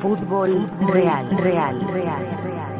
Fútbol 0.00 0.66
real, 0.80 1.28
real, 1.36 1.78
real, 1.92 2.24
real. 2.42 2.70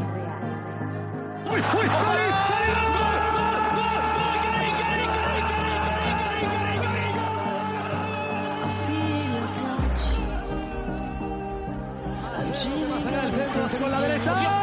la 13.89 14.01
derecha. 14.01 14.60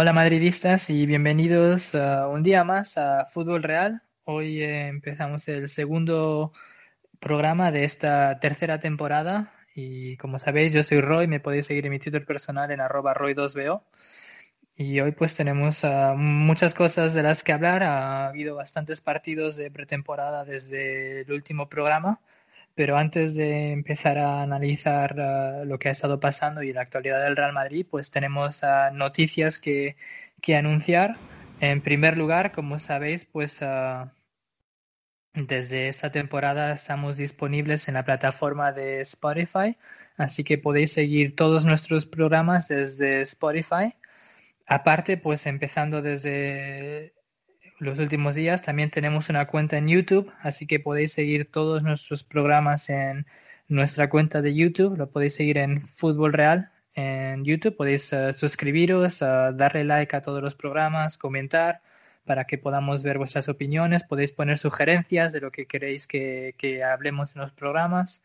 Hola 0.00 0.12
madridistas 0.12 0.90
y 0.90 1.06
bienvenidos 1.06 1.92
uh, 1.94 2.28
un 2.30 2.44
día 2.44 2.62
más 2.62 2.96
a 2.98 3.24
Fútbol 3.24 3.64
Real. 3.64 4.00
Hoy 4.22 4.62
empezamos 4.62 5.48
el 5.48 5.68
segundo 5.68 6.52
programa 7.18 7.72
de 7.72 7.82
esta 7.82 8.38
tercera 8.38 8.78
temporada 8.78 9.52
y 9.74 10.16
como 10.18 10.38
sabéis 10.38 10.72
yo 10.72 10.84
soy 10.84 11.00
Roy, 11.00 11.26
me 11.26 11.40
podéis 11.40 11.66
seguir 11.66 11.84
en 11.86 11.90
mi 11.90 11.98
Twitter 11.98 12.24
personal 12.24 12.70
en 12.70 12.80
arroba 12.80 13.12
roy2bo 13.12 13.82
y 14.76 15.00
hoy 15.00 15.10
pues 15.10 15.34
tenemos 15.34 15.82
uh, 15.82 16.14
muchas 16.14 16.74
cosas 16.74 17.12
de 17.14 17.24
las 17.24 17.42
que 17.42 17.52
hablar. 17.52 17.82
Ha 17.82 18.28
habido 18.28 18.54
bastantes 18.54 19.00
partidos 19.00 19.56
de 19.56 19.72
pretemporada 19.72 20.44
desde 20.44 21.22
el 21.22 21.32
último 21.32 21.68
programa, 21.68 22.20
pero 22.78 22.96
antes 22.96 23.34
de 23.34 23.72
empezar 23.72 24.18
a 24.18 24.40
analizar 24.40 25.16
uh, 25.18 25.64
lo 25.64 25.80
que 25.80 25.88
ha 25.88 25.90
estado 25.90 26.20
pasando 26.20 26.62
y 26.62 26.72
la 26.72 26.82
actualidad 26.82 27.24
del 27.24 27.34
Real 27.34 27.52
Madrid, 27.52 27.84
pues 27.90 28.12
tenemos 28.12 28.62
uh, 28.62 28.94
noticias 28.94 29.58
que, 29.58 29.96
que, 30.40 30.54
anunciar. 30.54 31.16
En 31.58 31.80
primer 31.80 32.16
lugar, 32.16 32.52
como 32.52 32.78
sabéis, 32.78 33.24
pues 33.24 33.60
desde 35.34 35.88
esta 35.88 36.12
temporada 36.12 36.72
estamos 36.72 37.16
disponibles 37.16 37.88
en 37.88 37.94
la 37.94 38.04
plataforma 38.04 38.70
de 38.70 39.00
Spotify, 39.00 39.76
así 40.16 40.44
que 40.44 40.56
podéis 40.56 40.92
seguir 40.92 41.34
todos 41.34 41.64
nuestros 41.64 42.06
programas 42.06 42.68
desde 42.68 43.22
Spotify. 43.22 43.96
Aparte, 44.68 45.16
pues 45.16 45.46
empezando 45.46 46.00
desde 46.00 47.12
los 47.78 47.98
últimos 47.98 48.34
días, 48.34 48.62
también 48.62 48.90
tenemos 48.90 49.28
una 49.28 49.46
cuenta 49.46 49.76
en 49.78 49.88
YouTube, 49.88 50.32
así 50.40 50.66
que 50.66 50.80
podéis 50.80 51.12
seguir 51.12 51.50
todos 51.50 51.82
nuestros 51.82 52.24
programas 52.24 52.90
en 52.90 53.26
nuestra 53.68 54.08
cuenta 54.08 54.42
de 54.42 54.54
YouTube. 54.54 54.96
Lo 54.96 55.10
podéis 55.10 55.34
seguir 55.34 55.58
en 55.58 55.80
Fútbol 55.80 56.32
Real 56.32 56.70
en 56.94 57.44
YouTube. 57.44 57.76
Podéis 57.76 58.12
uh, 58.12 58.32
suscribiros, 58.32 59.22
uh, 59.22 59.52
darle 59.54 59.84
like 59.84 60.16
a 60.16 60.22
todos 60.22 60.42
los 60.42 60.54
programas, 60.54 61.18
comentar 61.18 61.80
para 62.24 62.44
que 62.44 62.58
podamos 62.58 63.02
ver 63.02 63.18
vuestras 63.18 63.48
opiniones. 63.48 64.02
Podéis 64.02 64.32
poner 64.32 64.58
sugerencias 64.58 65.32
de 65.32 65.40
lo 65.40 65.50
que 65.50 65.66
queréis 65.66 66.06
que, 66.06 66.54
que 66.58 66.82
hablemos 66.82 67.34
en 67.34 67.42
los 67.42 67.52
programas. 67.52 68.22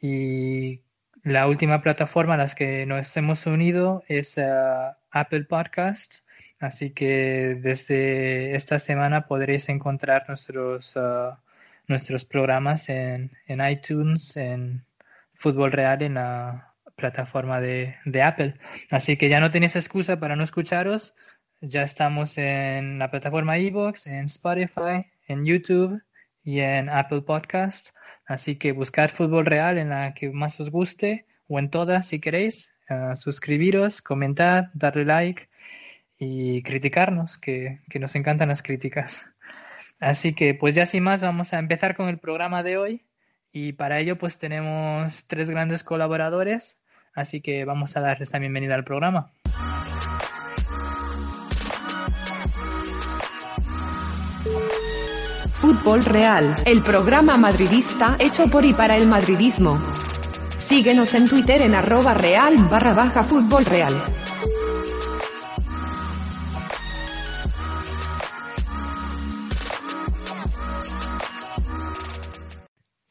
Y 0.00 0.82
la 1.24 1.48
última 1.48 1.82
plataforma 1.82 2.34
a 2.34 2.38
las 2.38 2.54
que 2.54 2.86
nos 2.86 3.16
hemos 3.16 3.46
unido 3.46 4.04
es 4.08 4.38
uh, 4.38 4.94
Apple 5.10 5.44
Podcasts, 5.44 6.24
así 6.60 6.90
que 6.90 7.54
desde 7.60 8.54
esta 8.54 8.78
semana 8.78 9.26
podréis 9.26 9.68
encontrar 9.68 10.24
nuestros, 10.28 10.96
uh, 10.96 11.36
nuestros 11.86 12.24
programas 12.24 12.88
en, 12.88 13.32
en, 13.46 13.68
iTunes, 13.68 14.36
en 14.36 14.84
Fútbol 15.34 15.72
Real, 15.72 16.02
en 16.02 16.14
la 16.14 16.74
plataforma 16.96 17.60
de, 17.60 17.96
de 18.04 18.22
Apple. 18.22 18.54
Así 18.90 19.16
que 19.16 19.28
ya 19.28 19.40
no 19.40 19.50
tenéis 19.50 19.76
excusa 19.76 20.18
para 20.18 20.36
no 20.36 20.44
escucharos. 20.44 21.14
Ya 21.60 21.82
estamos 21.82 22.36
en 22.38 22.98
la 22.98 23.10
plataforma 23.10 23.58
iVoox, 23.58 24.06
en 24.06 24.24
Spotify, 24.26 25.06
en 25.28 25.44
YouTube 25.44 26.02
y 26.42 26.60
en 26.60 26.88
Apple 26.88 27.22
Podcasts. 27.22 27.94
Así 28.26 28.56
que 28.56 28.72
buscar 28.72 29.10
Fútbol 29.10 29.46
Real 29.46 29.78
en 29.78 29.90
la 29.90 30.14
que 30.14 30.30
más 30.30 30.58
os 30.60 30.70
guste 30.70 31.26
o 31.48 31.58
en 31.58 31.70
todas 31.70 32.06
si 32.08 32.20
queréis. 32.20 32.72
Uh, 32.88 33.16
suscribiros, 33.16 34.00
comentar, 34.00 34.70
darle 34.74 35.04
like 35.04 35.48
y 36.18 36.62
criticarnos, 36.62 37.38
que, 37.38 37.80
que, 37.90 37.98
nos 37.98 38.14
encantan 38.14 38.48
las 38.48 38.62
críticas. 38.62 39.26
Así 40.00 40.34
que 40.34 40.54
pues 40.54 40.74
ya 40.74 40.86
sin 40.86 41.02
más 41.02 41.22
vamos 41.22 41.52
a 41.52 41.58
empezar 41.58 41.96
con 41.96 42.08
el 42.08 42.18
programa 42.18 42.62
de 42.62 42.76
hoy 42.76 43.06
y 43.52 43.72
para 43.72 44.00
ello 44.00 44.18
pues 44.18 44.38
tenemos 44.38 45.26
tres 45.26 45.48
grandes 45.50 45.82
colaboradores, 45.82 46.78
así 47.14 47.40
que 47.40 47.64
vamos 47.64 47.96
a 47.96 48.00
darles 48.00 48.32
la 48.32 48.38
bienvenida 48.38 48.74
al 48.74 48.84
programa. 48.84 49.32
Fútbol 55.60 56.04
Real, 56.04 56.54
el 56.64 56.80
programa 56.82 57.36
madridista 57.36 58.16
hecho 58.20 58.44
por 58.50 58.64
y 58.64 58.72
para 58.72 58.96
el 58.96 59.08
madridismo. 59.08 59.76
Síguenos 60.58 61.14
en 61.14 61.28
Twitter 61.28 61.62
en 61.62 61.74
arroba 61.74 62.14
real 62.14 62.56
barra 62.70 62.92
baja 62.92 63.24
fútbol 63.24 63.64
real. 63.64 63.94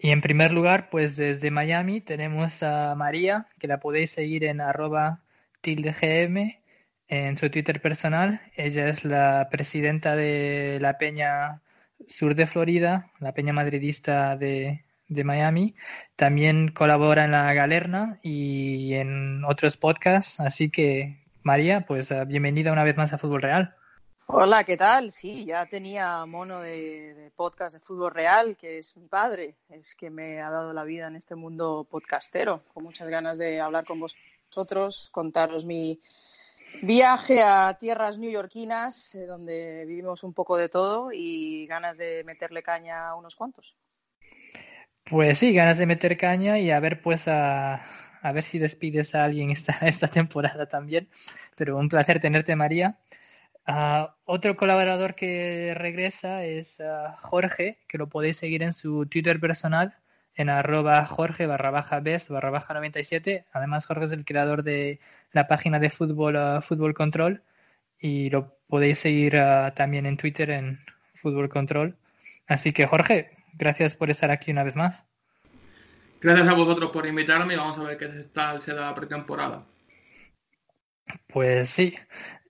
Y 0.05 0.11
en 0.11 0.21
primer 0.21 0.51
lugar, 0.51 0.91
pues 0.91 1.15
desde 1.15 1.49
Miami 1.49 1.99
tenemos 1.99 2.61
a 2.61 2.93
María, 2.93 3.47
que 3.57 3.65
la 3.65 3.79
podéis 3.79 4.11
seguir 4.11 4.43
en 4.43 4.61
arroba 4.61 5.23
tildegm 5.61 6.53
en 7.07 7.37
su 7.37 7.49
Twitter 7.49 7.81
personal. 7.81 8.39
Ella 8.55 8.87
es 8.87 9.03
la 9.03 9.47
presidenta 9.49 10.15
de 10.15 10.77
la 10.79 10.99
Peña 10.99 11.63
Sur 12.07 12.35
de 12.35 12.45
Florida, 12.45 13.09
la 13.19 13.33
Peña 13.33 13.51
Madridista 13.51 14.37
de, 14.37 14.85
de 15.07 15.23
Miami. 15.23 15.73
También 16.15 16.67
colabora 16.67 17.25
en 17.25 17.31
la 17.31 17.51
Galerna 17.55 18.19
y 18.21 18.93
en 18.93 19.43
otros 19.43 19.75
podcasts. 19.75 20.39
Así 20.39 20.69
que, 20.69 21.17
María, 21.41 21.87
pues 21.87 22.13
bienvenida 22.27 22.71
una 22.71 22.83
vez 22.83 22.95
más 22.95 23.11
a 23.11 23.17
Fútbol 23.17 23.41
Real. 23.41 23.75
Hola, 24.27 24.63
¿qué 24.63 24.75
tal? 24.75 25.11
Sí, 25.11 25.45
ya 25.45 25.67
tenía 25.67 26.25
mono 26.25 26.59
de, 26.59 27.31
podcast 27.35 27.75
de 27.75 27.79
Fútbol 27.79 28.11
Real, 28.11 28.57
que 28.57 28.79
es 28.79 28.97
mi 28.97 29.07
padre, 29.07 29.55
es 29.69 29.93
que 29.93 30.09
me 30.09 30.41
ha 30.41 30.49
dado 30.49 30.73
la 30.73 30.83
vida 30.83 31.07
en 31.07 31.15
este 31.15 31.35
mundo 31.35 31.87
podcastero, 31.89 32.63
con 32.73 32.83
muchas 32.83 33.07
ganas 33.07 33.37
de 33.37 33.61
hablar 33.61 33.85
con 33.85 33.99
vosotros, 33.99 35.09
contaros 35.11 35.63
mi 35.63 36.01
viaje 36.81 37.43
a 37.43 37.77
tierras 37.79 38.17
neoyorquinas, 38.17 39.13
eh, 39.13 39.27
donde 39.27 39.85
vivimos 39.85 40.23
un 40.23 40.33
poco 40.33 40.57
de 40.57 40.69
todo 40.69 41.11
y 41.13 41.67
ganas 41.67 41.97
de 41.97 42.23
meterle 42.23 42.63
caña 42.63 43.09
a 43.09 43.15
unos 43.15 43.35
cuantos. 43.35 43.77
Pues 45.03 45.37
sí, 45.37 45.53
ganas 45.53 45.77
de 45.77 45.85
meter 45.85 46.17
caña 46.17 46.57
y 46.57 46.71
a 46.71 46.79
ver 46.79 46.99
pues 46.99 47.27
A 47.27 47.79
ver 48.33 48.43
si 48.43 48.57
despides 48.57 49.13
a 49.13 49.23
alguien 49.23 49.51
esta, 49.51 49.73
esta 49.87 50.07
temporada 50.07 50.65
también. 50.65 51.07
Pero 51.55 51.77
un 51.77 51.89
placer 51.89 52.19
tenerte, 52.19 52.55
María. 52.55 52.97
Ah, 53.67 54.15
otro 54.25 54.55
colaborador 54.55 55.15
que 55.15 55.73
regresa 55.75 56.43
es 56.43 56.79
ah, 56.81 57.15
Jorge, 57.17 57.79
que 57.87 57.97
lo 57.97 58.07
podéis 58.09 58.37
seguir 58.37 58.61
en 58.61 58.73
su 58.73 59.07
Twitter 59.07 59.39
personal, 59.39 59.95
en 60.35 60.49
arroba 60.49 61.05
Jorge 61.05 61.47
barra 61.47 61.71
baja 61.71 61.99
best 61.99 62.29
barra 62.29 62.51
baja 62.51 62.73
97. 62.73 63.43
Además, 63.53 63.85
Jorge 63.87 64.05
es 64.05 64.11
el 64.11 64.25
creador 64.25 64.63
de 64.63 64.99
la 65.31 65.47
página 65.47 65.79
de 65.79 65.89
fútbol, 65.89 66.35
ah, 66.37 66.61
Fútbol 66.61 66.93
Control, 66.93 67.43
y 67.99 68.29
lo 68.29 68.57
podéis 68.67 68.99
seguir 68.99 69.35
también 69.75 70.05
en 70.05 70.17
Twitter 70.17 70.49
en 70.51 70.79
Fútbol 71.13 71.49
Control. 71.49 71.97
Así 72.47 72.73
que, 72.73 72.85
Jorge, 72.85 73.31
gracias 73.57 73.95
por 73.95 74.09
estar 74.09 74.31
aquí 74.31 74.51
una 74.51 74.63
vez 74.63 74.75
más. 74.75 75.05
Gracias 76.21 76.47
a 76.47 76.53
vosotros 76.53 76.91
por 76.91 77.05
invitarme 77.05 77.53
y 77.53 77.57
vamos 77.57 77.77
a 77.77 77.83
ver 77.83 77.97
qué 77.97 78.07
tal 78.33 78.61
se 78.61 78.73
da 78.73 78.81
la 78.87 78.95
pretemporada. 78.95 79.63
Pues 81.27 81.69
sí, 81.69 81.95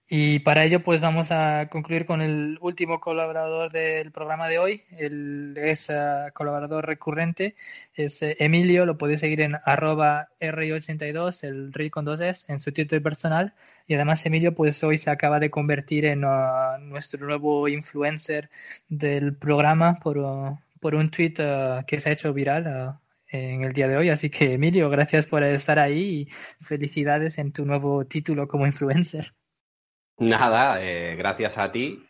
y 0.07 0.39
para 0.39 0.63
ello, 0.63 0.83
pues 0.83 1.01
vamos 1.01 1.31
a 1.31 1.67
concluir 1.69 2.05
con 2.05 2.21
el 2.21 2.59
último 2.61 2.99
colaborador 2.99 3.71
del 3.71 4.11
programa 4.11 4.47
de 4.47 4.59
hoy. 4.59 4.83
Él 4.91 5.55
es 5.57 5.89
uh, 5.89 6.31
colaborador 6.33 6.85
recurrente, 6.85 7.55
es 7.95 8.21
uh, 8.21 8.35
Emilio, 8.37 8.85
lo 8.85 8.99
podéis 8.99 9.21
seguir 9.21 9.41
en 9.41 9.55
arroba 9.63 10.29
R82, 10.39 11.43
el 11.43 11.73
rey 11.73 11.89
con 11.89 12.05
dos 12.05 12.21
S, 12.21 12.45
en 12.53 12.59
su 12.59 12.71
Twitter 12.71 13.01
personal. 13.01 13.55
Y 13.87 13.95
además 13.95 14.23
Emilio, 14.27 14.53
pues 14.53 14.83
hoy 14.83 14.97
se 14.97 15.09
acaba 15.09 15.39
de 15.39 15.49
convertir 15.49 16.05
en 16.05 16.23
uh, 16.23 16.77
nuestro 16.81 17.25
nuevo 17.25 17.67
influencer 17.67 18.51
del 18.89 19.35
programa 19.35 19.95
por, 19.95 20.17
por 20.79 20.95
un 20.95 21.09
tweet 21.09 21.33
que 21.87 21.99
se 21.99 22.09
ha 22.09 22.13
hecho 22.13 22.31
viral 22.33 22.99
en 23.29 23.63
el 23.63 23.73
día 23.73 23.87
de 23.87 23.97
hoy. 23.97 24.09
Así 24.09 24.29
que 24.29 24.53
Emilio, 24.53 24.89
gracias 24.89 25.25
por 25.27 25.43
estar 25.43 25.79
ahí 25.79 26.29
y 26.61 26.63
felicidades 26.63 27.37
en 27.39 27.51
tu 27.51 27.65
nuevo 27.65 28.05
título 28.05 28.47
como 28.47 28.67
influencer. 28.67 29.33
Nada, 30.17 30.81
eh, 30.81 31.15
gracias 31.17 31.57
a 31.57 31.71
ti. 31.71 32.07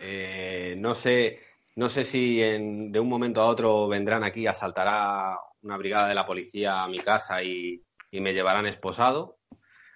Eh, 0.00 0.74
no 0.78 0.94
sé, 0.94 1.38
no 1.76 1.88
sé 1.88 2.04
si 2.04 2.42
en, 2.42 2.90
de 2.90 2.98
un 2.98 3.08
momento 3.08 3.40
a 3.42 3.46
otro 3.46 3.86
vendrán 3.86 4.24
aquí, 4.24 4.46
asaltará 4.46 5.38
una 5.62 5.76
brigada 5.76 6.08
de 6.08 6.14
la 6.14 6.26
policía 6.26 6.82
a 6.82 6.88
mi 6.88 6.98
casa 6.98 7.42
y, 7.42 7.80
me 8.12 8.32
llevarán 8.32 8.66
esposado. 8.66 9.38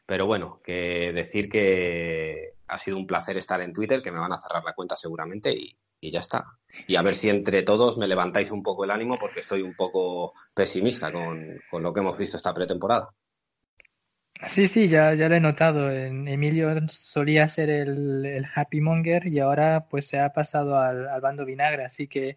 Pero 0.06 0.26
bueno, 0.26 0.60
que 0.64 1.12
decir 1.12 1.48
que 1.48 2.54
ha 2.66 2.78
sido 2.78 2.96
un 2.96 3.06
placer 3.06 3.36
estar 3.36 3.60
en 3.60 3.72
Twitter, 3.72 4.02
que 4.02 4.10
me 4.12 4.18
van 4.18 4.32
a 4.32 4.40
cerrar 4.40 4.64
la 4.64 4.74
cuenta 4.74 4.96
seguramente 4.96 5.52
y, 5.52 5.76
ya 6.10 6.20
está. 6.20 6.44
Y 6.86 6.96
a 6.96 7.02
ver 7.02 7.14
si 7.14 7.28
entre 7.28 7.62
todos 7.62 7.96
me 7.98 8.08
levantáis 8.08 8.50
un 8.52 8.62
poco 8.62 8.84
el 8.84 8.90
ánimo 8.92 9.16
porque 9.18 9.40
estoy 9.40 9.62
un 9.62 9.74
poco 9.74 10.32
pesimista 10.54 11.10
con 11.12 11.82
lo 11.82 11.92
que 11.92 12.00
hemos 12.00 12.16
visto 12.18 12.36
esta 12.36 12.54
pretemporada. 12.54 13.08
Sí, 14.46 14.68
sí, 14.68 14.88
ya, 14.88 15.14
ya 15.14 15.28
lo 15.28 15.34
he 15.34 15.40
notado. 15.40 15.90
Emilio 15.90 16.70
solía 16.88 17.48
ser 17.48 17.70
el, 17.70 18.24
el 18.24 18.46
happy 18.54 18.80
monger 18.80 19.26
y 19.26 19.40
ahora 19.40 19.88
pues 19.88 20.06
se 20.06 20.20
ha 20.20 20.32
pasado 20.32 20.78
al, 20.78 21.08
al, 21.08 21.20
bando 21.20 21.44
vinagre, 21.44 21.84
así 21.84 22.06
que 22.06 22.36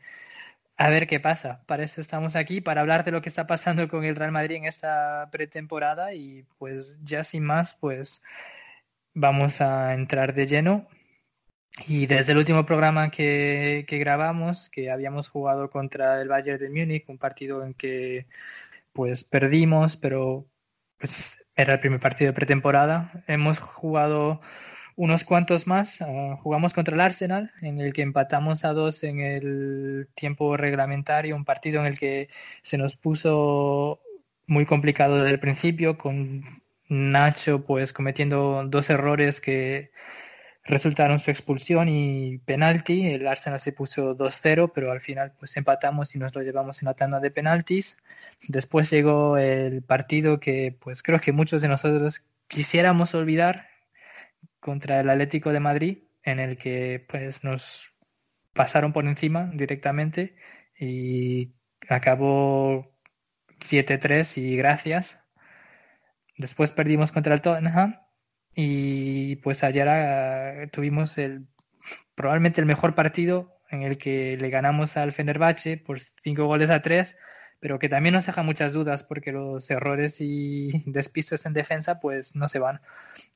a 0.78 0.90
ver 0.90 1.08
qué 1.08 1.20
pasa. 1.20 1.64
Para 1.68 1.84
eso 1.84 2.02
estamos 2.02 2.36
aquí, 2.36 2.62
para 2.62 2.82
hablar 2.82 3.04
de 3.06 3.12
lo 3.12 3.22
que 3.22 3.30
está 3.30 3.48
pasando 3.48 3.88
con 3.88 4.04
el 4.06 4.16
Real 4.16 4.32
Madrid 4.32 4.58
en 4.58 4.66
esta 4.66 5.30
pretemporada 5.32 6.14
y 6.14 6.44
pues 6.58 7.00
ya 7.04 7.24
sin 7.24 7.44
más, 7.46 7.76
pues 7.76 8.24
vamos 9.14 9.62
a 9.62 9.94
entrar 9.94 10.34
de 10.34 10.48
lleno. 10.48 10.88
Y 11.88 12.08
desde 12.08 12.34
el 12.34 12.40
último 12.40 12.66
programa 12.66 13.12
que, 13.12 13.86
que 13.88 13.98
grabamos, 14.00 14.70
que 14.70 14.92
habíamos 14.92 15.30
jugado 15.30 15.70
contra 15.70 16.22
el 16.22 16.28
Bayern 16.28 16.60
de 16.60 16.70
Múnich, 16.70 17.10
un 17.10 17.18
partido 17.18 17.66
en 17.66 17.74
que 17.74 18.28
pues 18.94 19.24
perdimos, 19.24 19.98
pero 19.98 20.48
pues 20.98 21.41
era 21.56 21.74
el 21.74 21.80
primer 21.80 22.00
partido 22.00 22.32
de 22.32 22.36
pretemporada. 22.36 23.12
Hemos 23.28 23.60
jugado 23.60 24.42
unos 24.96 25.24
cuantos 25.24 25.68
más. 25.68 26.02
Uh, 26.02 26.38
jugamos 26.38 26.74
contra 26.74 26.96
el 26.96 27.02
Arsenal, 27.02 27.52
en 27.62 27.80
el 27.80 27.94
que 27.94 28.02
empatamos 28.02 28.66
a 28.66 28.74
dos 28.74 29.04
en 29.04 29.20
el 29.20 30.10
tiempo 30.16 30.58
reglamentario, 30.58 31.36
un 31.36 31.46
partido 31.46 31.82
en 31.82 31.88
el 31.88 32.00
que 32.00 32.30
se 32.62 32.78
nos 32.78 32.98
puso 32.98 34.02
muy 34.48 34.66
complicado 34.66 35.18
desde 35.18 35.32
el 35.32 35.40
principio, 35.40 35.98
con 35.98 36.42
Nacho 36.90 37.64
pues 37.66 37.94
cometiendo 37.94 38.64
dos 38.68 38.90
errores 38.90 39.40
que 39.40 39.92
resultaron 40.64 41.20
su 41.20 41.32
expulsión 41.32 41.90
y 41.90 42.38
penalti. 42.40 43.08
El 43.08 43.28
Arsenal 43.28 43.60
se 43.60 43.72
puso 43.72 44.16
2-0, 44.16 44.72
pero 44.74 44.92
al 44.92 45.02
final 45.02 45.34
pues 45.40 45.58
empatamos 45.58 46.16
y 46.16 46.20
nos 46.20 46.36
lo 46.36 46.42
llevamos 46.42 46.82
en 46.82 46.88
la 46.88 46.96
tanda 46.96 47.20
de 47.20 47.32
penaltis. 47.32 47.98
Después 48.48 48.90
llegó 48.90 49.38
el 49.38 49.84
partido 49.84 50.40
que 50.40 50.78
pues 50.80 51.04
creo 51.04 51.20
que 51.20 51.32
muchos 51.32 51.62
de 51.62 51.68
nosotros 51.68 52.26
quisiéramos 52.48 53.14
olvidar 53.16 53.68
contra 54.60 55.00
el 55.00 55.10
Atlético 55.10 55.52
de 55.52 55.60
Madrid, 55.60 55.98
en 56.24 56.40
el 56.40 56.58
que 56.58 57.06
pues 57.10 57.44
nos 57.44 57.96
pasaron 58.54 58.94
por 58.94 59.06
encima 59.06 59.50
directamente 59.54 60.36
y 60.78 61.54
acabó 61.90 62.92
7-3 63.60 64.38
y 64.38 64.56
gracias. 64.58 65.24
Después 66.38 66.72
perdimos 66.72 67.12
contra 67.12 67.34
el 67.34 67.42
Tottenham 67.42 68.00
y 68.56 69.38
pues 69.38 69.64
ayer 69.64 69.88
uh, 69.88 70.68
tuvimos 70.70 71.18
el 71.18 71.46
probablemente 72.16 72.62
el 72.62 72.68
mejor 72.68 72.96
partido 72.96 73.58
en 73.70 73.84
el 73.84 73.98
que 73.98 74.38
le 74.38 74.50
ganamos 74.50 74.98
al 74.98 75.14
Fenerbahce 75.14 75.78
por 75.78 76.00
cinco 76.00 76.46
goles 76.46 76.70
a 76.70 76.82
tres, 76.82 77.16
pero 77.60 77.80
que 77.80 77.90
también 77.90 78.14
nos 78.14 78.26
deja 78.26 78.44
muchas 78.44 78.74
dudas 78.74 79.04
porque 79.04 79.32
los 79.32 79.70
errores 79.72 80.18
y 80.20 80.72
despistes 80.86 81.46
en 81.46 81.54
defensa 81.54 82.00
pues 82.00 82.36
no 82.36 82.48
se 82.48 82.60
van. 82.60 82.82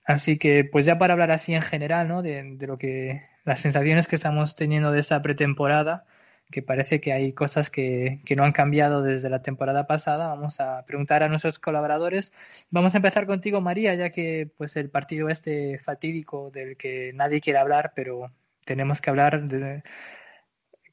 Así 0.03 0.38
que 0.38 0.65
pues 0.65 0.85
ya 0.85 0.97
para 0.97 1.13
hablar 1.13 1.31
así 1.31 1.53
en 1.53 1.61
general, 1.61 2.07
¿no? 2.07 2.21
De, 2.21 2.44
de 2.57 2.68
lo 2.68 2.77
que 2.77 3.23
las 3.45 3.61
sensaciones 3.61 4.07
que 4.07 4.15
estamos 4.15 4.56
teniendo 4.56 4.91
de 4.91 5.00
esta 5.00 5.21
pretemporada, 5.21 6.06
que 6.51 6.62
parece 6.62 7.01
que 7.01 7.13
hay 7.13 7.33
cosas 7.33 7.69
que, 7.69 8.21
que, 8.25 8.36
no 8.36 8.44
han 8.44 8.51
cambiado 8.51 9.01
desde 9.01 9.30
la 9.30 9.42
temporada 9.42 9.88
pasada. 9.88 10.27
Vamos 10.27 10.59
a 10.59 10.86
preguntar 10.86 11.24
a 11.24 11.30
nuestros 11.30 11.59
colaboradores. 11.59 12.33
Vamos 12.69 12.94
a 12.94 12.97
empezar 12.97 13.25
contigo, 13.25 13.62
María, 13.62 13.95
ya 13.95 14.09
que 14.12 14.50
pues 14.57 14.75
el 14.75 14.89
partido 14.89 15.30
este 15.30 15.80
fatídico 15.80 16.51
del 16.51 16.77
que 16.77 17.12
nadie 17.13 17.42
quiere 17.42 17.59
hablar, 17.59 17.94
pero 17.95 18.31
tenemos 18.65 19.01
que 19.01 19.09
hablar 19.09 19.44
de 19.47 19.83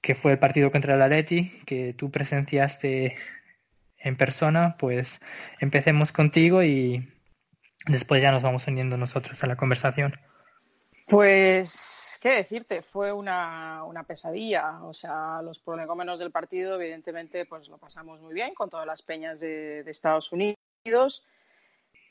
que 0.00 0.14
fue 0.14 0.32
el 0.32 0.38
partido 0.38 0.70
contra 0.70 0.94
el 0.94 1.02
Atleti, 1.02 1.50
que 1.64 1.94
tú 1.94 2.10
presenciaste 2.10 3.16
en 3.99 4.16
persona, 4.16 4.76
pues 4.78 5.20
empecemos 5.60 6.12
contigo 6.12 6.62
y 6.62 7.08
después 7.87 8.22
ya 8.22 8.32
nos 8.32 8.43
vamos 8.43 8.66
uniendo 8.66 8.96
nosotros 8.96 9.43
a 9.44 9.46
la 9.46 9.56
conversación. 9.56 10.19
Pues, 11.12 12.19
¿qué 12.23 12.37
decirte? 12.37 12.81
Fue 12.81 13.12
una, 13.12 13.85
una, 13.85 14.02
pesadilla. 14.02 14.83
O 14.83 14.95
sea, 14.95 15.42
los 15.42 15.59
prolegómenos 15.59 16.19
del 16.19 16.31
partido, 16.31 16.81
evidentemente, 16.81 17.45
pues 17.45 17.69
lo 17.69 17.76
pasamos 17.76 18.19
muy 18.23 18.33
bien 18.33 18.54
con 18.54 18.71
todas 18.71 18.87
las 18.87 19.02
peñas 19.02 19.38
de, 19.38 19.81
Estados 19.81 20.33
Unidos. 20.33 21.23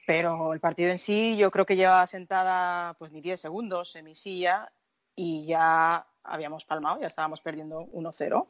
Pero 0.06 0.54
el 0.54 0.60
partido 0.60 0.92
en 0.92 1.00
sí, 1.00 1.36
yo 1.36 1.50
creo 1.50 1.66
que 1.66 1.76
llevaba 1.76 2.06
sentada 2.06 2.94
pues 3.00 3.12
ni 3.12 3.22
10 3.22 3.42
segundos 3.42 3.96
en 3.96 4.06
mi 4.06 4.14
silla 4.14 4.72
y 5.16 5.48
ya 5.48 6.06
habíamos 6.24 6.64
palmado, 6.66 7.02
ya 7.02 7.08
estábamos 7.08 7.42
perdiendo 7.42 7.88
1-0. 7.88 8.46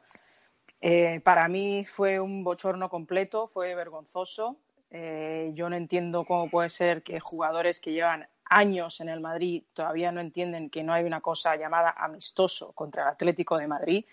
Eh, 0.82 1.20
para 1.20 1.48
mí 1.48 1.86
fue 1.86 2.20
un 2.20 2.44
bochorno 2.44 2.90
completo, 2.90 3.46
fue 3.46 3.74
vergonzoso. 3.74 4.58
Eh, 4.90 5.52
yo 5.54 5.70
no 5.70 5.76
entiendo 5.76 6.26
cómo 6.26 6.50
puede 6.50 6.68
ser 6.68 7.02
que 7.02 7.20
jugadores 7.20 7.80
que 7.80 7.92
llevan 7.92 8.28
años 8.52 9.00
en 9.00 9.08
el 9.08 9.20
Madrid 9.20 9.64
todavía 9.72 10.12
no 10.12 10.20
entienden 10.20 10.68
que 10.68 10.82
no 10.82 10.92
hay 10.92 11.04
una 11.04 11.20
cosa 11.20 11.56
llamada 11.56 11.94
amistoso 11.96 12.72
contra 12.72 13.02
el 13.02 13.08
Atlético 13.08 13.56
de 13.56 13.66
Madrid 13.66 14.04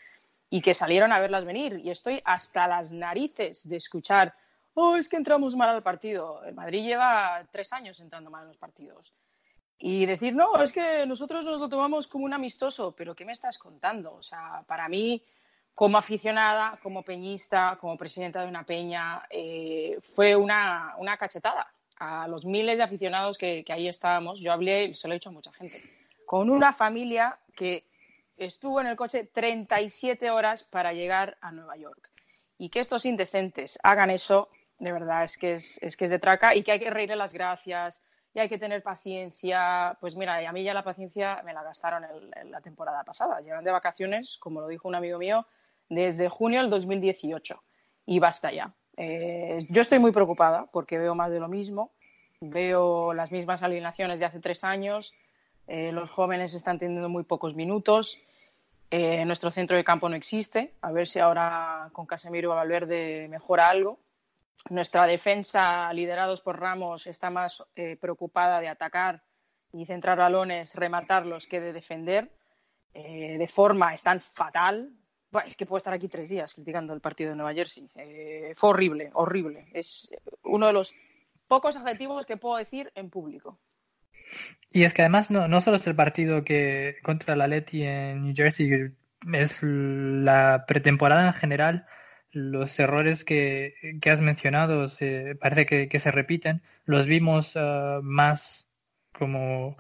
y 0.50 0.62
que 0.62 0.74
salieron 0.74 1.12
a 1.12 1.20
verlas 1.20 1.46
venir. 1.46 1.80
Y 1.84 1.90
estoy 1.90 2.22
hasta 2.24 2.68
las 2.68 2.92
narices 2.92 3.68
de 3.68 3.76
escuchar, 3.76 4.34
oh, 4.74 4.96
es 4.96 5.10
que 5.10 5.18
entramos 5.18 5.56
mal 5.56 5.70
al 5.70 5.84
partido. 5.84 6.44
El 6.46 6.56
Madrid 6.56 6.84
lleva 6.84 7.46
tres 7.52 7.74
años 7.74 8.00
entrando 8.00 8.32
mal 8.32 8.44
en 8.44 8.48
los 8.48 8.58
partidos. 8.58 9.14
Y 9.78 10.06
decir, 10.06 10.34
no, 10.34 10.62
es 10.62 10.72
que 10.72 11.06
nosotros 11.06 11.46
nos 11.46 11.60
lo 11.60 11.70
tomamos 11.70 12.08
como 12.08 12.26
un 12.26 12.34
amistoso, 12.34 12.94
pero 12.96 13.16
¿qué 13.16 13.26
me 13.26 13.32
estás 13.34 13.58
contando? 13.58 14.14
O 14.14 14.22
sea, 14.22 14.64
para 14.68 14.90
mí, 14.90 15.24
como 15.76 15.98
aficionada, 15.98 16.80
como 16.82 17.04
peñista, 17.04 17.78
como 17.80 17.98
presidenta 17.98 18.42
de 18.42 18.50
una 18.50 18.66
peña, 18.66 19.24
eh, 19.30 19.98
fue 20.02 20.36
una, 20.36 20.96
una 20.98 21.18
cachetada 21.18 21.66
a 22.00 22.28
los 22.28 22.46
miles 22.46 22.78
de 22.78 22.84
aficionados 22.84 23.38
que, 23.38 23.64
que 23.64 23.74
ahí 23.74 23.88
estábamos, 23.88 24.40
yo 24.40 24.52
hablé, 24.52 24.96
se 24.96 25.08
lo 25.08 25.14
he 25.14 25.18
dicho 25.18 25.30
a 25.30 25.34
mucha 25.34 25.52
gente, 25.52 25.84
con 26.26 26.50
una 26.50 26.72
familia 26.72 27.38
que 27.56 27.86
estuvo 28.38 28.80
en 28.80 28.88
el 28.88 28.96
coche 28.96 29.26
37 29.26 30.32
horas 30.32 30.64
para 30.64 30.94
llegar 30.94 31.38
a 31.42 31.52
Nueva 31.52 31.76
York. 31.76 32.12
Y 32.58 32.70
que 32.70 32.80
estos 32.80 33.06
indecentes 33.06 33.78
hagan 33.84 34.10
eso, 34.10 34.50
de 34.80 34.92
verdad, 34.92 35.24
es 35.24 35.38
que 35.38 35.54
es, 35.54 35.78
es 35.82 35.98
que 35.98 36.06
es 36.06 36.12
de 36.12 36.20
traca 36.20 36.56
y 36.56 36.64
que 36.64 36.72
hay 36.72 36.80
que 36.80 36.90
reírle 36.90 37.16
las 37.16 37.34
gracias 37.34 38.02
y 38.34 38.40
hay 38.40 38.50
que 38.50 38.58
tener 38.58 38.82
paciencia. 38.82 39.98
Pues 40.00 40.16
mira, 40.16 40.38
a 40.48 40.52
mí 40.52 40.64
ya 40.64 40.74
la 40.74 40.84
paciencia 40.84 41.42
me 41.44 41.54
la 41.54 41.64
gastaron 41.64 42.06
la 42.46 42.62
temporada 42.62 43.04
pasada. 43.04 43.42
Llevan 43.42 43.64
de 43.64 43.72
vacaciones, 43.72 44.38
como 44.38 44.62
lo 44.62 44.68
dijo 44.68 44.88
un 44.88 44.96
amigo 44.96 45.20
mío, 45.20 45.46
desde 45.90 46.30
junio 46.30 46.62
del 46.62 46.70
2018. 46.70 47.62
Y 48.06 48.20
basta 48.20 48.52
ya 48.52 48.74
Eh, 49.02 49.66
yo 49.70 49.82
estoy 49.82 49.98
muy 49.98 50.12
preocupada 50.12 50.66
porque 50.74 50.98
veo 50.98 51.16
más 51.16 51.32
de 51.32 51.40
lo 51.40 51.48
mismo. 51.48 51.92
Veo 52.42 53.14
las 53.14 53.32
mismas 53.32 53.64
alineaciones 53.64 54.20
de 54.20 54.26
hace 54.26 54.42
tres 54.42 54.66
años. 54.66 55.14
Eh, 55.68 55.94
los 55.94 56.12
jóvenes 56.12 56.54
están 56.54 56.80
teniendo 56.80 57.08
muy 57.08 57.24
pocos 57.24 57.56
minutos. 57.56 58.20
Eh, 58.92 59.24
nuestro 59.24 59.52
centro 59.52 59.78
de 59.78 59.86
campo 59.86 60.10
no 60.10 60.18
existe. 60.18 60.74
A 60.82 60.92
ver 60.92 61.08
si 61.08 61.20
ahora 61.20 61.90
con 61.94 62.06
Casemiro 62.06 62.50
Valverde 62.50 63.28
mejora 63.30 63.70
algo. 63.70 64.00
Nuestra 64.70 65.06
defensa, 65.06 65.92
liderados 65.94 66.42
por 66.42 66.60
Ramos, 66.60 67.08
está 67.08 67.30
más 67.30 67.64
preocupada 68.02 68.60
de 68.60 68.68
atacar 68.68 69.24
y 69.72 69.86
centrar 69.86 70.18
balones, 70.18 70.76
rematarlos, 70.76 71.48
que 71.48 71.62
de 71.62 71.72
defender. 71.72 72.30
De 72.94 73.48
forma 73.48 73.94
están 73.94 74.20
fatal. 74.20 74.92
Es 75.46 75.56
que 75.56 75.66
puedo 75.66 75.78
estar 75.78 75.94
aquí 75.94 76.08
tres 76.08 76.30
días 76.30 76.54
criticando 76.54 76.94
el 76.94 77.02
partido 77.02 77.30
de 77.30 77.36
Nueva 77.36 77.54
Jersey. 77.54 77.88
Eh, 77.96 78.54
fue 78.56 78.72
horrible, 78.72 79.12
horrible. 79.14 79.68
Es 79.74 80.10
uno 80.44 80.68
de 80.68 80.74
los 80.74 80.94
pocos 81.48 81.76
adjetivos 81.76 82.26
que 82.26 82.38
puedo 82.38 82.58
decir 82.58 82.92
en 82.96 83.10
público. 83.10 83.60
Y 84.72 84.84
es 84.84 84.94
que 84.94 85.04
además 85.04 85.32
no, 85.32 85.48
no 85.48 85.62
solo 85.62 85.78
es 85.78 85.88
el 85.88 85.96
partido 85.96 86.44
que 86.44 86.98
contra 87.04 87.36
la 87.36 87.48
Leti 87.48 87.84
en 87.84 88.24
New 88.24 88.34
Jersey, 88.36 88.92
es 89.34 89.60
la 89.64 90.66
pretemporada 90.68 91.28
en 91.28 91.34
general, 91.34 91.86
los 92.32 92.80
errores 92.80 93.26
que, 93.26 93.74
que 94.02 94.12
has 94.12 94.22
mencionado 94.22 94.88
se, 94.90 95.36
parece 95.36 95.66
que, 95.66 95.90
que, 95.90 96.00
se 96.00 96.12
repiten. 96.12 96.62
Los 96.86 97.08
vimos 97.08 97.56
uh, 97.56 98.02
más 98.02 98.68
como 99.12 99.78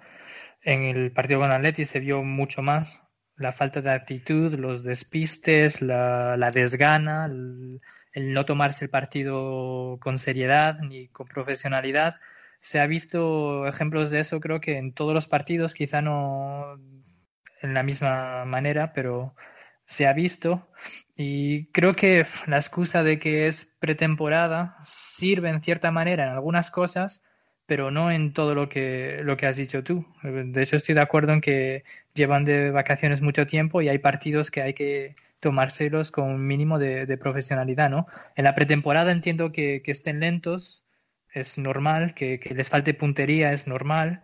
en 0.63 0.83
el 0.83 1.11
partido 1.11 1.39
con 1.39 1.51
Atleti 1.51 1.85
se 1.85 1.99
vio 1.99 2.23
mucho 2.23 2.61
más 2.61 3.03
la 3.39 3.51
falta 3.51 3.81
de 3.81 3.91
actitud, 3.91 4.53
los 4.53 4.83
despistes, 4.83 5.81
la, 5.81 6.37
la 6.37 6.51
desgana, 6.51 7.25
el, 7.25 7.81
no 8.33 8.45
tomarse 8.45 8.85
el 8.85 8.91
partido 8.91 9.97
con 10.01 10.19
seriedad 10.19 10.79
ni 10.81 11.07
con 11.07 11.27
profesionalidad. 11.27 12.15
Se 12.59 12.79
ha 12.79 12.87
visto 12.87 13.65
ejemplos 13.67 14.11
de 14.11 14.19
eso 14.19 14.39
creo 14.41 14.59
que 14.59 14.77
en 14.77 14.93
todos 14.93 15.13
los 15.13 15.27
partidos, 15.27 15.73
quizá 15.73 16.01
no 16.01 16.77
en 17.61 17.73
la 17.73 17.83
misma 17.83 18.45
manera, 18.45 18.93
pero 18.93 19.35
se 19.85 20.07
ha 20.07 20.13
visto. 20.13 20.69
Y 21.15 21.67
creo 21.71 21.95
que 21.95 22.25
la 22.47 22.57
excusa 22.57 23.03
de 23.03 23.19
que 23.19 23.47
es 23.47 23.65
pretemporada 23.79 24.77
sirve 24.83 25.49
en 25.49 25.61
cierta 25.61 25.91
manera 25.91 26.25
en 26.25 26.29
algunas 26.31 26.71
cosas, 26.71 27.23
pero 27.69 27.91
no 27.91 28.11
en 28.11 28.33
todo 28.33 28.55
lo 28.55 28.67
que, 28.67 29.19
lo 29.23 29.37
que 29.37 29.45
has 29.45 29.55
dicho 29.55 29.83
tú. 29.83 30.03
De 30.23 30.63
hecho, 30.63 30.75
estoy 30.75 30.95
de 30.95 31.01
acuerdo 31.01 31.33
en 31.33 31.39
que 31.39 31.83
llevan 32.15 32.43
de 32.43 32.71
vacaciones 32.71 33.21
mucho 33.21 33.45
tiempo 33.45 33.83
y 33.83 33.89
hay 33.89 33.99
partidos 33.99 34.49
que 34.49 34.63
hay 34.63 34.73
que 34.73 35.15
tomárselos 35.39 36.09
con 36.09 36.25
un 36.31 36.47
mínimo 36.47 36.79
de, 36.79 37.05
de 37.05 37.17
profesionalidad, 37.17 37.91
¿no? 37.91 38.07
En 38.35 38.45
la 38.45 38.55
pretemporada 38.55 39.11
entiendo 39.11 39.51
que, 39.51 39.83
que 39.83 39.91
estén 39.91 40.19
lentos, 40.19 40.83
es 41.31 41.59
normal, 41.59 42.15
que, 42.15 42.39
que, 42.39 42.55
les 42.55 42.67
falte 42.69 42.95
puntería 42.95 43.53
es 43.53 43.67
normal, 43.67 44.23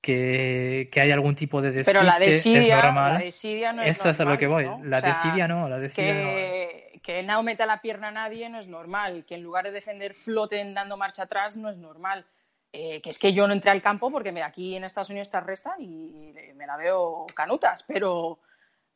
que, 0.00 0.88
que 0.90 1.02
hay 1.02 1.10
algún 1.10 1.34
tipo 1.34 1.60
de 1.60 1.72
despiste 1.72 1.92
Pero 1.92 2.02
la 2.02 2.18
desidia, 2.18 2.78
es 2.78 2.84
normal. 2.84 3.12
La 3.12 3.18
desidia 3.18 3.72
no 3.74 3.82
es 3.82 3.90
Eso 3.90 4.04
normal, 4.04 4.14
es 4.14 4.20
a 4.20 4.24
lo 4.24 4.38
que 4.38 4.46
voy. 4.46 4.64
¿no? 4.64 4.82
La 4.84 4.96
O 4.96 5.00
sea, 5.02 5.08
desidia 5.10 5.48
no, 5.48 5.68
la 5.68 5.78
desidia 5.78 6.14
que, 6.14 7.00
que 7.02 7.22
no 7.22 7.42
meta 7.42 7.66
la 7.66 7.82
pierna 7.82 8.08
a 8.08 8.12
nadie 8.12 8.48
no 8.48 8.58
es 8.58 8.68
normal, 8.68 9.26
que 9.26 9.34
en 9.34 9.42
lugar 9.42 9.66
de 9.66 9.72
defender 9.72 10.14
floten 10.14 10.72
dando 10.72 10.96
marcha 10.96 11.24
atrás 11.24 11.58
no 11.58 11.68
es 11.68 11.76
normal. 11.76 12.24
Eh, 12.72 13.00
que 13.00 13.10
es 13.10 13.18
que 13.18 13.32
yo 13.32 13.46
no 13.46 13.54
entré 13.54 13.70
al 13.70 13.80
campo 13.80 14.10
porque 14.10 14.32
mira, 14.32 14.46
aquí 14.46 14.76
en 14.76 14.84
Estados 14.84 15.08
Unidos 15.08 15.30
te 15.30 15.36
arrestan 15.38 15.80
y 15.80 16.32
me 16.54 16.66
la 16.66 16.76
veo 16.76 17.26
canutas, 17.34 17.82
pero 17.84 18.40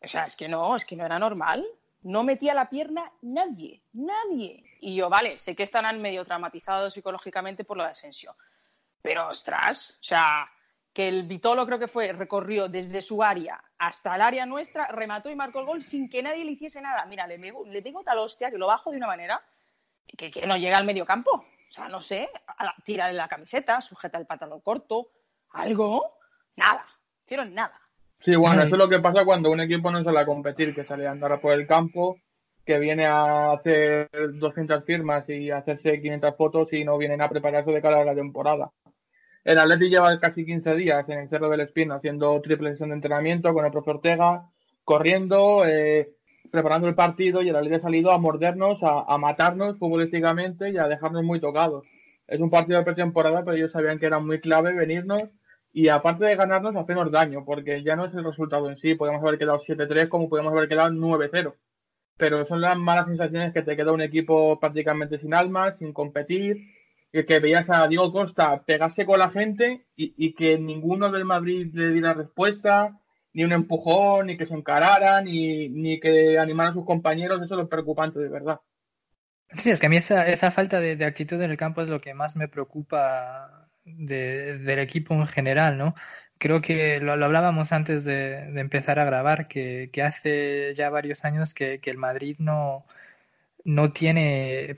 o 0.03 0.09
sea, 0.09 0.25
es 0.25 0.37
que 0.37 0.49
no, 0.49 0.77
es 0.77 0.85
que 0.85 0.97
no 0.97 1.05
era 1.05 1.19
normal. 1.19 1.67
No 2.03 2.23
metía 2.23 2.55
la 2.55 2.71
pierna 2.71 3.13
nadie, 3.21 3.83
nadie. 3.93 4.65
Y 4.81 4.97
yo, 4.97 5.11
vale, 5.11 5.37
sé 5.37 5.55
que 5.55 5.65
estarán 5.65 6.01
medio 6.01 6.25
traumatizados 6.25 6.95
psicológicamente 6.95 7.65
por 7.65 7.77
lo 7.77 7.85
de 7.85 7.91
Asensio. 7.91 8.35
Pero, 9.03 9.29
ostras, 9.29 9.99
o 10.01 10.03
sea, 10.03 10.51
que 10.95 11.09
el 11.09 11.25
Vitolo 11.25 11.67
creo 11.67 11.79
que 11.79 11.87
fue, 11.87 12.13
recorrió 12.13 12.69
desde 12.69 13.03
su 13.03 13.23
área 13.23 13.63
hasta 13.79 14.15
el 14.15 14.23
área 14.23 14.47
nuestra, 14.47 14.87
remató 14.87 15.31
y 15.31 15.37
marcó 15.37 15.61
el 15.61 15.67
gol 15.67 15.83
sin 15.83 16.09
que 16.09 16.23
nadie 16.23 16.45
le 16.45 16.53
hiciese 16.53 16.81
nada. 16.81 17.05
Mira, 17.05 17.27
le 17.27 17.39
pego, 17.39 17.67
le 17.67 17.83
pego 17.83 18.03
tal 18.03 18.19
hostia 18.19 18.51
que 18.51 18.59
lo 18.59 18.67
bajo 18.67 18.91
de 18.91 18.97
una 18.97 19.07
manera 19.07 19.43
que, 20.07 20.31
que 20.31 20.47
no 20.47 20.57
llega 20.57 20.79
al 20.79 20.87
medio 20.87 21.05
campo. 21.05 21.45
O 21.71 21.73
sea, 21.73 21.89
no 21.89 22.03
sé, 22.03 22.29
tira 22.85 23.13
la 23.13 23.29
camiseta, 23.29 23.81
sujeta 23.81 24.19
el 24.19 24.27
pantalón 24.27 24.61
corto, 24.61 25.13
algo, 25.51 26.17
nada, 26.57 26.85
hicieron 27.25 27.55
nada. 27.55 27.81
Sí, 28.19 28.35
bueno, 28.35 28.65
eso 28.65 28.75
es 28.75 28.83
lo 28.83 28.89
que 28.89 28.99
pasa 28.99 29.25
cuando 29.25 29.53
un 29.53 29.61
equipo 29.61 29.89
no 29.93 30.03
sale 30.03 30.19
a 30.19 30.27
competir, 30.27 30.75
que 30.75 30.85
sale 30.85 31.07
a 31.07 31.13
andar 31.13 31.41
por 31.41 31.53
el 31.53 31.69
campo, 31.69 32.19
que 32.67 32.81
viene 32.81 33.07
a 33.07 33.53
hacer 33.53 34.11
200 34.35 34.85
firmas 34.85 35.29
y 35.29 35.53
a 35.53 35.59
hacerse 35.59 36.01
500 36.03 36.37
fotos 36.37 36.73
y 36.73 36.85
no 36.85 36.99
vienen 36.99 37.23
a 37.23 37.29
prepararse 37.29 37.71
de 37.71 37.81
cara 37.81 38.01
a 38.01 38.05
la 38.05 38.17
temporada. 38.17 38.73
El 39.45 39.59
Atleti 39.61 39.89
lleva 39.89 40.19
casi 40.19 40.45
15 40.45 40.75
días 40.75 41.09
en 41.09 41.21
el 41.21 41.29
Cerro 41.29 41.49
del 41.49 41.61
Espino 41.61 41.95
haciendo 41.95 42.41
triple 42.41 42.71
sesión 42.71 42.89
de 42.89 42.97
entrenamiento 42.97 43.55
con 43.55 43.65
el 43.65 43.71
profe 43.71 43.91
Ortega, 43.93 44.51
corriendo, 44.83 45.65
eh, 45.65 46.17
preparando 46.51 46.89
el 46.89 46.95
partido 46.95 47.43
y 47.43 47.49
el 47.49 47.57
Atleti 47.57 47.77
ha 47.77 47.81
salido 47.81 48.13
a 48.13 48.19
mordernos, 48.19 48.81
a, 48.83 49.17
matarnos 49.19 49.79
futbolísticamente 49.79 50.71
y 50.71 50.79
a 50.79 50.89
dejarnos 50.89 51.23
muy 51.23 51.41
tocados. 51.41 51.85
Es 52.27 52.41
un 52.41 52.51
partido 52.51 52.79
de 52.79 52.85
pretemporada, 52.85 53.45
pero 53.45 53.57
ellos 53.57 53.73
sabían 53.73 53.99
que 53.99 54.07
era 54.07 54.19
muy 54.19 54.41
clave 54.41 54.73
venirnos 54.73 55.31
y 55.73 55.89
aparte 55.89 56.25
de 56.25 56.37
ganarnos, 56.37 56.77
hacernos 56.77 57.11
daño, 57.11 57.45
porque 57.45 57.83
ya 57.83 57.97
no 57.97 58.05
es 58.05 58.15
el 58.15 58.25
resultado 58.25 58.69
en 58.69 58.77
sí. 58.77 58.95
Podemos 58.95 59.23
haber 59.23 59.39
quedado 59.39 59.59
7-3 59.59 60.09
como 60.09 60.29
podemos 60.29 60.53
haber 60.53 60.69
quedado 60.69 60.91
9-0. 60.91 61.55
Pero 62.17 62.45
son 62.45 62.61
las 62.61 62.77
malas 62.77 63.07
sensaciones 63.07 63.53
que 63.53 63.63
te 63.63 63.77
queda 63.77 63.93
un 63.93 64.03
equipo 64.03 64.59
prácticamente 64.61 65.19
sin 65.19 65.35
alma, 65.35 65.73
sin 65.73 65.93
competir, 65.93 66.59
y 67.13 67.25
que 67.25 67.41
veías 67.41 67.71
a 67.71 67.89
Diego 67.89 68.13
Costa 68.13 68.63
pegarse 68.65 69.07
con 69.07 69.19
la 69.19 69.31
gente 69.31 69.87
y 69.97 70.33
que 70.35 70.59
ninguno 70.59 71.11
del 71.11 71.25
Madrid 71.25 71.71
le 71.73 71.91
diera 71.91 72.15
respuesta, 72.15 73.01
ni 73.33 73.45
un 73.45 73.53
empujón, 73.53 74.27
ni 74.27 74.37
que 74.37 74.47
se 74.47 74.55
encararan, 74.55 75.25
ni, 75.25 75.69
ni 75.69 76.01
que 76.01 76.39
animaran 76.39 76.71
a 76.71 76.75
sus 76.75 76.85
compañeros. 76.85 77.43
Eso 77.43 77.55
es 77.55 77.61
lo 77.61 77.69
preocupante, 77.69 78.19
de 78.19 78.29
verdad. 78.29 78.61
Sí, 79.57 79.71
es 79.71 79.81
que 79.81 79.87
a 79.87 79.89
mí 79.89 79.97
esa, 79.97 80.29
esa 80.29 80.51
falta 80.51 80.81
de, 80.81 81.05
actitud 81.05 81.41
en 81.43 81.51
el 81.51 81.57
campo 81.57 81.83
es 81.83 81.89
lo 81.89 82.01
que 82.01 82.15
más 82.15 82.37
me 82.37 82.49
preocupa 82.49 83.69
de, 83.85 84.59
del 84.59 84.79
equipo 84.79 85.15
en 85.15 85.27
general, 85.27 85.77
¿no? 85.77 85.95
Creo 86.39 86.63
que 86.63 87.01
lo, 87.01 87.13
hablábamos 87.13 87.73
antes 87.73 88.05
de, 88.05 88.39
empezar 88.61 88.99
a 88.99 89.05
grabar, 89.05 89.49
que, 89.49 89.91
hace 90.05 90.73
ya 90.75 90.89
varios 90.91 91.25
años 91.25 91.53
que, 91.53 91.81
que, 91.81 91.91
el 91.91 91.99
Madrid 91.99 92.37
no, 92.39 92.87
no 93.65 93.91
tiene 93.91 94.77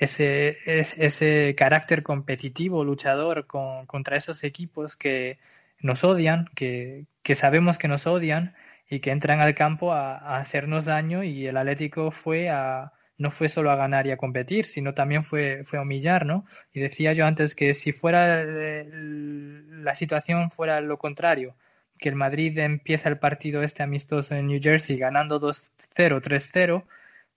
ese, 0.00 0.58
ese, 0.66 1.06
ese 1.06 1.54
carácter 1.56 2.02
competitivo, 2.02 2.84
luchador 2.84 3.46
con, 3.46 3.86
contra 3.86 4.16
esos 4.16 4.44
equipos 4.44 4.96
que 4.96 5.38
nos 5.80 6.04
odian, 6.04 6.46
que, 6.54 7.06
que 7.22 7.34
sabemos 7.34 7.78
que 7.78 7.88
nos 7.88 8.06
odian 8.06 8.54
y 8.88 9.00
que 9.00 9.10
entran 9.10 9.40
al 9.40 9.54
campo 9.54 9.92
a, 9.92 10.36
hacernos 10.36 10.84
daño 10.86 11.22
y 11.24 11.46
el 11.46 11.56
Atlético 11.56 12.10
fue 12.10 12.50
a, 12.50 12.92
no 13.18 13.30
fue 13.30 13.48
solo 13.48 13.70
a 13.70 13.76
ganar 13.76 14.06
y 14.06 14.10
a 14.12 14.16
competir, 14.16 14.66
sino 14.66 14.94
también 14.94 15.24
fue, 15.24 15.62
fue 15.64 15.78
a 15.78 15.82
humillar, 15.82 16.26
¿no? 16.26 16.44
Y 16.72 16.80
decía 16.80 17.12
yo 17.12 17.26
antes 17.26 17.54
que 17.54 17.74
si 17.74 17.92
fuera 17.92 18.44
la 18.44 19.94
situación 19.94 20.50
fuera 20.50 20.80
lo 20.80 20.98
contrario, 20.98 21.56
que 21.98 22.08
el 22.08 22.14
Madrid 22.14 22.56
empieza 22.58 23.08
el 23.08 23.18
partido 23.18 23.62
este 23.62 23.82
amistoso 23.82 24.34
en 24.34 24.48
New 24.48 24.60
Jersey 24.62 24.96
ganando 24.98 25.40
2-0, 25.40 26.20
3-0, 26.20 26.84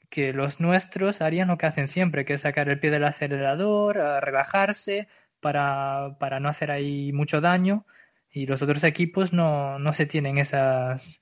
que 0.09 0.33
los 0.33 0.59
nuestros 0.59 1.21
harían 1.21 1.47
lo 1.49 1.57
que 1.57 1.67
hacen 1.67 1.87
siempre, 1.87 2.25
que 2.25 2.33
es 2.33 2.41
sacar 2.41 2.69
el 2.69 2.79
pie 2.79 2.91
del 2.91 3.05
acelerador, 3.05 3.97
relajarse 3.97 5.07
para, 5.39 6.17
para 6.19 6.39
no 6.39 6.49
hacer 6.49 6.71
ahí 6.71 7.13
mucho 7.13 7.41
daño, 7.41 7.85
y 8.31 8.45
los 8.45 8.61
otros 8.61 8.83
equipos 8.83 9.33
no, 9.33 9.79
no 9.79 9.93
se 9.93 10.05
tienen 10.05 10.37
esas 10.37 11.21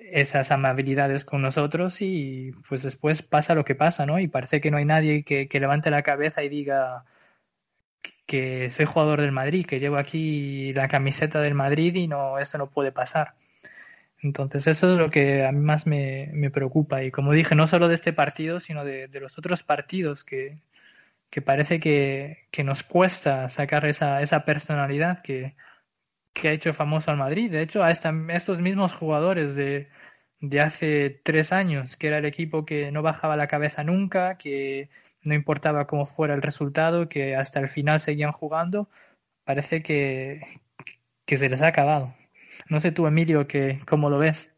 esas 0.00 0.50
amabilidades 0.50 1.24
con 1.24 1.42
nosotros 1.42 2.00
y 2.00 2.52
pues 2.68 2.82
después 2.82 3.22
pasa 3.22 3.54
lo 3.54 3.64
que 3.64 3.74
pasa, 3.74 4.06
¿no? 4.06 4.18
Y 4.18 4.28
parece 4.28 4.60
que 4.60 4.70
no 4.70 4.78
hay 4.78 4.84
nadie 4.84 5.24
que, 5.24 5.48
que 5.48 5.60
levante 5.60 5.90
la 5.90 6.02
cabeza 6.02 6.42
y 6.42 6.48
diga 6.48 7.04
que 8.26 8.70
soy 8.70 8.86
jugador 8.86 9.20
del 9.20 9.32
Madrid, 9.32 9.66
que 9.66 9.80
llevo 9.80 9.96
aquí 9.96 10.72
la 10.74 10.88
camiseta 10.88 11.40
del 11.40 11.54
Madrid 11.54 11.94
y 11.94 12.08
no, 12.08 12.38
esto 12.38 12.58
no 12.58 12.70
puede 12.70 12.92
pasar. 12.92 13.34
Entonces 14.20 14.66
eso 14.66 14.92
es 14.92 14.98
lo 14.98 15.10
que 15.10 15.44
a 15.46 15.52
mí 15.52 15.60
más 15.60 15.86
me, 15.86 16.30
me 16.32 16.50
preocupa 16.50 17.04
y 17.04 17.10
como 17.10 17.32
dije, 17.32 17.54
no 17.54 17.66
solo 17.66 17.88
de 17.88 17.94
este 17.94 18.12
partido, 18.12 18.60
sino 18.60 18.84
de, 18.84 19.08
de 19.08 19.20
los 19.20 19.38
otros 19.38 19.62
partidos 19.62 20.24
que, 20.24 20.58
que 21.30 21.42
parece 21.42 21.80
que, 21.80 22.46
que, 22.50 22.64
nos 22.64 22.82
cuesta 22.82 23.50
sacar 23.50 23.86
esa, 23.86 24.22
esa 24.22 24.44
personalidad 24.44 25.22
que, 25.22 25.54
que 26.32 26.48
ha 26.48 26.52
hecho 26.52 26.72
famoso 26.72 27.10
al 27.10 27.16
Madrid. 27.16 27.50
De 27.50 27.62
hecho, 27.62 27.82
a, 27.82 27.90
estos 27.90 28.60
mismos 28.60 28.92
jugadores 28.92 29.54
de, 29.54 29.88
de 30.40 30.60
hace 30.60 31.20
tres 31.24 31.52
años, 31.52 31.96
que 31.96 32.08
era 32.08 32.18
el 32.18 32.24
equipo 32.24 32.64
que 32.64 32.92
no 32.92 33.02
bajaba 33.02 33.36
la 33.36 33.48
cabeza 33.48 33.84
nunca, 33.84 34.38
que 34.38 34.90
no 35.22 35.34
importaba 35.34 35.86
cómo 35.86 36.06
fuera 36.06 36.34
el 36.34 36.42
resultado, 36.42 37.08
que 37.08 37.36
hasta 37.36 37.60
el 37.60 37.68
final 37.68 38.00
seguían 38.00 38.32
jugando, 38.32 38.88
parece 39.44 39.82
que, 39.82 40.40
que 41.26 41.36
se 41.36 41.48
les 41.48 41.62
ha 41.62 41.68
acabado. 41.68 42.14
No 42.68 42.80
sé 42.80 42.92
tú, 42.92 43.06
Emilio, 43.06 43.46
que, 43.46 43.78
¿cómo 43.86 44.10
lo 44.10 44.18
ves? 44.18 44.52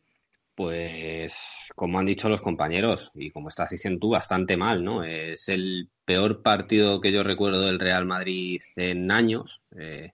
Pues, 0.54 1.70
como 1.74 1.98
han 1.98 2.06
dicho 2.06 2.28
los 2.28 2.42
compañeros, 2.42 3.12
y 3.14 3.30
como 3.30 3.48
estás 3.48 3.70
diciendo 3.70 4.00
tú, 4.00 4.10
bastante 4.10 4.56
mal, 4.56 4.84
¿no? 4.84 5.04
Es 5.04 5.48
el 5.48 5.88
peor 6.04 6.42
partido 6.42 7.00
que 7.00 7.12
yo 7.12 7.22
recuerdo 7.22 7.62
del 7.62 7.80
Real 7.80 8.04
Madrid 8.04 8.60
en 8.76 9.10
años. 9.10 9.62
Eh, 9.78 10.12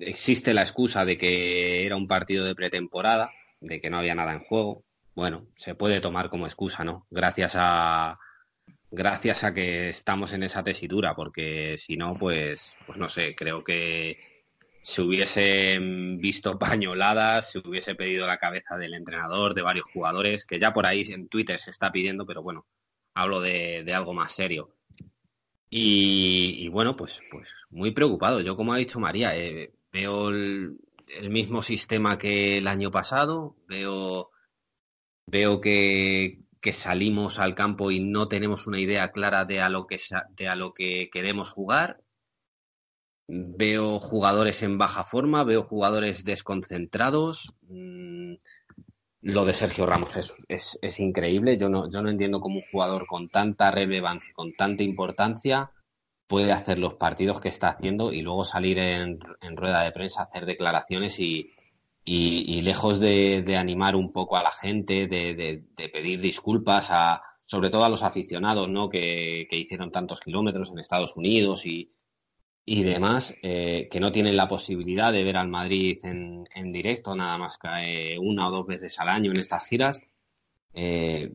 existe 0.00 0.54
la 0.54 0.62
excusa 0.62 1.04
de 1.04 1.16
que 1.18 1.86
era 1.86 1.96
un 1.96 2.08
partido 2.08 2.44
de 2.44 2.54
pretemporada, 2.54 3.30
de 3.60 3.80
que 3.80 3.90
no 3.90 3.98
había 3.98 4.14
nada 4.14 4.32
en 4.32 4.40
juego. 4.40 4.84
Bueno, 5.14 5.46
se 5.56 5.74
puede 5.74 6.00
tomar 6.00 6.30
como 6.30 6.46
excusa, 6.46 6.84
¿no? 6.84 7.06
Gracias 7.10 7.54
a 7.56 8.18
gracias 8.90 9.44
a 9.44 9.54
que 9.54 9.88
estamos 9.88 10.32
en 10.32 10.42
esa 10.42 10.64
tesitura, 10.64 11.14
porque 11.14 11.76
si 11.76 11.96
no, 11.96 12.14
pues, 12.14 12.76
pues 12.86 12.98
no 12.98 13.08
sé, 13.08 13.34
creo 13.36 13.62
que 13.62 14.18
se 14.82 15.02
hubiesen 15.02 16.18
visto 16.18 16.58
pañoladas, 16.58 17.52
se 17.52 17.58
hubiese 17.58 17.94
pedido 17.94 18.26
la 18.26 18.38
cabeza 18.38 18.76
del 18.76 18.94
entrenador, 18.94 19.54
de 19.54 19.62
varios 19.62 19.86
jugadores, 19.92 20.46
que 20.46 20.58
ya 20.58 20.72
por 20.72 20.86
ahí 20.86 21.02
en 21.08 21.28
Twitter 21.28 21.58
se 21.58 21.70
está 21.70 21.92
pidiendo, 21.92 22.26
pero 22.26 22.42
bueno, 22.42 22.66
hablo 23.14 23.40
de, 23.40 23.84
algo 23.94 24.14
más 24.14 24.32
serio. 24.32 24.74
Y, 25.72 26.68
bueno, 26.68 26.96
pues, 26.96 27.22
pues 27.30 27.54
muy 27.70 27.92
preocupado. 27.92 28.40
Yo, 28.40 28.56
como 28.56 28.72
ha 28.72 28.76
dicho 28.76 28.98
María, 28.98 29.36
eh, 29.36 29.72
veo 29.92 30.30
el, 30.30 30.78
mismo 31.28 31.62
sistema 31.62 32.18
que 32.18 32.58
el 32.58 32.68
año 32.68 32.90
pasado, 32.90 33.56
veo, 33.66 34.30
veo 35.26 35.60
que, 35.60 36.38
salimos 36.72 37.38
al 37.38 37.54
campo 37.54 37.90
y 37.90 38.00
no 38.00 38.28
tenemos 38.28 38.66
una 38.66 38.78
idea 38.78 39.10
clara 39.10 39.44
de 39.44 39.60
a 39.60 39.68
lo 39.68 39.86
que, 39.86 39.98
de 40.36 40.48
a 40.48 40.54
lo 40.54 40.72
que 40.72 41.10
queremos 41.10 41.50
jugar 41.50 42.00
Veo 43.32 44.00
jugadores 44.00 44.60
en 44.64 44.76
baja 44.76 45.04
forma, 45.04 45.44
veo 45.44 45.62
jugadores 45.62 46.24
desconcentrados. 46.24 47.54
Mm, 47.68 48.34
lo 49.20 49.44
de 49.44 49.54
Sergio 49.54 49.86
Ramos 49.86 50.16
es, 50.16 50.78
es, 50.82 50.98
increíble. 50.98 51.56
Yo 51.56 51.68
no, 51.68 51.88
yo 51.88 52.02
no 52.02 52.10
entiendo 52.10 52.40
cómo 52.40 52.56
un 52.56 52.64
jugador 52.72 53.06
con 53.06 53.28
tanta 53.28 53.70
relevancia, 53.70 54.32
con 54.34 54.52
tanta 54.54 54.82
importancia, 54.82 55.70
puede 56.30 56.52
hacer 56.52 56.78
los 56.78 56.94
partidos 56.94 57.40
que 57.40 57.48
está 57.48 57.70
haciendo 57.70 58.12
y 58.12 58.22
luego 58.22 58.44
salir 58.44 58.78
en, 58.78 59.18
rueda 59.56 59.82
de 59.82 59.90
prensa, 59.90 60.22
hacer 60.22 60.46
declaraciones 60.46 61.18
y, 61.18 61.50
lejos 62.06 63.00
de, 63.00 63.56
animar 63.58 63.96
un 63.96 64.12
poco 64.12 64.36
a 64.36 64.42
la 64.44 64.52
gente, 64.52 65.08
de, 65.08 65.64
pedir 65.92 66.20
disculpas 66.20 66.90
a, 66.92 67.20
sobre 67.44 67.68
todo 67.68 67.84
a 67.84 67.88
los 67.88 68.04
aficionados, 68.04 68.70
¿no? 68.70 68.88
Que, 68.88 69.48
que 69.50 69.56
hicieron 69.56 69.90
tantos 69.90 70.20
kilómetros 70.20 70.70
en 70.70 70.78
Estados 70.78 71.16
Unidos 71.16 71.66
y, 71.66 71.90
y 72.64 72.84
demás, 72.84 73.34
eh, 73.42 73.88
que 73.90 73.98
no 73.98 74.12
tienen 74.12 74.36
la 74.36 74.46
posibilidad 74.46 75.12
de 75.12 75.24
ver 75.24 75.36
al 75.36 75.48
Madrid 75.48 75.98
en, 76.04 76.44
en 76.54 76.70
directo, 76.70 77.16
nada 77.16 77.38
más 77.38 77.58
que 77.58 78.16
una 78.20 78.46
o 78.46 78.52
dos 78.52 78.66
veces 78.68 79.00
al 79.00 79.08
año 79.08 79.32
en 79.32 79.40
estas 79.40 79.66
giras, 79.66 80.00
eh, 80.74 81.34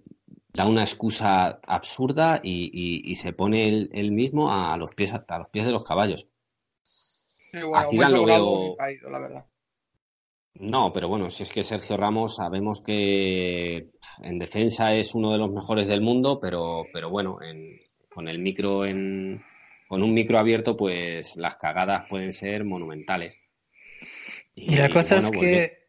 da 0.55 0.67
una 0.67 0.81
excusa 0.81 1.59
absurda 1.67 2.39
y, 2.41 3.01
y, 3.03 3.15
se 3.15 3.33
pone 3.33 3.67
él, 3.67 4.11
mismo 4.11 4.51
a 4.51 4.77
los 4.77 4.93
pies 4.93 5.13
a 5.13 5.37
los 5.37 5.49
pies 5.49 5.65
de 5.65 5.71
los 5.71 5.83
caballos. 5.83 6.27
lo 8.09 8.25
veo... 8.25 8.77
la 8.77 9.19
verdad. 9.19 9.45
No, 10.57 10.93
pero 10.93 11.09
bueno, 11.09 11.29
si 11.29 11.43
es 11.43 11.51
que 11.51 11.65
Sergio 11.65 11.97
Ramos 11.97 12.37
sabemos 12.37 12.81
que 12.81 13.89
en 14.23 14.39
defensa 14.39 14.95
es 14.95 15.13
uno 15.13 15.31
de 15.33 15.37
los 15.37 15.51
mejores 15.51 15.87
del 15.87 16.01
mundo, 16.01 16.39
pero, 16.39 16.85
pero 16.93 17.09
bueno, 17.09 17.39
en, 17.41 17.77
con 18.09 18.29
el 18.29 18.39
micro 18.39 18.85
en, 18.85 19.43
con 19.89 20.01
un 20.01 20.13
micro 20.13 20.39
abierto, 20.39 20.77
pues 20.77 21.35
las 21.35 21.57
cagadas 21.57 22.07
pueden 22.09 22.31
ser 22.31 22.63
monumentales. 22.63 23.37
Y, 24.55 24.77
la 24.77 24.89
cosa 24.89 25.17
es 25.17 25.27
pues 25.27 25.39
que, 25.39 25.84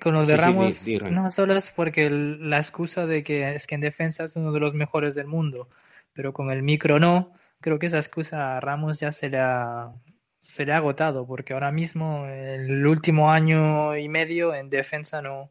con 0.00 0.14
los 0.14 0.28
de 0.28 0.36
Ramos 0.36 0.86
no 1.10 1.30
solo 1.30 1.54
es 1.54 1.70
porque 1.70 2.08
la 2.10 2.58
excusa 2.58 3.06
de 3.06 3.24
que 3.24 3.54
es 3.54 3.66
que 3.66 3.74
en 3.74 3.80
defensa 3.80 4.24
es 4.24 4.36
uno 4.36 4.52
de 4.52 4.60
los 4.60 4.74
mejores 4.74 5.14
del 5.14 5.26
mundo, 5.26 5.68
pero 6.12 6.32
con 6.32 6.50
el 6.50 6.62
micro 6.62 7.00
no, 7.00 7.32
creo 7.60 7.78
que 7.78 7.86
esa 7.86 7.98
excusa 7.98 8.56
a 8.56 8.60
Ramos 8.60 9.00
ya 9.00 9.12
se 9.12 9.28
le 9.30 9.38
ha, 9.38 9.92
se 10.40 10.64
le 10.64 10.72
ha 10.72 10.76
agotado, 10.76 11.26
porque 11.26 11.54
ahora 11.54 11.72
mismo 11.72 12.26
el 12.26 12.86
último 12.86 13.30
año 13.30 13.96
y 13.96 14.08
medio 14.08 14.54
en 14.54 14.70
defensa 14.70 15.22
no, 15.22 15.50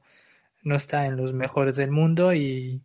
no 0.63 0.75
está 0.75 1.05
en 1.05 1.17
los 1.17 1.33
mejores 1.33 1.75
del 1.75 1.91
mundo 1.91 2.33
y, 2.33 2.81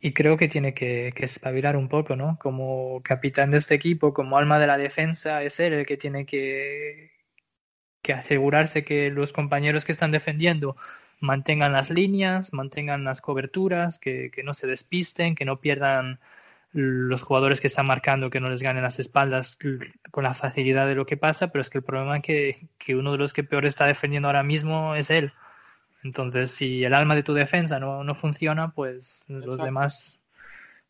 y 0.00 0.12
creo 0.12 0.36
que 0.36 0.48
tiene 0.48 0.74
que, 0.74 1.12
que, 1.14 1.24
espabilar 1.26 1.76
un 1.76 1.88
poco, 1.88 2.16
¿no? 2.16 2.38
Como 2.40 3.02
capitán 3.02 3.50
de 3.50 3.58
este 3.58 3.74
equipo, 3.74 4.14
como 4.14 4.38
alma 4.38 4.58
de 4.58 4.66
la 4.66 4.78
defensa, 4.78 5.42
es 5.42 5.60
él 5.60 5.74
el 5.74 5.86
que 5.86 5.96
tiene 5.96 6.26
que, 6.26 7.13
que 8.04 8.12
asegurarse 8.12 8.84
que 8.84 9.10
los 9.10 9.32
compañeros 9.32 9.86
que 9.86 9.92
están 9.92 10.12
defendiendo 10.12 10.76
mantengan 11.20 11.72
las 11.72 11.90
líneas, 11.90 12.52
mantengan 12.52 13.02
las 13.02 13.22
coberturas, 13.22 13.98
que, 13.98 14.30
que 14.30 14.42
no 14.42 14.52
se 14.52 14.66
despisten, 14.66 15.34
que 15.34 15.46
no 15.46 15.58
pierdan 15.58 16.20
los 16.72 17.22
jugadores 17.22 17.62
que 17.62 17.66
están 17.66 17.86
marcando, 17.86 18.28
que 18.28 18.40
no 18.40 18.50
les 18.50 18.62
ganen 18.62 18.82
las 18.82 18.98
espaldas 18.98 19.56
con 20.10 20.22
la 20.22 20.34
facilidad 20.34 20.86
de 20.86 20.96
lo 20.96 21.06
que 21.06 21.16
pasa, 21.16 21.50
pero 21.50 21.62
es 21.62 21.70
que 21.70 21.78
el 21.78 21.84
problema 21.84 22.18
es 22.18 22.22
que, 22.22 22.68
que 22.76 22.94
uno 22.94 23.12
de 23.12 23.18
los 23.18 23.32
que 23.32 23.42
peor 23.42 23.64
está 23.64 23.86
defendiendo 23.86 24.28
ahora 24.28 24.42
mismo 24.42 24.94
es 24.94 25.08
él. 25.08 25.32
Entonces, 26.02 26.50
si 26.50 26.84
el 26.84 26.92
alma 26.92 27.14
de 27.14 27.22
tu 27.22 27.32
defensa 27.32 27.80
no, 27.80 28.04
no 28.04 28.14
funciona, 28.14 28.72
pues 28.72 29.24
los 29.28 29.62
demás 29.62 30.20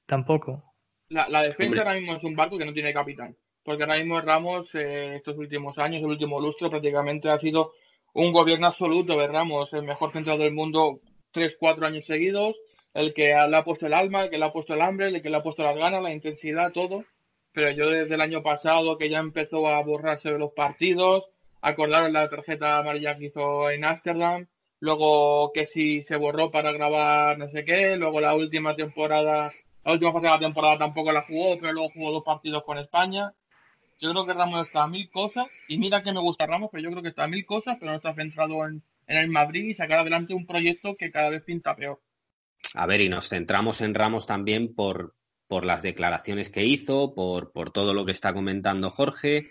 tampoco. 0.07 0.65
La, 1.11 1.29
la 1.29 1.43
defensa 1.43 1.83
ahora 1.83 1.95
mismo 1.95 2.17
es 2.17 2.25
un 2.25 2.35
barco 2.35 2.59
que 2.59 2.65
no 2.65 2.73
tiene 2.73 2.93
capitán. 2.93 3.37
Porque 3.65 3.83
ahora 3.83 3.97
mismo 3.97 4.21
Ramos, 4.21 4.75
eh, 4.75 5.17
estos 5.17 5.37
últimos 5.39 5.79
años, 5.79 6.03
el 6.03 6.09
último 6.09 6.41
lustro, 6.41 6.71
prácticamente 6.71 7.31
ha 7.31 7.39
sido 7.39 7.73
un 8.13 8.33
gobierno 8.33 8.67
absoluto 8.67 9.19
de 9.19 9.27
Ramos, 9.27 9.73
el 9.73 9.83
mejor 9.83 10.13
central 10.13 10.39
del 10.39 10.53
mundo, 10.53 11.01
tres, 11.33 11.57
cuatro 11.59 11.87
años 11.87 12.05
seguidos, 12.05 12.57
el 12.93 13.13
que 13.15 13.29
le 13.29 13.57
ha 13.57 13.65
puesto 13.65 13.87
el 13.87 13.95
alma, 13.95 14.25
el 14.25 14.31
que 14.31 14.39
le 14.39 14.45
ha 14.45 14.53
puesto 14.53 14.75
el 14.75 14.83
hambre, 14.83 15.09
el 15.09 15.23
que 15.23 15.31
le 15.31 15.37
ha 15.37 15.43
puesto 15.43 15.63
las 15.63 15.77
ganas, 15.77 16.03
la 16.03 16.13
intensidad, 16.13 16.73
todo. 16.73 17.05
Pero 17.53 17.71
yo 17.71 17.91
desde 17.91 18.15
el 18.15 18.21
año 18.21 18.43
pasado, 18.43 18.99
que 18.99 19.09
ya 19.09 19.19
empezó 19.19 19.67
a 19.67 19.83
borrarse 19.83 20.31
de 20.31 20.39
los 20.39 20.53
partidos, 20.53 21.25
acordaron 21.61 22.13
la 22.13 22.29
tarjeta 22.29 22.79
amarilla 22.79 23.17
que 23.17 23.27
hizo 23.27 23.71
en 23.71 23.85
Ámsterdam, 23.85 24.47
luego 24.81 25.53
que 25.53 25.65
si 25.67 26.03
se 26.03 26.17
borró 26.17 26.51
para 26.51 26.73
grabar 26.73 27.39
no 27.39 27.49
sé 27.49 27.65
qué, 27.65 27.97
luego 27.97 28.21
la 28.21 28.35
última 28.35 28.77
temporada, 28.77 29.51
la 29.85 29.93
última 29.93 30.13
fase 30.13 30.27
de 30.27 30.33
la 30.33 30.39
temporada 30.39 30.79
tampoco 30.79 31.13
la 31.13 31.23
jugó, 31.23 31.59
pero 31.59 31.73
luego 31.73 31.91
jugó 31.95 32.13
dos 32.13 32.25
partidos 32.25 32.63
con 32.65 32.79
España. 32.79 33.33
Yo 34.01 34.11
creo 34.11 34.27
que 34.27 34.35
Ramos 34.35 34.67
está 34.67 34.85
a 34.85 34.89
mil 34.89 35.09
cosas, 35.11 35.47
y 35.69 35.79
mira 35.79 36.03
que 36.03 36.13
me 36.13 36.21
gusta 36.21 36.47
Ramos, 36.47 36.71
pero 36.71 36.83
yo 36.83 36.91
creo 36.91 37.03
que 37.03 37.09
está 37.11 37.25
a 37.25 37.29
mil 37.29 37.47
cosas, 37.47 37.77
pero 37.79 37.93
no 37.93 37.97
está 37.97 38.15
centrado 38.15 38.67
en, 38.67 38.83
el 39.07 39.29
Madrid 39.29 39.65
y 39.65 39.75
sacar 39.75 39.99
adelante 39.99 40.35
un 40.35 40.47
proyecto 40.47 40.97
que 40.97 41.11
cada 41.11 41.31
vez 41.31 41.43
pinta 41.43 41.77
peor. 41.77 42.01
A 42.75 42.87
ver, 42.87 43.01
y 43.01 43.09
nos 43.09 43.29
centramos 43.29 43.81
en 43.81 43.95
Ramos 43.95 44.27
también 44.27 44.75
por, 44.75 45.15
por 45.47 45.65
las 45.65 45.83
declaraciones 45.83 46.51
que 46.51 46.65
hizo, 46.65 47.15
por, 47.15 47.53
por 47.53 47.71
todo 47.71 47.95
lo 47.95 48.05
que 48.05 48.13
está 48.13 48.33
comentando 48.33 48.91
Jorge, 48.91 49.49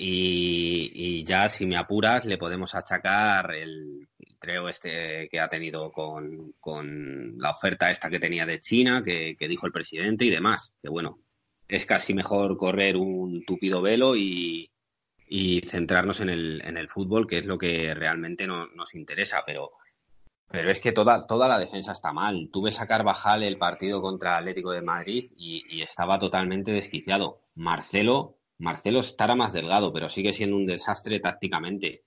y, 0.00 1.24
ya 1.24 1.48
si 1.48 1.66
me 1.66 1.76
apuras 1.76 2.24
le 2.24 2.38
podemos 2.38 2.74
achacar 2.74 3.52
el 3.52 4.08
creo 4.38 4.68
este 4.68 5.28
que 5.28 5.40
ha 5.40 5.48
tenido 5.48 5.90
con, 5.90 6.54
con, 6.60 7.36
la 7.38 7.50
oferta 7.50 7.90
esta 7.90 8.08
que 8.08 8.20
tenía 8.20 8.46
de 8.46 8.60
China, 8.60 9.02
que, 9.04 9.36
dijo 9.48 9.66
el 9.66 9.72
presidente 9.72 10.24
y 10.24 10.30
demás. 10.30 10.74
Que 10.80 10.88
bueno, 10.88 11.18
es 11.68 11.86
casi 11.86 12.14
mejor 12.14 12.56
correr 12.56 12.96
un 12.96 13.44
tupido 13.44 13.82
velo 13.82 14.16
y, 14.16 14.70
centrarnos 15.66 16.20
en 16.20 16.30
el, 16.30 16.62
en 16.64 16.76
el 16.76 16.88
fútbol, 16.88 17.26
que 17.26 17.38
es 17.38 17.46
lo 17.46 17.58
que 17.58 17.94
realmente 17.94 18.46
no, 18.46 18.66
nos 18.68 18.94
interesa. 18.94 19.42
Pero, 19.46 19.72
pero 20.50 20.70
es 20.70 20.80
que 20.80 20.92
toda, 20.92 21.26
toda 21.26 21.48
la 21.48 21.58
defensa 21.58 21.92
está 21.92 22.12
mal. 22.12 22.48
Tuve 22.52 22.70
a 22.78 22.86
Carvajal 22.86 23.42
el 23.42 23.58
partido 23.58 24.00
contra 24.00 24.38
Atlético 24.38 24.72
de 24.72 24.82
Madrid 24.82 25.30
y, 25.36 25.64
y 25.68 25.82
estaba 25.82 26.18
totalmente 26.18 26.72
desquiciado. 26.72 27.42
Marcelo, 27.54 28.38
Marcelo 28.58 29.00
estará 29.00 29.36
más 29.36 29.52
delgado, 29.52 29.92
pero 29.92 30.08
sigue 30.08 30.32
siendo 30.32 30.56
un 30.56 30.66
desastre 30.66 31.20
tácticamente. 31.20 32.04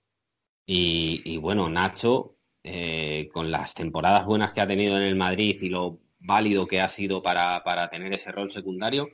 Y, 0.66 1.36
bueno, 1.38 1.68
Nacho, 1.68 2.36
eh, 2.62 3.28
con 3.32 3.50
las 3.50 3.74
temporadas 3.74 4.26
buenas 4.26 4.52
que 4.52 4.60
ha 4.60 4.66
tenido 4.66 4.96
en 4.96 5.02
el 5.02 5.16
Madrid 5.16 5.56
y 5.60 5.68
lo 5.68 6.00
válido 6.20 6.66
que 6.66 6.80
ha 6.80 6.88
sido 6.88 7.22
para, 7.22 7.62
para 7.64 7.88
tener 7.88 8.12
ese 8.12 8.32
rol 8.32 8.50
secundario, 8.50 9.08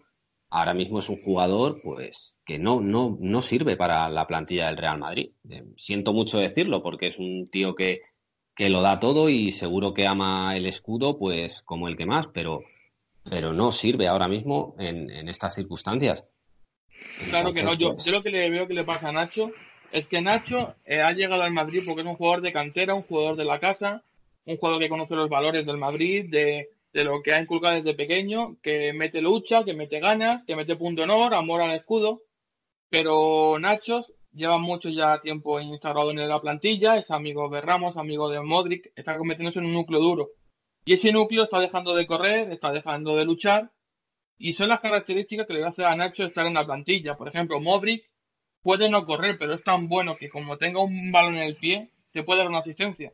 ahora 0.50 0.74
mismo 0.74 0.98
es 0.98 1.08
un 1.08 1.20
jugador 1.20 1.80
pues 1.82 2.38
que 2.44 2.58
no, 2.58 2.80
no, 2.80 3.16
no 3.20 3.42
sirve 3.42 3.76
para 3.76 4.08
la 4.08 4.26
plantilla 4.26 4.66
del 4.66 4.76
Real 4.76 4.98
Madrid. 4.98 5.30
Eh, 5.50 5.64
siento 5.76 6.12
mucho 6.12 6.38
decirlo 6.38 6.82
porque 6.82 7.08
es 7.08 7.18
un 7.18 7.46
tío 7.46 7.74
que, 7.74 8.00
que 8.54 8.70
lo 8.70 8.80
da 8.80 8.98
todo 8.98 9.28
y 9.28 9.50
seguro 9.50 9.94
que 9.94 10.06
ama 10.06 10.56
el 10.56 10.66
escudo 10.66 11.18
pues 11.18 11.62
como 11.62 11.88
el 11.88 11.96
que 11.96 12.06
más, 12.06 12.28
pero, 12.28 12.62
pero 13.28 13.52
no 13.52 13.72
sirve 13.72 14.08
ahora 14.08 14.28
mismo 14.28 14.74
en, 14.78 15.10
en 15.10 15.28
estas 15.28 15.54
circunstancias. 15.54 16.24
Claro 17.30 17.52
que 17.52 17.62
no, 17.62 17.74
yo, 17.74 17.92
pues 17.92 18.04
yo 18.04 18.12
lo 18.12 18.22
que 18.22 18.30
le 18.30 18.50
veo 18.50 18.66
que 18.66 18.74
le 18.74 18.84
pasa 18.84 19.10
a 19.10 19.12
Nacho 19.12 19.52
es 19.92 20.06
que 20.06 20.20
Nacho 20.20 20.74
eh, 20.84 21.00
ha 21.00 21.12
llegado 21.12 21.42
al 21.42 21.52
Madrid 21.52 21.82
porque 21.86 22.02
es 22.02 22.06
un 22.06 22.16
jugador 22.16 22.40
de 22.42 22.52
cantera, 22.52 22.94
un 22.94 23.02
jugador 23.02 23.36
de 23.36 23.44
la 23.44 23.60
casa, 23.60 24.02
un 24.44 24.56
jugador 24.56 24.80
que 24.80 24.88
conoce 24.88 25.14
los 25.14 25.28
valores 25.28 25.64
del 25.64 25.78
Madrid, 25.78 26.26
de, 26.28 26.70
lo 27.04 27.22
que 27.22 27.32
ha 27.32 27.40
inculcado 27.40 27.76
desde 27.76 27.94
pequeño, 27.94 28.56
que 28.62 28.92
mete 28.92 29.20
lucha, 29.20 29.64
que 29.64 29.74
mete 29.74 30.00
ganas, 30.00 30.44
que 30.46 30.56
mete 30.56 30.76
punto 30.76 31.02
honor, 31.02 31.34
amor 31.34 31.62
al 31.62 31.74
escudo. 31.74 32.22
Pero 32.90 33.58
Nacho 33.58 34.06
lleva 34.32 34.58
mucho 34.58 34.88
ya 34.88 35.20
tiempo 35.20 35.60
instaurado 35.60 36.10
en 36.10 36.28
la 36.28 36.40
plantilla, 36.40 36.96
es 36.96 37.10
amigo 37.10 37.48
de 37.48 37.60
Ramos, 37.60 37.96
amigo 37.96 38.28
de 38.28 38.40
Modric, 38.40 38.92
está 38.94 39.16
convirtiéndose 39.16 39.58
en 39.58 39.66
un 39.66 39.74
núcleo 39.74 40.00
duro. 40.00 40.28
Y 40.84 40.94
ese 40.94 41.12
núcleo 41.12 41.44
está 41.44 41.60
dejando 41.60 41.94
de 41.94 42.06
correr, 42.06 42.50
está 42.50 42.72
dejando 42.72 43.16
de 43.16 43.24
luchar, 43.24 43.70
y 44.38 44.52
son 44.52 44.68
las 44.68 44.80
características 44.80 45.46
que 45.46 45.54
le 45.54 45.64
hace 45.64 45.84
a 45.84 45.94
Nacho 45.96 46.24
estar 46.24 46.46
en 46.46 46.54
la 46.54 46.64
plantilla. 46.64 47.16
Por 47.16 47.28
ejemplo, 47.28 47.60
Modric 47.60 48.04
puede 48.62 48.88
no 48.88 49.04
correr, 49.04 49.36
pero 49.38 49.54
es 49.54 49.62
tan 49.62 49.88
bueno 49.88 50.16
que 50.16 50.28
como 50.28 50.56
tenga 50.56 50.82
un 50.82 51.10
balón 51.10 51.36
en 51.36 51.42
el 51.42 51.56
pie, 51.56 51.90
te 52.12 52.22
puede 52.22 52.38
dar 52.38 52.48
una 52.48 52.58
asistencia. 52.58 53.12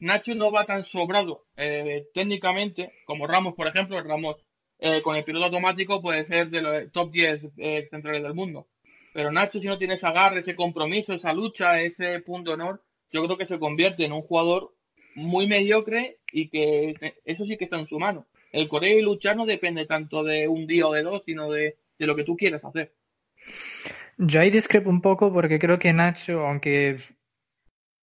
Nacho 0.00 0.34
no 0.34 0.52
va 0.52 0.64
tan 0.64 0.84
sobrado 0.84 1.46
eh, 1.56 2.06
técnicamente 2.14 2.92
como 3.04 3.26
Ramos, 3.26 3.54
por 3.54 3.66
ejemplo. 3.66 4.00
Ramos 4.02 4.36
eh, 4.78 5.02
con 5.02 5.16
el 5.16 5.24
piloto 5.24 5.46
automático 5.46 6.00
puede 6.00 6.24
ser 6.24 6.50
de 6.50 6.62
los 6.62 6.92
top 6.92 7.10
10 7.10 7.40
eh, 7.56 7.88
centrales 7.90 8.22
del 8.22 8.34
mundo. 8.34 8.68
Pero 9.12 9.32
Nacho, 9.32 9.60
si 9.60 9.66
no 9.66 9.78
tiene 9.78 9.94
ese 9.94 10.06
agarre, 10.06 10.40
ese 10.40 10.54
compromiso, 10.54 11.12
esa 11.12 11.32
lucha, 11.32 11.80
ese 11.80 12.20
punto 12.20 12.50
de 12.50 12.54
honor, 12.54 12.82
yo 13.10 13.24
creo 13.24 13.36
que 13.36 13.46
se 13.46 13.58
convierte 13.58 14.04
en 14.04 14.12
un 14.12 14.22
jugador 14.22 14.74
muy 15.14 15.46
mediocre 15.46 16.18
y 16.32 16.48
que 16.48 16.94
eso 17.24 17.44
sí 17.44 17.56
que 17.56 17.64
está 17.64 17.78
en 17.78 17.86
su 17.86 17.98
mano. 17.98 18.26
El 18.52 18.68
correr 18.68 18.96
y 18.96 19.02
luchar 19.02 19.36
no 19.36 19.46
depende 19.46 19.86
tanto 19.86 20.22
de 20.22 20.46
un 20.46 20.66
día 20.66 20.86
o 20.86 20.92
de 20.92 21.02
dos, 21.02 21.24
sino 21.24 21.50
de, 21.50 21.76
de 21.98 22.06
lo 22.06 22.14
que 22.14 22.24
tú 22.24 22.36
quieres 22.36 22.64
hacer. 22.64 22.94
Yo 24.16 24.40
ahí 24.40 24.50
discrepo 24.50 24.90
un 24.90 25.00
poco 25.00 25.32
porque 25.32 25.58
creo 25.58 25.78
que 25.78 25.92
Nacho, 25.92 26.46
aunque 26.46 26.96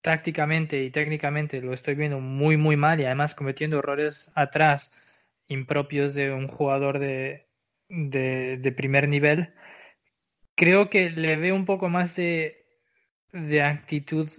tácticamente 0.06 0.84
y 0.84 0.92
técnicamente 0.92 1.62
lo 1.62 1.74
estoy 1.74 1.96
viendo 1.96 2.20
muy, 2.20 2.58
muy 2.58 2.78
mal 2.78 3.02
y 3.02 3.06
además 3.06 3.34
cometiendo 3.34 3.80
errores 3.80 4.32
atrás 4.36 4.92
impropios 5.48 6.14
de 6.14 6.32
un 6.32 6.48
jugador 6.48 7.00
de, 7.00 7.48
de, 7.90 8.72
primer 8.78 9.08
nivel, 9.08 9.56
creo 10.54 10.92
que 10.92 11.10
le 11.10 11.38
veo 11.38 11.56
un 11.56 11.66
poco 11.66 11.90
más 11.90 12.16
de, 12.16 12.68
de 13.34 13.64
actitud 13.64 14.30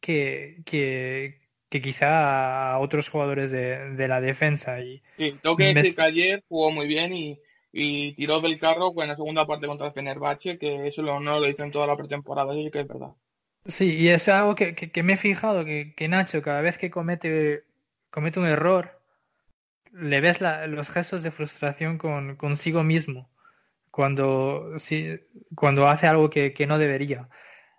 que, 0.00 0.60
que, 0.66 1.40
que 1.68 1.80
quizá 1.80 2.72
a 2.72 2.80
otros 2.80 3.08
jugadores 3.08 3.52
de, 3.52 3.90
de 3.90 4.08
la 4.08 4.20
defensa. 4.20 4.80
Y 4.80 5.04
sí, 5.18 5.38
tengo 5.40 5.56
que 5.56 5.72
decir 5.72 5.94
que 5.94 6.02
ayer 6.02 6.42
jugó 6.48 6.72
muy 6.72 6.88
bien 6.88 7.12
y, 7.12 7.40
y 7.70 8.12
tiró 8.14 8.40
del 8.40 8.58
carro 8.58 8.92
en 9.00 9.06
la 9.06 9.14
segunda 9.14 9.46
parte 9.46 9.68
contra 9.68 9.86
el 9.86 9.92
Fenerbahce, 9.92 10.58
que 10.58 10.88
eso 10.88 11.00
no 11.02 11.38
lo 11.38 11.48
hizo 11.48 11.62
en 11.62 11.70
toda 11.70 11.86
la 11.86 11.96
pretemporada, 11.96 12.56
y 12.56 12.72
que 12.72 12.80
es 12.80 12.88
verdad. 12.88 13.14
Sí, 13.66 13.96
y 13.96 14.08
es 14.08 14.28
algo 14.28 14.54
que, 14.56 14.74
que, 14.74 15.02
me 15.02 15.14
he 15.14 15.16
fijado, 15.16 15.64
que, 15.64 15.94
que, 15.94 16.08
Nacho 16.08 16.42
cada 16.42 16.60
vez 16.62 16.78
que 16.78 16.90
comete, 16.90 17.64
comete 18.10 18.40
un 18.40 18.46
error, 18.46 19.00
le 19.92 20.20
ves 20.20 20.40
los 20.40 20.90
gestos 20.90 21.22
de 21.22 21.30
frustración 21.30 21.98
con, 21.98 22.36
consigo 22.36 22.82
mismo 22.82 23.30
cuando, 23.92 24.78
sí, 24.78 25.20
cuando 25.54 25.88
hace 25.88 26.06
algo 26.08 26.30
que, 26.30 26.54
no 26.66 26.78
debería. 26.78 27.28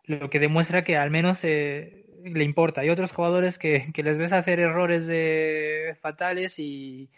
Lo 0.06 0.30
que 0.30 0.40
demuestra 0.40 0.84
que 0.84 0.98
al 0.98 1.12
menos 1.12 1.44
eh, 1.44 2.06
le 2.24 2.44
importa. 2.44 2.82
Hay 2.82 2.90
otros 2.90 3.12
jugadores 3.12 3.60
que, 3.60 3.88
que 3.94 4.04
les 4.04 4.18
ves 4.18 4.34
hacer 4.34 4.60
errores 4.60 5.08
de, 5.08 5.98
fatales 6.02 6.60
y, 6.60 7.10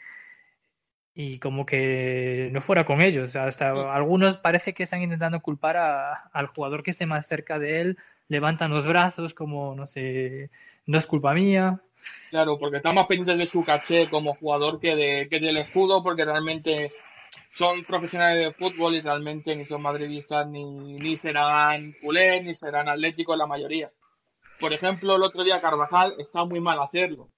y 1.16 1.40
como 1.40 1.66
que 1.66 2.50
no 2.52 2.62
fuera 2.62 2.86
con 2.86 3.02
ellos. 3.02 3.36
Hasta 3.36 3.96
algunos 3.96 4.38
parece 4.38 4.74
que 4.74 4.84
están 4.84 5.02
intentando 5.02 5.42
culpar 5.42 5.78
a, 5.78 6.14
al 6.34 6.48
jugador 6.48 6.84
que 6.84 6.92
esté 6.92 7.06
más 7.06 7.26
cerca 7.26 7.58
de 7.58 7.82
él 7.82 7.98
levantan 8.28 8.72
los 8.72 8.86
brazos 8.86 9.34
como, 9.34 9.76
no 9.76 9.88
sé, 9.88 10.50
no 10.86 10.98
es 10.98 11.06
culpa 11.06 11.34
mía. 11.34 11.82
Claro, 12.30 12.58
porque 12.58 12.78
está 12.78 12.92
más 12.92 13.08
pendiente 13.08 13.38
de 13.38 13.50
su 13.50 13.64
caché 13.64 14.10
como 14.10 14.36
jugador 14.36 14.80
que, 14.80 14.96
de, 14.96 15.28
que 15.30 15.40
del 15.40 15.58
escudo, 15.58 16.04
porque 16.04 16.26
realmente 16.26 16.92
son 17.54 17.84
profesionales 17.84 18.44
de 18.44 18.54
fútbol 18.54 18.96
y 18.96 19.02
realmente 19.02 19.56
ni 19.56 19.66
son 19.66 19.82
madridistas, 19.82 20.48
ni, 20.48 20.96
ni 20.96 21.18
serán 21.18 21.94
culés, 22.02 22.44
ni 22.44 22.56
serán 22.56 22.90
atléticos 22.90 23.38
la 23.38 23.48
mayoría. 23.48 23.92
Por 24.60 24.74
ejemplo, 24.74 25.16
el 25.16 25.22
otro 25.22 25.44
día 25.44 25.62
Carvajal 25.62 26.16
está 26.18 26.46
muy 26.46 26.60
mal 26.60 26.80
hacerlo, 26.80 27.30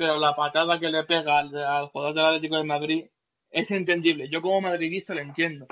pero 0.00 0.18
la 0.18 0.34
patada 0.34 0.80
que 0.80 0.88
le 0.88 1.04
pega 1.04 1.40
al, 1.40 1.88
jugador 1.88 2.14
del 2.14 2.24
Atlético 2.24 2.56
de 2.56 2.64
Madrid 2.64 3.04
es 3.50 3.70
entendible. 3.70 4.30
Yo 4.30 4.40
como 4.40 4.62
madridista 4.62 5.12
lo 5.12 5.20
entiendo 5.20 5.66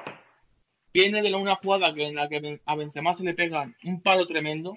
viene 0.92 1.22
de 1.22 1.34
una 1.34 1.54
jugada 1.54 1.94
que 1.94 2.08
en 2.08 2.16
la 2.16 2.28
que 2.28 2.60
a 2.66 2.76
Benzema 2.76 3.14
se 3.14 3.24
le 3.24 3.32
pega 3.32 3.72
un 3.84 4.02
palo 4.02 4.26
tremendo, 4.26 4.74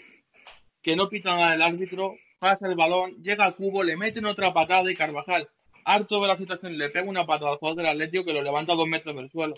que 0.82 0.96
no 0.96 1.10
pitan 1.10 1.40
al 1.40 1.62
árbitro, 1.62 2.16
pasa 2.40 2.66
el 2.70 2.76
balón, 2.76 3.22
llega 3.22 3.44
al 3.44 3.56
cubo, 3.58 3.84
le 3.84 3.98
meten 3.98 4.26
otra 4.26 4.54
patada 4.54 4.90
y 4.90 4.96
Carvajal, 4.96 5.50
harto 5.84 6.22
de 6.22 6.30
la 6.30 6.38
situación, 6.38 6.78
le 6.78 6.88
pega 6.88 7.10
una 7.10 7.26
patada 7.26 7.52
al 7.52 7.58
jugador 7.58 7.80
del 7.80 7.92
Atlético 7.92 8.24
que 8.24 8.34
lo 8.34 8.42
levanta 8.42 8.74
dos 8.74 8.88
metros 8.88 9.18
del 9.18 9.28
suelo. 9.28 9.56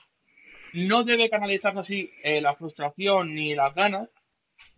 No 0.73 1.03
debe 1.03 1.29
canalizarse 1.29 1.79
así 1.79 2.11
eh, 2.23 2.41
la 2.41 2.55
frustración 2.55 3.35
ni 3.35 3.53
las 3.53 3.75
ganas, 3.75 4.09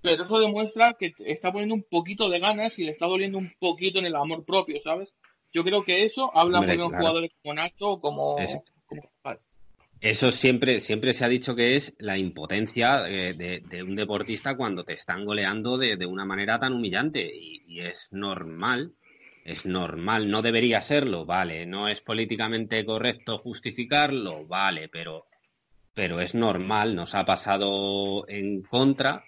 pero 0.02 0.24
eso 0.24 0.40
demuestra 0.40 0.96
que 1.00 1.14
está 1.20 1.52
poniendo 1.52 1.76
un 1.76 1.86
poquito 1.90 2.30
de 2.30 2.40
ganas 2.40 2.78
y 2.80 2.84
le 2.84 2.92
está 2.92 3.06
doliendo 3.06 3.38
un 3.38 3.52
poquito 3.60 4.00
en 4.00 4.06
el 4.06 4.16
amor 4.16 4.46
propio, 4.46 4.80
¿sabes? 4.80 5.14
Yo 5.52 5.64
creo 5.64 5.84
que 5.84 6.04
eso 6.04 6.36
habla 6.36 6.62
muy 6.62 6.76
de 6.76 6.84
un 6.84 6.96
jugadores 6.96 7.32
como 7.42 7.54
Nacho 7.54 7.88
o 7.92 8.02
como, 8.02 8.38
eso 10.02 10.30
siempre, 10.30 10.80
siempre 10.82 11.14
se 11.14 11.26
ha 11.26 11.28
dicho 11.28 11.56
que 11.56 11.76
es 11.76 11.96
la 11.98 12.18
impotencia 12.18 13.08
eh, 13.08 13.34
de, 13.34 13.84
un 13.84 13.96
deportista 13.96 14.56
cuando 14.56 14.84
te 14.84 14.94
están 14.94 15.26
goleando 15.26 15.78
de, 15.78 16.06
una 16.06 16.26
manera 16.26 16.60
tan 16.60 16.74
humillante. 16.74 17.28
Y, 17.34 17.80
es 17.80 18.10
normal, 18.12 18.94
es 19.44 19.66
normal, 19.66 20.30
no 20.30 20.42
debería 20.42 20.82
serlo, 20.82 21.26
vale. 21.26 21.66
No 21.66 21.88
es 21.88 22.02
políticamente 22.02 22.86
correcto 22.86 23.38
justificarlo, 23.38 24.46
vale, 24.46 24.90
pero, 24.90 25.26
pero 25.94 26.20
es 26.20 26.36
normal, 26.36 26.96
nos 26.96 27.16
ha 27.16 27.26
pasado 27.26 28.28
en 28.28 28.62
contra. 28.62 29.24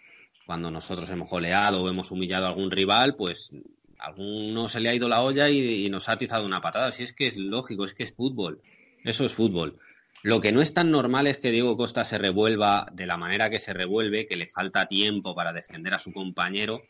Cuando 0.48 0.72
nosotros 0.72 1.10
hemos 1.10 1.30
goleado 1.30 1.84
o 1.84 1.90
hemos 1.90 2.10
humillado 2.10 2.46
a 2.46 2.50
algún 2.50 2.72
rival, 2.72 3.16
pues 3.16 3.54
a 4.00 4.06
alguno 4.08 4.70
se 4.70 4.80
le 4.80 4.88
ha 4.88 4.96
ido 4.96 5.10
la 5.10 5.22
olla 5.22 5.50
y, 5.50 5.90
nos 5.90 6.08
ha 6.08 6.14
atizado 6.14 6.46
una 6.46 6.62
patada. 6.62 6.94
Si 6.94 7.04
es 7.04 7.12
que 7.12 7.28
es 7.28 7.36
lógico, 7.36 7.84
es 7.84 7.94
que 7.94 8.04
es 8.04 8.16
fútbol. 8.16 8.62
Eso 9.04 9.26
es 9.26 9.34
fútbol. 9.34 9.78
Lo 10.24 10.40
que 10.40 10.54
no 10.54 10.62
es 10.62 10.74
tan 10.74 10.90
normal 10.90 11.28
es 11.28 11.42
que 11.42 11.52
Diego 11.52 11.76
Costa 11.76 12.06
se 12.06 12.18
revuelva 12.18 12.88
de 12.94 13.06
la 13.06 13.18
manera 13.18 13.50
que 13.50 13.60
se 13.60 13.74
revuelve, 13.74 14.26
que 14.26 14.38
le 14.38 14.48
falta 14.48 14.88
tiempo 14.88 15.36
para 15.36 15.52
defender 15.52 15.94
a 15.94 16.00
su 16.00 16.14
compañero, 16.14 16.82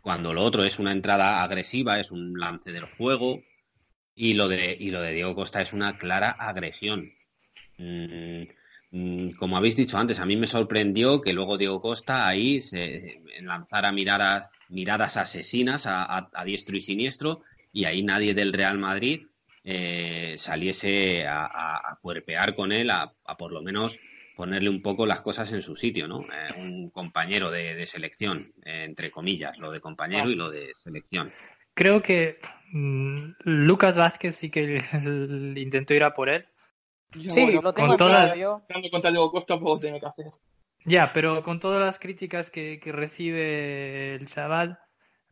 cuando 0.00 0.32
lo 0.32 0.42
otro 0.42 0.64
es 0.64 0.78
una 0.78 0.92
entrada 0.92 1.42
agresiva, 1.42 2.00
es 2.00 2.12
un 2.12 2.38
lance 2.38 2.72
del 2.72 2.86
juego, 2.86 3.42
y 4.14 4.32
lo 4.32 4.48
de, 4.48 4.74
y 4.78 4.90
lo 4.90 5.02
de 5.02 5.12
Diego 5.12 5.34
Costa 5.34 5.60
es 5.60 5.74
una 5.74 5.98
clara 5.98 6.30
agresión. 6.30 7.12
Mm, 7.76 8.44
como 9.38 9.56
habéis 9.56 9.76
dicho 9.76 9.98
antes, 9.98 10.20
a 10.20 10.26
mí 10.26 10.36
me 10.36 10.46
sorprendió 10.46 11.20
que 11.20 11.32
luego 11.32 11.58
Diego 11.58 11.80
Costa 11.80 12.26
ahí 12.26 12.60
se 12.60 13.20
lanzara 13.42 13.92
miradas 13.92 15.16
asesinas 15.16 15.86
a 15.86 16.42
diestro 16.44 16.76
y 16.76 16.80
siniestro, 16.80 17.42
y 17.72 17.84
ahí 17.84 18.02
nadie 18.02 18.32
del 18.32 18.52
Real 18.52 18.78
Madrid 18.78 19.26
eh, 19.68 20.36
saliese 20.38 21.26
a, 21.26 21.44
a, 21.44 21.98
cuerpear 22.00 22.54
con 22.54 22.70
él, 22.70 22.88
a, 22.88 23.12
por 23.36 23.50
lo 23.50 23.62
menos 23.62 23.98
ponerle 24.36 24.70
un 24.70 24.80
poco 24.80 25.06
las 25.06 25.22
cosas 25.22 25.52
en 25.52 25.60
su 25.60 25.74
sitio, 25.74 26.06
¿no? 26.06 26.20
Eh, 26.22 26.60
un 26.60 26.88
compañero 26.88 27.50
de, 27.50 27.84
selección, 27.84 28.52
eh, 28.64 28.84
entre 28.84 29.10
comillas, 29.10 29.58
lo 29.58 29.72
de 29.72 29.80
compañero 29.80 30.30
y 30.30 30.36
lo 30.36 30.50
de 30.50 30.70
selección. 30.72 31.32
Creo 31.74 32.00
que 32.00 32.38
mm, 32.70 33.30
Lucas 33.42 33.98
Vázquez 33.98 34.36
sí 34.36 34.50
que 34.50 34.80
intentó 35.56 35.94
ir 35.94 36.04
a 36.04 36.14
por 36.14 36.28
él. 36.28 36.46
Sí, 37.12 37.52
lo 37.52 37.72
tengo 37.72 37.88
con 37.88 37.96
todas... 37.96 38.36
yo. 38.36 38.62
Costa, 39.30 39.56
que 39.58 40.06
hacer. 40.06 40.26
Ya, 40.84 41.12
pero 41.12 41.42
con 41.42 41.58
todas 41.58 41.80
las 41.80 41.98
críticas 41.98 42.50
que, 42.50 42.78
que 42.78 42.92
recibe 42.92 44.14
el 44.14 44.26
chaval, 44.26 44.78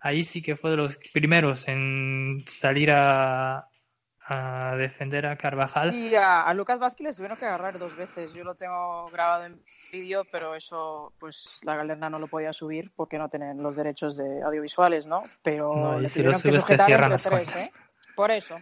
ahí 0.01 0.25
sí 0.25 0.43
que 0.43 0.57
fue 0.57 0.71
de 0.71 0.77
los 0.77 0.99
primeros 1.13 1.69
en 1.69 2.45
salir 2.49 2.91
a, 2.91 3.69
a 4.27 4.75
defender 4.77 5.27
a 5.27 5.37
Carvajal. 5.37 5.93
Sí, 5.93 6.15
a, 6.17 6.53
Lucas 6.55 6.79
Vázquez 6.79 7.05
les 7.05 7.17
tuvieron 7.17 7.37
que 7.37 7.45
agarrar 7.45 7.79
dos 7.79 7.95
veces. 7.97 8.33
Yo 8.33 8.43
lo 8.43 8.55
tengo 8.55 9.09
grabado 9.11 9.45
en 9.45 9.63
vídeo, 9.93 10.25
pero 10.31 10.55
eso, 10.55 11.13
pues 11.19 11.61
la 11.63 11.77
galerna 11.77 12.09
no 12.09 12.19
lo 12.19 12.27
podía 12.27 12.53
subir 12.53 12.91
porque 12.97 13.19
no 13.19 13.29
tienen 13.29 13.63
los 13.63 13.77
derechos 13.77 14.17
de 14.17 14.43
audiovisuales, 14.43 15.07
¿no? 15.07 15.23
Pero 15.43 15.75
no, 15.75 16.01
le 16.01 16.09
tuvieron 16.09 16.41
que 16.41 16.53
sujetar 16.53 16.91
entre 16.91 17.19
tres, 17.19 17.57
¿eh? 17.57 17.71
Por 18.17 18.31
eso. 18.31 18.57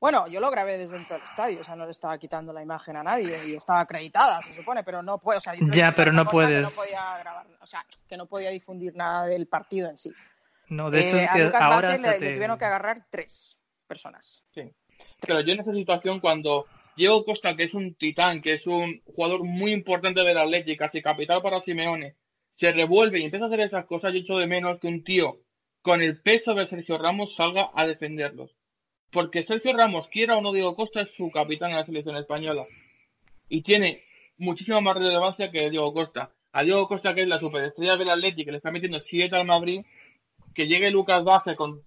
Bueno, 0.00 0.28
yo 0.28 0.38
lo 0.38 0.50
grabé 0.50 0.78
desde 0.78 0.96
dentro 0.96 1.16
del 1.16 1.24
estadio, 1.24 1.60
o 1.60 1.64
sea, 1.64 1.74
no 1.74 1.84
le 1.84 1.92
estaba 1.92 2.16
quitando 2.18 2.52
la 2.52 2.62
imagen 2.62 2.96
a 2.96 3.02
nadie 3.02 3.36
y 3.48 3.54
estaba 3.54 3.80
acreditada, 3.80 4.40
se 4.42 4.54
supone, 4.54 4.84
pero 4.84 5.02
no 5.02 5.18
puedo, 5.18 5.38
o 5.38 5.40
sea, 5.40 5.54
ya, 5.72 5.92
pero 5.94 6.12
no 6.12 6.24
puedes. 6.24 6.62
no 6.62 6.70
podía 6.70 7.18
grabar, 7.18 7.46
o 7.60 7.66
sea, 7.66 7.84
que 8.08 8.16
no 8.16 8.26
podía 8.26 8.50
difundir 8.50 8.94
nada 8.94 9.26
del 9.26 9.48
partido 9.48 9.90
en 9.90 9.96
sí. 9.96 10.12
No, 10.68 10.90
de 10.90 11.00
hecho 11.00 11.16
es 11.16 11.24
eh, 11.24 11.50
que 11.50 11.56
ahora 11.56 11.96
le, 11.96 12.20
le 12.20 12.32
tuvieron 12.32 12.58
que 12.58 12.64
agarrar 12.64 13.06
tres 13.10 13.58
personas. 13.86 14.44
Sí. 14.54 14.70
Pero 15.20 15.40
yo 15.40 15.52
en 15.52 15.60
esa 15.60 15.72
situación, 15.72 16.20
cuando 16.20 16.66
Diego 16.96 17.24
Costa, 17.24 17.56
que 17.56 17.64
es 17.64 17.74
un 17.74 17.94
titán, 17.94 18.42
que 18.42 18.54
es 18.54 18.66
un 18.66 19.00
jugador 19.04 19.44
muy 19.44 19.72
importante 19.72 20.22
de 20.22 20.34
la 20.34 20.42
Atlético, 20.42 20.84
casi 20.84 21.00
capital 21.00 21.42
para 21.42 21.60
Simeone, 21.60 22.16
se 22.54 22.72
revuelve 22.72 23.20
y 23.20 23.24
empieza 23.24 23.44
a 23.46 23.48
hacer 23.48 23.60
esas 23.60 23.86
cosas, 23.86 24.12
yo 24.12 24.18
echo 24.18 24.36
de 24.36 24.46
menos 24.46 24.78
que 24.78 24.88
un 24.88 25.04
tío 25.04 25.40
con 25.80 26.02
el 26.02 26.20
peso 26.20 26.54
de 26.54 26.66
Sergio 26.66 26.98
Ramos 26.98 27.34
salga 27.34 27.70
a 27.74 27.86
defenderlos. 27.86 28.57
Porque 29.10 29.42
Sergio 29.42 29.72
Ramos, 29.72 30.08
quiera 30.08 30.36
o 30.36 30.40
no 30.40 30.52
Diego 30.52 30.76
Costa, 30.76 31.00
es 31.00 31.14
su 31.14 31.30
capitán 31.30 31.70
en 31.70 31.76
la 31.76 31.86
selección 31.86 32.16
española. 32.16 32.66
Y 33.48 33.62
tiene 33.62 34.04
muchísima 34.36 34.80
más 34.80 34.96
relevancia 34.96 35.50
que 35.50 35.70
Diego 35.70 35.92
Costa. 35.92 36.32
a 36.52 36.62
Diego 36.62 36.88
Costa, 36.88 37.14
que 37.14 37.22
es 37.22 37.28
la 37.28 37.38
superestrella 37.38 37.96
del 37.96 38.10
Atlético, 38.10 38.46
que 38.46 38.52
le 38.52 38.56
está 38.56 38.70
metiendo 38.70 39.00
7 39.00 39.36
al 39.36 39.46
Madrid, 39.46 39.84
que 40.54 40.66
llegue 40.66 40.90
Lucas 40.90 41.22
Vázquez 41.22 41.56
con, 41.56 41.84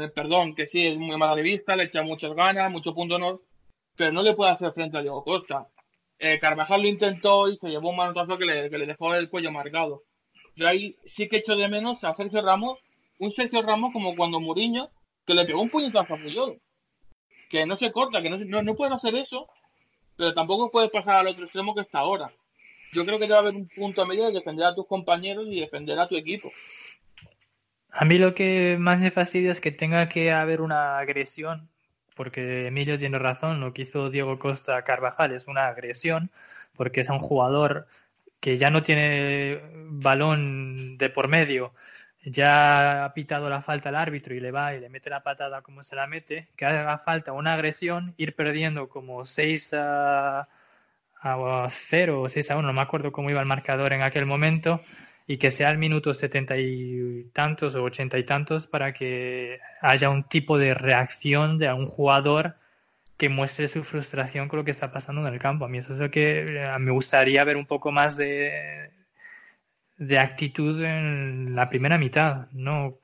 el 0.00 0.12
perdón, 0.12 0.54
que 0.54 0.66
sí 0.66 0.86
es 0.86 0.96
muy 0.96 1.16
madrivista, 1.16 1.74
le 1.76 1.84
echa 1.84 2.02
muchas 2.02 2.34
ganas, 2.34 2.70
mucho 2.70 2.94
punto 2.94 3.16
honor, 3.16 3.42
pero 3.96 4.12
no 4.12 4.22
le 4.22 4.34
puede 4.34 4.52
hacer 4.52 4.72
frente 4.72 4.98
a 4.98 5.02
Diego 5.02 5.24
Costa. 5.24 5.68
Eh, 6.18 6.38
Carvajal 6.38 6.82
lo 6.82 6.88
intentó 6.88 7.48
y 7.48 7.56
se 7.56 7.68
llevó 7.68 7.90
un 7.90 7.96
manotazo 7.96 8.38
que 8.38 8.44
le, 8.46 8.70
que 8.70 8.78
le 8.78 8.86
dejó 8.86 9.14
el 9.14 9.28
cuello 9.28 9.50
marcado. 9.50 10.02
Yo 10.56 10.68
ahí 10.68 10.96
sí 11.06 11.28
que 11.28 11.38
echo 11.38 11.56
de 11.56 11.68
menos 11.68 12.02
a 12.04 12.14
Sergio 12.14 12.40
Ramos, 12.42 12.78
un 13.18 13.30
Sergio 13.30 13.62
Ramos 13.62 13.92
como 13.92 14.14
cuando 14.14 14.40
Muriño, 14.40 14.90
que 15.26 15.34
le 15.34 15.44
pegó 15.44 15.60
un 15.62 15.70
puñetazo 15.70 16.14
a 16.14 16.18
Puyol. 16.18 16.60
Que 17.48 17.66
no 17.66 17.76
se 17.76 17.92
corta, 17.92 18.22
que 18.22 18.30
no, 18.30 18.38
no, 18.38 18.62
no 18.62 18.74
pueden 18.74 18.94
hacer 18.94 19.14
eso, 19.14 19.48
pero 20.16 20.34
tampoco 20.34 20.70
puedes 20.70 20.90
pasar 20.90 21.16
al 21.16 21.28
otro 21.28 21.44
extremo 21.44 21.74
que 21.74 21.82
está 21.82 21.98
ahora. 21.98 22.32
Yo 22.92 23.04
creo 23.04 23.18
que 23.18 23.26
debe 23.26 23.38
haber 23.38 23.54
un 23.54 23.68
punto 23.68 24.06
medio 24.06 24.26
de 24.26 24.32
defender 24.32 24.66
a 24.66 24.74
tus 24.74 24.86
compañeros 24.86 25.46
y 25.48 25.60
defender 25.60 25.98
a 25.98 26.08
tu 26.08 26.16
equipo. 26.16 26.50
A 27.90 28.04
mí 28.04 28.18
lo 28.18 28.34
que 28.34 28.76
más 28.78 29.00
me 29.00 29.10
fastidia 29.10 29.52
es 29.52 29.60
que 29.60 29.70
tenga 29.70 30.08
que 30.08 30.32
haber 30.32 30.60
una 30.60 30.98
agresión, 30.98 31.68
porque 32.14 32.66
Emilio 32.66 32.98
tiene 32.98 33.18
razón, 33.18 33.60
lo 33.60 33.72
que 33.72 33.82
hizo 33.82 34.10
Diego 34.10 34.38
Costa 34.38 34.82
Carvajal 34.82 35.32
es 35.32 35.46
una 35.46 35.68
agresión, 35.68 36.30
porque 36.76 37.00
es 37.00 37.08
un 37.08 37.18
jugador 37.18 37.86
que 38.40 38.56
ya 38.56 38.70
no 38.70 38.82
tiene 38.82 39.60
balón 39.90 40.98
de 40.98 41.08
por 41.08 41.28
medio, 41.28 41.72
ya 42.24 43.04
ha 43.04 43.14
pitado 43.14 43.48
la 43.48 43.62
falta 43.62 43.90
al 43.90 43.96
árbitro 43.96 44.34
y 44.34 44.40
le 44.40 44.50
va 44.50 44.74
y 44.74 44.80
le 44.80 44.88
mete 44.88 45.10
la 45.10 45.22
patada 45.22 45.62
como 45.62 45.82
se 45.82 45.96
la 45.96 46.06
mete, 46.06 46.48
que 46.56 46.64
haga 46.64 46.98
falta 46.98 47.32
una 47.32 47.54
agresión, 47.54 48.14
ir 48.16 48.34
perdiendo 48.34 48.88
como 48.88 49.24
6 49.24 49.74
a, 49.74 50.48
a 51.20 51.66
0 51.68 52.22
o 52.22 52.28
6 52.28 52.50
a 52.50 52.56
1, 52.56 52.66
no 52.66 52.72
me 52.72 52.82
acuerdo 52.82 53.12
cómo 53.12 53.30
iba 53.30 53.40
el 53.40 53.46
marcador 53.46 53.92
en 53.92 54.02
aquel 54.02 54.26
momento, 54.26 54.80
y 55.26 55.38
que 55.38 55.50
sea 55.50 55.70
el 55.70 55.78
minuto 55.78 56.12
setenta 56.14 56.56
y 56.58 57.24
tantos 57.32 57.74
o 57.74 57.82
ochenta 57.84 58.18
y 58.18 58.24
tantos 58.24 58.66
para 58.66 58.92
que 58.92 59.58
haya 59.80 60.10
un 60.10 60.24
tipo 60.24 60.58
de 60.58 60.74
reacción 60.74 61.58
de 61.58 61.72
un 61.72 61.86
jugador 61.86 62.56
que 63.16 63.28
muestre 63.28 63.68
su 63.68 63.84
frustración 63.84 64.48
con 64.48 64.58
lo 64.58 64.64
que 64.64 64.70
está 64.70 64.92
pasando 64.92 65.26
en 65.26 65.32
el 65.32 65.40
campo. 65.40 65.64
A 65.64 65.68
mí 65.68 65.78
eso 65.78 65.94
es 65.94 66.00
lo 66.00 66.10
que 66.10 66.62
eh, 66.62 66.78
me 66.78 66.90
gustaría 66.90 67.44
ver 67.44 67.56
un 67.56 67.66
poco 67.66 67.92
más 67.92 68.16
de, 68.16 68.90
de 69.96 70.18
actitud 70.18 70.82
en 70.82 71.54
la 71.54 71.68
primera 71.68 71.98
mitad, 71.98 72.48
¿no? 72.52 72.98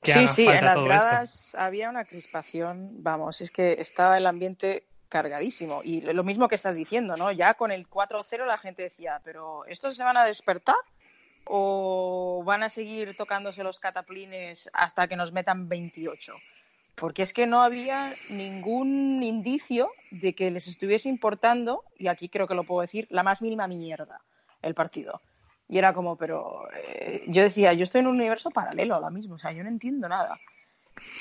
Que 0.00 0.12
sí, 0.12 0.26
sí, 0.28 0.46
en 0.46 0.64
las 0.64 0.82
gradas 0.82 1.54
había 1.58 1.90
una 1.90 2.04
crispación, 2.04 3.02
vamos, 3.02 3.40
es 3.40 3.50
que 3.50 3.76
estaba 3.80 4.16
el 4.16 4.26
ambiente 4.26 4.86
cargadísimo. 5.08 5.80
Y 5.82 6.00
lo 6.00 6.22
mismo 6.22 6.48
que 6.48 6.54
estás 6.54 6.76
diciendo, 6.76 7.16
¿no? 7.16 7.32
Ya 7.32 7.54
con 7.54 7.72
el 7.72 7.88
4-0 7.88 8.46
la 8.46 8.58
gente 8.58 8.82
decía, 8.82 9.20
pero 9.24 9.64
¿estos 9.66 9.96
se 9.96 10.04
van 10.04 10.16
a 10.16 10.24
despertar? 10.24 10.76
¿O 11.44 12.42
van 12.44 12.62
a 12.62 12.68
seguir 12.68 13.16
tocándose 13.16 13.62
los 13.62 13.80
cataplines 13.80 14.70
hasta 14.72 15.08
que 15.08 15.16
nos 15.16 15.32
metan 15.32 15.68
28? 15.68 16.34
Porque 16.94 17.22
es 17.22 17.32
que 17.32 17.46
no 17.46 17.62
había 17.62 18.12
ningún 18.28 19.22
indicio 19.22 19.90
de 20.10 20.34
que 20.34 20.50
les 20.50 20.68
estuviese 20.68 21.08
importando, 21.08 21.84
y 21.96 22.08
aquí 22.08 22.28
creo 22.28 22.46
que 22.46 22.54
lo 22.54 22.64
puedo 22.64 22.82
decir, 22.82 23.06
la 23.10 23.22
más 23.22 23.40
mínima 23.40 23.66
mierda 23.66 24.20
el 24.62 24.74
partido. 24.74 25.22
Y 25.68 25.78
era 25.78 25.92
como, 25.92 26.16
pero 26.16 26.68
eh, 26.74 27.24
yo 27.28 27.42
decía, 27.42 27.72
yo 27.74 27.84
estoy 27.84 28.00
en 28.00 28.06
un 28.06 28.16
universo 28.16 28.50
paralelo 28.50 28.94
ahora 28.94 29.10
mismo, 29.10 29.34
o 29.34 29.38
sea, 29.38 29.52
yo 29.52 29.62
no 29.62 29.68
entiendo 29.68 30.08
nada. 30.08 30.40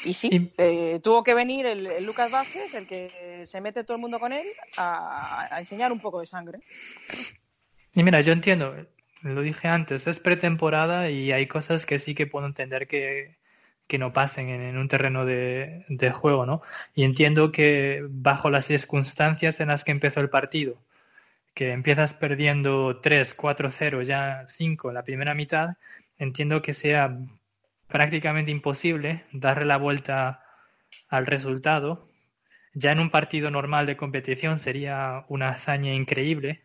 Y 0.05 0.13
sí, 0.13 0.51
eh, 0.57 0.99
tuvo 1.03 1.23
que 1.23 1.33
venir 1.33 1.65
el, 1.65 1.85
el 1.85 2.05
Lucas 2.05 2.31
Vázquez, 2.31 2.73
el 2.73 2.87
que 2.87 3.43
se 3.45 3.61
mete 3.61 3.83
todo 3.83 3.95
el 3.95 4.01
mundo 4.01 4.19
con 4.19 4.33
él, 4.33 4.47
a, 4.77 5.53
a 5.53 5.59
enseñar 5.59 5.91
un 5.91 5.99
poco 5.99 6.19
de 6.19 6.25
sangre. 6.25 6.59
Y 7.93 8.03
mira, 8.03 8.21
yo 8.21 8.33
entiendo, 8.33 8.75
lo 9.21 9.41
dije 9.41 9.67
antes, 9.67 10.07
es 10.07 10.19
pretemporada 10.19 11.09
y 11.09 11.31
hay 11.31 11.47
cosas 11.47 11.85
que 11.85 11.99
sí 11.99 12.15
que 12.15 12.25
puedo 12.25 12.47
entender 12.47 12.87
que, 12.87 13.35
que 13.87 13.97
no 13.97 14.13
pasen 14.13 14.49
en, 14.49 14.61
en 14.61 14.77
un 14.77 14.87
terreno 14.87 15.25
de, 15.25 15.85
de 15.89 16.11
juego, 16.11 16.45
¿no? 16.45 16.61
Y 16.95 17.03
entiendo 17.03 17.51
que 17.51 18.05
bajo 18.09 18.49
las 18.49 18.65
circunstancias 18.65 19.59
en 19.59 19.67
las 19.67 19.83
que 19.83 19.91
empezó 19.91 20.21
el 20.21 20.29
partido, 20.29 20.77
que 21.57 21.71
empiezas 21.71 22.13
perdiendo 22.13 22.99
3, 23.01 23.33
4, 23.33 23.71
0, 23.71 24.03
ya 24.03 24.43
5 24.45 24.89
en 24.89 24.93
la 24.93 25.01
primera 25.01 25.33
mitad, 25.33 25.69
entiendo 26.19 26.61
que 26.61 26.75
sea 26.75 27.17
prácticamente 27.87 28.51
imposible 28.51 29.25
darle 29.31 29.65
la 29.65 29.77
vuelta 29.77 30.43
al 31.09 31.25
resultado. 31.25 32.09
Ya 32.75 32.91
en 32.91 32.99
un 32.99 33.09
partido 33.09 33.49
normal 33.49 33.87
de 33.87 33.97
competición 33.97 34.59
sería 34.59 35.25
una 35.29 35.49
hazaña 35.49 35.95
increíble. 35.95 36.61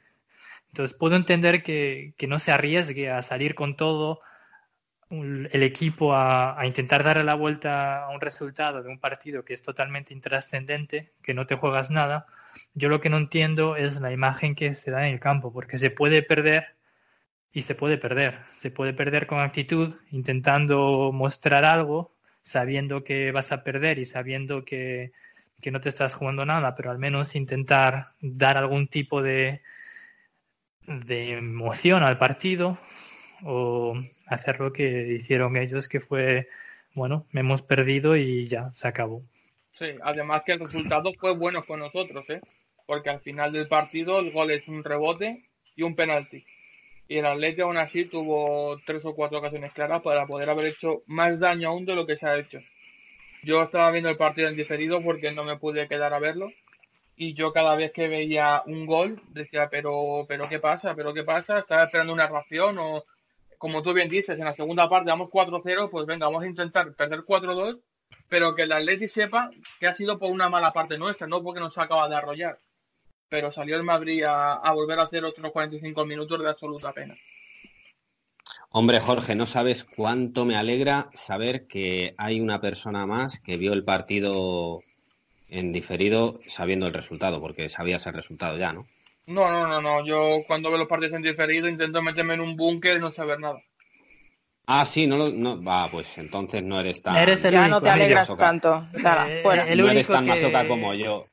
Entonces 0.68 0.94
puedo 0.94 1.16
entender 1.16 1.62
que, 1.62 2.12
que 2.18 2.26
no 2.26 2.38
se 2.38 2.52
arriesgue 2.52 3.10
a 3.10 3.22
salir 3.22 3.54
con 3.54 3.76
todo 3.76 4.20
el 5.08 5.62
equipo 5.62 6.12
a, 6.12 6.60
a 6.60 6.66
intentar 6.66 7.02
darle 7.02 7.24
la 7.24 7.34
vuelta 7.34 8.04
a 8.04 8.10
un 8.10 8.20
resultado 8.20 8.82
de 8.82 8.90
un 8.90 8.98
partido 8.98 9.42
que 9.42 9.54
es 9.54 9.62
totalmente 9.62 10.12
intrascendente, 10.12 11.14
que 11.22 11.32
no 11.32 11.46
te 11.46 11.56
juegas 11.56 11.90
nada. 11.90 12.26
Yo 12.74 12.88
lo 12.88 13.00
que 13.00 13.10
no 13.10 13.16
entiendo 13.16 13.76
es 13.76 14.00
la 14.00 14.12
imagen 14.12 14.54
que 14.54 14.74
se 14.74 14.90
da 14.90 15.06
en 15.06 15.14
el 15.14 15.20
campo, 15.20 15.52
porque 15.52 15.78
se 15.78 15.90
puede 15.90 16.22
perder 16.22 16.76
y 17.52 17.62
se 17.62 17.74
puede 17.74 17.98
perder. 17.98 18.40
Se 18.58 18.70
puede 18.70 18.92
perder 18.94 19.26
con 19.26 19.40
actitud, 19.40 19.96
intentando 20.10 21.10
mostrar 21.12 21.64
algo, 21.64 22.14
sabiendo 22.42 23.04
que 23.04 23.32
vas 23.32 23.52
a 23.52 23.62
perder 23.64 23.98
y 23.98 24.06
sabiendo 24.06 24.64
que, 24.64 25.12
que 25.60 25.70
no 25.70 25.80
te 25.80 25.88
estás 25.88 26.14
jugando 26.14 26.46
nada, 26.46 26.74
pero 26.74 26.90
al 26.90 26.98
menos 26.98 27.36
intentar 27.36 28.12
dar 28.20 28.56
algún 28.56 28.88
tipo 28.88 29.22
de, 29.22 29.62
de 30.86 31.34
emoción 31.38 32.02
al 32.02 32.18
partido 32.18 32.78
o 33.44 33.94
hacer 34.26 34.60
lo 34.60 34.72
que 34.72 35.14
hicieron 35.14 35.56
ellos, 35.56 35.88
que 35.88 36.00
fue, 36.00 36.48
bueno, 36.94 37.26
me 37.32 37.40
hemos 37.40 37.62
perdido 37.62 38.16
y 38.16 38.46
ya, 38.46 38.72
se 38.72 38.88
acabó. 38.88 39.22
Sí, 39.78 39.86
además 40.02 40.42
que 40.44 40.52
el 40.52 40.60
resultado 40.60 41.12
fue 41.18 41.34
bueno 41.34 41.64
con 41.64 41.80
nosotros, 41.80 42.28
¿eh? 42.30 42.40
Porque 42.86 43.10
al 43.10 43.20
final 43.20 43.52
del 43.52 43.68
partido 43.68 44.18
el 44.18 44.30
gol 44.30 44.50
es 44.50 44.68
un 44.68 44.84
rebote 44.84 45.44
y 45.76 45.82
un 45.82 45.94
penalti. 45.94 46.44
Y 47.08 47.18
el 47.18 47.26
Atlético 47.26 47.64
aún 47.64 47.76
así 47.76 48.04
tuvo 48.06 48.78
tres 48.86 49.04
o 49.04 49.14
cuatro 49.14 49.38
ocasiones 49.38 49.72
claras 49.72 50.02
para 50.02 50.26
poder 50.26 50.50
haber 50.50 50.66
hecho 50.66 51.02
más 51.06 51.38
daño 51.40 51.68
aún 51.68 51.84
de 51.84 51.94
lo 51.94 52.06
que 52.06 52.16
se 52.16 52.26
ha 52.26 52.36
hecho. 52.36 52.60
Yo 53.42 53.62
estaba 53.62 53.90
viendo 53.90 54.08
el 54.08 54.16
partido 54.16 54.48
en 54.48 54.56
diferido 54.56 55.02
porque 55.02 55.32
no 55.32 55.44
me 55.44 55.56
pude 55.56 55.88
quedar 55.88 56.14
a 56.14 56.20
verlo. 56.20 56.52
Y 57.16 57.34
yo 57.34 57.52
cada 57.52 57.74
vez 57.76 57.92
que 57.92 58.08
veía 58.08 58.62
un 58.66 58.86
gol 58.86 59.20
decía, 59.28 59.68
pero, 59.70 60.24
pero 60.28 60.48
¿qué 60.48 60.58
pasa? 60.58 60.94
¿Pero 60.94 61.12
qué 61.12 61.24
pasa? 61.24 61.58
¿Estaba 61.58 61.84
esperando 61.84 62.12
una 62.12 62.26
reacción? 62.26 62.78
O, 62.78 63.04
como 63.58 63.82
tú 63.82 63.92
bien 63.92 64.08
dices, 64.08 64.38
en 64.38 64.44
la 64.44 64.54
segunda 64.54 64.88
parte 64.88 65.10
vamos 65.10 65.30
4-0, 65.30 65.90
pues 65.90 66.06
venga, 66.06 66.26
vamos 66.26 66.42
a 66.42 66.46
intentar 66.46 66.94
perder 66.94 67.20
4-2, 67.20 67.80
pero 68.28 68.54
que 68.54 68.62
el 68.62 68.72
Atleti 68.72 69.08
sepa 69.08 69.50
que 69.78 69.86
ha 69.86 69.94
sido 69.94 70.18
por 70.18 70.30
una 70.30 70.48
mala 70.48 70.72
parte 70.72 70.98
nuestra, 70.98 71.26
no 71.26 71.42
porque 71.42 71.60
nos 71.60 71.76
acaba 71.78 72.08
de 72.08 72.16
arrollar. 72.16 72.58
Pero 73.28 73.50
salió 73.50 73.76
el 73.76 73.84
Madrid 73.84 74.24
a, 74.24 74.54
a 74.54 74.72
volver 74.72 74.98
a 74.98 75.04
hacer 75.04 75.24
otros 75.24 75.52
45 75.52 76.04
minutos 76.04 76.40
de 76.42 76.48
absoluta 76.48 76.92
pena. 76.92 77.16
Hombre, 78.70 79.00
Jorge, 79.00 79.34
no 79.34 79.44
sabes 79.44 79.84
cuánto 79.84 80.46
me 80.46 80.56
alegra 80.56 81.10
saber 81.12 81.66
que 81.66 82.14
hay 82.16 82.40
una 82.40 82.60
persona 82.60 83.06
más 83.06 83.38
que 83.38 83.58
vio 83.58 83.74
el 83.74 83.84
partido 83.84 84.82
en 85.50 85.72
diferido 85.72 86.40
sabiendo 86.46 86.86
el 86.86 86.94
resultado, 86.94 87.38
porque 87.40 87.68
sabías 87.68 88.06
el 88.06 88.14
resultado 88.14 88.56
ya, 88.56 88.72
¿no? 88.72 88.86
No, 89.26 89.50
no, 89.50 89.68
no, 89.68 89.80
no. 89.82 90.04
Yo 90.04 90.42
cuando 90.46 90.70
veo 90.70 90.78
los 90.78 90.88
partidos 90.88 91.14
en 91.14 91.22
diferido 91.22 91.68
intento 91.68 92.02
meterme 92.02 92.34
en 92.34 92.40
un 92.40 92.56
búnker 92.56 92.96
y 92.96 93.00
no 93.00 93.12
saber 93.12 93.38
nada. 93.38 93.62
Ah, 94.66 94.84
sí, 94.84 95.06
no 95.06 95.16
lo. 95.16 95.30
No, 95.30 95.62
va, 95.62 95.88
pues 95.88 96.16
entonces 96.18 96.62
no 96.62 96.78
eres 96.80 97.02
tan. 97.02 97.16
Eres 97.16 97.44
el 97.44 97.52
Ya 97.52 97.60
único, 97.62 97.76
no 97.76 97.82
te 97.82 97.90
alegras 97.90 98.28
masoca. 98.28 98.44
tanto. 98.46 98.86
Nada, 99.02 99.28
Eh, 99.30 99.42
fuera. 99.42 99.68
el 99.68 99.78
no 99.78 99.90
eres 99.90 100.06
tan 100.06 100.24
que- 100.24 100.30
masoca 100.30 100.68
como 100.68 100.94
yo. 100.94 101.26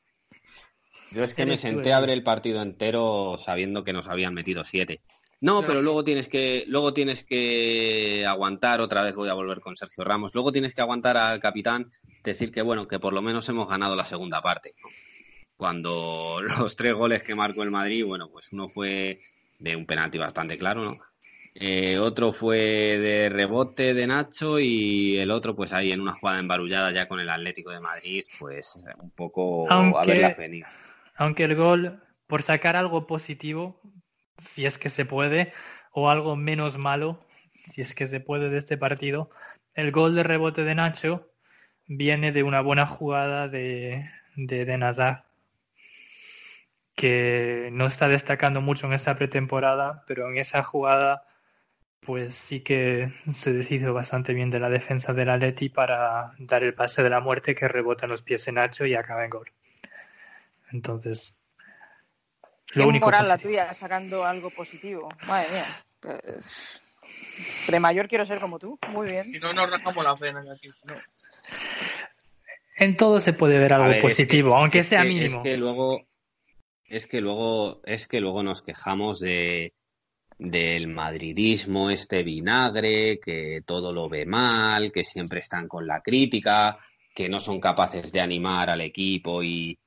Yo 1.12 1.24
es 1.24 1.34
que 1.34 1.46
me 1.46 1.54
tú, 1.56 1.62
senté 1.62 1.92
a 1.94 1.98
Edu. 1.98 2.02
ver 2.08 2.10
el 2.12 2.24
partido 2.24 2.62
entero 2.62 3.36
sabiendo 3.38 3.84
que 3.84 3.94
nos 3.94 4.08
habían 4.08 4.34
metido 4.34 4.64
siete. 4.64 5.02
No, 5.42 5.62
Ya. 5.62 5.68
pero 5.68 5.82
luego 5.82 6.04
tienes 6.04 6.28
que, 6.28 6.66
luego 6.68 6.94
tienes 6.94 7.24
que 7.24 8.26
aguantar, 8.28 8.82
otra 8.82 9.04
vez 9.04 9.16
voy 9.16 9.30
a 9.30 9.34
volver 9.34 9.60
con 9.62 9.76
Sergio 9.76 10.04
Ramos, 10.04 10.34
luego 10.36 10.52
tienes 10.52 10.76
que 10.76 10.82
aguantar 10.82 11.16
al 11.18 11.40
capitán, 11.40 11.90
decir 12.24 12.52
que 12.52 12.62
bueno, 12.62 12.88
que 12.88 13.00
por 13.00 13.14
lo 13.14 13.22
menos 13.22 13.48
hemos 13.50 13.70
ganado 13.70 13.96
la 13.96 14.06
segunda 14.06 14.42
parte. 14.42 14.74
¿no? 14.84 14.90
Cuando 15.56 16.42
los 16.72 16.76
tres 16.76 16.94
goles 16.94 17.24
que 17.24 17.36
marcó 17.36 17.64
el 17.64 17.72
Madrid, 17.72 18.06
bueno, 18.06 18.30
pues 18.30 18.52
uno 18.54 18.68
fue 18.70 19.22
de 19.60 19.76
un 19.76 19.86
penalti 19.86 20.18
bastante 20.18 20.58
claro, 20.58 20.84
¿no? 20.84 20.98
Eh, 21.56 21.98
otro 21.98 22.32
fue 22.32 22.58
de 22.58 23.30
rebote 23.30 23.94
de 23.94 24.08
Nacho 24.08 24.60
y 24.60 25.18
el 25.18 25.32
otro, 25.32 25.56
pues 25.56 25.74
ahí 25.74 25.92
en 25.92 26.00
una 26.02 26.14
jugada 26.14 26.40
embarullada 26.40 26.92
ya 26.92 27.08
con 27.08 27.20
el 27.20 27.30
Atlético 27.30 27.72
de 27.72 27.80
Madrid, 27.80 28.24
pues 28.40 28.78
un 29.02 29.12
poco 29.12 29.70
a 29.70 29.76
Aunque- 29.76 30.12
verla 30.14 30.34
venir. 30.38 30.66
Aunque 31.16 31.44
el 31.44 31.56
gol, 31.56 32.02
por 32.28 32.44
sacar 32.44 32.76
algo 32.78 33.08
positivo, 33.08 33.82
si 34.38 34.66
es 34.66 34.78
que 34.80 34.90
se 34.90 35.06
puede, 35.06 35.52
o 35.92 36.10
algo 36.10 36.36
menos 36.38 36.78
malo, 36.78 37.20
si 37.54 37.82
es 37.82 37.94
que 37.94 38.08
se 38.08 38.22
puede 38.22 38.50
de 38.50 38.58
este 38.58 38.78
partido, 38.78 39.30
el 39.74 39.92
gol 39.92 40.16
de 40.16 40.24
rebote 40.24 40.64
de 40.64 40.76
Nacho 40.76 41.30
viene 41.88 42.32
de 42.32 42.44
una 42.44 42.62
buena 42.62 42.86
jugada 42.86 43.50
de, 43.50 44.10
de, 44.36 44.64
de 44.64 44.78
Nazar, 44.78 45.26
que 46.96 47.70
no 47.72 47.86
está 47.88 48.08
destacando 48.08 48.62
mucho 48.62 48.88
en 48.88 48.94
esta 48.94 49.16
pretemporada, 49.18 50.04
pero 50.08 50.30
en 50.30 50.38
esa 50.38 50.64
jugada 50.64 51.24
pues 52.00 52.36
sí 52.36 52.62
que 52.62 53.12
se 53.32 53.54
deshizo 53.54 53.94
bastante 53.94 54.34
bien 54.34 54.50
de 54.50 54.60
la 54.60 54.70
defensa 54.70 55.14
del 55.14 55.30
Atleti 55.30 55.70
para 55.70 56.34
dar 56.40 56.64
el 56.64 56.74
pase 56.74 57.04
de 57.04 57.10
la 57.10 57.20
muerte 57.20 57.56
que 57.56 57.68
rebota 57.68 58.06
en 58.06 58.12
los 58.12 58.22
pies 58.22 58.46
de 58.46 58.54
Nacho 58.54 58.86
y 58.86 58.96
acaba 58.96 59.24
en 59.24 59.30
gol. 59.30 59.52
Entonces, 60.72 61.38
lo 62.74 62.88
único 62.88 63.08
moral 63.08 63.28
la 63.28 63.38
tuya 63.38 63.74
sacando 63.74 64.24
algo 64.24 64.50
positivo. 64.50 65.10
Madre 65.26 65.50
mía. 65.52 65.66
Pues, 66.00 66.82
de 67.68 67.80
mayor 67.80 68.08
quiero 68.08 68.26
ser 68.26 68.40
como 68.40 68.60
tú. 68.60 68.78
Muy 68.90 69.08
bien. 69.08 69.34
Y 69.34 69.40
no 69.40 69.54
nos 69.54 69.70
rajamos 69.70 70.04
las 70.04 70.20
venas 70.20 70.48
aquí. 70.50 70.70
En 72.78 72.96
todo 72.96 73.20
se 73.20 73.34
puede 73.34 73.58
ver 73.60 73.74
algo 73.74 74.02
positivo, 74.02 74.56
aunque 74.56 74.84
sea 74.84 75.04
mínimo. 75.04 75.38
Es 75.38 75.44
que 75.44 75.58
luego 75.58 76.08
es 76.86 77.08
que 77.08 77.22
luego 77.22 77.82
es 77.84 78.08
que 78.08 78.22
luego 78.22 78.44
nos 78.44 78.62
quejamos 78.62 79.20
de 79.20 79.74
del 80.40 80.88
madridismo 80.88 81.90
este 81.90 82.24
vinagre, 82.24 83.20
que 83.20 83.62
todo 83.66 83.94
lo 83.94 84.10
ve 84.10 84.26
mal, 84.26 84.92
que 84.92 85.04
siempre 85.04 85.40
están 85.40 85.68
con 85.68 85.86
la 85.86 86.02
crítica, 86.02 86.78
que 87.14 87.30
no 87.30 87.40
son 87.40 87.60
capaces 87.60 88.12
de 88.12 88.22
animar 88.22 88.70
al 88.70 88.82
equipo 88.82 89.44
y, 89.44 89.78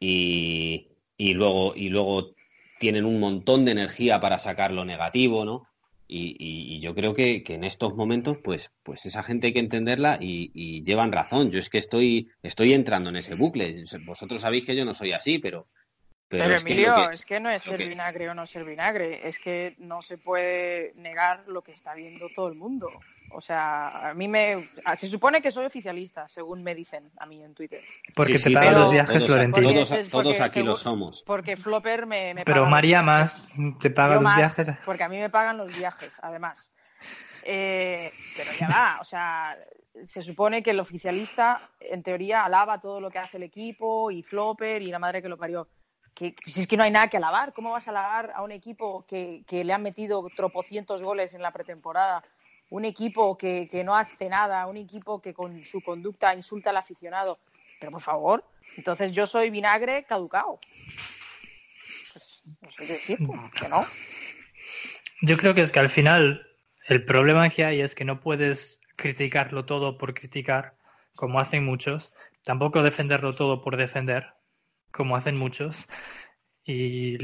y, 0.00 0.88
y 1.16 1.32
luego, 1.32 1.72
y 1.76 1.88
luego 1.88 2.34
tienen 2.80 3.04
un 3.04 3.20
montón 3.20 3.64
de 3.64 3.72
energía 3.72 4.18
para 4.20 4.38
sacar 4.38 4.72
lo 4.72 4.84
negativo, 4.84 5.44
¿no? 5.44 5.70
Y, 6.12 6.80
yo 6.80 6.92
creo 6.94 7.14
que, 7.14 7.44
en 7.46 7.62
estos 7.62 7.94
momentos, 7.94 8.38
pues, 8.42 8.72
pues 8.82 9.06
esa 9.06 9.22
gente 9.22 9.48
hay 9.48 9.52
que 9.52 9.60
entenderla 9.60 10.18
y, 10.20 10.82
llevan 10.82 11.12
razón. 11.12 11.50
Yo 11.50 11.60
es 11.60 11.68
que 11.68 11.78
estoy, 11.78 12.28
estoy 12.42 12.72
entrando 12.72 13.10
en 13.10 13.16
ese 13.16 13.36
bucle. 13.36 13.84
Vosotros 14.04 14.40
sabéis 14.40 14.64
que 14.64 14.74
yo 14.74 14.84
no 14.84 14.92
soy 14.92 15.12
así, 15.12 15.38
pero, 15.38 15.68
pero, 16.30 16.56
Emilio, 16.56 17.10
es 17.10 17.26
que 17.26 17.40
no 17.40 17.50
es 17.50 17.64
ser 17.64 17.84
vinagre 17.84 18.30
o 18.30 18.34
no 18.34 18.46
ser 18.46 18.64
vinagre, 18.64 19.26
es 19.28 19.40
que 19.40 19.74
no 19.78 20.00
se 20.00 20.16
puede 20.16 20.92
negar 20.94 21.42
lo 21.48 21.62
que 21.62 21.72
está 21.72 21.92
viendo 21.92 22.28
todo 22.28 22.46
el 22.46 22.54
mundo. 22.54 22.88
O 23.32 23.40
sea, 23.40 24.10
a 24.10 24.14
mí 24.14 24.28
me. 24.28 24.64
Se 24.94 25.08
supone 25.08 25.42
que 25.42 25.50
soy 25.50 25.66
oficialista, 25.66 26.28
según 26.28 26.62
me 26.62 26.76
dicen 26.76 27.10
a 27.18 27.26
mí 27.26 27.42
en 27.42 27.52
Twitter. 27.52 27.80
Porque 28.14 28.38
te 28.38 28.48
pagan 28.52 28.78
los 28.78 28.92
viajes, 28.92 29.26
Florentino. 29.26 29.84
Todos, 30.08 30.40
aquí 30.40 30.62
lo 30.62 30.76
somos. 30.76 31.24
Porque 31.26 31.56
Flopper 31.56 32.06
me. 32.06 32.34
pero 32.44 32.64
María 32.66 33.02
más 33.02 33.48
te 33.80 33.90
paga 33.90 34.20
los 34.20 34.36
viajes. 34.36 34.70
Porque 34.84 35.02
a 35.02 35.08
mí 35.08 35.18
me 35.18 35.30
pagan 35.30 35.58
los 35.58 35.76
viajes, 35.76 36.16
además. 36.22 36.72
Eh, 37.42 38.08
pero 38.36 38.50
ya 38.56 38.68
va, 38.68 38.98
o 39.00 39.04
sea, 39.04 39.56
se 40.06 40.22
supone 40.22 40.62
que 40.62 40.70
el 40.70 40.80
oficialista, 40.80 41.70
en 41.80 42.02
teoría, 42.02 42.44
alaba 42.44 42.80
todo 42.80 43.00
lo 43.00 43.10
que 43.10 43.18
hace 43.18 43.38
el 43.38 43.42
equipo 43.42 44.10
y 44.10 44.22
Flopper 44.22 44.82
y 44.82 44.90
la 44.90 44.98
madre 44.98 45.22
que 45.22 45.28
lo 45.28 45.38
parió 45.38 45.66
que 46.14 46.34
pues 46.42 46.56
es 46.56 46.66
que 46.66 46.76
no 46.76 46.82
hay 46.82 46.90
nada 46.90 47.08
que 47.08 47.16
alabar. 47.16 47.52
¿Cómo 47.52 47.72
vas 47.72 47.86
a 47.86 47.90
alabar 47.90 48.32
a 48.34 48.42
un 48.42 48.52
equipo 48.52 49.04
que, 49.06 49.44
le 49.50 49.72
han 49.72 49.82
metido 49.82 50.26
tropocientos 50.34 51.02
goles 51.02 51.34
en 51.34 51.42
la 51.42 51.52
pretemporada? 51.52 52.22
Un 52.68 52.84
equipo 52.84 53.36
que, 53.36 53.68
no 53.84 53.96
hace 53.96 54.28
nada, 54.28 54.66
un 54.66 54.76
equipo 54.76 55.20
que 55.20 55.34
con 55.34 55.64
su 55.64 55.80
conducta 55.80 56.34
insulta 56.34 56.70
al 56.70 56.76
aficionado. 56.76 57.38
Pero 57.78 57.92
por 57.92 58.02
favor, 58.02 58.44
entonces 58.76 59.12
yo 59.12 59.26
soy 59.26 59.50
vinagre 59.50 60.04
caducado. 60.04 60.60
Pues, 62.12 62.42
no 62.60 62.70
sé 62.70 62.76
qué 62.78 62.92
decirte, 62.92 63.32
que 63.58 63.68
no. 63.68 63.84
Yo 65.22 65.36
creo 65.36 65.54
que 65.54 65.60
es 65.62 65.72
que 65.72 65.80
al 65.80 65.88
final 65.88 66.46
el 66.86 67.04
problema 67.04 67.48
que 67.50 67.64
hay 67.64 67.80
es 67.80 67.94
que 67.94 68.04
no 68.04 68.20
puedes 68.20 68.80
criticarlo 68.96 69.64
todo 69.64 69.98
por 69.98 70.14
criticar, 70.14 70.74
como 71.14 71.40
hacen 71.40 71.64
muchos, 71.64 72.12
tampoco 72.44 72.82
defenderlo 72.82 73.32
todo 73.32 73.62
por 73.62 73.76
defender, 73.76 74.34
como 74.92 75.16
hacen 75.16 75.36
muchos. 75.36 75.88
Y 76.64 77.16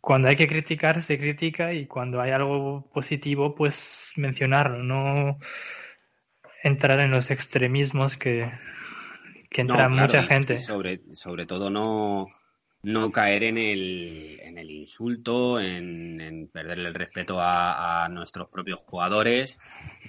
cuando 0.00 0.28
hay 0.28 0.36
que 0.36 0.46
criticar, 0.46 1.02
se 1.02 1.18
critica 1.18 1.72
y 1.72 1.86
cuando 1.86 2.20
hay 2.20 2.30
algo 2.30 2.88
positivo, 2.92 3.54
pues 3.54 4.12
mencionarlo, 4.16 4.82
no 4.82 5.38
entrar 6.62 7.00
en 7.00 7.10
los 7.10 7.30
extremismos 7.30 8.16
que, 8.16 8.50
que 9.50 9.62
entra 9.62 9.88
mucha 9.88 10.22
gente. 10.22 10.58
Sobre, 10.58 11.00
sobre 11.14 11.46
todo 11.46 11.70
no, 11.70 12.28
no 12.82 13.10
caer 13.10 13.42
en 13.42 13.58
el, 13.58 14.38
en 14.42 14.58
el 14.58 14.70
insulto, 14.70 15.58
en, 15.58 16.20
en 16.20 16.48
perderle 16.48 16.88
el 16.88 16.94
respeto 16.94 17.38
a, 17.40 18.08
nuestros 18.10 18.48
propios 18.48 18.78
jugadores. 18.80 19.58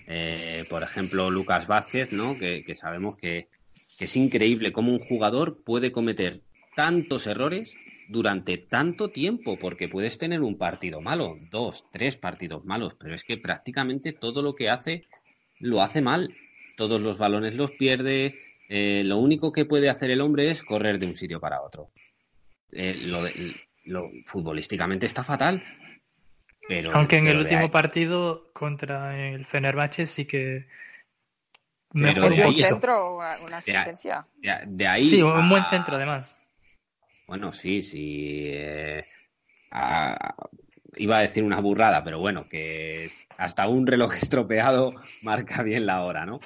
Eh, 0.05 0.65
por 0.69 0.83
ejemplo, 0.83 1.31
Lucas 1.31 1.65
Vázquez, 1.65 2.13
¿no? 2.13 2.37
que, 2.37 2.63
que 2.63 2.75
sabemos 2.75 3.17
que, 3.17 3.49
que 3.97 4.05
es 4.05 4.15
increíble 4.15 4.71
cómo 4.71 4.91
un 4.91 4.99
jugador 4.99 5.63
puede 5.63 5.91
cometer 5.91 6.41
tantos 6.77 7.25
errores 7.25 7.75
durante 8.07 8.59
tanto 8.59 9.07
tiempo, 9.07 9.57
porque 9.57 9.87
puedes 9.87 10.19
tener 10.19 10.41
un 10.41 10.59
partido 10.59 11.01
malo, 11.01 11.35
dos, 11.49 11.85
tres 11.91 12.17
partidos 12.17 12.65
malos, 12.65 12.93
pero 12.93 13.15
es 13.15 13.23
que 13.23 13.35
prácticamente 13.35 14.13
todo 14.13 14.43
lo 14.43 14.53
que 14.53 14.69
hace 14.69 15.07
lo 15.59 15.81
hace 15.81 16.03
mal. 16.03 16.35
Todos 16.75 17.01
los 17.01 17.17
balones 17.17 17.55
los 17.55 17.71
pierde. 17.71 18.35
Eh, 18.69 19.01
lo 19.03 19.17
único 19.17 19.51
que 19.51 19.65
puede 19.65 19.89
hacer 19.89 20.11
el 20.11 20.21
hombre 20.21 20.51
es 20.51 20.63
correr 20.63 20.99
de 20.99 21.07
un 21.07 21.15
sitio 21.15 21.39
para 21.39 21.63
otro. 21.63 21.89
Eh, 22.71 22.95
lo, 23.85 24.11
futbolísticamente 24.25 25.07
está 25.07 25.23
fatal. 25.23 25.63
Pero, 26.67 26.91
Aunque 26.93 27.17
en 27.17 27.25
el 27.25 27.37
último 27.37 27.71
partido 27.71 28.51
contra 28.53 29.17
el 29.17 29.45
Fenerbahce 29.45 30.05
sí 30.05 30.25
que 30.25 30.67
mejor 31.93 32.33
un 32.33 32.53
centro, 32.53 33.15
una 33.15 33.57
asistencia. 33.57 34.27
De, 34.67 34.87
ahí 34.87 35.09
sí, 35.09 35.23
un 35.23 35.49
buen 35.49 35.63
centro 35.63 35.95
además. 35.95 36.37
Bueno, 37.27 37.51
sí, 37.51 37.81
sí. 37.81 38.51
Eh, 38.53 39.03
iba 40.95 41.17
a 41.17 41.21
decir 41.21 41.43
una 41.43 41.59
burrada, 41.59 42.03
pero 42.03 42.19
bueno, 42.19 42.47
que 42.49 43.09
hasta 43.37 43.67
un 43.67 43.85
reloj 43.85 44.13
estropeado 44.17 44.93
marca 45.21 45.61
bien 45.63 45.85
la 45.85 46.03
hora, 46.03 46.25
¿no? 46.25 46.39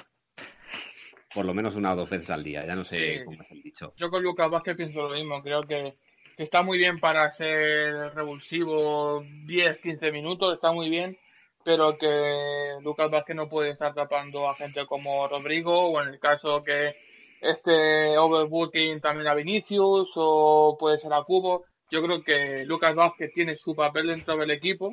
Por 1.34 1.46
lo 1.46 1.54
menos 1.54 1.76
una 1.76 1.92
o 1.92 1.96
dos 1.96 2.10
veces 2.10 2.30
al 2.30 2.44
día, 2.44 2.66
ya 2.66 2.74
no 2.74 2.84
sé 2.84 3.24
cómo 3.24 3.40
es 3.40 3.50
el 3.50 3.62
dicho. 3.62 3.94
Yo 3.96 4.10
con 4.10 4.22
Lucas 4.22 4.50
Vázquez 4.50 4.76
pienso 4.76 5.08
lo 5.08 5.14
mismo, 5.14 5.42
creo 5.42 5.62
que, 5.62 5.96
está 6.36 6.62
muy 6.62 6.78
bien 6.78 7.00
para 7.00 7.30
ser 7.30 8.14
revulsivo 8.14 9.24
10, 9.46 9.80
15 9.80 10.12
minutos, 10.12 10.54
está 10.54 10.72
muy 10.72 10.90
bien, 10.90 11.16
pero 11.64 11.96
que 11.96 12.68
Lucas 12.82 13.10
Vázquez 13.10 13.36
no 13.36 13.48
puede 13.48 13.70
estar 13.70 13.94
tapando 13.94 14.48
a 14.48 14.54
gente 14.54 14.84
como 14.86 15.26
Rodrigo 15.28 15.90
o 15.90 16.02
en 16.02 16.08
el 16.08 16.18
caso 16.18 16.62
que 16.62 16.96
este 17.42 18.16
overbooking 18.16 19.00
también 19.00 19.28
a 19.28 19.34
Vinicius 19.34 20.10
o 20.14 20.76
puede 20.78 20.98
ser 20.98 21.12
a 21.12 21.22
Cubo. 21.24 21.64
Yo 21.90 22.02
creo 22.02 22.22
que 22.22 22.64
Lucas 22.66 22.94
Vázquez 22.94 23.32
tiene 23.34 23.56
su 23.56 23.74
papel 23.74 24.06
dentro 24.06 24.36
del 24.36 24.50
equipo 24.50 24.92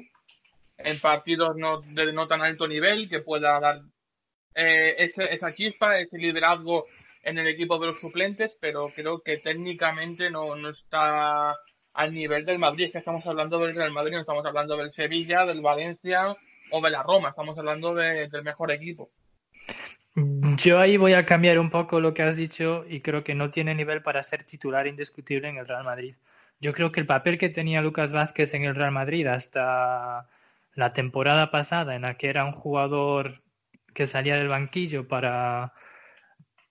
en 0.80 1.00
partidos 1.00 1.56
no, 1.58 1.82
de 1.82 2.12
no 2.14 2.28
tan 2.28 2.42
alto 2.42 2.68
nivel 2.68 3.10
que 3.10 3.20
pueda 3.20 3.60
dar 3.60 3.82
eh, 4.56 4.96
esa 4.98 5.54
chispa, 5.54 6.00
ese 6.00 6.18
liderazgo 6.18 6.86
en 7.24 7.38
el 7.38 7.48
equipo 7.48 7.78
de 7.78 7.88
los 7.88 8.00
suplentes, 8.00 8.58
pero 8.60 8.90
creo 8.90 9.22
que 9.22 9.38
técnicamente 9.38 10.32
no, 10.32 10.56
no 10.56 10.70
está 10.70 11.56
al 11.94 12.14
nivel 12.14 12.46
del 12.46 12.60
Madrid. 12.60 12.86
Es 12.86 12.92
que 12.94 12.98
estamos 13.00 13.26
hablando 13.28 13.60
del 13.60 13.76
Real 13.76 13.92
Madrid, 13.92 14.14
no 14.14 14.22
estamos 14.22 14.46
hablando 14.46 14.78
del 14.78 14.92
Sevilla, 14.92 15.46
del 15.46 15.62
Valencia 15.62 16.36
o 16.72 16.82
de 16.82 16.90
la 16.90 17.04
Roma, 17.04 17.30
estamos 17.30 17.58
hablando 17.58 17.94
del 17.94 18.44
mejor 18.44 18.72
equipo. 18.72 19.12
Yo 20.60 20.80
ahí 20.80 20.98
voy 20.98 21.14
a 21.14 21.26
cambiar 21.26 21.58
un 21.58 21.70
poco 21.70 22.02
lo 22.02 22.14
que 22.14 22.22
has 22.22 22.36
dicho 22.36 22.84
y 22.88 23.00
creo 23.00 23.24
que 23.24 23.34
no 23.34 23.50
tiene 23.50 23.74
nivel 23.76 24.02
para 24.02 24.22
ser 24.24 24.44
titular 24.44 24.88
indiscutible 24.88 25.48
en 25.48 25.58
el 25.58 25.66
Real 25.66 25.86
Madrid. 25.86 26.16
Yo 26.60 26.74
creo 26.74 26.92
que 26.92 27.00
el 27.00 27.06
papel 27.06 27.38
que 27.38 27.48
tenía 27.50 27.82
Lucas 27.82 28.12
Vázquez 28.12 28.54
en 28.54 28.64
el 28.66 28.76
Real 28.76 28.92
Madrid 28.92 29.26
hasta 29.28 30.28
la 30.76 30.94
temporada 30.94 31.50
pasada, 31.50 31.96
en 31.96 32.02
la 32.02 32.16
que 32.18 32.30
era 32.30 32.44
un 32.44 32.52
jugador 32.52 33.42
que 33.94 34.06
salía 34.06 34.36
del 34.36 34.50
banquillo 34.50 35.08
para, 35.08 35.74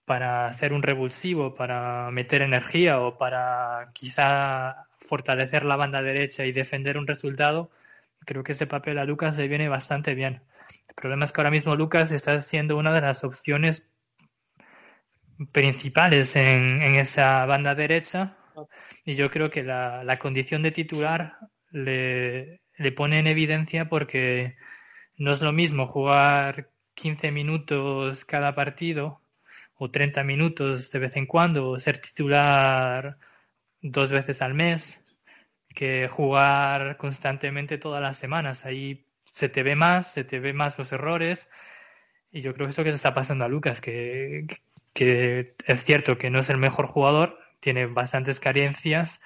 para 0.05 0.53
ser 0.53 0.72
un 0.74 0.83
revulsivo, 0.83 1.55
para 1.55 2.11
meter 2.11 2.42
energía 2.42 3.01
o 3.01 3.18
para 3.18 3.90
quizá 3.94 4.87
fortalecer 4.98 5.64
la 5.64 5.77
banda 5.77 6.03
derecha 6.03 6.44
y 6.46 6.53
defender 6.53 6.98
un 6.98 7.07
resultado, 7.07 7.70
creo 8.27 8.44
que 8.44 8.53
ese 8.53 8.66
papel 8.66 8.98
a 8.98 9.05
Lucas 9.05 9.38
le 9.38 9.48
viene 9.48 9.68
bastante 9.68 10.14
bien. 10.14 10.42
El 10.88 10.94
problema 10.94 11.24
es 11.24 11.33
que 11.33 11.40
ahora 11.40 11.50
mismo 11.50 11.76
Lucas 11.76 12.11
está 12.11 12.40
siendo 12.40 12.76
una 12.76 12.92
de 12.92 13.00
las 13.00 13.24
opciones 13.24 13.88
principales 15.52 16.35
en, 16.37 16.83
esa 16.96 17.46
banda 17.46 17.74
derecha 17.74 18.37
y 19.04 19.14
yo 19.14 19.31
creo 19.31 19.50
que 19.50 19.62
la, 19.62 20.18
condición 20.18 20.62
de 20.62 20.72
titular 20.72 21.38
le, 21.70 22.62
le, 22.76 22.92
pone 22.92 23.20
en 23.20 23.28
evidencia 23.28 23.88
porque 23.88 24.57
no 25.16 25.32
es 25.32 25.40
lo 25.40 25.53
mismo 25.53 25.86
jugar 25.86 26.70
15 26.95 27.30
minutos 27.30 28.24
cada 28.24 28.53
partido 28.53 29.20
o 29.74 29.90
30 29.90 30.24
minutos 30.24 30.90
de 30.90 30.99
vez 30.99 31.16
en 31.16 31.26
cuando 31.26 31.70
o 31.70 31.80
ser 31.80 31.99
titular 31.99 33.18
dos 33.80 34.11
veces 34.11 34.42
al 34.42 34.55
mes 34.55 35.05
que 35.74 36.09
jugar 36.09 36.97
constantemente 36.97 37.78
todas 37.78 38.03
las 38.03 38.18
semanas. 38.18 38.64
Ahí 38.66 39.07
se 39.39 39.49
te 39.49 39.62
ve 39.62 39.76
más, 39.76 40.12
se 40.12 40.24
te 40.24 40.41
ve 40.41 40.53
más 40.53 40.76
los 40.78 40.91
errores. 40.93 41.49
Y 42.32 42.41
yo 42.41 42.55
creo 42.55 42.66
que 42.66 42.70
es 42.70 42.78
lo 42.78 42.84
que 42.84 42.91
se 42.91 42.97
está 42.97 43.14
pasando 43.14 43.45
a 43.45 43.49
Lucas, 43.49 43.80
que, 43.80 44.47
que 44.93 45.49
es 45.66 45.84
cierto 45.84 46.18
que 46.18 46.28
no 46.28 46.41
es 46.41 46.51
el 46.51 46.59
mejor 46.59 46.89
jugador, 46.89 47.39
tiene 47.61 47.86
bastantes 47.86 48.41
carencias 48.41 49.20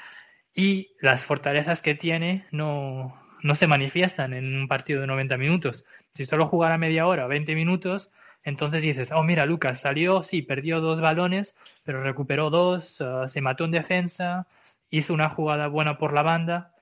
y 0.54 0.94
las 1.00 1.24
fortalezas 1.24 1.80
que 1.80 1.94
tiene 1.94 2.44
no, 2.50 3.18
no 3.42 3.54
se 3.54 3.66
manifiestan 3.66 4.34
en 4.34 4.54
un 4.54 4.68
partido 4.68 5.00
de 5.00 5.06
90 5.06 5.38
minutos. 5.38 5.86
Si 6.12 6.26
solo 6.26 6.46
jugara 6.46 6.76
media 6.76 7.06
hora, 7.06 7.26
20 7.26 7.54
minutos, 7.54 8.12
entonces 8.44 8.82
dices, 8.82 9.12
oh, 9.12 9.24
mira, 9.24 9.46
Lucas 9.46 9.80
salió, 9.80 10.22
sí, 10.24 10.42
perdió 10.42 10.80
dos 10.80 11.00
balones, 11.00 11.56
pero 11.86 12.02
recuperó 12.02 12.50
dos, 12.50 13.00
uh, 13.00 13.28
se 13.28 13.40
mató 13.40 13.64
en 13.64 13.70
defensa, 13.70 14.46
hizo 14.90 15.14
una 15.14 15.30
jugada 15.30 15.68
buena 15.68 15.96
por 15.96 16.12
la 16.12 16.22
banda, 16.22 16.74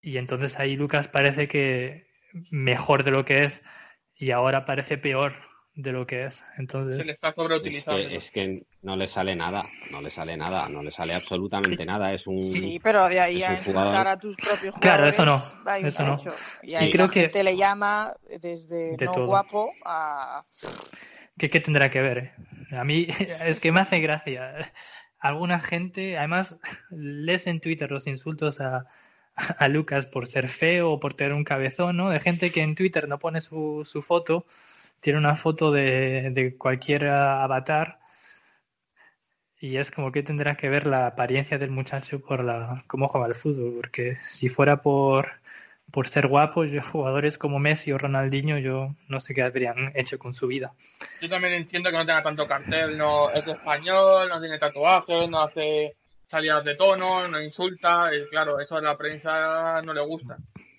y 0.00 0.16
entonces 0.16 0.58
ahí 0.58 0.76
Lucas 0.76 1.08
parece 1.08 1.46
que 1.46 2.07
mejor 2.50 3.04
de 3.04 3.10
lo 3.10 3.24
que 3.24 3.44
es, 3.44 3.62
y 4.14 4.30
ahora 4.30 4.64
parece 4.64 4.98
peor 4.98 5.34
de 5.74 5.92
lo 5.92 6.06
que 6.06 6.24
es. 6.24 6.44
Entonces, 6.56 6.98
Se 6.98 7.04
le 7.04 7.12
está 7.12 7.32
sobreutilizando. 7.32 8.00
Es 8.00 8.08
que, 8.08 8.16
es 8.16 8.30
que 8.30 8.66
no 8.82 8.96
le 8.96 9.06
sale 9.06 9.36
nada, 9.36 9.70
no 9.90 10.00
le 10.00 10.10
sale 10.10 10.36
nada, 10.36 10.68
no 10.68 10.82
le 10.82 10.90
sale 10.90 11.14
absolutamente 11.14 11.84
nada. 11.86 12.12
Es 12.12 12.26
un. 12.26 12.42
Sí, 12.42 12.80
pero 12.82 13.08
de 13.08 13.20
ahí 13.20 13.42
a 13.42 13.50
un 13.50 13.56
insultar 13.58 13.84
jugador- 13.84 14.08
a 14.08 14.18
tus 14.18 14.36
propios 14.36 14.74
jugadores. 14.74 14.80
Claro, 14.80 15.08
eso 15.08 15.24
no, 15.64 15.74
eso 15.86 16.04
no. 16.04 16.16
Y 16.62 16.70
Sí, 16.70 16.74
ahí 16.76 16.90
creo 16.90 17.06
la 17.06 17.12
que- 17.12 17.20
gente 17.22 17.44
le 17.44 17.56
llama 17.56 18.14
desde 18.40 18.96
De 18.96 19.04
no 19.06 19.12
todo. 19.12 19.26
guapo 19.26 19.72
a. 19.84 20.42
¿Qué, 21.38 21.48
qué 21.48 21.60
tendrá 21.60 21.88
que 21.90 22.00
ver? 22.02 22.18
eh? 22.18 22.76
A 22.76 22.82
mí 22.84 23.06
es 23.46 23.60
que 23.60 23.70
me 23.70 23.80
hace 23.80 24.00
gracia. 24.00 24.72
Alguna 25.20 25.60
gente, 25.60 26.18
además, 26.18 26.56
lees 26.90 27.46
en 27.46 27.60
Twitter 27.60 27.90
los 27.90 28.06
insultos 28.08 28.60
a, 28.60 28.86
a 29.58 29.68
Lucas 29.68 30.06
por 30.06 30.26
ser 30.26 30.48
feo 30.48 30.92
o 30.92 31.00
por 31.00 31.14
tener 31.14 31.32
un 31.32 31.44
cabezón, 31.44 31.96
¿no? 31.96 32.10
De 32.10 32.20
gente 32.20 32.50
que 32.50 32.62
en 32.62 32.74
Twitter 32.74 33.08
no 33.08 33.18
pone 33.18 33.40
su, 33.40 33.82
su 33.84 34.02
foto, 34.02 34.46
tiene 35.00 35.18
una 35.18 35.36
foto 35.36 35.72
de, 35.72 36.30
de 36.32 36.56
cualquier 36.56 37.06
avatar 37.06 38.00
y 39.60 39.76
es 39.76 39.90
como 39.90 40.12
que 40.12 40.22
tendrá 40.22 40.56
que 40.56 40.68
ver 40.68 40.86
la 40.86 41.08
apariencia 41.08 41.58
del 41.58 41.70
muchacho 41.70 42.20
por 42.20 42.44
la 42.44 42.84
cómo 42.86 43.08
juega 43.08 43.26
al 43.26 43.34
fútbol, 43.34 43.74
porque 43.76 44.18
si 44.26 44.48
fuera 44.48 44.82
por 44.82 45.40
por 45.90 46.08
ser 46.08 46.26
guapo, 46.26 46.64
yo, 46.64 46.82
jugadores 46.82 47.38
como 47.38 47.58
Messi 47.58 47.92
o 47.92 47.98
Ronaldinho, 47.98 48.58
yo 48.58 48.94
no 49.08 49.20
sé 49.20 49.34
qué 49.34 49.42
habrían 49.42 49.92
hecho 49.94 50.18
con 50.18 50.34
su 50.34 50.46
vida. 50.46 50.74
Yo 51.20 51.28
también 51.28 51.54
entiendo 51.54 51.90
que 51.90 51.96
no 51.96 52.04
tenga 52.04 52.22
tanto 52.22 52.46
cartel, 52.46 52.98
no 52.98 53.30
es 53.30 53.46
español, 53.46 54.28
no 54.28 54.40
tiene 54.40 54.58
tatuajes, 54.58 55.28
no 55.30 55.42
hace 55.42 55.96
salidas 56.28 56.64
de 56.64 56.74
tono, 56.74 57.26
no 57.28 57.40
insulta, 57.40 58.14
y 58.14 58.28
claro, 58.28 58.60
eso 58.60 58.76
a 58.76 58.82
la 58.82 58.96
prensa 58.96 59.80
no 59.82 59.92
le 59.92 60.02
gusta. 60.02 60.36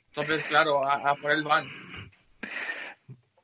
Entonces, 0.08 0.46
claro, 0.48 0.86
a, 0.88 1.10
a 1.10 1.16
por 1.16 1.32
él 1.32 1.44
van. 1.44 1.66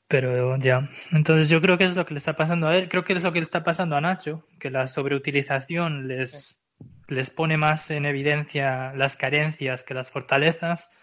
Pero 0.07 0.57
ya, 0.57 0.87
entonces 1.11 1.49
yo 1.49 1.61
creo 1.61 1.77
que 1.77 1.85
es 1.85 1.95
lo 1.95 2.05
que 2.05 2.13
le 2.13 2.19
está 2.19 2.35
pasando 2.35 2.67
a 2.67 2.77
él, 2.77 2.89
creo 2.89 3.03
que 3.03 3.13
es 3.13 3.23
lo 3.23 3.33
que 3.33 3.39
le 3.39 3.43
está 3.43 3.63
pasando 3.63 3.95
a 3.95 4.01
Nacho, 4.01 4.47
que 4.59 4.69
la 4.69 4.87
sobreutilización 4.87 6.07
les, 6.07 6.61
les 7.07 7.29
pone 7.31 7.57
más 7.57 7.89
en 7.89 8.05
evidencia 8.05 8.93
las 8.93 9.17
carencias 9.17 9.83
que 9.83 9.93
las 9.93 10.11
fortalezas. 10.11 10.97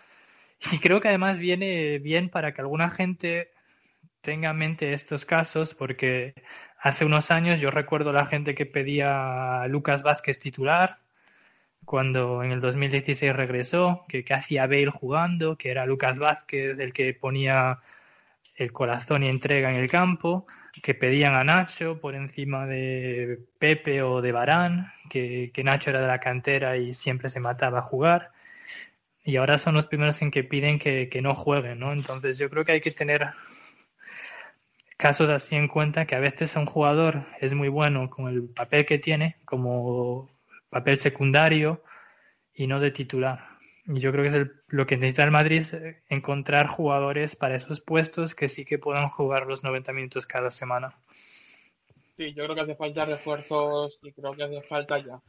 Y 0.73 0.79
creo 0.79 1.01
que 1.01 1.09
además 1.09 1.39
viene 1.39 1.99
bien 1.99 2.29
para 2.29 2.55
que 2.55 2.61
alguna 2.61 2.89
gente 2.89 3.51
tenga 4.21 4.51
en 4.51 4.57
mente 4.57 4.93
estos 4.93 5.27
casos, 5.27 5.75
porque 5.75 6.35
hace 6.83 7.05
unos 7.05 7.31
años 7.31 7.61
yo 7.61 7.71
recuerdo 7.71 8.13
la 8.13 8.27
gente 8.27 8.55
que 8.55 8.67
pedía 8.67 9.63
a 9.63 9.69
Lucas 9.69 10.03
Vázquez 10.03 10.41
titular, 10.41 10.99
cuando 11.85 12.43
en 12.43 12.51
el 12.53 12.61
2016 12.61 13.35
regresó, 13.35 14.05
que, 14.09 14.25
que 14.25 14.35
hacía 14.35 14.67
Bale 14.67 14.91
jugando, 14.91 15.57
que 15.57 15.71
era 15.71 15.87
Lucas 15.87 16.19
Vázquez 16.19 16.79
el 16.79 16.93
que 16.93 17.15
ponía 17.15 17.81
el 18.57 18.73
corazón 18.73 19.23
y 19.23 19.29
entrega 19.29 19.71
en 19.71 19.77
el 19.77 19.89
campo, 19.89 20.47
que 20.83 20.95
pedían 20.95 21.35
a 21.35 21.45
Nacho 21.45 22.01
por 22.01 22.15
encima 22.17 22.67
de 22.67 23.39
Pepe 23.59 24.03
o 24.03 24.21
de 24.21 24.33
Barán, 24.33 24.93
que, 25.09 25.51
que 25.55 25.65
Nacho 25.65 25.91
era 25.91 26.01
de 26.01 26.09
la 26.09 26.21
cantera 26.21 26.77
y 26.77 26.95
siempre 26.95 27.29
se 27.29 27.41
mataba 27.41 27.79
a 27.81 27.83
jugar. 27.83 28.33
Y 29.25 29.37
ahora 29.37 29.59
son 29.59 29.75
los 29.75 29.87
primeros 29.87 30.21
en 30.23 30.33
que 30.33 30.43
piden 30.43 30.81
que, 30.81 31.09
que 31.09 31.23
no 31.23 31.35
jueguen, 31.35 31.79
¿no? 31.79 31.93
Entonces 31.93 32.39
yo 32.39 32.51
creo 32.51 32.65
que 32.65 32.73
hay 32.73 32.81
que 32.81 32.91
tener 32.91 33.31
casos 35.03 35.29
así 35.29 35.57
en 35.57 35.69
cuenta 35.69 36.07
que 36.07 36.15
a 36.15 36.21
veces 36.21 36.57
un 36.57 36.67
jugador 36.67 37.27
es 37.41 37.55
muy 37.55 37.69
bueno 37.69 38.11
con 38.11 38.29
el 38.29 38.49
papel 38.49 38.87
que 38.87 38.99
tiene, 38.99 39.37
como 39.45 40.31
papel 40.71 40.99
secundario 40.99 41.83
y 42.55 42.67
no 42.69 42.81
de 42.81 42.93
titular. 42.93 43.39
Y 43.87 44.01
yo 44.01 44.13
creo 44.13 44.25
que 44.25 44.29
es 44.31 44.35
el- 44.35 44.53
lo 44.69 44.87
que 44.87 44.97
necesita 44.97 45.25
el 45.25 45.33
Madrid, 45.33 45.61
es, 45.61 45.77
encontrar 46.09 46.67
jugadores 46.69 47.37
para 47.37 47.57
esos 47.57 47.81
puestos 47.81 48.35
que 48.35 48.49
sí 48.49 48.65
que 48.65 48.79
puedan 48.79 49.09
jugar 49.09 49.47
los 49.47 49.65
90 49.65 49.93
minutos 49.93 50.27
cada 50.27 50.51
semana. 50.51 50.97
Sí, 52.17 52.33
yo 52.35 52.45
creo 52.45 52.55
que 52.55 52.61
hace 52.63 52.77
falta 52.77 53.05
refuerzos 53.05 53.99
y 54.03 54.13
creo 54.13 54.33
que 54.33 54.45
hace 54.45 54.63
falta 54.63 54.99
ya. 54.99 55.21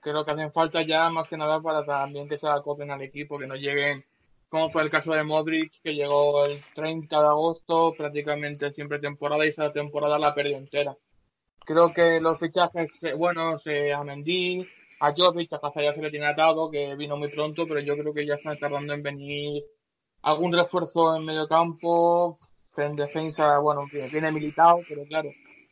Creo 0.00 0.24
que 0.24 0.32
hacen 0.32 0.52
falta 0.52 0.82
ya 0.82 1.10
más 1.10 1.28
que 1.28 1.36
nada 1.38 1.60
para 1.62 1.84
también 1.84 2.28
que 2.28 2.38
se 2.38 2.48
acoplen 2.48 2.90
al 2.90 3.02
equipo, 3.02 3.38
que 3.38 3.46
no 3.46 3.56
lleguen, 3.56 4.04
como 4.50 4.68
fue 4.70 4.82
el 4.82 4.90
caso 4.90 5.12
de 5.12 5.22
Modric, 5.22 5.80
que 5.82 5.94
llegó 5.94 6.44
el 6.44 6.60
30 6.74 7.20
de 7.20 7.26
agosto, 7.26 7.94
prácticamente 7.96 8.72
siempre 8.72 8.98
temporada, 8.98 9.46
y 9.46 9.50
esa 9.50 9.72
temporada 9.72 10.18
la 10.18 10.34
perdió 10.34 10.56
entera. 10.56 10.96
Creo 11.64 11.94
que 11.94 12.20
los 12.20 12.38
fichajes 12.38 13.02
eh, 13.02 13.14
buenos 13.14 13.64
eh, 13.66 13.92
a 13.92 14.02
Mendy, 14.02 14.66
a 14.98 15.14
Jovic, 15.16 15.52
a 15.52 15.80
ya 15.80 15.94
se 15.94 16.02
le 16.02 16.10
tiene 16.10 16.26
atado, 16.26 16.68
que 16.68 16.96
vino 16.96 17.16
muy 17.16 17.28
pronto, 17.28 17.64
pero 17.68 17.78
yo 17.78 17.96
creo 17.96 18.12
que 18.12 18.26
ya 18.26 18.34
están 18.34 18.58
tardando 18.58 18.92
en 18.92 19.04
venir 19.04 19.62
algún 20.22 20.52
refuerzo 20.52 21.14
en 21.14 21.24
medio 21.24 21.46
campo, 21.46 22.36
en 22.76 22.96
defensa, 22.96 23.58
bueno, 23.58 23.86
viene 24.10 24.32
militado, 24.32 24.80
pero 24.88 25.04
claro, 25.04 25.30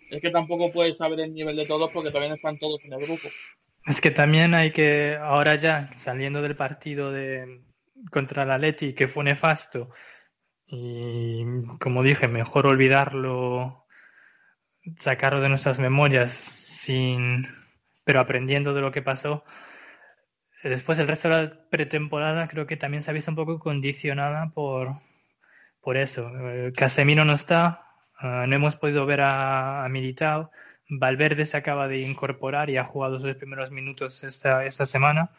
es 0.09 0.23
que 0.23 0.31
tampoco 0.31 0.73
puedes 0.73 0.97
saber 0.97 1.19
el 1.19 1.35
nivel 1.35 1.57
de 1.57 1.67
todos 1.67 1.91
porque 1.91 2.13
no 2.13 2.35
están 2.35 2.59
todos 2.59 2.79
en 2.85 2.93
el 2.93 3.01
grupo. 3.01 3.29
Es 3.87 4.01
que 4.01 4.13
también 4.13 4.55
hay 4.55 4.71
que, 4.71 5.19
ahora 5.21 5.57
ya, 5.57 5.89
saliendo 5.89 6.43
del 6.43 6.57
partido 6.57 7.11
de 7.11 7.61
contra 8.11 8.45
el 8.45 8.51
Atleti, 8.51 8.95
que 8.95 9.09
fue 9.09 9.25
nefasto, 9.25 9.91
y 10.71 11.45
como 11.81 12.03
dije, 12.03 12.29
mejor 12.29 12.67
olvidarlo, 12.67 13.87
sacarlo 14.99 15.41
de 15.41 15.49
nuestras 15.49 15.79
memorias 15.79 16.31
sin, 16.31 17.47
pero 18.05 18.21
aprendiendo 18.21 18.75
de 18.75 18.83
lo 18.83 18.93
que 18.93 19.03
pasó. 19.03 19.45
Después 20.63 20.99
el 20.99 21.09
resto 21.09 21.29
de 21.29 21.43
la 21.43 21.69
pretemporada 21.71 22.49
creo 22.49 22.67
que 22.67 22.77
también 22.77 23.03
se 23.03 23.11
ha 23.11 23.15
visto 23.15 23.31
un 23.31 23.37
poco 23.37 23.59
condicionada 23.59 24.51
por, 24.51 24.91
por 25.81 25.97
eso. 25.97 26.31
Eh, 26.51 26.73
Casemiro 26.77 27.25
no 27.25 27.33
está, 27.33 27.87
eh, 28.23 28.45
no 28.47 28.55
hemos 28.57 28.77
podido 28.77 29.07
ver 29.07 29.23
a, 29.23 29.85
a 29.85 29.89
Militao. 29.89 30.51
Valverde 30.91 31.47
se 31.47 31.57
acaba 31.57 31.89
de 31.89 32.01
incorporar 32.01 32.69
y 32.71 32.77
ha 32.77 32.85
jugado 32.85 33.21
sus 33.21 33.35
primeros 33.37 33.71
minutos 33.71 34.25
esta, 34.25 34.65
esta 34.67 34.85
semana 34.87 35.31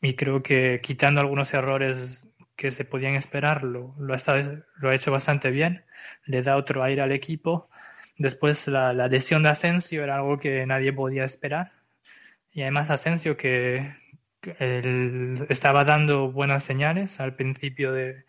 y 0.00 0.14
creo 0.14 0.42
que 0.42 0.80
quitando 0.82 1.20
algunos 1.20 1.52
errores 1.54 2.28
que 2.56 2.70
se 2.70 2.84
podían 2.84 3.14
esperar 3.14 3.62
lo, 3.62 3.94
ha, 4.10 4.94
hecho 4.94 5.12
bastante 5.12 5.50
bien, 5.50 5.84
le 6.24 6.42
da 6.42 6.56
otro 6.56 6.82
aire 6.82 7.02
al 7.02 7.12
equipo. 7.12 7.68
Después 8.16 8.66
la, 8.68 8.92
lesión 9.08 9.42
de 9.42 9.50
Asensio 9.50 10.02
era 10.02 10.16
algo 10.16 10.38
que 10.38 10.66
nadie 10.66 10.92
podía 10.92 11.24
esperar 11.24 11.72
y 12.52 12.62
además 12.62 12.90
Asensio 12.90 13.36
que, 13.36 13.94
estaba 15.48 15.84
dando 15.84 16.30
buenas 16.30 16.64
señales 16.64 17.20
al 17.20 17.34
principio 17.34 17.92
de 17.92 18.24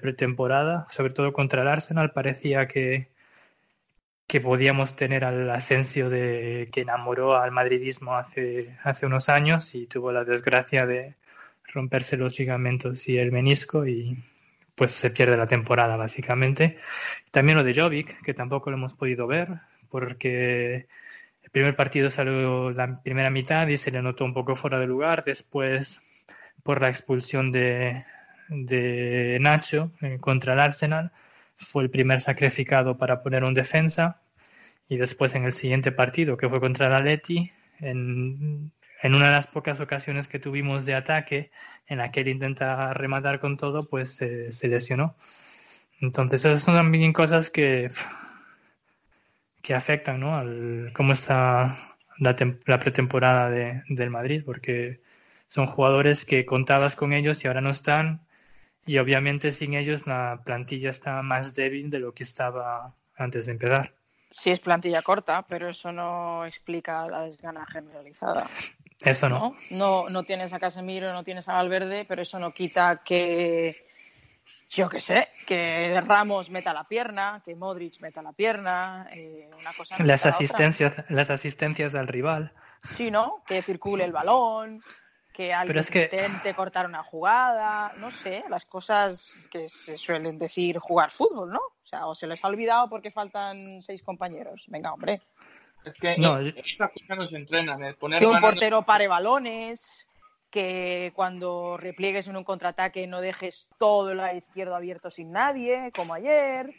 pretemporada, 0.00 0.86
sobre 0.90 1.12
todo 1.12 1.32
contra 1.32 1.62
el 1.62 1.68
Arsenal, 1.68 2.12
parecía 2.12 2.66
que, 2.66 3.13
que 4.26 4.40
podíamos 4.40 4.96
tener 4.96 5.24
al 5.24 5.50
Asensio 5.50 6.08
de 6.10 6.68
que 6.72 6.82
enamoró 6.82 7.36
al 7.36 7.52
madridismo 7.52 8.16
hace, 8.16 8.76
hace 8.82 9.06
unos 9.06 9.28
años 9.28 9.74
y 9.74 9.86
tuvo 9.86 10.12
la 10.12 10.24
desgracia 10.24 10.86
de 10.86 11.14
romperse 11.72 12.16
los 12.16 12.38
ligamentos 12.38 13.08
y 13.08 13.18
el 13.18 13.32
menisco 13.32 13.86
y 13.86 14.22
pues 14.74 14.92
se 14.92 15.10
pierde 15.10 15.36
la 15.36 15.46
temporada 15.46 15.96
básicamente. 15.96 16.78
También 17.30 17.58
lo 17.58 17.64
de 17.64 17.74
Jovic, 17.74 18.22
que 18.22 18.34
tampoco 18.34 18.70
lo 18.70 18.76
hemos 18.76 18.94
podido 18.94 19.26
ver 19.26 19.48
porque 19.88 20.86
el 21.42 21.50
primer 21.50 21.76
partido 21.76 22.10
salió 22.10 22.70
la 22.70 23.00
primera 23.02 23.30
mitad 23.30 23.68
y 23.68 23.76
se 23.76 23.90
le 23.90 24.02
notó 24.02 24.24
un 24.24 24.34
poco 24.34 24.56
fuera 24.56 24.78
de 24.78 24.86
lugar. 24.86 25.22
Después, 25.24 26.00
por 26.62 26.82
la 26.82 26.88
expulsión 26.88 27.52
de, 27.52 28.04
de 28.48 29.38
Nacho 29.40 29.92
eh, 30.00 30.18
contra 30.20 30.54
el 30.54 30.60
Arsenal, 30.60 31.12
fue 31.56 31.84
el 31.84 31.90
primer 31.90 32.20
sacrificado 32.20 32.98
para 32.98 33.22
poner 33.22 33.44
un 33.44 33.54
defensa. 33.54 34.22
Y 34.88 34.96
después 34.96 35.34
en 35.34 35.44
el 35.44 35.52
siguiente 35.52 35.92
partido, 35.92 36.36
que 36.36 36.48
fue 36.48 36.60
contra 36.60 36.88
el 36.88 36.94
Atleti, 36.94 37.52
en, 37.80 38.72
en 39.02 39.14
una 39.14 39.26
de 39.26 39.32
las 39.32 39.46
pocas 39.46 39.80
ocasiones 39.80 40.28
que 40.28 40.38
tuvimos 40.38 40.86
de 40.86 40.94
ataque, 40.94 41.50
en 41.86 41.98
la 41.98 42.10
que 42.12 42.20
él 42.20 42.28
intenta 42.28 42.92
rematar 42.94 43.40
con 43.40 43.56
todo, 43.56 43.88
pues 43.88 44.16
se 44.16 44.68
lesionó. 44.68 45.16
Entonces, 46.00 46.44
esas 46.44 46.62
son 46.62 46.74
también 46.74 47.12
cosas 47.12 47.50
que, 47.50 47.88
que 49.62 49.74
afectan 49.74 50.20
¿no? 50.20 50.36
al 50.36 50.92
cómo 50.94 51.12
está 51.14 51.76
la, 52.18 52.36
la 52.66 52.78
pretemporada 52.78 53.50
de, 53.50 53.82
del 53.88 54.10
Madrid, 54.10 54.42
porque 54.44 55.00
son 55.48 55.66
jugadores 55.66 56.24
que 56.24 56.44
contabas 56.44 56.94
con 56.96 57.12
ellos 57.12 57.42
y 57.44 57.48
ahora 57.48 57.62
no 57.62 57.70
están, 57.70 58.26
y 58.86 58.98
obviamente 58.98 59.52
sin 59.52 59.74
ellos 59.74 60.06
la 60.06 60.40
plantilla 60.44 60.90
está 60.90 61.22
más 61.22 61.54
débil 61.54 61.90
de 61.90 61.98
lo 61.98 62.12
que 62.12 62.22
estaba 62.22 62.94
antes 63.16 63.46
de 63.46 63.52
empezar. 63.52 63.94
Sí 64.30 64.50
es 64.50 64.60
plantilla 64.60 65.02
corta, 65.02 65.42
pero 65.42 65.68
eso 65.68 65.92
no 65.92 66.44
explica 66.44 67.06
la 67.06 67.22
desgana 67.22 67.64
generalizada. 67.66 68.48
Eso 69.00 69.28
no. 69.28 69.54
¿no? 69.70 70.08
No, 70.08 70.22
tienes 70.24 70.52
a 70.52 70.58
Casemiro, 70.58 71.12
no 71.12 71.24
tienes 71.24 71.48
a 71.48 71.54
Valverde, 71.54 72.04
pero 72.04 72.22
eso 72.22 72.38
no 72.38 72.52
quita 72.52 73.02
que, 73.04 73.76
yo 74.70 74.88
qué 74.88 75.00
sé, 75.00 75.28
que 75.46 76.00
Ramos 76.00 76.50
meta 76.50 76.72
la 76.72 76.84
pierna, 76.84 77.42
que 77.44 77.54
Modric 77.54 78.00
meta 78.00 78.22
la 78.22 78.32
pierna, 78.32 79.08
eh, 79.12 79.48
una 79.60 79.72
cosa. 79.72 80.02
Las 80.04 80.24
la 80.24 80.30
asistencias, 80.30 81.04
las 81.08 81.30
asistencias 81.30 81.94
al 81.94 82.08
rival. 82.08 82.52
Sí, 82.90 83.10
¿no? 83.10 83.42
Que 83.46 83.62
circule 83.62 84.04
el 84.04 84.12
balón, 84.12 84.82
que 85.34 85.52
alguien 85.52 85.78
es 85.78 85.90
que- 85.90 86.04
intente 86.04 86.54
cortar 86.54 86.86
una 86.86 87.02
jugada, 87.02 87.92
no 87.98 88.10
sé, 88.10 88.44
las 88.48 88.64
cosas 88.64 89.48
que 89.50 89.68
se 89.68 89.98
suelen 89.98 90.38
decir 90.38 90.78
jugar 90.78 91.10
fútbol, 91.10 91.50
¿no? 91.50 91.58
O 91.58 91.86
sea, 91.86 92.06
o 92.06 92.14
se 92.14 92.26
les 92.26 92.42
ha 92.42 92.48
olvidado 92.48 92.88
porque 92.88 93.10
faltan 93.10 93.82
seis 93.82 94.02
compañeros. 94.02 94.64
Venga, 94.68 94.92
hombre. 94.94 95.20
Es 95.84 95.94
que 95.96 96.16
No, 96.16 96.40
yo- 96.40 96.52
esas 96.56 96.90
cosas 96.92 97.18
no 97.18 97.26
se 97.26 97.36
entrenan. 97.36 97.82
El 97.84 97.96
poner 97.96 98.20
Que 98.20 98.26
un 98.26 98.32
manos- 98.34 98.52
portero 98.52 98.82
pare 98.82 99.08
balones, 99.08 100.06
que 100.50 101.12
cuando 101.16 101.76
repliegues 101.76 102.28
en 102.28 102.36
un 102.36 102.44
contraataque 102.44 103.06
no 103.08 103.20
dejes 103.20 103.66
todo 103.76 104.12
el 104.12 104.18
lado 104.18 104.36
izquierdo 104.36 104.76
abierto 104.76 105.10
sin 105.10 105.32
nadie, 105.32 105.90
como 105.94 106.14
ayer. 106.14 106.72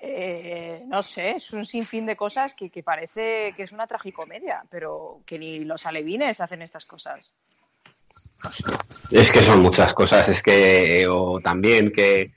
Eh, 0.00 0.82
no 0.86 1.02
sé, 1.02 1.32
es 1.32 1.52
un 1.52 1.66
sinfín 1.66 2.06
de 2.06 2.16
cosas 2.16 2.54
que, 2.54 2.70
que 2.70 2.82
parece 2.84 3.52
que 3.56 3.64
es 3.64 3.72
una 3.72 3.86
tragicomedia, 3.86 4.64
pero 4.70 5.20
que 5.26 5.38
ni 5.40 5.58
los 5.60 5.84
alevines 5.86 6.40
hacen 6.40 6.62
estas 6.62 6.84
cosas. 6.84 7.32
Es 9.10 9.32
que 9.32 9.42
son 9.42 9.62
muchas 9.62 9.94
cosas, 9.94 10.28
es 10.28 10.42
que, 10.42 11.06
o 11.08 11.40
también 11.40 11.92
que, 11.92 12.32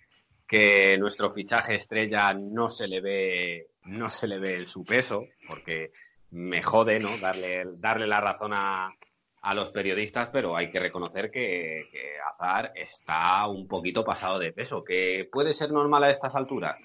que 0.47 0.97
nuestro 0.97 1.29
fichaje 1.29 1.75
estrella 1.75 2.33
no 2.33 2.69
se 2.69 2.87
le 2.87 3.01
ve, 3.01 3.67
no 3.85 4.09
se 4.09 4.27
le 4.27 4.39
ve 4.39 4.55
en 4.55 4.67
su 4.67 4.83
peso, 4.83 5.25
porque 5.47 5.91
me 6.31 6.63
jode, 6.63 6.99
¿no? 6.99 7.09
Darle, 7.21 7.63
darle 7.77 8.07
la 8.07 8.21
razón 8.21 8.53
a, 8.53 8.93
a 9.41 9.53
los 9.53 9.69
periodistas, 9.69 10.29
pero 10.31 10.55
hay 10.55 10.71
que 10.71 10.79
reconocer 10.79 11.29
que, 11.29 11.87
que 11.91 12.19
Azar 12.19 12.71
está 12.75 13.47
un 13.47 13.67
poquito 13.67 14.03
pasado 14.03 14.39
de 14.39 14.53
peso, 14.53 14.83
que 14.83 15.27
puede 15.31 15.53
ser 15.53 15.71
normal 15.71 16.03
a 16.03 16.09
estas 16.09 16.35
alturas, 16.35 16.77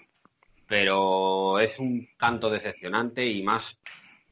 pero 0.67 1.59
es 1.59 1.79
un 1.79 2.09
tanto 2.19 2.51
decepcionante 2.51 3.27
y 3.27 3.43
más, 3.43 3.77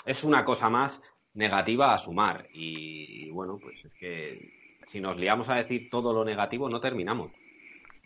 es 0.07 0.25
una 0.25 0.45
cosa 0.45 0.69
más 0.69 1.01
negativa 1.35 1.93
a 1.93 1.99
sumar. 1.99 2.49
Y, 2.53 3.31
bueno, 3.31 3.59
pues 3.61 3.85
es 3.85 3.95
que 3.95 4.53
si 4.87 5.01
nos 5.01 5.17
liamos 5.17 5.49
a 5.49 5.57
decir 5.57 5.91
todo 5.91 6.13
lo 6.13 6.25
negativo, 6.25 6.69
no 6.69 6.81
terminamos. 6.81 7.33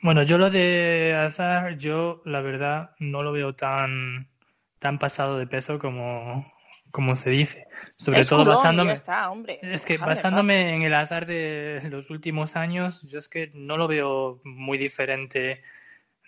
Bueno, 0.02 0.22
yo 0.22 0.38
lo 0.38 0.50
de 0.50 1.16
Hazard, 1.18 1.76
yo 1.78 2.22
la 2.24 2.40
verdad 2.40 2.92
no 2.98 3.22
lo 3.22 3.32
veo 3.32 3.54
tan, 3.54 4.28
tan 4.78 4.98
pasado 4.98 5.38
de 5.38 5.46
peso 5.46 5.78
como, 5.78 6.52
como 6.90 7.16
se 7.16 7.30
dice. 7.30 7.66
Sobre 7.96 8.20
Es 8.20 8.28
todo 8.28 8.40
culón 8.40 8.56
basándome. 8.56 8.88
ya 8.90 8.94
está, 8.94 9.30
hombre. 9.30 9.58
Es 9.62 9.84
que 9.84 9.98
basándome 9.98 10.74
en 10.74 10.82
el 10.82 10.94
azar 10.94 11.26
de 11.26 11.80
los 11.90 12.10
últimos 12.10 12.56
años, 12.56 13.02
yo 13.02 13.18
es 13.18 13.28
que 13.28 13.50
no 13.54 13.76
lo 13.76 13.88
veo 13.88 14.40
muy 14.44 14.78
diferente 14.78 15.62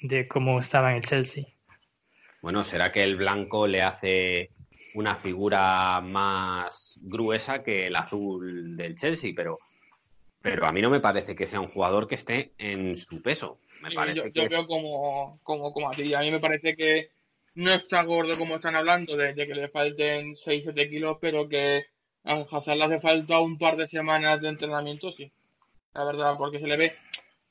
de 0.02 0.26
cómo 0.26 0.58
estaba 0.58 0.90
en 0.90 0.96
el 0.96 1.04
Chelsea. 1.04 1.44
Bueno, 2.42 2.64
¿será 2.64 2.90
que 2.90 3.04
el 3.04 3.16
blanco 3.16 3.66
le 3.66 3.82
hace 3.82 4.50
una 4.94 5.16
figura 5.16 6.00
más 6.00 6.98
gruesa 7.02 7.62
que 7.62 7.86
el 7.86 7.96
azul 7.96 8.76
del 8.76 8.96
Chelsea? 8.96 9.32
Pero, 9.34 9.58
pero 10.42 10.66
a 10.66 10.72
mí 10.72 10.80
no 10.82 10.90
me 10.90 11.00
parece 11.00 11.34
que 11.34 11.46
sea 11.46 11.60
un 11.60 11.68
jugador 11.68 12.08
que 12.08 12.14
esté 12.16 12.52
en 12.58 12.96
su 12.96 13.22
peso. 13.22 13.58
Me 13.82 13.90
parece 13.92 14.16
yo, 14.16 14.32
que 14.32 14.44
es- 14.44 14.54
como, 14.66 15.38
como, 15.42 15.72
como 15.72 15.88
a 15.88 15.92
ti. 15.92 16.12
A 16.14 16.20
mí 16.20 16.30
me 16.30 16.40
parece 16.40 16.76
que 16.76 17.10
no 17.54 17.72
está 17.72 18.02
gordo 18.04 18.36
como 18.36 18.56
están 18.56 18.76
hablando, 18.76 19.16
de, 19.16 19.32
de 19.32 19.46
que 19.46 19.54
le 19.54 19.68
falten 19.68 20.36
6-7 20.36 20.88
kilos, 20.88 21.18
pero 21.20 21.48
que 21.48 21.84
a 22.24 22.34
Hazard 22.34 22.76
le 22.76 22.84
hace 22.84 23.00
falta 23.00 23.40
un 23.40 23.58
par 23.58 23.76
de 23.76 23.86
semanas 23.86 24.40
de 24.40 24.48
entrenamiento, 24.48 25.10
sí. 25.10 25.32
La 25.94 26.04
verdad, 26.04 26.36
porque 26.38 26.60
se 26.60 26.66
le 26.66 26.76
ve. 26.76 26.96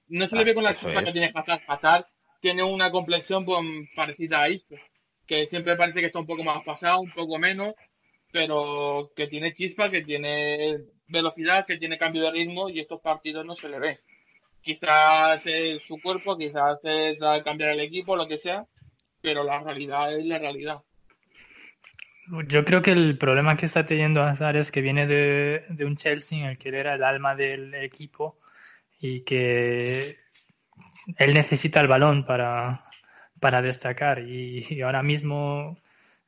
No 0.07 0.27
se 0.27 0.37
le 0.37 0.43
ve 0.43 0.53
con 0.53 0.63
la 0.63 0.71
es. 0.71 0.79
que 0.79 1.11
tiene 1.11 1.31
Hazard. 1.33 1.61
Hazard 1.67 2.05
tiene 2.39 2.63
una 2.63 2.89
complexión 2.91 3.43
pues, 3.45 3.59
parecida 3.95 4.41
a 4.43 4.49
Isco, 4.49 4.75
que 5.29 5.45
siempre 5.45 5.75
parece 5.75 5.99
que 5.99 6.07
está 6.07 6.17
un 6.17 6.25
poco 6.25 6.43
más 6.43 6.63
pasado, 6.63 7.01
un 7.01 7.11
poco 7.11 7.37
menos, 7.37 7.75
pero 8.31 9.11
que 9.15 9.27
tiene 9.27 9.53
chispa, 9.53 9.87
que 9.87 10.01
tiene 10.01 10.79
velocidad, 11.07 11.67
que 11.67 11.77
tiene 11.77 11.99
cambio 11.99 12.23
de 12.23 12.31
ritmo 12.31 12.67
y 12.67 12.79
estos 12.79 12.99
partidos 12.99 13.45
no 13.45 13.55
se 13.55 13.69
le 13.69 13.77
ve. 13.77 13.99
Quizás 14.59 15.45
es 15.45 15.83
su 15.83 16.01
cuerpo, 16.01 16.35
quizás 16.35 16.79
es 16.83 17.19
cambiar 17.43 17.69
el 17.69 17.79
equipo, 17.79 18.15
lo 18.15 18.27
que 18.27 18.39
sea, 18.39 18.65
pero 19.21 19.43
la 19.43 19.59
realidad 19.59 20.17
es 20.17 20.25
la 20.25 20.39
realidad. 20.39 20.79
Yo 22.47 22.65
creo 22.65 22.81
que 22.81 22.91
el 22.91 23.15
problema 23.19 23.55
que 23.55 23.67
está 23.67 23.85
teniendo 23.85 24.23
Hazard 24.23 24.57
es 24.57 24.71
que 24.71 24.81
viene 24.81 25.05
de, 25.05 25.63
de 25.69 25.85
un 25.85 25.95
Chelsea 25.95 26.39
en 26.39 26.45
el 26.45 26.57
que 26.57 26.69
él 26.69 26.75
era 26.75 26.95
el 26.95 27.03
alma 27.03 27.35
del 27.35 27.75
equipo 27.75 28.39
y 28.99 29.21
que 29.21 30.17
él 31.17 31.33
necesita 31.35 31.81
el 31.81 31.87
balón 31.87 32.25
para, 32.25 32.88
para 33.39 33.61
destacar 33.61 34.19
y, 34.19 34.81
ahora 34.81 35.03
mismo 35.03 35.77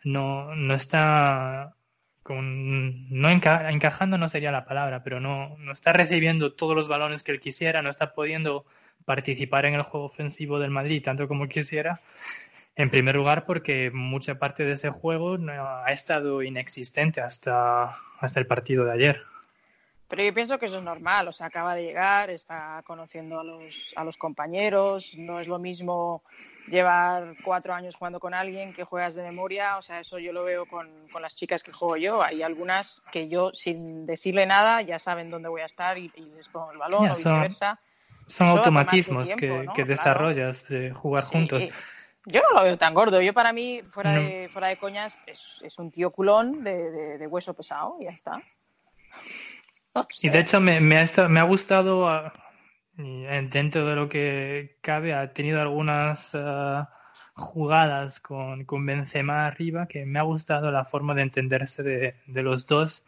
no, 0.03 0.55
no 0.55 0.73
está 0.73 1.75
con, 2.23 3.09
no 3.09 3.29
enca- 3.29 3.71
encajando 3.73 4.17
no 4.17 4.29
sería 4.29 4.51
la 4.51 4.65
palabra, 4.65 5.03
pero 5.03 5.19
no, 5.19 5.57
no 5.57 5.71
está 5.71 5.93
recibiendo 5.93 6.53
todos 6.53 6.75
los 6.75 6.87
balones 6.87 7.23
que 7.23 7.31
él 7.31 7.39
quisiera, 7.39 7.81
no 7.81 7.89
está 7.89 8.13
pudiendo 8.13 8.65
participar 9.05 9.65
en 9.65 9.73
el 9.75 9.81
juego 9.83 10.05
ofensivo 10.07 10.59
del 10.59 10.71
Madrid 10.71 11.01
tanto 11.03 11.27
como 11.27 11.47
quisiera. 11.47 11.99
En 12.75 12.89
primer 12.89 13.15
lugar, 13.15 13.45
porque 13.45 13.91
mucha 13.91 14.39
parte 14.39 14.63
de 14.65 14.73
ese 14.73 14.89
juego 14.89 15.37
no- 15.37 15.53
ha 15.85 15.91
estado 15.91 16.43
inexistente 16.43 17.21
hasta, 17.21 17.85
hasta 18.19 18.39
el 18.39 18.47
partido 18.47 18.85
de 18.85 18.91
ayer. 18.93 19.30
Pero 20.11 20.23
yo 20.23 20.33
pienso 20.33 20.59
que 20.59 20.65
eso 20.65 20.77
es 20.77 20.83
normal, 20.83 21.29
o 21.29 21.31
sea, 21.31 21.47
acaba 21.47 21.73
de 21.73 21.83
llegar, 21.83 22.29
está 22.29 22.83
conociendo 22.85 23.39
a 23.39 23.43
los, 23.45 23.93
a 23.95 24.03
los 24.03 24.17
compañeros, 24.17 25.13
no 25.17 25.39
es 25.39 25.47
lo 25.47 25.57
mismo 25.57 26.21
llevar 26.67 27.35
cuatro 27.43 27.73
años 27.73 27.95
jugando 27.95 28.19
con 28.19 28.33
alguien 28.33 28.73
que 28.73 28.83
juegas 28.83 29.15
de 29.15 29.23
memoria, 29.23 29.77
o 29.77 29.81
sea, 29.81 30.01
eso 30.01 30.19
yo 30.19 30.33
lo 30.33 30.43
veo 30.43 30.65
con, 30.65 31.07
con 31.13 31.21
las 31.21 31.33
chicas 31.35 31.63
que 31.63 31.71
juego 31.71 31.95
yo, 31.95 32.21
hay 32.21 32.43
algunas 32.43 33.01
que 33.13 33.29
yo 33.29 33.53
sin 33.53 34.05
decirle 34.05 34.45
nada 34.45 34.81
ya 34.81 34.99
saben 34.99 35.29
dónde 35.31 35.47
voy 35.47 35.61
a 35.61 35.65
estar 35.65 35.97
y, 35.97 36.11
y 36.15 36.25
les 36.35 36.49
pongo 36.49 36.73
el 36.73 36.77
balón 36.77 37.09
o 37.09 37.15
son- 37.15 37.31
viceversa. 37.31 37.79
Son 38.27 38.47
automatismos 38.49 39.25
tiempo, 39.27 39.39
que, 39.39 39.49
¿no? 39.65 39.73
que 39.73 39.83
Claro. 39.83 39.89
desarrollas 39.89 40.67
de 40.67 40.91
jugar 40.91 41.23
Sí, 41.23 41.31
juntos. 41.33 41.63
Yo 42.25 42.41
no 42.41 42.59
lo 42.59 42.63
veo 42.63 42.77
tan 42.77 42.93
gordo, 42.93 43.21
yo 43.21 43.33
para 43.33 43.51
mí, 43.53 43.81
fuera, 43.89 44.13
No. 44.13 44.19
de, 44.21 44.49
fuera 44.51 44.67
de 44.67 44.75
coñas, 44.77 45.17
es, 45.25 45.41
es 45.61 45.79
un 45.79 45.89
tío 45.89 46.11
culón 46.11 46.63
de, 46.65 46.91
de- 46.91 47.17
de 47.17 47.27
hueso 47.27 47.53
pesado 47.53 47.95
y 48.01 48.03
ya 48.05 48.11
está. 48.11 48.41
Y 50.21 50.29
de 50.29 50.39
hecho 50.39 50.61
me, 50.61 50.79
me 50.79 50.97
ha, 50.97 51.27
me 51.27 51.39
ha 51.39 51.43
gustado, 51.43 52.07
ah, 52.07 52.33
eh, 52.97 53.47
dentro 53.51 53.85
de 53.85 53.95
lo 53.95 54.09
que 54.09 54.77
cabe, 54.81 55.13
ha 55.13 55.33
tenido 55.33 55.61
algunas 55.61 56.31
ah, 56.35 56.89
jugadas 57.33 58.19
con, 58.19 58.65
con 58.65 58.85
Benzema 58.85 59.47
arriba 59.47 59.87
que 59.87 60.05
me 60.05 60.19
ha 60.19 60.23
gustado 60.23 60.71
la 60.71 60.85
forma 60.85 61.13
de 61.13 61.23
entenderse 61.23 61.83
de, 61.83 62.15
de 62.25 62.43
los 62.43 62.67
dos, 62.67 63.03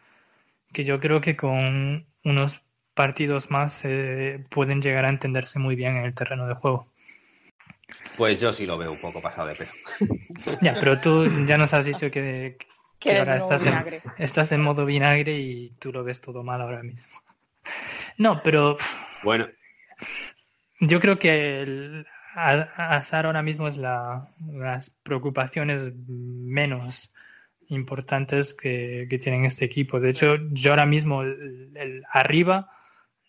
que 0.72 0.84
yo 0.84 1.00
creo 1.00 1.20
que 1.20 1.36
con 1.36 2.06
unos 2.24 2.62
partidos 2.94 3.50
más 3.50 3.80
eh, 3.84 4.42
pueden 4.50 4.80
llegar 4.80 5.04
a 5.04 5.08
entenderse 5.08 5.58
muy 5.58 5.76
bien 5.76 5.96
en 5.96 6.04
el 6.04 6.14
terreno 6.14 6.46
de 6.46 6.54
juego. 6.54 6.86
Pues 8.16 8.40
yo 8.40 8.52
sí 8.52 8.66
lo 8.66 8.78
veo 8.78 8.92
un 8.92 9.00
poco 9.00 9.20
pasado 9.20 9.48
de 9.48 9.54
peso. 9.54 9.74
Ya, 10.60 10.78
pero 10.78 11.00
tú 11.00 11.24
ya 11.46 11.58
nos 11.58 11.74
has 11.74 11.86
dicho 11.86 12.10
que, 12.10 12.56
Que 12.98 13.18
ahora 13.18 13.36
estás 13.36 13.62
en, 13.62 13.68
vinagre. 13.68 14.02
estás 14.18 14.52
en 14.52 14.62
modo 14.62 14.86
vinagre 14.86 15.38
y 15.38 15.70
tú 15.78 15.92
lo 15.92 16.04
ves 16.04 16.20
todo 16.20 16.42
mal 16.42 16.60
ahora 16.60 16.82
mismo. 16.82 17.20
No, 18.18 18.42
pero 18.44 18.76
Bueno, 19.24 19.48
yo 20.80 21.00
creo 21.00 21.18
que 21.18 21.62
el 21.62 22.06
a- 22.34 22.96
Hazard 22.96 23.26
ahora 23.26 23.42
mismo 23.42 23.68
es 23.68 23.76
la, 23.76 24.28
las 24.52 24.90
preocupaciones 24.90 25.92
menos 26.06 27.12
importantes 27.68 28.54
que, 28.54 29.06
que 29.08 29.18
tienen 29.18 29.44
este 29.44 29.64
equipo. 29.64 30.00
De 30.00 30.10
hecho, 30.10 30.36
yo 30.50 30.70
ahora 30.70 30.86
mismo 30.86 31.22
el, 31.22 31.72
el 31.76 32.04
arriba 32.12 32.68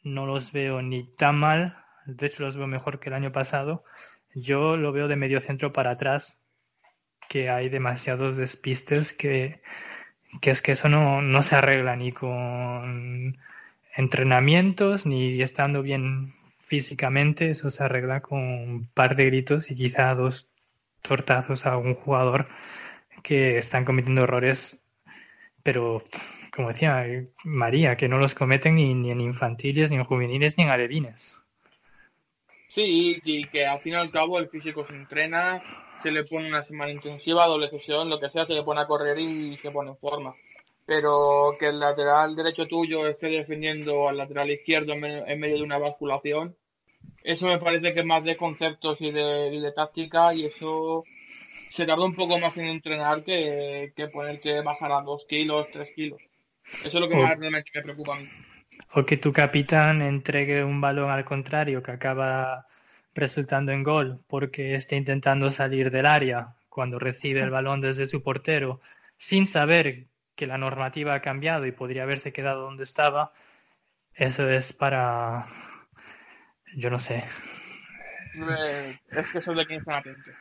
no 0.03 0.25
los 0.25 0.51
veo 0.51 0.81
ni 0.81 1.09
tan 1.15 1.39
mal, 1.39 1.77
de 2.05 2.27
hecho 2.27 2.43
los 2.43 2.57
veo 2.57 2.67
mejor 2.67 2.99
que 2.99 3.09
el 3.09 3.15
año 3.15 3.31
pasado. 3.31 3.83
Yo 4.35 4.75
lo 4.77 4.91
veo 4.91 5.07
de 5.07 5.15
medio 5.15 5.39
centro 5.41 5.71
para 5.71 5.91
atrás, 5.91 6.41
que 7.35 7.49
hay 7.49 7.67
demasiados 7.67 8.37
despistes 8.37 9.11
que, 9.11 9.59
que 10.39 10.51
es 10.51 10.61
que 10.61 10.71
eso 10.71 10.87
no, 10.87 11.21
no 11.21 11.43
se 11.43 11.57
arregla 11.57 11.97
ni 11.97 12.13
con 12.13 13.37
entrenamientos 13.93 15.05
ni 15.05 15.41
estando 15.41 15.81
bien 15.81 16.33
físicamente, 16.63 17.51
eso 17.51 17.69
se 17.69 17.83
arregla 17.83 18.21
con 18.21 18.39
un 18.39 18.87
par 18.93 19.17
de 19.17 19.25
gritos 19.25 19.69
y 19.69 19.75
quizá 19.75 20.15
dos 20.15 20.47
tortazos 21.01 21.65
a 21.65 21.75
un 21.75 21.93
jugador 21.95 22.47
que 23.21 23.57
están 23.57 23.83
cometiendo 23.83 24.23
errores, 24.23 24.81
pero 25.61 26.05
como 26.55 26.69
decía 26.69 27.05
María, 27.43 27.97
que 27.97 28.07
no 28.07 28.17
los 28.17 28.33
cometen 28.33 28.75
ni, 28.75 28.93
ni 28.93 29.11
en 29.11 29.19
infantiles, 29.19 29.91
ni 29.91 29.97
en 29.97 30.05
juveniles, 30.05 30.57
ni 30.57 30.63
en 30.63 30.69
alevines. 30.69 31.43
Sí, 32.69 33.19
y 33.25 33.43
que 33.43 33.65
al 33.65 33.79
fin 33.79 33.91
y 33.91 33.95
al 33.97 34.09
cabo 34.09 34.39
el 34.39 34.47
físico 34.47 34.85
se 34.85 34.93
entrena, 34.93 35.61
se 36.05 36.11
le 36.11 36.23
pone 36.23 36.47
una 36.47 36.63
semana 36.63 36.91
intensiva, 36.91 37.47
doble 37.47 37.69
sesión, 37.69 38.09
lo 38.09 38.19
que 38.19 38.29
sea, 38.29 38.45
se 38.45 38.53
le 38.53 38.63
pone 38.63 38.81
a 38.81 38.87
correr 38.87 39.17
y 39.19 39.57
se 39.57 39.71
pone 39.71 39.91
en 39.91 39.97
forma. 39.97 40.35
pero 40.85 41.55
que 41.59 41.67
el 41.69 41.79
lateral 41.79 42.35
derecho 42.35 42.67
tuyo 42.67 43.07
esté 43.07 43.27
defendiendo 43.27 44.07
al 44.09 44.17
lateral 44.17 44.51
izquierdo 44.51 44.93
en 44.93 45.39
medio, 45.39 45.57
de 45.57 45.63
una 45.63 45.79
basculación, 45.79 46.55
eso 47.23 47.47
me 47.47 47.59
parece 47.59 47.93
que 47.93 48.01
es 48.01 48.05
más 48.05 48.23
de 48.23 48.37
conceptos 48.37 49.01
y 49.01 49.11
de, 49.11 49.53
y 49.55 49.59
de 49.61 49.71
táctica 49.71 50.33
y 50.35 50.45
eso 50.45 51.03
se 51.71 51.85
tarda 51.85 52.05
un 52.05 52.15
poco 52.15 52.39
más 52.39 52.57
en 52.57 52.67
entrenar 52.67 53.23
que, 53.23 53.93
que 53.95 54.07
poner 54.09 54.39
que 54.41 54.61
bajar 54.61 54.91
a 54.91 55.01
dos 55.01 55.25
kilos, 55.27 55.67
tres 55.71 55.89
kilos. 55.95 56.21
Eso 56.81 56.97
es 56.97 57.01
lo 57.01 57.09
que 57.09 57.15
Oh. 57.15 57.21
más 57.23 57.37
realmente 57.39 57.71
me 57.75 57.81
preocupa 57.83 58.15
a 58.15 58.19
mí. 58.19 58.29
O 58.97 59.05
que 59.07 59.17
tu 59.23 59.31
capitán 59.31 60.01
entregue 60.01 60.63
un 60.63 60.79
balón 60.81 61.09
al 61.11 61.23
contrario 61.25 61.83
que 61.83 61.91
acaba 61.91 62.65
resultando 63.15 63.71
en 63.71 63.83
gol 63.83 64.19
porque 64.27 64.75
esté 64.75 64.95
intentando 64.97 65.49
salir 65.49 65.89
del 65.89 66.05
área 66.05 66.53
cuando 66.69 66.99
recibe 66.99 67.39
el 67.41 67.49
balón 67.49 67.81
desde 67.81 68.05
su 68.05 68.21
portero 68.21 68.81
sin 69.17 69.47
saber 69.47 70.05
que 70.35 70.45
la 70.47 70.57
normativa 70.57 71.13
ha 71.15 71.21
cambiado 71.21 71.65
y 71.65 71.71
podría 71.71 72.03
haberse 72.03 72.33
quedado 72.33 72.61
donde 72.63 72.83
estaba. 72.83 73.31
Eso 74.13 74.49
es 74.49 74.73
para... 74.73 75.47
Yo 76.75 76.89
no 76.89 76.99
sé. 76.99 77.23
Eh, 78.35 78.99
Es 79.11 79.27
que 79.31 79.37
eso 79.39 79.51
es 79.51 79.57
de 79.57 79.65
quien 79.65 79.79
están 79.79 79.95
atentos. 79.95 80.33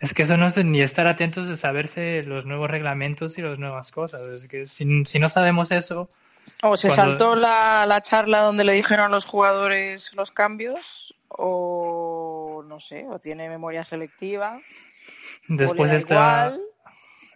Es 0.00 0.12
que 0.12 0.22
eso 0.24 0.36
no 0.36 0.46
es 0.48 0.54
de- 0.56 0.64
ni 0.64 0.80
estar 0.82 1.06
atentos 1.06 1.48
de 1.48 1.56
saberse 1.56 2.22
los 2.24 2.44
nuevos 2.44 2.68
reglamentos 2.70 3.38
y 3.38 3.42
las 3.42 3.58
nuevas 3.58 3.92
cosas. 3.92 4.20
Es 4.22 4.46
que 4.48 4.66
si, 4.66 5.04
si 5.04 5.18
no 5.20 5.28
sabemos 5.28 5.70
eso, 5.70 6.08
O 6.62 6.76
se 6.76 6.88
Cuando- 6.88 7.10
saltó 7.18 7.36
la, 7.36 7.86
la 7.86 8.00
charla 8.02 8.40
donde 8.40 8.62
le 8.64 8.72
dijeron 8.72 9.06
a 9.06 9.08
los 9.08 9.26
jugadores 9.26 10.12
los 10.14 10.30
cambios, 10.32 11.14
o 11.28 12.05
no 12.66 12.80
sé, 12.80 13.06
o 13.08 13.18
tiene 13.18 13.48
memoria 13.48 13.84
selectiva, 13.84 14.60
después 15.48 15.92
o 15.92 15.96
está... 15.96 16.46
igual, 16.46 16.60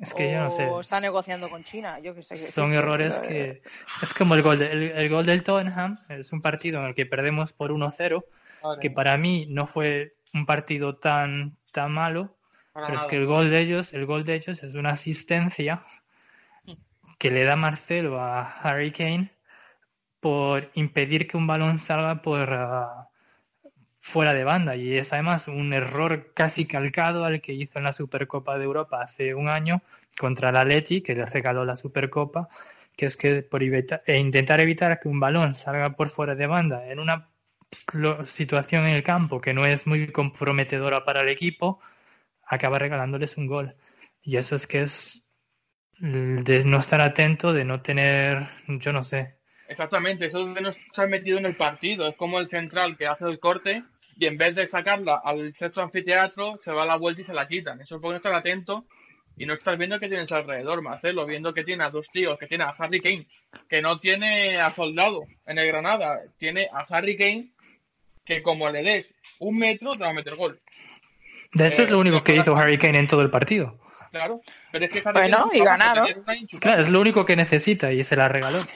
Es 0.00 0.14
que 0.14 0.32
yo 0.32 0.44
no 0.44 0.50
sé. 0.50 0.66
o 0.66 0.80
está 0.80 1.00
negociando 1.00 1.48
con 1.48 1.62
China, 1.62 1.98
yo 2.00 2.14
qué 2.14 2.22
sé. 2.22 2.36
Son 2.36 2.72
errores 2.72 3.18
que... 3.18 3.62
Es 4.02 4.14
como 4.14 4.34
el 4.34 4.42
gol, 4.42 4.58
de- 4.58 4.72
el, 4.72 4.82
el 4.82 5.08
gol 5.08 5.26
del 5.26 5.42
Tottenham, 5.42 5.98
es 6.08 6.32
un 6.32 6.40
partido 6.40 6.80
en 6.80 6.86
el 6.88 6.94
que 6.94 7.06
perdemos 7.06 7.52
por 7.52 7.70
1-0, 7.70 8.24
Madre 8.62 8.80
que 8.80 8.90
para 8.90 9.16
mí 9.16 9.46
no 9.48 9.66
fue 9.66 10.16
un 10.34 10.46
partido 10.46 10.96
tan, 10.96 11.56
tan 11.72 11.92
malo, 11.92 12.36
para 12.72 12.86
pero 12.86 12.98
es 13.00 13.06
que 13.06 13.16
el 13.16 13.26
gol 13.26 13.50
de 13.50 13.60
ellos, 13.60 13.92
el 13.92 14.06
gol 14.06 14.24
de 14.24 14.34
ellos 14.36 14.62
es 14.62 14.74
una 14.74 14.90
asistencia 14.90 15.84
que 17.18 17.30
le 17.30 17.44
da 17.44 17.56
Marcelo 17.56 18.20
a 18.20 18.42
Harry 18.62 18.92
Kane 18.92 19.30
por 20.20 20.70
impedir 20.74 21.28
que 21.28 21.36
un 21.36 21.46
balón 21.46 21.78
salga 21.78 22.22
por 22.22 22.52
ah, 22.52 23.09
fuera 24.00 24.34
de 24.34 24.44
banda. 24.44 24.76
Y 24.76 24.96
es 24.96 25.12
además 25.12 25.48
un 25.48 25.72
error 25.72 26.32
casi 26.34 26.66
calcado 26.66 27.24
al 27.24 27.40
que 27.40 27.52
hizo 27.52 27.78
en 27.78 27.84
la 27.84 27.92
Supercopa 27.92 28.58
de 28.58 28.64
Europa 28.64 29.02
hace 29.02 29.34
un 29.34 29.48
año 29.48 29.82
contra 30.18 30.50
el 30.50 30.56
Atleti 30.56 31.02
que 31.02 31.14
le 31.14 31.26
regaló 31.26 31.64
la 31.64 31.76
Supercopa 31.76 32.48
que 33.00 33.06
es 33.06 33.16
que 33.16 33.42
por 33.42 33.62
e 33.62 34.18
intentar 34.18 34.60
evitar 34.60 35.00
que 35.00 35.08
un 35.08 35.20
balón 35.20 35.54
salga 35.54 35.96
por 35.96 36.10
fuera 36.10 36.34
de 36.34 36.46
banda 36.46 36.86
en 36.86 36.98
una 36.98 37.30
situación 38.26 38.86
en 38.86 38.94
el 38.94 39.02
campo 39.02 39.40
que 39.40 39.54
no 39.54 39.64
es 39.64 39.86
muy 39.86 40.12
comprometedora 40.12 41.02
para 41.04 41.22
el 41.22 41.30
equipo 41.30 41.80
acaba 42.44 42.78
regalándoles 42.78 43.38
un 43.38 43.46
gol. 43.46 43.76
Y 44.22 44.36
eso 44.36 44.54
es 44.54 44.66
que 44.66 44.82
es 44.82 45.30
de 45.98 46.64
no 46.66 46.80
estar 46.80 47.00
atento, 47.00 47.54
de 47.54 47.64
no 47.64 47.80
tener, 47.80 48.48
yo 48.68 48.92
no 48.92 49.02
sé, 49.02 49.39
Exactamente, 49.70 50.26
eso 50.26 50.40
es 50.40 50.60
no 50.60 50.68
estar 50.68 51.08
metido 51.08 51.38
en 51.38 51.46
el 51.46 51.54
partido. 51.54 52.08
Es 52.08 52.16
como 52.16 52.40
el 52.40 52.48
central 52.48 52.96
que 52.96 53.06
hace 53.06 53.24
el 53.26 53.38
corte 53.38 53.84
y 54.18 54.26
en 54.26 54.36
vez 54.36 54.56
de 54.56 54.66
sacarla 54.66 55.22
al 55.24 55.54
sexto 55.54 55.80
anfiteatro, 55.80 56.58
se 56.64 56.72
va 56.72 56.82
a 56.82 56.86
la 56.86 56.96
vuelta 56.96 57.22
y 57.22 57.24
se 57.24 57.32
la 57.32 57.46
quitan. 57.46 57.80
Eso 57.80 57.94
es 57.94 58.02
por 58.02 58.10
no 58.10 58.16
estar 58.16 58.34
atento 58.34 58.84
y 59.36 59.46
no 59.46 59.54
estar 59.54 59.76
viendo 59.78 60.00
que 60.00 60.08
tienes 60.08 60.30
alrededor, 60.32 60.82
Marcelo, 60.82 61.24
viendo 61.24 61.54
que 61.54 61.62
tiene 61.62 61.84
a 61.84 61.90
dos 61.90 62.08
tíos, 62.10 62.36
que 62.36 62.48
tiene 62.48 62.64
a 62.64 62.74
Harry 62.76 63.00
Kane, 63.00 63.28
que 63.68 63.80
no 63.80 64.00
tiene 64.00 64.58
a 64.58 64.70
Soldado 64.70 65.22
en 65.46 65.58
el 65.58 65.68
Granada, 65.68 66.20
tiene 66.36 66.68
a 66.72 66.80
Harry 66.80 67.16
Kane, 67.16 67.50
que 68.24 68.42
como 68.42 68.68
le 68.70 68.82
des 68.82 69.14
un 69.38 69.56
metro, 69.56 69.92
te 69.92 70.00
va 70.00 70.10
a 70.10 70.14
meter 70.14 70.34
gol. 70.34 70.58
De 71.52 71.68
hecho, 71.68 71.82
Eh, 71.82 71.84
es 71.84 71.90
lo 71.92 72.00
único 72.00 72.16
pero 72.16 72.24
que 72.24 72.36
hizo 72.36 72.56
Harry 72.56 72.76
Kane 72.76 72.98
en 72.98 73.06
todo 73.06 73.22
el 73.22 73.30
partido. 73.30 73.78
Claro, 74.10 74.40
pero 74.72 74.84
es 74.84 74.92
que 74.92 75.08
Harry 75.08 75.20
Bueno, 75.20 75.48
Kane 75.48 75.58
y 75.58 75.64
ganaron. 75.64 76.08
Claro, 76.60 76.82
es 76.82 76.88
lo 76.88 77.00
único 77.00 77.24
que 77.24 77.36
necesita 77.36 77.92
y 77.92 78.02
se 78.02 78.16
la 78.16 78.28
regaló. 78.28 78.66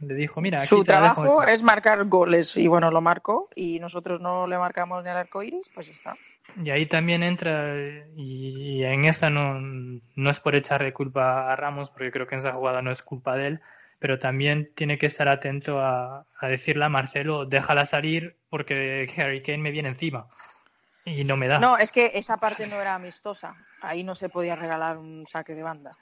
Le 0.00 0.14
dijo, 0.14 0.40
mira, 0.40 0.58
aquí 0.58 0.66
Su 0.66 0.84
trabajo 0.84 1.42
es 1.42 1.62
marcar 1.62 2.04
goles 2.04 2.56
y 2.56 2.66
bueno, 2.66 2.90
lo 2.90 3.00
marcó 3.00 3.48
y 3.54 3.78
nosotros 3.78 4.20
no 4.20 4.46
le 4.46 4.58
marcamos 4.58 5.02
ni 5.02 5.10
al 5.10 5.16
arco 5.16 5.42
iris, 5.42 5.68
pues 5.74 5.86
ya 5.86 5.92
está. 5.92 6.16
Y 6.62 6.70
ahí 6.70 6.86
también 6.86 7.22
entra, 7.22 7.74
y, 8.16 8.82
en 8.84 9.04
esa 9.04 9.30
no, 9.30 9.58
no 9.60 10.30
es 10.30 10.40
por 10.40 10.54
echarle 10.54 10.92
culpa 10.92 11.50
a 11.50 11.56
Ramos, 11.56 11.90
porque 11.90 12.10
creo 12.10 12.26
que 12.26 12.34
en 12.34 12.40
esa 12.40 12.52
jugada 12.52 12.82
no 12.82 12.90
es 12.90 13.02
culpa 13.02 13.36
de 13.36 13.46
él, 13.46 13.60
pero 13.98 14.18
también 14.18 14.70
tiene 14.74 14.98
que 14.98 15.06
estar 15.06 15.28
atento 15.28 15.80
a, 15.80 16.26
a 16.38 16.48
decirle 16.48 16.84
a 16.84 16.88
Marcelo, 16.88 17.46
déjala 17.46 17.86
salir 17.86 18.36
porque 18.50 19.08
Harry 19.16 19.42
Kane 19.42 19.58
me 19.58 19.70
viene 19.70 19.88
encima. 19.88 20.26
Y 21.04 21.24
no 21.24 21.36
me 21.36 21.48
da. 21.48 21.58
No, 21.58 21.78
es 21.78 21.90
que 21.90 22.12
esa 22.14 22.36
parte 22.36 22.66
no 22.68 22.80
era 22.80 22.94
amistosa. 22.94 23.56
Ahí 23.80 24.04
no 24.04 24.14
se 24.14 24.28
podía 24.28 24.54
regalar 24.54 24.98
un 24.98 25.26
saque 25.26 25.54
de 25.54 25.62
banda. 25.62 25.96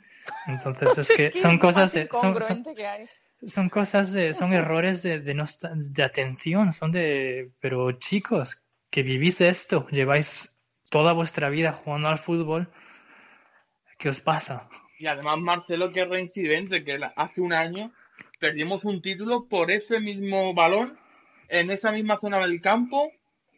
Entonces 0.46 0.98
es 0.98 1.08
que 1.08 1.26
Es 1.26 1.32
que 1.32 1.40
son 1.40 1.58
cosas 1.58 1.92
de, 1.92 2.08
son, 2.10 2.40
son, 2.42 2.74
que 2.74 2.86
hay. 2.86 3.08
Son 3.46 3.68
cosas 3.68 4.12
de, 4.12 4.34
son 4.34 4.52
errores 4.52 5.02
de, 5.02 5.20
de, 5.20 5.34
no 5.34 5.44
de 5.74 6.02
atención, 6.02 6.72
son 6.72 6.92
de, 6.92 7.50
pero 7.60 7.92
chicos, 7.92 8.62
que 8.90 9.02
vivís 9.02 9.38
de 9.38 9.48
esto, 9.48 9.86
lleváis 9.88 10.60
toda 10.90 11.12
vuestra 11.12 11.48
vida 11.48 11.72
jugando 11.72 12.08
al 12.08 12.18
fútbol, 12.18 12.68
¿qué 13.98 14.08
os 14.08 14.20
pasa? 14.20 14.68
Y 14.98 15.06
además 15.06 15.38
Marcelo 15.38 15.92
que 15.92 16.04
reincidente, 16.04 16.84
que 16.84 16.98
hace 17.16 17.40
un 17.40 17.52
año 17.52 17.92
perdimos 18.38 18.84
un 18.84 19.00
título 19.00 19.46
por 19.46 19.70
ese 19.70 20.00
mismo 20.00 20.52
balón, 20.52 20.98
en 21.48 21.70
esa 21.70 21.92
misma 21.92 22.18
zona 22.18 22.38
del 22.38 22.60
campo, 22.60 23.10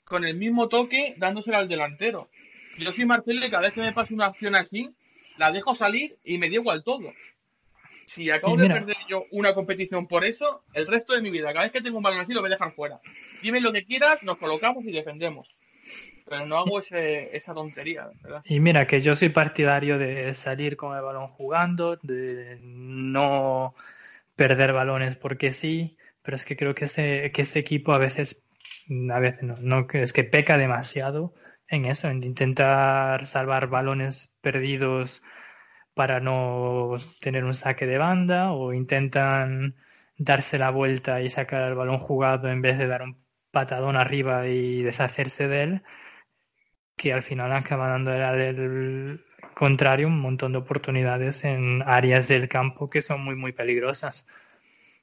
con 0.05 0.25
el 0.25 0.37
mismo 0.37 0.69
toque, 0.69 1.15
dándosela 1.19 1.59
al 1.59 1.69
delantero. 1.69 2.29
Yo 2.79 2.93
soy 2.93 3.07
Marcelo 3.07 3.45
y 3.45 3.51
cada 3.51 3.65
vez 3.65 3.75
que 3.75 3.81
me 3.81 3.93
pasa 3.93 4.15
una 4.15 4.27
acción 4.27 4.55
así, 4.55 4.91
la 5.37 5.51
dejo 5.51 5.75
salir 5.75 6.19
y 6.25 6.39
me 6.39 6.49
da 6.49 6.55
igual 6.55 6.85
todo. 6.85 7.13
Si 8.15 8.31
acabo 8.31 8.57
de 8.57 8.69
perder 8.69 8.97
yo 9.09 9.25
una 9.31 9.55
competición 9.55 10.07
por 10.07 10.25
eso, 10.25 10.65
el 10.75 10.87
resto 10.87 11.15
de 11.15 11.23
mi 11.23 11.31
vida, 11.31 11.53
cada 11.53 11.65
vez 11.65 11.73
que 11.73 11.81
tengo 11.81 11.97
un 11.97 12.03
balón 12.03 12.21
así, 12.21 12.35
lo 12.35 12.41
voy 12.41 12.49
a 12.49 12.55
dejar 12.55 12.73
fuera. 12.73 13.01
Dime 13.43 13.61
lo 13.61 13.73
que 13.73 13.85
quieras, 13.85 14.23
nos 14.23 14.37
colocamos 14.37 14.85
y 14.85 14.93
defendemos. 14.93 15.49
Pero 16.29 16.47
no 16.47 16.59
hago 16.59 16.79
ese, 16.79 17.35
esa 17.35 17.55
tontería, 17.55 18.11
¿verdad? 18.23 18.43
Y 18.45 18.61
mira 18.61 18.87
que 18.87 19.01
yo 19.01 19.15
soy 19.15 19.31
partidario 19.31 19.99
de 19.99 20.35
salir 20.35 20.77
con 20.77 20.95
el 20.95 21.03
balón 21.03 21.27
jugando, 21.27 21.97
de 21.97 22.59
no 22.63 23.75
perder 24.37 24.73
balones 24.73 25.17
porque 25.17 25.53
sí, 25.53 25.97
pero 26.23 26.37
es 26.37 26.45
que 26.45 26.57
creo 26.57 26.75
que 26.75 26.85
ese, 26.85 27.33
que 27.33 27.43
este 27.43 27.59
equipo 27.59 27.93
a 27.93 27.99
veces, 27.99 28.45
a 29.11 29.19
veces 29.21 29.43
no, 29.43 29.57
no, 29.61 29.87
es 29.93 30.13
que 30.13 30.25
peca 30.25 30.59
demasiado 30.59 31.35
en 31.67 31.87
eso, 31.87 32.09
en 32.09 32.23
intentar 32.23 33.27
salvar 33.27 33.69
balones 33.69 34.33
perdidos 34.43 35.23
para 35.95 36.21
no 36.21 36.97
tener 37.21 37.45
un 37.45 37.55
saque 37.55 37.87
de 37.87 37.99
banda 37.99 38.53
o 38.53 38.73
intentan 38.73 39.77
darse 40.17 40.59
la 40.59 40.71
vuelta 40.71 41.21
y 41.21 41.29
sacar 41.29 41.69
el 41.69 41.75
balón 41.75 41.99
jugado 41.99 42.49
en 42.49 42.63
vez 42.63 42.79
de 42.79 42.87
dar 42.87 43.03
un 43.03 43.23
patadón 43.51 43.97
arriba 43.97 44.47
y 44.49 44.83
deshacerse 44.83 45.49
de 45.49 45.63
él 45.63 45.83
que 46.97 47.13
al 47.13 47.23
final 47.23 47.53
acaba 47.53 47.89
dando 47.89 48.13
al 48.13 49.21
contrario 49.55 50.07
un 50.07 50.21
montón 50.21 50.53
de 50.53 50.59
oportunidades 50.59 51.45
en 51.45 51.83
áreas 51.83 52.29
del 52.29 52.49
campo 52.49 52.89
que 52.89 53.03
son 53.03 53.25
muy 53.25 53.35
muy 53.35 53.53
peligrosas. 53.53 54.27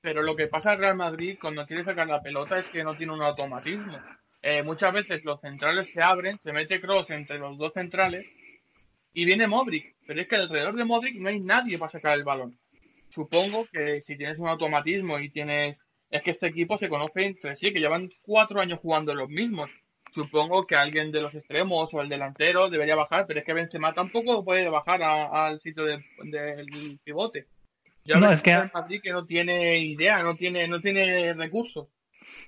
Pero 0.01 0.21
lo 0.21 0.35
que 0.35 0.47
pasa 0.47 0.71
al 0.71 0.79
Real 0.79 0.95
Madrid 0.95 1.37
cuando 1.41 1.65
quiere 1.65 1.83
sacar 1.83 2.07
la 2.07 2.21
pelota 2.21 2.57
es 2.57 2.65
que 2.69 2.83
no 2.83 2.95
tiene 2.95 3.13
un 3.13 3.21
automatismo. 3.21 3.99
Eh, 4.41 4.63
muchas 4.63 4.93
veces 4.93 5.25
los 5.25 5.41
centrales 5.41 5.91
se 5.91 6.01
abren, 6.01 6.39
se 6.41 6.53
mete 6.53 6.79
Cross 6.79 7.09
entre 7.09 7.37
los 7.37 7.57
dos 7.57 7.73
centrales 7.73 8.33
y 9.14 9.26
viene 9.26 9.47
Modric. 9.47 9.95
Pero 10.07 10.22
es 10.22 10.28
que 10.28 10.36
alrededor 10.36 10.76
de 10.76 10.86
Modric 10.86 11.16
no 11.20 11.30
hay 11.30 11.39
nadie 11.39 11.78
para 11.78 11.91
sacar 11.91 12.18
el 12.18 12.24
balón. 12.24 12.57
Supongo 13.10 13.66
que 13.72 14.01
si 14.01 14.16
tienes 14.18 14.38
un 14.39 14.47
automatismo 14.47 15.20
y 15.20 15.30
tienes... 15.30 15.78
Es 16.10 16.24
que 16.24 16.32
este 16.32 16.47
equipo 16.47 16.78
se 16.78 16.89
conoce 16.89 17.24
entre 17.26 17.55
sí, 17.55 17.72
que 17.72 17.80
llevan 17.80 18.10
cuatro 18.24 18.60
años 18.60 18.80
jugando 18.80 19.14
los 19.14 19.30
mismos. 19.30 19.70
Supongo 20.12 20.66
que 20.66 20.76
alguien 20.76 21.12
de 21.12 21.22
los 21.22 21.36
extremos 21.36 21.93
o 21.93 22.01
el 22.01 22.10
delantero 22.10 22.68
debería 22.70 22.95
bajar, 22.95 23.28
pero 23.28 23.39
es 23.39 23.45
que 23.45 23.53
Benzema 23.53 23.93
tampoco 23.93 24.43
puede 24.43 24.68
bajar 24.70 25.03
al 25.03 25.62
sitio 25.62 25.86
de- 25.86 26.03
del 26.24 26.99
pivote. 27.03 27.45
Ya 28.05 28.18
No, 28.18 28.32
es 28.32 28.41
que- 28.41 28.70
Madrid 28.74 29.01
que 29.03 29.12
no 29.12 29.26
tiene 29.26 29.78
idea, 29.78 30.24
no 30.24 30.36
tiene, 30.36 30.68
no 30.68 30.80
tiene 30.80 31.34
recursos. 31.34 31.89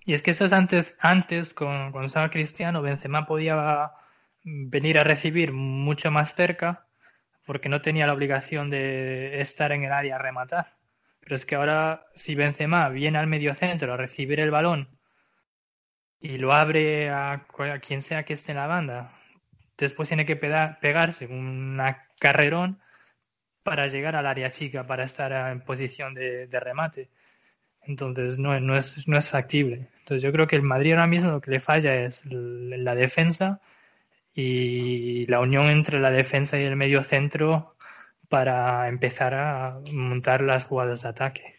Y 0.05 0.13
es 0.13 0.23
que 0.23 0.31
eso 0.31 0.45
es 0.45 0.53
antes, 0.53 0.97
antes 0.99 1.53
con, 1.53 1.91
cuando 1.91 2.07
estaba 2.07 2.31
Cristiano, 2.31 2.81
Benzema 2.81 3.27
podía 3.27 3.91
venir 4.43 4.97
a 4.99 5.03
recibir 5.03 5.53
mucho 5.53 6.11
más 6.11 6.35
cerca 6.35 6.87
porque 7.45 7.69
no 7.69 7.81
tenía 7.81 8.07
la 8.07 8.13
obligación 8.13 8.69
de 8.69 9.41
estar 9.41 9.71
en 9.71 9.83
el 9.83 9.91
área 9.91 10.15
a 10.15 10.19
rematar. 10.19 10.75
Pero 11.19 11.35
es 11.35 11.45
que 11.45 11.55
ahora, 11.55 12.05
si 12.15 12.35
Benzema 12.35 12.89
viene 12.89 13.17
al 13.17 13.27
medio 13.27 13.53
centro 13.53 13.93
a 13.93 13.97
recibir 13.97 14.39
el 14.39 14.51
balón 14.51 14.87
y 16.19 16.37
lo 16.37 16.53
abre 16.53 17.09
a, 17.09 17.45
quien 17.81 18.01
sea 18.01 18.23
que 18.23 18.33
esté 18.33 18.51
en 18.51 18.57
la 18.57 18.67
banda, 18.67 19.11
después 19.77 20.07
tiene 20.07 20.25
que 20.25 20.35
peda- 20.35 20.79
pegarse 20.81 21.27
un 21.27 21.79
carrerón 22.19 22.79
para 23.63 23.87
llegar 23.87 24.15
al 24.15 24.27
área 24.27 24.51
chica, 24.51 24.83
para 24.83 25.03
estar 25.03 25.51
en 25.51 25.61
posición 25.61 26.13
de, 26.13 26.47
remate. 26.59 27.09
Entonces 27.83 28.39
no, 28.39 28.59
no, 28.59 28.77
es, 28.77 29.07
no 29.07 29.17
es 29.17 29.29
factible. 29.29 29.89
Entonces 29.99 30.23
yo 30.23 30.31
creo 30.31 30.47
que 30.47 30.55
el 30.55 30.63
Madrid 30.63 30.91
ahora 30.93 31.07
mismo 31.07 31.31
lo 31.31 31.41
que 31.41 31.51
le 31.51 31.59
falla 31.59 31.95
es 31.95 32.25
la 32.25 32.95
defensa 32.95 33.61
y 34.33 35.25
la 35.27 35.39
unión 35.39 35.67
entre 35.67 35.99
la 35.99 36.11
defensa 36.11 36.59
y 36.59 36.63
el 36.63 36.75
medio 36.75 37.03
centro 37.03 37.75
para 38.29 38.87
empezar 38.87 39.33
a 39.33 39.79
montar 39.91 40.41
las 40.41 40.65
jugadas 40.65 41.01
de 41.01 41.09
ataque. 41.09 41.55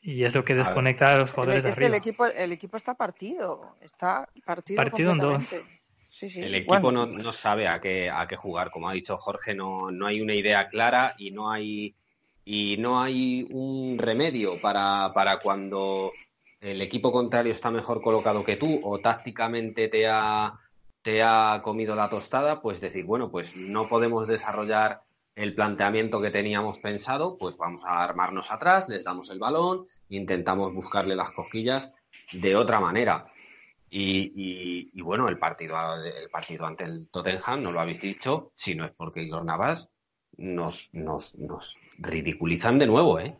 Y 0.00 0.24
es 0.24 0.34
lo 0.34 0.44
que 0.44 0.54
desconecta 0.54 1.12
a, 1.12 1.18
los 1.18 1.30
jugadores 1.30 1.64
es 1.64 1.76
arriba. 1.76 1.78
Que 1.78 1.86
el 1.86 1.94
equipo, 1.94 2.26
el 2.26 2.52
equipo 2.52 2.76
está 2.76 2.94
partido, 2.94 3.76
está 3.80 4.28
partido, 4.44 4.76
partido 4.76 5.12
en 5.12 5.18
dos. 5.18 5.56
Sí, 6.02 6.28
sí. 6.28 6.42
El 6.42 6.56
equipo 6.56 6.80
bueno. 6.80 7.06
no, 7.06 7.18
no, 7.18 7.32
sabe 7.32 7.68
a 7.68 7.80
qué, 7.80 8.10
a 8.10 8.26
qué 8.26 8.34
jugar, 8.34 8.70
como 8.72 8.88
ha 8.88 8.92
dicho 8.92 9.16
Jorge, 9.16 9.54
no, 9.54 9.92
no 9.92 10.06
hay 10.06 10.20
una 10.20 10.34
idea 10.34 10.68
clara 10.68 11.14
y 11.18 11.30
no 11.30 11.50
hay 11.50 11.94
y 12.44 12.76
no 12.78 13.00
hay 13.00 13.46
un 13.50 13.98
remedio 13.98 14.60
para, 14.60 15.12
para 15.14 15.38
cuando 15.38 16.10
el 16.60 16.80
equipo 16.82 17.12
contrario 17.12 17.52
está 17.52 17.70
mejor 17.70 18.02
colocado 18.02 18.44
que 18.44 18.56
tú 18.56 18.80
o 18.82 18.98
tácticamente 18.98 19.86
te 19.86 20.08
ha, 20.08 20.58
te 21.02 21.22
ha 21.22 21.60
comido 21.62 21.94
la 21.94 22.08
tostada, 22.08 22.62
pues 22.62 22.80
decir, 22.80 23.04
bueno, 23.04 23.30
pues 23.30 23.56
no 23.56 23.88
podemos 23.88 24.28
desarrollar 24.28 25.02
el 25.34 25.54
planteamiento 25.54 26.20
que 26.20 26.30
teníamos 26.30 26.78
pensado, 26.78 27.38
pues 27.38 27.56
vamos 27.56 27.84
a 27.84 28.04
armarnos 28.04 28.50
atrás, 28.50 28.88
les 28.88 29.04
damos 29.04 29.30
el 29.30 29.38
balón, 29.38 29.86
intentamos 30.08 30.72
buscarle 30.72 31.16
las 31.16 31.30
cosquillas 31.30 31.92
de 32.32 32.54
otra 32.54 32.80
manera. 32.80 33.26
Y, 33.88 34.32
y, 34.34 34.90
y, 34.94 35.02
bueno, 35.02 35.28
el 35.28 35.38
partido, 35.38 35.76
el 36.02 36.30
partido 36.30 36.66
ante 36.66 36.84
el 36.84 37.10
Tottenham, 37.10 37.62
no 37.62 37.72
lo 37.72 37.80
habéis 37.80 38.00
dicho, 38.00 38.52
si 38.56 38.74
no 38.74 38.86
es 38.86 38.92
porque 38.92 39.22
Igor 39.22 39.44
Navas 39.44 39.90
nos, 40.38 40.88
nos, 40.94 41.36
nos 41.36 41.78
ridiculizan 41.98 42.78
de 42.78 42.86
nuevo, 42.86 43.20
¿eh? 43.20 43.36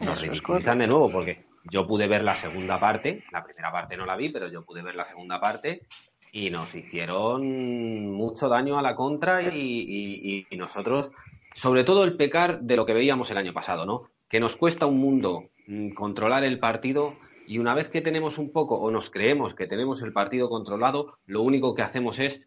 Nos 0.00 0.20
ridiculizan 0.20 0.78
de 0.78 0.88
nuevo 0.88 1.10
porque 1.12 1.46
yo 1.70 1.86
pude 1.86 2.08
ver 2.08 2.24
la 2.24 2.34
segunda 2.34 2.78
parte, 2.78 3.24
la 3.30 3.44
primera 3.44 3.70
parte 3.70 3.96
no 3.96 4.04
la 4.04 4.16
vi, 4.16 4.30
pero 4.30 4.48
yo 4.48 4.64
pude 4.64 4.82
ver 4.82 4.96
la 4.96 5.04
segunda 5.04 5.40
parte 5.40 5.86
y 6.34 6.50
nos 6.50 6.74
hicieron 6.74 8.10
mucho 8.10 8.48
daño 8.48 8.76
a 8.76 8.82
la 8.82 8.96
contra 8.96 9.40
y, 9.54 10.44
nosotros, 10.58 11.12
sobre 11.54 11.84
todo 11.84 12.02
el 12.02 12.16
pecar 12.16 12.60
de 12.60 12.74
lo 12.74 12.84
que 12.84 12.92
veíamos 12.92 13.30
el 13.30 13.36
año 13.36 13.52
pasado, 13.52 13.86
¿no? 13.86 14.10
Que 14.28 14.40
nos 14.40 14.56
cuesta 14.56 14.86
un 14.86 14.98
mundo 14.98 15.44
controlar 15.94 16.42
el 16.42 16.58
partido 16.58 17.14
y 17.46 17.58
una 17.58 17.72
vez 17.72 17.88
que 17.88 18.00
tenemos 18.00 18.38
un 18.38 18.50
poco 18.50 18.80
o 18.80 18.90
nos 18.90 19.10
creemos 19.10 19.54
que 19.54 19.68
tenemos 19.68 20.02
el 20.02 20.12
partido 20.12 20.48
controlado, 20.48 21.18
lo 21.24 21.40
único 21.40 21.72
que 21.72 21.82
hacemos 21.82 22.18
es 22.18 22.42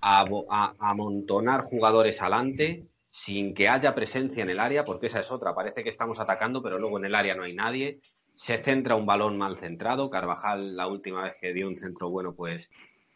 amontonar 0.00 1.64
jugadores 1.64 2.22
adelante 2.22 2.86
sin 3.10 3.52
que 3.52 3.68
haya 3.68 3.94
presencia 3.94 4.42
en 4.42 4.48
el 4.48 4.58
área, 4.58 4.86
porque 4.86 5.08
esa 5.08 5.20
es 5.20 5.30
otra. 5.30 5.54
Parece 5.54 5.84
que 5.84 5.90
estamos 5.90 6.18
atacando, 6.18 6.62
pero 6.62 6.78
luego 6.78 6.96
en 6.96 7.04
el 7.04 7.14
área 7.14 7.34
no 7.34 7.42
hay 7.42 7.52
nadie. 7.52 8.00
Se 8.34 8.56
centra 8.56 8.94
un 8.94 9.04
balón 9.04 9.36
mal 9.36 9.58
centrado. 9.58 10.08
Carvajal, 10.08 10.76
la 10.76 10.86
última 10.86 11.24
vez 11.24 11.36
que 11.38 11.52
dio 11.52 11.68
un 11.68 11.76
centro 11.76 12.08
bueno, 12.08 12.34
pues 12.34 12.70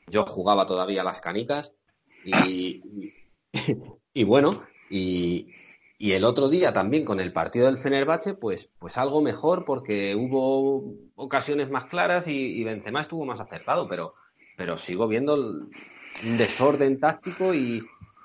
yo 0.06 0.24
jugaba 0.26 0.66
todavía 0.66 1.04
las 1.04 1.20
canicas. 1.20 1.72
Y, 2.24 2.82
y, 4.14 4.24
bueno, 4.24 4.62
y, 4.90 5.48
el 5.98 6.24
otro 6.24 6.48
día 6.48 6.72
también 6.72 7.04
con 7.04 7.20
el 7.20 7.32
partido 7.32 7.66
del 7.66 7.78
Fenerbahce, 7.78 8.34
pues, 8.34 8.70
pues 8.78 8.98
algo 8.98 9.22
mejor 9.22 9.64
porque 9.64 10.14
hubo 10.14 10.94
ocasiones 11.14 11.70
más 11.70 11.86
claras 11.86 12.26
y, 12.26 12.60
y 12.60 12.64
Benzema 12.64 13.00
estuvo 13.00 13.24
más 13.24 13.40
acertado, 13.40 13.88
pero, 13.88 14.14
pero 14.56 14.76
sigo 14.76 15.06
viendo 15.08 15.34
un 15.34 16.36
desorden 16.36 16.98
táctico 16.98 17.54
y, 17.54 17.82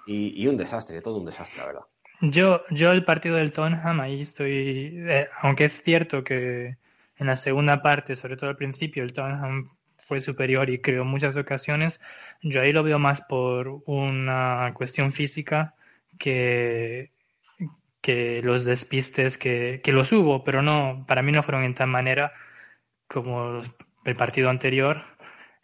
y, 0.08 0.42
y, 0.42 0.48
un 0.48 0.58
desastre, 0.58 1.02
todo 1.02 1.18
un 1.18 1.26
desastre, 1.26 1.60
la 1.60 1.68
verdad. 1.68 1.82
Yo, 2.22 2.62
yo 2.72 2.92
el 2.92 3.06
partido 3.06 3.36
del 3.36 3.52
Tottenham, 3.52 4.00
ahí 4.00 4.22
estoy, 4.22 4.92
eh, 5.08 5.28
aunque 5.42 5.66
es 5.66 5.84
cierto 5.84 6.24
que 6.24 6.78
en 7.18 7.28
la 7.28 7.36
segunda 7.36 7.82
parte, 7.82 8.16
sobre 8.16 8.38
todo 8.38 8.50
al 8.50 8.58
principio, 8.58 9.04
el 9.04 9.14
Tottenham 9.14 9.68
fue 10.08 10.20
superior 10.20 10.70
y 10.70 10.80
creó 10.80 11.06
muchas 11.06 11.36
ocasiones, 11.36 12.00
yo 12.42 12.62
ahí 12.62 12.72
lo 12.72 12.84
veo 12.84 13.00
más 13.00 13.22
por 13.22 13.82
una 13.86 14.72
cuestión 14.74 15.12
física 15.12 15.76
que, 16.18 17.12
que 18.02 18.42
los 18.42 18.66
despistes 18.66 19.38
que, 19.38 19.82
que 19.84 19.92
los 19.92 20.12
hubo, 20.12 20.44
pero 20.44 20.62
no, 20.62 21.06
para 21.08 21.22
mí 21.22 21.32
no 21.32 21.44
fueron 21.44 21.64
en 21.64 21.76
tal 21.76 21.88
manera 21.88 22.32
como 23.08 23.62
el 24.06 24.16
partido 24.16 24.50
anterior. 24.50 25.02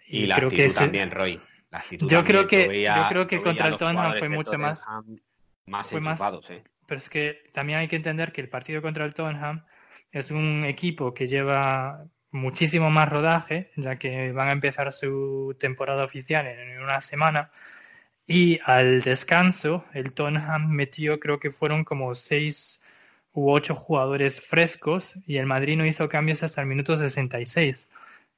Y, 0.07 0.23
y 0.23 0.25
la 0.27 0.35
creo 0.35 0.49
actitud 0.49 0.67
que 0.67 0.73
también, 0.73 1.11
Roy 1.11 1.41
yo 1.99 2.23
creo 2.23 2.47
que 2.47 2.67
veía, 2.67 2.95
yo 2.95 3.07
creo 3.09 3.27
que 3.27 3.41
contra 3.41 3.67
el 3.67 3.77
Tottenham 3.77 4.13
fue 4.17 4.29
mucho 4.29 4.57
más 4.57 4.85
más 5.65 5.87
fue 5.87 6.01
más 6.01 6.21
¿eh? 6.49 6.63
pero 6.85 6.97
es 6.97 7.09
que 7.09 7.49
también 7.53 7.79
hay 7.79 7.87
que 7.87 7.95
entender 7.95 8.31
que 8.31 8.41
el 8.41 8.49
partido 8.49 8.81
contra 8.81 9.05
el 9.05 9.13
Tottenham 9.13 9.63
es 10.11 10.31
un 10.31 10.65
equipo 10.65 11.13
que 11.13 11.27
lleva 11.27 12.05
muchísimo 12.33 12.91
más 12.91 13.09
rodaje 13.09 13.71
ya 13.77 13.97
que 13.97 14.31
van 14.33 14.49
a 14.49 14.51
empezar 14.51 14.91
su 14.93 15.55
temporada 15.59 16.03
oficial 16.03 16.47
en 16.47 16.81
una 16.81 17.01
semana. 17.01 17.51
Y 18.27 18.59
al 18.65 19.01
descanso 19.01 19.85
el 19.93 20.13
Tottenham 20.13 20.69
metió 20.69 21.19
creo 21.19 21.39
que 21.39 21.51
fueron 21.51 21.83
como 21.85 22.15
seis 22.15 22.81
u 23.33 23.51
ocho 23.51 23.75
jugadores 23.75 24.41
frescos 24.41 25.15
y 25.25 25.37
el 25.37 25.45
Madrid 25.45 25.77
no 25.77 25.85
hizo 25.85 26.09
cambios 26.09 26.43
hasta 26.43 26.61
el 26.61 26.67
minuto 26.67 26.97
66 26.97 27.89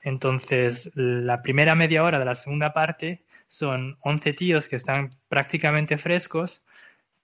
entonces, 0.06 0.92
la 0.94 1.42
primera 1.42 1.74
media 1.74 2.04
hora 2.04 2.20
de 2.20 2.26
la 2.26 2.36
segunda 2.36 2.74
parte 2.74 3.26
son 3.48 3.98
11 4.02 4.34
tíos 4.34 4.70
que 4.70 4.76
están 4.76 5.10
prácticamente 5.30 5.98
frescos 5.98 6.64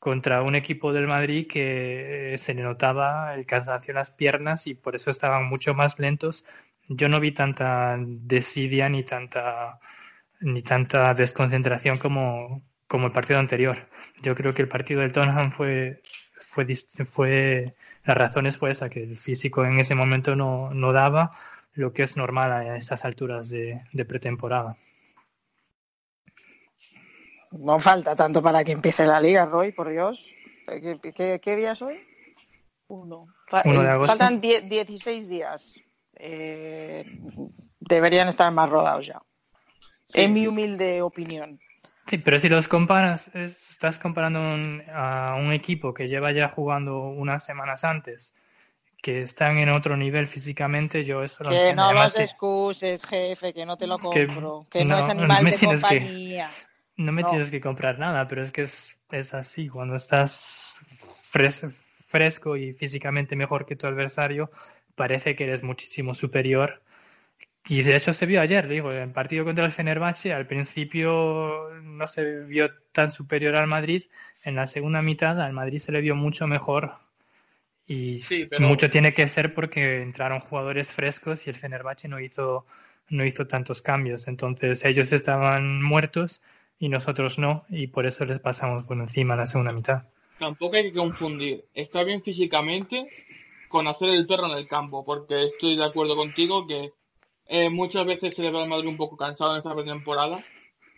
contra 0.02 0.42
un 0.42 0.56
equipo 0.56 0.94
del 0.94 1.08
Madrid 1.08 1.48
que 1.48 2.36
se 2.40 2.56
le 2.56 2.64
notaba 2.64 3.36
el 3.36 3.46
cansancio 3.46 3.92
en 3.92 3.98
las 3.98 4.10
piernas 4.10 4.66
y 4.66 4.74
por 4.74 4.96
eso 4.96 5.12
estaban 5.12 5.46
mucho 5.46 5.76
más 5.76 6.00
lentos. 6.00 6.44
Yo 6.90 7.08
no 7.08 7.20
vi 7.20 7.32
tanta 7.34 7.98
desidia 8.00 8.90
ni 8.90 9.04
tanta 9.04 9.80
ni 10.42 10.64
tanta 10.64 11.14
desconcentración 11.14 11.98
como, 12.00 12.64
como 12.88 13.08
el 13.08 13.14
partido 13.14 13.40
anterior. 13.40 13.78
Yo 14.24 14.36
creo 14.36 14.54
que 14.56 14.64
el 14.64 14.70
partido 14.70 15.02
del 15.02 15.12
Tottenham 15.14 15.52
fue 15.52 16.02
fue 16.40 16.66
fue 17.06 17.76
las 18.06 18.18
razones 18.18 18.58
fue 18.58 18.72
esa 18.72 18.90
que 18.90 19.04
el 19.04 19.18
físico 19.18 19.66
en 19.66 19.80
ese 19.80 19.96
momento 19.96 20.36
no, 20.36 20.74
no 20.74 20.94
daba 20.94 21.32
lo 21.74 21.94
que 21.94 22.04
es 22.04 22.18
normal 22.18 22.52
a 22.52 22.76
estas 22.78 23.06
alturas 23.06 23.50
de 23.50 24.06
pretemporada. 24.08 24.78
No 27.52 27.80
falta 27.80 28.16
tanto 28.16 28.42
para 28.42 28.64
que 28.64 28.72
empiece 28.72 29.06
la 29.06 29.20
liga, 29.20 29.46
Roy, 29.46 29.72
por 29.72 29.90
Dios. 29.90 30.34
¿Qué, 30.66 31.00
qué, 31.14 31.40
qué 31.42 31.56
día 31.56 31.74
es 31.74 31.82
hoy? 31.82 32.00
Uno. 32.88 33.26
Uno 33.66 33.82
de 33.84 33.90
agosto. 33.90 34.08
Faltan 34.18 34.40
16 34.42 35.30
días. 35.30 35.76
Eh, 36.16 37.06
deberían 37.80 38.28
estar 38.28 38.52
más 38.52 38.70
rodados 38.70 39.08
ya. 39.08 39.22
Sí. 40.08 40.22
En 40.22 40.34
mi 40.34 40.48
humilde 40.48 41.02
opinión. 41.02 41.60
Sí, 42.08 42.18
pero 42.18 42.40
si 42.40 42.50
los 42.50 42.68
comparas, 42.68 43.34
estás 43.36 43.98
comparando 43.98 44.40
un, 44.40 44.84
a 44.94 45.36
un 45.40 45.54
equipo 45.54 45.94
que 45.94 46.08
lleva 46.08 46.32
ya 46.32 46.50
jugando 46.50 47.00
unas 47.00 47.46
semanas 47.46 47.84
antes 47.84 48.34
que 49.02 49.24
están 49.24 49.58
en 49.58 49.70
otro 49.70 49.98
nivel 49.98 50.28
físicamente, 50.28 51.04
yo 51.04 51.24
eso 51.24 51.44
lo 51.44 51.50
Que 51.50 51.74
no 51.74 51.92
los 51.92 52.20
excuses, 52.20 53.04
jefe, 53.06 53.54
que 53.54 53.66
no 53.66 53.78
te 53.78 53.88
lo 53.88 53.98
compro, 53.98 54.68
que, 54.70 54.80
que 54.80 54.86
no, 54.86 54.96
no, 54.96 55.00
es 55.00 55.10
animal 55.10 55.44
no 55.44 55.50
de 55.50 55.58
que- 55.58 55.66
compañía. 55.66 56.52
No 57.06 57.12
me 57.12 57.22
No. 57.24 57.30
tienes 57.30 57.52
que 57.52 57.62
comprar 57.62 58.00
nada, 58.00 58.28
pero 58.28 58.42
es 58.42 58.52
que 58.52 58.62
es, 58.64 58.98
es 59.12 59.34
así. 59.34 59.68
Cuando 59.70 59.96
estás 59.96 60.80
fres- 61.32 61.68
fresco 62.08 62.56
y 62.58 62.74
físicamente 62.74 63.36
mejor 63.36 63.66
que 63.66 63.76
tu 63.76 63.88
adversario, 63.88 64.52
parece 64.96 65.36
que 65.36 65.46
eres 65.46 65.64
muchísimo 65.64 66.14
superior. 66.14 66.82
Y 67.68 67.84
de 67.84 67.96
hecho 67.96 68.12
se 68.14 68.26
vio 68.26 68.42
ayer, 68.42 68.68
digo, 68.68 68.92
en 68.92 68.98
el 69.04 69.12
partido 69.12 69.46
contra 69.46 69.66
el 69.66 69.72
Fenerbahce, 69.72 70.34
al 70.34 70.48
principio 70.48 71.70
no 71.84 72.08
se 72.08 72.42
vio 72.46 72.72
tan 72.92 73.12
superior 73.12 73.56
al 73.56 73.68
Madrid, 73.68 74.04
en 74.44 74.56
la 74.56 74.66
segunda 74.68 75.02
mitad 75.02 75.40
al 75.40 75.54
Madrid 75.54 75.78
se 75.78 75.92
le 75.92 76.02
vio 76.02 76.16
mucho 76.16 76.48
mejor 76.48 76.96
y 77.88 78.20
Sí, 78.20 78.48
pero- 78.50 78.68
mucho 78.68 78.90
tiene 78.90 79.14
que 79.14 79.28
ser 79.28 79.54
porque 79.54 80.02
entraron 80.02 80.40
jugadores 80.40 80.92
frescos 80.92 81.46
y 81.46 81.52
el 81.52 81.56
Fenerbahce 81.56 82.08
no 82.08 82.20
hizo, 82.20 82.66
no 83.10 83.26
hizo 83.26 83.46
tantos 83.48 83.82
cambios. 83.82 84.28
Entonces 84.28 84.84
ellos 84.86 85.12
estaban 85.14 85.82
muertos 85.84 86.42
y 86.82 86.90
nosotros 86.90 87.38
no, 87.38 87.64
y 87.70 87.88
por 87.88 88.08
eso 88.08 88.26
les 88.26 88.40
pasamos 88.40 88.86
por 88.86 88.98
encima 88.98 89.36
la 89.36 89.46
segunda 89.46 89.72
mitad. 89.72 90.02
Tampoco 90.40 90.76
hay 90.76 90.92
que 90.92 90.98
confundir 90.98 91.64
estar 91.76 92.04
bien 92.04 92.24
físicamente 92.24 93.06
con 93.70 93.88
hacer 93.88 94.10
el 94.10 94.26
perro 94.26 94.52
en 94.52 94.58
el 94.58 94.68
campo, 94.68 95.06
porque 95.06 95.44
estoy 95.44 95.78
de 95.78 95.86
acuerdo 95.86 96.16
contigo 96.16 96.66
que 96.66 96.92
eh, 97.46 97.70
muchas 97.70 98.04
veces 98.08 98.36
se 98.36 98.42
le 98.42 98.50
ve 98.50 98.64
al 98.64 98.68
Madrid 98.68 98.90
un 98.90 98.98
poco 98.98 99.16
cansado 99.16 99.52
en 99.52 99.60
esta 99.60 99.76
pretemporada, 99.76 100.44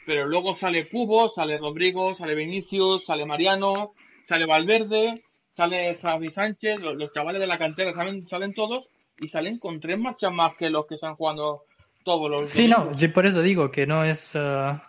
pero 0.05 0.25
luego 0.25 0.55
sale 0.55 0.87
Cubo, 0.87 1.29
sale 1.29 1.57
Rodrigo, 1.57 2.15
sale 2.15 2.33
Vinicius, 2.33 3.03
sale 3.03 3.25
Mariano, 3.25 3.91
sale 4.25 4.45
Valverde, 4.45 5.13
sale 5.53 5.97
Javi 6.01 6.31
Sánchez, 6.31 6.79
los, 6.79 6.95
los 6.95 7.11
chavales 7.11 7.41
de 7.41 7.47
la 7.47 7.57
cantera 7.57 7.93
salen, 7.93 8.25
salen 8.29 8.53
todos 8.53 8.85
y 9.19 9.27
salen 9.27 9.59
con 9.59 9.81
tres 9.81 9.99
marchas 9.99 10.31
más 10.31 10.55
que 10.55 10.69
los 10.69 10.85
que 10.85 10.95
están 10.95 11.15
jugando 11.15 11.63
todos 12.05 12.31
los 12.31 12.47
Sí, 12.47 12.69
no, 12.69 12.95
yo 12.95 13.11
por 13.11 13.25
eso 13.25 13.41
digo 13.41 13.69
que 13.69 13.85
no 13.85 14.05
es... 14.05 14.33
ah, 14.37 14.81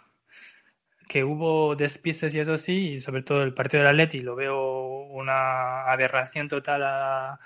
que 1.15 1.23
hubo 1.23 1.77
despistes 1.77 2.35
y 2.35 2.41
eso 2.41 2.59
sí, 2.59 2.95
y 2.95 3.01
sobre 3.01 3.23
todo 3.23 3.45
el 3.45 3.55
partido 3.55 3.85
del 3.85 3.93
Atleti 3.93 4.19
lo 4.19 4.35
veo 4.35 5.05
una 5.11 5.85
aberración 5.85 6.49
total 6.49 6.83
a, 6.83 7.39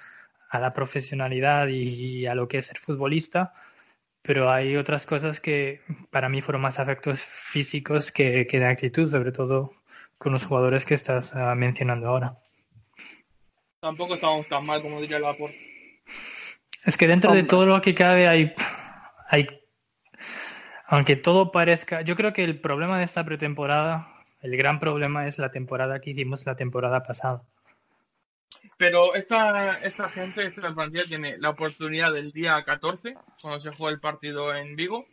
a 0.49 0.59
la 0.59 0.71
profesionalidad 0.71 1.69
y 1.69 2.25
a 2.25 2.35
lo 2.35 2.49
que 2.49 2.57
es 2.57 2.65
ser 2.65 2.79
futbolista, 2.79 3.53
pero 4.23 4.51
hay 4.51 4.75
otras 4.77 5.05
cosas 5.05 5.39
que 5.39 5.83
para 6.11 6.31
mí 6.31 6.41
fueron 6.41 6.63
más 6.63 6.79
afectos 6.79 7.21
físicos 7.21 8.11
que, 8.11 8.47
que 8.47 8.59
de 8.59 8.65
actitud, 8.65 9.07
sobre 9.07 9.33
todo 9.33 9.75
con 10.17 10.33
los 10.33 10.47
jugadores 10.47 10.87
que 10.87 10.95
estás 10.95 11.37
ah, 11.37 11.55
mencionando 11.55 12.09
ahora. 12.09 12.39
Tampoco 13.81 14.15
estamos 14.15 14.49
tan 14.49 14.65
mal 14.65 14.81
como 14.81 14.99
diría 14.99 15.19
Laporte. 15.19 15.59
Es 16.87 16.97
que 16.97 17.07
dentro 17.07 17.33
de 17.33 17.41
Hombre. 17.41 17.51
todo 17.51 17.67
lo 17.67 17.83
que 17.83 17.95
cabe 17.95 18.29
hay, 18.29 18.55
hay, 19.29 19.47
aunque 20.89 21.17
todo 21.17 21.53
parezca, 21.53 22.01
yo 22.01 22.17
creo 22.17 22.33
que 22.33 22.43
el 22.43 22.61
problema 22.61 22.99
de 22.99 23.05
esta 23.05 23.23
pretemporada, 23.23 24.09
el 24.41 24.57
gran 24.57 24.79
problema 24.79 25.27
es 25.27 25.39
la 25.39 25.51
temporada 25.51 26.01
que 26.01 26.11
hicimos 26.11 26.47
la 26.47 26.57
temporada 26.57 27.03
pasada. 27.03 27.43
Pero 28.79 29.15
esta, 29.15 29.79
esta 29.81 30.09
gente, 30.09 30.45
esta 30.47 30.75
plantilla 30.75 31.05
tiene 31.05 31.37
la 31.37 31.51
oportunidad 31.51 32.15
del 32.15 32.33
día 32.33 32.65
14, 32.65 33.17
cuando 33.43 33.61
se 33.61 33.71
juega 33.71 33.93
el 33.93 34.01
partido 34.01 34.55
en 34.55 34.77
Vigo, 34.77 35.07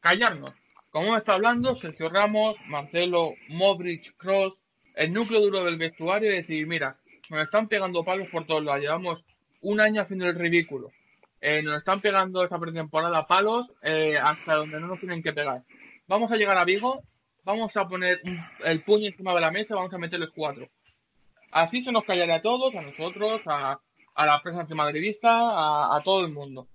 callarnos. 0.00 0.50
Como 0.90 1.16
está 1.16 1.34
hablando 1.34 1.76
Sergio 1.76 2.08
Ramos, 2.08 2.56
Marcelo, 2.66 3.34
Modric, 3.50 4.16
Cross, 4.16 4.60
el 4.96 5.12
núcleo 5.12 5.40
duro 5.40 5.62
del 5.62 5.78
vestuario 5.78 6.32
y 6.32 6.38
decir, 6.38 6.66
mira, 6.66 6.98
nos 7.30 7.42
están 7.42 7.68
pegando 7.68 8.04
palos 8.04 8.26
por 8.28 8.46
todos 8.46 8.64
lados, 8.64 8.80
llevamos 8.80 9.24
un 9.60 9.80
año 9.80 10.02
haciendo 10.02 10.26
el 10.26 10.34
ridículo. 10.34 10.90
Eh, 11.40 11.62
nos 11.62 11.76
están 11.76 12.00
pegando 12.00 12.42
esta 12.42 12.58
pretemporada 12.58 13.26
palos 13.26 13.72
eh, 13.82 14.18
hasta 14.20 14.56
donde 14.56 14.80
no 14.80 14.88
nos 14.88 15.00
tienen 15.00 15.22
que 15.22 15.32
pegar. 15.32 15.62
Vamos 16.06 16.32
a 16.32 16.36
llegar 16.36 16.58
a 16.58 16.64
Vigo, 16.64 17.02
vamos 17.44 17.76
a 17.76 17.86
poner 17.86 18.20
el 18.64 18.82
puño 18.82 19.06
encima 19.06 19.34
de 19.34 19.40
la 19.40 19.50
mesa, 19.50 19.76
vamos 19.76 19.92
a 19.92 19.98
meter 19.98 20.18
los 20.18 20.32
cuatro. 20.32 20.68
Así 21.52 21.82
se 21.82 21.92
nos 21.92 22.04
callará 22.04 22.36
a 22.36 22.42
todos, 22.42 22.74
a 22.74 22.82
nosotros, 22.82 23.42
a, 23.46 23.80
a 24.14 24.26
la 24.26 24.42
prensa 24.42 24.62
antimadridista, 24.62 25.30
a, 25.30 25.96
a 25.96 26.02
todo 26.02 26.24
el 26.24 26.32
mundo. 26.32 26.66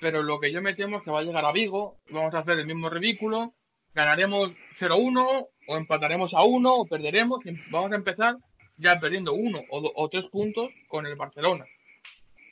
Pero 0.00 0.22
lo 0.22 0.40
que 0.40 0.50
yo 0.50 0.62
me 0.62 0.74
temo 0.74 0.98
es 0.98 1.02
que 1.02 1.10
va 1.10 1.20
a 1.20 1.24
llegar 1.24 1.44
a 1.44 1.52
Vigo, 1.52 1.98
vamos 2.10 2.34
a 2.34 2.38
hacer 2.38 2.58
el 2.58 2.66
mismo 2.66 2.88
ridículo, 2.88 3.54
ganaremos 3.94 4.54
0-1, 4.78 5.48
o 5.68 5.76
empataremos 5.76 6.32
a 6.34 6.42
1, 6.42 6.74
o 6.74 6.86
perderemos, 6.86 7.40
vamos 7.70 7.92
a 7.92 7.96
empezar 7.96 8.36
ya 8.76 9.00
perdiendo 9.00 9.32
uno 9.32 9.60
o, 9.70 9.92
o 9.94 10.08
tres 10.08 10.26
puntos 10.26 10.72
con 10.88 11.06
el 11.06 11.16
Barcelona. 11.16 11.64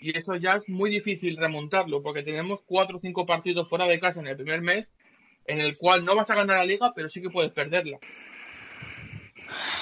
Y 0.04 0.14
eso 0.18 0.36
ya 0.36 0.50
es 0.50 0.68
muy 0.68 0.90
difícil 0.90 1.38
remontarlo, 1.38 2.02
porque 2.02 2.22
tenemos 2.22 2.60
cuatro 2.60 2.96
o 2.96 2.98
cinco 2.98 3.24
partidos 3.24 3.70
fuera 3.70 3.86
de 3.86 3.98
casa 3.98 4.20
en 4.20 4.26
el 4.26 4.36
primer 4.36 4.60
mes, 4.60 4.86
en 5.46 5.60
el 5.60 5.78
cual 5.78 6.04
no 6.04 6.14
vas 6.14 6.28
a 6.28 6.34
ganar 6.34 6.58
la 6.58 6.66
liga, 6.66 6.92
pero 6.94 7.08
sí 7.08 7.22
que 7.22 7.30
puedes 7.30 7.52
perderla. 7.52 7.98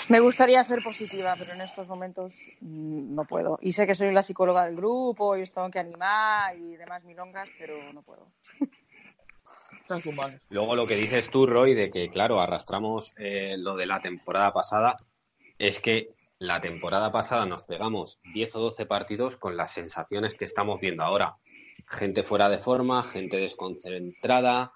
Me 0.08 0.20
gustaría 0.20 0.62
ser 0.62 0.80
positiva, 0.80 1.34
pero 1.36 1.54
en 1.54 1.60
estos 1.60 1.88
momentos 1.88 2.36
mm, 2.60 3.16
no 3.16 3.24
puedo. 3.24 3.58
Y 3.62 3.72
sé 3.72 3.84
que 3.84 3.96
soy 3.96 4.12
la 4.12 4.22
psicóloga 4.22 4.64
del 4.64 4.76
grupo 4.76 5.36
y 5.36 5.42
os 5.42 5.50
tengo 5.50 5.68
que 5.72 5.80
animar 5.80 6.56
y 6.56 6.76
demás 6.76 7.04
milongas, 7.04 7.48
pero 7.58 7.92
no 7.92 8.02
puedo. 8.02 8.28
Luego 10.50 10.76
lo 10.76 10.86
que 10.86 10.94
dices 10.94 11.30
tú, 11.30 11.46
Roy, 11.46 11.74
de 11.74 11.90
que, 11.90 12.10
claro, 12.10 12.40
arrastramos 12.40 13.12
eh, 13.18 13.56
lo 13.58 13.74
de 13.74 13.86
la 13.86 13.98
temporada 13.98 14.52
pasada, 14.52 14.94
es 15.58 15.80
que 15.80 16.10
la 16.42 16.60
temporada 16.60 17.12
pasada 17.12 17.46
nos 17.46 17.62
pegamos 17.64 18.18
10 18.34 18.56
o 18.56 18.60
12 18.60 18.86
partidos 18.86 19.36
con 19.36 19.56
las 19.56 19.72
sensaciones 19.72 20.34
que 20.34 20.44
estamos 20.44 20.80
viendo 20.80 21.02
ahora. 21.04 21.36
Gente 21.88 22.22
fuera 22.22 22.48
de 22.48 22.58
forma, 22.58 23.02
gente 23.02 23.36
desconcentrada 23.36 24.72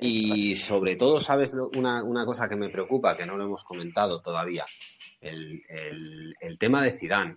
y 0.00 0.54
sobre 0.56 0.94
todo, 0.96 1.20
¿sabes? 1.20 1.52
Una, 1.76 2.02
una 2.04 2.24
cosa 2.24 2.48
que 2.48 2.54
me 2.56 2.68
preocupa, 2.68 3.16
que 3.16 3.26
no 3.26 3.36
lo 3.36 3.44
hemos 3.44 3.64
comentado 3.64 4.20
todavía, 4.22 4.64
el, 5.20 5.60
el- 6.40 6.58
tema 6.58 6.82
de 6.82 6.92
Zidane. 6.92 7.36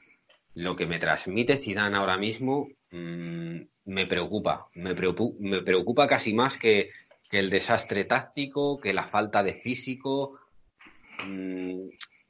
Lo 0.54 0.76
que 0.76 0.86
me 0.86 1.00
transmite 1.00 1.58
Zidane 1.58 1.96
ahora 1.98 2.18
mismo 2.18 2.68
mm, 2.92 3.62
me 3.86 4.06
preocupa. 4.06 4.68
Me, 4.76 4.96
preocu- 4.96 5.38
me 5.40 5.62
preocupa 5.62 6.06
casi 6.06 6.34
más 6.34 6.58
que, 6.58 6.90
que 7.30 7.40
el 7.40 7.50
desastre 7.50 8.04
táctico, 8.06 8.80
que 8.80 8.94
la 8.94 9.06
falta 9.08 9.42
de 9.44 9.54
físico. 9.54 10.38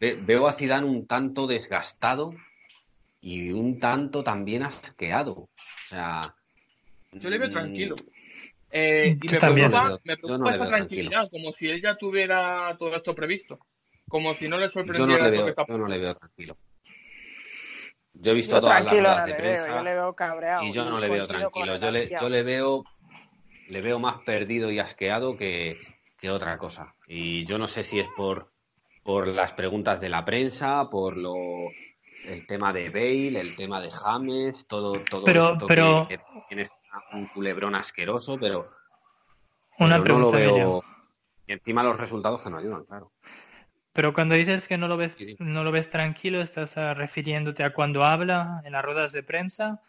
Ve- 0.01 0.17
veo 0.25 0.47
a 0.47 0.51
Zidane 0.51 0.87
un 0.87 1.05
tanto 1.05 1.45
desgastado 1.45 2.33
y 3.21 3.51
un 3.51 3.79
tanto 3.79 4.23
también 4.23 4.63
asqueado. 4.63 5.33
O 5.33 5.49
sea, 5.87 6.35
Yo 7.11 7.29
le 7.29 7.37
veo 7.37 7.49
mm, 7.49 7.51
tranquilo. 7.51 7.95
Eh, 8.73 9.17
y 9.21 9.27
me 9.27 9.37
también. 9.37 9.69
preocupa, 9.69 9.99
me 10.05 10.15
no 10.15 10.27
preocupa 10.27 10.51
esa 10.51 10.59
veo 10.59 10.67
tranquilidad, 10.69 11.29
como 11.29 11.51
si 11.51 11.67
él 11.67 11.81
ya 11.81 11.97
tuviera 11.97 12.73
todo 12.79 12.95
esto 12.95 13.13
previsto. 13.13 13.59
Como 14.07 14.33
si 14.33 14.47
no 14.47 14.57
le 14.57 14.69
Yo 14.69 14.71
no 14.71 14.79
sorprendiera 14.85 15.25
le 15.25 15.31
lo 15.31 15.31
veo, 15.31 15.43
que 15.43 15.49
está 15.51 15.65
yo 15.67 15.77
no 15.77 15.87
le 15.89 15.97
veo 15.99 16.15
tranquilo. 16.15 16.57
Yo 18.13 18.31
he 18.31 18.35
visto 18.35 18.55
Yo 18.55 18.61
todas 18.61 18.83
las 18.85 18.97
tranquilo 18.97 19.09
ruedas 19.09 19.19
no 19.19 19.25
de 19.25 19.31
le 19.33 19.41
veo, 19.41 19.51
prensa 19.55 19.77
yo 19.77 19.83
le 19.83 19.93
veo 19.93 20.15
cabreado. 20.15 20.65
y 20.65 20.71
yo 20.71 20.85
no 20.85 20.99
le 20.99 21.09
veo 21.09 21.27
tranquilo. 21.27 21.77
Yo 21.77 21.91
le, 21.91 22.09
yo 22.09 22.29
le 22.29 22.43
veo 22.43 22.85
le 23.67 23.81
veo 23.81 23.99
más 23.99 24.21
perdido 24.21 24.71
y 24.71 24.79
asqueado 24.79 25.37
que, 25.37 25.77
que 26.17 26.29
otra 26.29 26.57
cosa. 26.57 26.95
Y 27.07 27.45
yo 27.45 27.57
no 27.57 27.67
sé 27.67 27.83
si 27.83 27.99
es 27.99 28.07
por, 28.17 28.50
por 29.03 29.27
las 29.27 29.53
preguntas 29.53 29.99
de 30.01 30.09
la 30.09 30.23
prensa, 30.25 30.89
por 30.89 31.17
lo 31.17 31.33
el 32.27 32.45
tema 32.45 32.71
de 32.71 32.89
Bale, 32.89 33.39
el 33.39 33.55
tema 33.55 33.81
de 33.81 33.89
James, 33.91 34.67
todo, 34.67 34.93
todo 35.09 35.25
Pero- 35.25 35.53
esto 35.53 35.65
pero- 35.67 36.05
que, 36.07 36.17
que 36.17 36.23
tienes 36.49 36.77
un 37.13 37.25
culebrón 37.27 37.73
asqueroso, 37.75 38.37
pero, 38.39 38.67
Una 39.79 40.01
pero 40.01 40.15
no 40.15 40.25
lo 40.25 40.31
pregunta, 40.31 40.55
veo. 40.57 40.83
Y 41.47 41.53
encima 41.53 41.81
los 41.83 41.97
resultados 41.99 42.43
que 42.43 42.49
no 42.51 42.57
ayudan, 42.59 42.85
claro. 42.85 43.11
Pero 43.93 44.13
cuando 44.13 44.35
dices 44.35 44.67
que 44.67 44.77
no 44.77 44.87
lo 44.87 44.95
ves, 44.97 45.15
Sí, 45.17 45.25
sí. 45.29 45.35
no 45.39 45.63
lo 45.63 45.71
ves 45.71 45.89
tranquilo, 45.89 46.39
¿estás 46.41 46.77
ah, 46.77 46.93
refiriéndote 46.93 47.63
a 47.63 47.73
cuando 47.73 48.05
habla 48.05 48.61
en 48.63 48.71
las 48.71 48.85
ruedas 48.85 49.11
de 49.11 49.23
prensa 49.23 49.81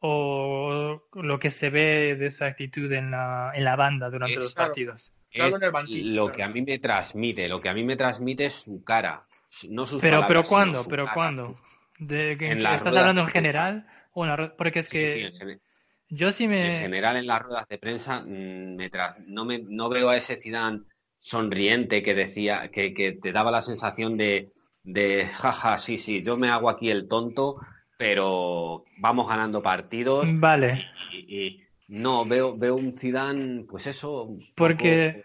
o 0.00 1.00
lo 1.14 1.38
que 1.38 1.50
se 1.50 1.70
ve 1.70 2.16
de 2.16 2.30
su 2.30 2.44
actitud 2.44 2.90
en 2.92 3.10
la, 3.12 3.52
en 3.54 3.64
la 3.64 3.76
banda 3.76 4.10
durante 4.10 4.32
Es- 4.38 4.44
los 4.44 4.54
claro. 4.54 4.68
partidos? 4.70 5.12
Claro, 5.36 5.56
es 5.56 5.62
en 5.62 5.66
el 5.66 5.72
banquillo, 5.72 6.14
lo 6.14 6.22
claro. 6.24 6.36
que 6.36 6.42
a 6.42 6.48
mí 6.48 6.62
me 6.62 6.78
transmite, 6.78 7.48
lo 7.48 7.60
que 7.60 7.68
a 7.68 7.74
mí 7.74 7.84
me 7.84 7.96
transmite 7.96 8.46
es 8.46 8.54
su 8.54 8.82
cara, 8.84 9.24
no 9.68 9.86
sus 9.86 10.02
Pero, 10.02 10.16
palabras, 10.18 10.28
pero 10.28 10.40
sino 10.42 10.48
¿cuándo? 10.50 10.82
su 10.84 10.90
Pero 10.90 11.04
cara, 11.04 11.14
¿cuándo? 11.14 11.60
De, 11.98 12.36
que- 12.38 12.46
En 12.52 12.58
¿Estás 12.58 12.80
ruedas 12.82 12.96
hablando 12.98 13.20
en 13.22 13.28
general? 13.28 13.86
o 14.12 14.24
en 14.24 14.30
la 14.30 14.36
ru- 14.36 14.54
porque 14.56 14.78
es 14.80 14.88
que 14.88 15.06
sí, 15.06 15.20
en, 15.42 15.60
yo 16.08 16.32
sí 16.32 16.44
en 16.44 16.50
me... 16.50 16.78
general 16.78 17.16
en 17.16 17.26
las 17.26 17.42
ruedas 17.42 17.68
de 17.68 17.78
prensa 17.78 18.20
mm, 18.20 18.76
me 18.76 18.90
tra- 18.90 19.16
no 19.26 19.44
me 19.44 19.58
no 19.58 19.88
veo 19.90 20.08
a 20.08 20.16
ese 20.16 20.36
Zidane 20.36 20.80
sonriente 21.18 22.02
que 22.02 22.14
decía 22.14 22.70
que, 22.70 22.94
que 22.94 23.12
te 23.12 23.32
daba 23.32 23.50
la 23.50 23.60
sensación 23.60 24.16
de 24.16 24.48
de 24.82 25.26
jaja 25.26 25.76
sí 25.78 25.98
sí 25.98 26.22
yo 26.22 26.36
me 26.36 26.48
hago 26.48 26.70
aquí 26.70 26.88
el 26.90 27.08
tonto 27.08 27.56
pero 27.98 28.84
vamos 28.98 29.28
ganando 29.28 29.62
partidos 29.62 30.26
Vale, 30.34 30.86
y, 31.12 31.36
y 31.46 31.60
no 31.88 32.24
veo 32.24 32.56
veo 32.56 32.74
un 32.76 32.96
Zidane 32.96 33.64
pues 33.68 33.86
eso 33.86 34.36
Porque- 34.54 35.24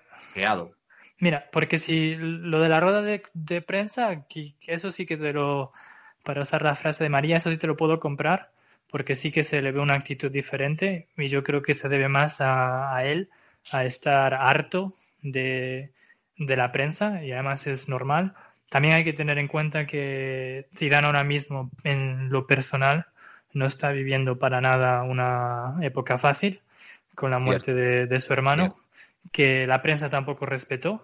mira, 1.20 1.50
porque 1.52 1.78
si 1.78 2.16
lo 2.16 2.60
de 2.62 2.70
la 2.70 2.80
rueda 2.80 3.02
de, 3.02 3.62
prensa, 3.62 4.26
que, 4.28 4.56
eso 4.68 4.92
sí 4.92 5.06
que 5.06 5.18
te 5.18 5.34
lo, 5.34 5.72
para 6.24 6.42
usar 6.42 6.64
la 6.64 6.76
frase 6.76 7.04
de 7.04 7.10
María, 7.10 7.38
eso 7.38 7.50
sí 7.50 7.58
te 7.58 7.68
lo 7.68 7.78
puedo 7.78 8.00
comprar, 8.00 8.52
porque 8.90 9.16
sí 9.16 9.32
que 9.32 9.44
se 9.44 9.62
le 9.62 9.72
ve 9.72 9.80
una 9.80 9.96
actitud 9.96 10.32
diferente 10.32 11.08
y 11.18 11.28
yo 11.28 11.44
creo 11.44 11.62
que 11.62 11.74
se 11.74 11.90
debe 11.90 12.10
más 12.10 12.42
a, 12.42 12.96
a 12.96 13.06
él, 13.06 13.30
a 13.72 13.86
estar 13.86 14.34
harto 14.34 14.96
de, 15.22 15.92
de 16.38 16.58
la 16.58 16.72
prensa 16.72 17.24
y 17.24 17.32
además 17.32 17.68
es 17.68 17.88
normal. 17.88 18.34
También 18.70 18.96
hay 18.96 19.04
que 19.04 19.14
tener 19.14 19.38
en 19.38 19.48
cuenta 19.48 19.86
que 19.86 20.68
Zidane 20.76 21.08
ahora 21.08 21.24
mismo 21.24 21.70
en 21.84 22.30
lo 22.30 22.48
personal 22.48 23.06
no 23.54 23.66
está 23.66 23.92
viviendo 23.92 24.40
para 24.40 24.62
nada 24.62 25.04
una 25.04 25.76
época 25.82 26.18
fácil 26.18 26.62
con 27.22 27.30
la 27.30 27.38
muerte 27.38 27.76
de, 27.76 28.08
de 28.08 28.20
su 28.20 28.34
hermano, 28.34 28.64
Cierto. 28.64 29.30
que 29.32 29.68
la 29.68 29.84
prensa 29.84 30.10
tampoco 30.10 30.48
respetó. 30.48 31.04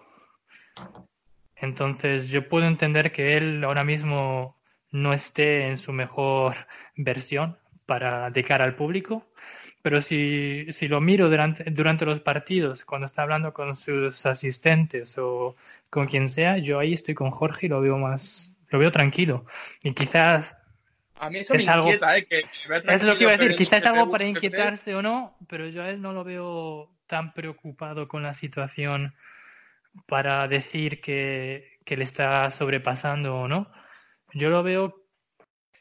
Entonces 1.55 2.29
yo 2.29 2.49
puedo 2.49 2.65
entender 2.65 3.11
que 3.11 3.37
él 3.37 3.63
ahora 3.63 3.83
mismo 3.83 4.57
no 4.91 5.13
esté 5.13 5.67
en 5.67 5.77
su 5.77 5.93
mejor 5.93 6.55
versión 6.95 7.55
para 7.85 8.31
de 8.31 8.43
cara 8.43 8.65
al 8.65 8.75
público, 8.75 9.27
pero 9.83 10.01
si, 10.01 10.65
si 10.71 10.87
lo 10.87 11.01
miro 11.01 11.29
durante, 11.29 11.65
durante 11.65 12.05
los 12.05 12.19
partidos, 12.19 12.83
cuando 12.83 13.05
está 13.05 13.21
hablando 13.21 13.53
con 13.53 13.75
sus 13.75 14.25
asistentes 14.25 15.17
o 15.19 15.55
con 15.91 16.07
quien 16.07 16.29
sea, 16.29 16.57
yo 16.57 16.79
ahí 16.79 16.93
estoy 16.93 17.13
con 17.13 17.29
Jorge 17.29 17.67
y 17.67 17.69
lo 17.69 17.79
veo 17.79 17.97
más, 17.97 18.57
lo 18.69 18.79
veo 18.79 18.89
tranquilo. 18.89 19.45
Y 19.83 19.93
quizás 19.93 20.55
A 21.19 21.29
mí 21.29 21.39
eso 21.39 21.53
Es 21.55 21.65
me 21.65 21.71
algo- 21.71 21.87
inquieta, 21.87 22.17
¿eh? 22.17 22.25
Que 22.25 22.41
es 22.87 23.03
lo 23.03 23.15
que 23.17 23.23
iba 23.23 23.33
a 23.33 23.37
decir, 23.37 23.55
quizás 23.55 23.83
es 23.83 23.85
algo 23.85 24.11
para 24.11 24.23
que 24.25 24.31
te- 24.31 24.31
inquietarse 24.31 24.95
o 24.95 25.01
no, 25.01 25.35
pero 25.47 25.67
yo 25.67 25.83
a 25.83 25.89
él 25.89 26.01
no 26.01 26.13
lo 26.13 26.23
veo 26.23 26.91
tan 27.07 27.33
preocupado 27.33 28.07
con 28.07 28.21
la 28.23 28.33
situación 28.33 29.15
para 30.05 30.47
decir 30.47 31.01
que, 31.01 31.77
que 31.85 31.97
le 31.97 32.03
está 32.03 32.51
sobrepasando 32.51 33.35
o 33.35 33.47
no. 33.47 33.71
Yo 34.33 34.49
lo 34.49 34.61
veo 34.61 35.03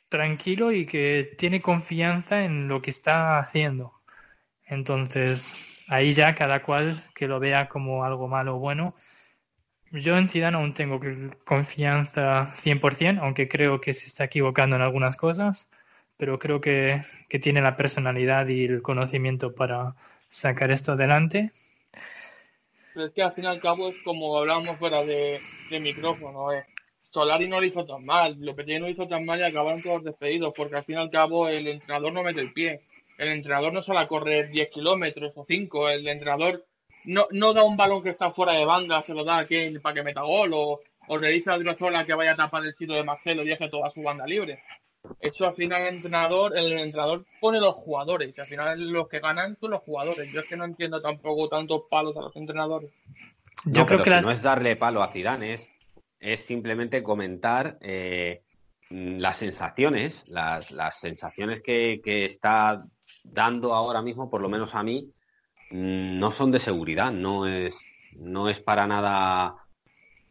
tranquilo 0.09 0.73
y 0.73 0.87
que 0.87 1.35
tiene 1.37 1.61
confianza 1.61 2.45
en 2.45 2.69
lo 2.69 2.81
que 2.81 2.91
está 2.91 3.39
haciendo. 3.39 3.93
Entonces, 4.65 5.53
ahí 5.89 6.13
ya 6.13 6.35
cada 6.35 6.63
cual 6.63 7.05
que 7.15 7.29
lo 7.29 7.39
vea 7.41 7.69
como 7.69 8.05
algo 8.05 8.29
malo 8.29 8.57
o 8.57 8.59
bueno, 8.59 8.95
yo 9.97 10.17
en 10.17 10.29
Zidane 10.29 10.57
aún 10.57 10.75
tengo 10.75 11.01
confianza 11.45 12.53
100%, 12.63 13.21
aunque 13.21 13.49
creo 13.49 13.81
que 13.81 13.95
se 13.95 14.07
está 14.07 14.25
equivocando 14.25 14.77
en 14.77 14.83
algunas 14.83 15.17
cosas, 15.17 15.69
pero 16.17 16.39
creo 16.39 16.61
que, 16.61 17.03
que 17.29 17.39
tiene 17.39 17.61
la 17.61 17.77
personalidad 17.77 18.49
y 18.49 18.65
el 18.65 18.83
conocimiento 18.83 19.55
para 19.55 19.95
sacar 20.29 20.71
esto 20.71 20.93
adelante. 20.93 21.53
Pero 22.95 23.07
es 23.07 23.13
que 23.13 23.23
al 23.23 23.33
fin 23.35 23.45
y 23.45 23.49
al 23.49 23.61
cabo 23.61 23.89
es 23.89 24.03
como 24.03 24.39
hablábamos 24.39 24.77
fuera 24.79 25.05
de, 25.05 25.39
micrófono. 25.81 26.53
Eh. 26.53 26.65
Solari 27.11 27.49
no 27.49 27.61
lo 27.61 27.67
hizo 27.67 27.85
tan 27.85 28.05
mal, 28.05 28.37
Lopetegui 28.41 28.79
no 28.79 28.87
lo 28.87 28.93
hizo 28.93 29.07
tan 29.07 29.25
mal 29.25 29.39
y 29.39 29.43
acabaron 29.43 29.83
todos 29.83 30.05
despedidos, 30.05 30.53
porque 30.57 30.77
al 30.77 30.85
fin 30.85 30.97
y 30.97 31.01
al 31.01 31.11
cabo 31.11 31.49
el 31.49 31.67
entrenador 31.67 32.13
no 32.13 32.23
mete 32.23 32.41
el 32.41 32.53
pie. 32.53 32.83
El 33.19 33.29
entrenador 33.29 33.73
no 33.73 33.83
sale 33.83 34.01
a 34.01 34.09
correr 34.09 34.51
10 34.51 34.71
kilómetros 34.71 35.37
o 35.37 35.45
5, 35.45 35.89
el 35.91 36.07
entrenador 36.09 36.67
no, 37.07 37.27
no 37.31 37.53
da 37.53 37.65
un 37.65 37.77
balón 37.77 38.03
que 38.03 38.11
está 38.11 38.31
fuera 38.31 38.53
de 38.53 38.65
banda, 38.65 39.03
se 39.03 39.15
lo 39.15 39.25
da 39.25 39.39
a 39.39 39.47
Kane 39.47 39.81
para 39.81 39.95
que 39.95 40.03
meta 40.03 40.23
gol, 40.23 40.51
o, 40.55 40.81
o 41.09 41.19
le 41.19 41.29
dice 41.29 41.51
a 41.51 41.59
Driozola 41.59 42.05
que 42.05 42.15
vaya 42.15 42.33
a 42.33 42.37
tapar 42.37 42.65
el 42.65 42.75
sitio 42.75 42.97
de 42.97 43.05
Marcelo 43.05 43.43
y 43.43 43.49
deje 43.49 43.69
toda 43.69 43.91
su 43.91 44.03
banda 44.03 44.27
libre. 44.27 44.63
Eso 45.21 45.47
al 45.47 45.55
final 45.55 45.83
el 45.83 45.95
entrenador, 45.95 46.57
el 46.59 46.73
entrenador 46.73 47.25
pone 47.41 47.61
los 47.61 47.75
jugadores, 47.75 48.37
y 48.37 48.41
al 48.41 48.47
final 48.47 48.91
los 48.91 49.09
que 49.09 49.21
ganan 49.21 49.57
son 49.57 49.71
los 49.71 49.81
jugadores. 49.81 50.33
Yo 50.33 50.41
es 50.41 50.49
que 50.49 50.57
no 50.57 50.65
entiendo 50.65 51.01
tampoco 51.01 51.49
tantos 51.49 51.83
palos 51.89 52.17
a 52.17 52.23
los 52.23 52.37
entrenadores. 52.37 52.91
Yo 53.65 53.83
no, 53.83 53.87
creo 53.87 54.03
que 54.03 54.11
no 54.11 54.31
es 54.31 54.43
darle 54.43 54.77
palo 54.77 55.03
a 55.03 55.09
Zidane, 55.09 55.55
es, 55.55 55.71
es 56.19 56.41
simplemente 56.41 57.03
comentar 57.03 57.79
eh, 57.81 58.43
las 58.91 59.37
sensaciones, 59.37 60.25
las, 60.29 60.73
las 60.73 60.99
sensaciones 60.99 61.61
que, 61.63 62.01
que 62.03 62.25
está 62.25 62.85
dando 63.23 63.75
ahora 63.75 64.03
mismo, 64.03 64.29
por 64.29 64.41
lo 64.41 64.49
menos 64.49 64.75
a 64.75 64.83
mí, 64.83 65.09
no 65.71 66.31
son 66.31 66.51
de 66.51 66.59
seguridad, 66.59 67.13
no 67.13 67.47
es, 67.47 67.79
no 68.17 68.49
es 68.49 68.61
para 68.61 68.87
nada 68.87 69.57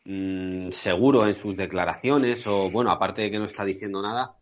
mmm, 0.06 0.72
seguro 0.72 1.28
en 1.28 1.34
sus 1.34 1.56
declaraciones 1.56 2.46
o, 2.48 2.70
bueno, 2.70 2.92
aparte 2.92 3.24
de 3.24 3.32
que 3.32 3.40
no 3.40 3.46
está 3.46 3.66
diciendo 3.66 4.02
nada, 4.02 4.36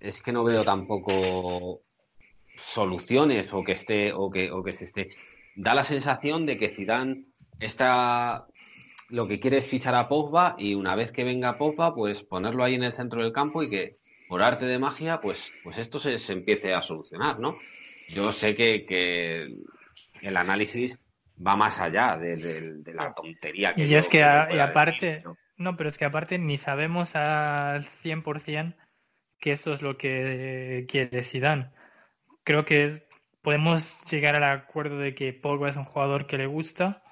es 0.00 0.22
que 0.22 0.32
no 0.32 0.44
veo 0.44 0.64
tampoco 0.64 1.82
soluciones 2.60 3.52
o 3.54 3.62
que 3.62 3.72
esté 3.72 4.12
o 4.12 4.30
que, 4.30 4.50
o 4.50 4.62
que 4.62 4.72
se 4.72 4.84
esté. 4.84 5.10
Da 5.54 5.74
la 5.74 5.82
sensación 5.82 6.46
de 6.46 6.56
que 6.56 6.70
Zidane 6.70 7.26
está 7.60 8.46
lo 9.10 9.26
que 9.26 9.38
quiere 9.38 9.58
es 9.58 9.68
fichar 9.68 9.94
a 9.94 10.08
Pogba 10.08 10.56
y 10.58 10.74
una 10.74 10.94
vez 10.94 11.12
que 11.12 11.24
venga 11.24 11.58
Pogba, 11.58 11.94
pues 11.94 12.22
ponerlo 12.22 12.64
ahí 12.64 12.74
en 12.74 12.82
el 12.82 12.94
centro 12.94 13.22
del 13.22 13.32
campo 13.32 13.62
y 13.62 13.68
que 13.68 13.98
por 14.28 14.42
arte 14.42 14.64
de 14.64 14.78
magia, 14.78 15.20
pues, 15.20 15.52
pues 15.62 15.76
esto 15.76 15.98
se, 15.98 16.16
empiece 16.32 16.72
a 16.72 16.80
solucionar, 16.80 17.38
¿no? 17.38 17.58
Yo 18.08 18.32
sé 18.32 18.54
que 18.54 18.86
el 20.22 20.36
análisis 20.36 21.00
va 21.44 21.56
más 21.56 21.80
allá 21.80 22.16
de, 22.16 22.36
de, 22.36 22.74
de 22.82 22.94
la 22.94 23.12
tontería 23.12 23.74
que 23.74 23.84
Y 23.84 23.94
es 23.94 24.08
que, 24.08 24.18
y 24.18 24.58
aparte, 24.58 25.06
decir, 25.06 25.24
¿no? 25.24 25.36
¿no? 25.56 25.76
pero 25.76 25.88
es 25.88 25.98
que 25.98 26.04
aparte 26.04 26.38
ni 26.38 26.58
sabemos 26.58 27.16
al 27.16 27.84
100% 27.84 28.74
que 29.38 29.52
eso 29.52 29.72
es 29.72 29.82
lo 29.82 29.98
que 29.98 30.86
quiere 30.88 31.24
Zidane. 31.24 31.70
Creo 32.44 32.64
que 32.64 33.02
podemos 33.42 34.04
llegar 34.04 34.36
al 34.36 34.44
acuerdo 34.44 34.98
de 34.98 35.14
que 35.14 35.32
Pogba 35.32 35.68
es 35.68 35.76
un 35.76 35.84
jugador 35.84 36.26
que 36.26 36.38
le 36.38 36.46
gusta, 36.46 37.02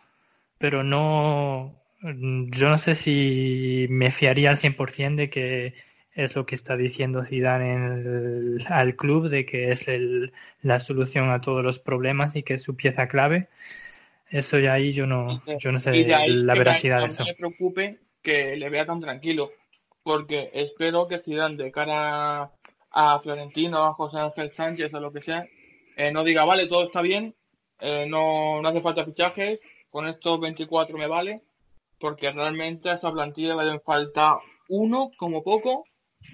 pero 0.58 0.84
no 0.84 1.80
yo 2.02 2.68
no 2.68 2.78
sé 2.78 2.94
si 2.94 3.86
me 3.90 4.10
fiaría 4.10 4.50
al 4.50 4.58
100% 4.58 5.16
de 5.16 5.30
que 5.30 5.74
es 6.22 6.36
lo 6.36 6.46
que 6.46 6.54
está 6.54 6.76
diciendo 6.76 7.24
Zidane 7.24 7.72
en 7.72 7.84
el, 7.84 8.66
al 8.68 8.96
club 8.96 9.28
de 9.28 9.46
que 9.46 9.70
es 9.70 9.88
el, 9.88 10.32
la 10.62 10.78
solución 10.78 11.30
a 11.30 11.40
todos 11.40 11.64
los 11.64 11.78
problemas 11.78 12.36
y 12.36 12.42
que 12.42 12.54
es 12.54 12.62
su 12.62 12.76
pieza 12.76 13.08
clave. 13.08 13.48
Eso 14.28 14.58
ya 14.58 14.74
ahí 14.74 14.92
yo 14.92 15.06
no, 15.06 15.42
yo 15.58 15.72
no 15.72 15.80
sé 15.80 15.92
la 16.28 16.54
veracidad 16.54 17.00
de 17.00 17.06
eso. 17.06 17.22
No 17.22 17.28
me 17.28 17.34
preocupe 17.34 17.98
que 18.22 18.56
le 18.56 18.68
vea 18.68 18.86
tan 18.86 19.00
tranquilo, 19.00 19.50
porque 20.02 20.50
espero 20.52 21.08
que 21.08 21.18
Zidane 21.18 21.56
de 21.56 21.72
cara 21.72 22.50
a 22.92 23.18
Florentino, 23.20 23.78
a 23.78 23.92
José 23.92 24.18
Ángel 24.18 24.52
Sánchez 24.52 24.92
o 24.94 25.00
lo 25.00 25.12
que 25.12 25.22
sea, 25.22 25.46
eh, 25.96 26.12
no 26.12 26.22
diga, 26.22 26.44
vale, 26.44 26.66
todo 26.66 26.84
está 26.84 27.02
bien, 27.02 27.34
eh, 27.80 28.06
no, 28.08 28.60
no 28.60 28.68
hace 28.68 28.80
falta 28.80 29.04
fichajes, 29.04 29.60
con 29.90 30.06
estos 30.06 30.38
24 30.40 30.96
me 30.96 31.08
vale, 31.08 31.42
porque 31.98 32.30
realmente 32.30 32.90
a 32.90 32.94
esta 32.94 33.12
plantilla 33.12 33.56
le 33.56 33.62
hacen 33.62 33.80
falta 33.80 34.38
uno 34.68 35.10
como 35.16 35.42
poco 35.42 35.84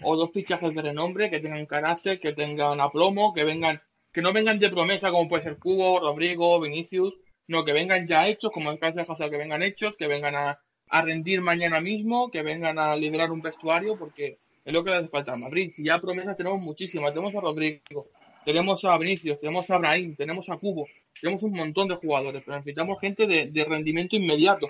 o 0.02 0.16
dos 0.16 0.30
fichajes 0.32 0.74
de 0.74 0.82
renombre 0.82 1.30
que 1.30 1.40
tengan 1.40 1.66
carácter, 1.66 2.20
que 2.20 2.32
tengan 2.32 2.80
aplomo, 2.80 3.32
que 3.32 3.44
vengan, 3.44 3.80
que 4.12 4.22
no 4.22 4.32
vengan 4.32 4.58
de 4.58 4.70
promesa 4.70 5.10
como 5.10 5.28
puede 5.28 5.44
ser 5.44 5.58
Cubo, 5.58 6.00
Rodrigo, 6.00 6.60
Vinicius, 6.60 7.14
no, 7.48 7.64
que 7.64 7.72
vengan 7.72 8.06
ya 8.06 8.26
hechos, 8.26 8.50
como 8.50 8.70
el 8.70 8.78
caso 8.78 8.96
de 8.96 9.02
Hazard, 9.02 9.30
que 9.30 9.38
vengan 9.38 9.62
hechos, 9.62 9.96
que 9.96 10.08
vengan 10.08 10.34
a, 10.34 10.60
a, 10.88 11.02
rendir 11.02 11.40
mañana 11.40 11.80
mismo, 11.80 12.30
que 12.30 12.42
vengan 12.42 12.78
a 12.78 12.96
liderar 12.96 13.30
un 13.30 13.40
vestuario, 13.40 13.96
porque 13.96 14.38
es 14.64 14.72
lo 14.72 14.82
que 14.82 14.90
le 14.90 14.96
hace 14.96 15.08
falta 15.08 15.32
a 15.32 15.36
Madrid. 15.36 15.72
Y 15.76 15.84
ya 15.84 16.00
promesas 16.00 16.36
tenemos 16.36 16.60
muchísimas, 16.60 17.12
tenemos 17.12 17.34
a 17.36 17.40
Rodrigo, 17.40 18.08
tenemos 18.44 18.84
a 18.84 18.98
Vinicius, 18.98 19.38
tenemos 19.38 19.70
a 19.70 19.78
Brahim, 19.78 20.16
tenemos 20.16 20.50
a 20.50 20.56
Cubo, 20.56 20.88
tenemos 21.20 21.42
un 21.44 21.52
montón 21.52 21.86
de 21.86 21.94
jugadores, 21.94 22.42
pero 22.44 22.56
necesitamos 22.56 23.00
gente 23.00 23.26
de, 23.26 23.46
de 23.46 23.64
rendimiento 23.64 24.16
inmediato. 24.16 24.68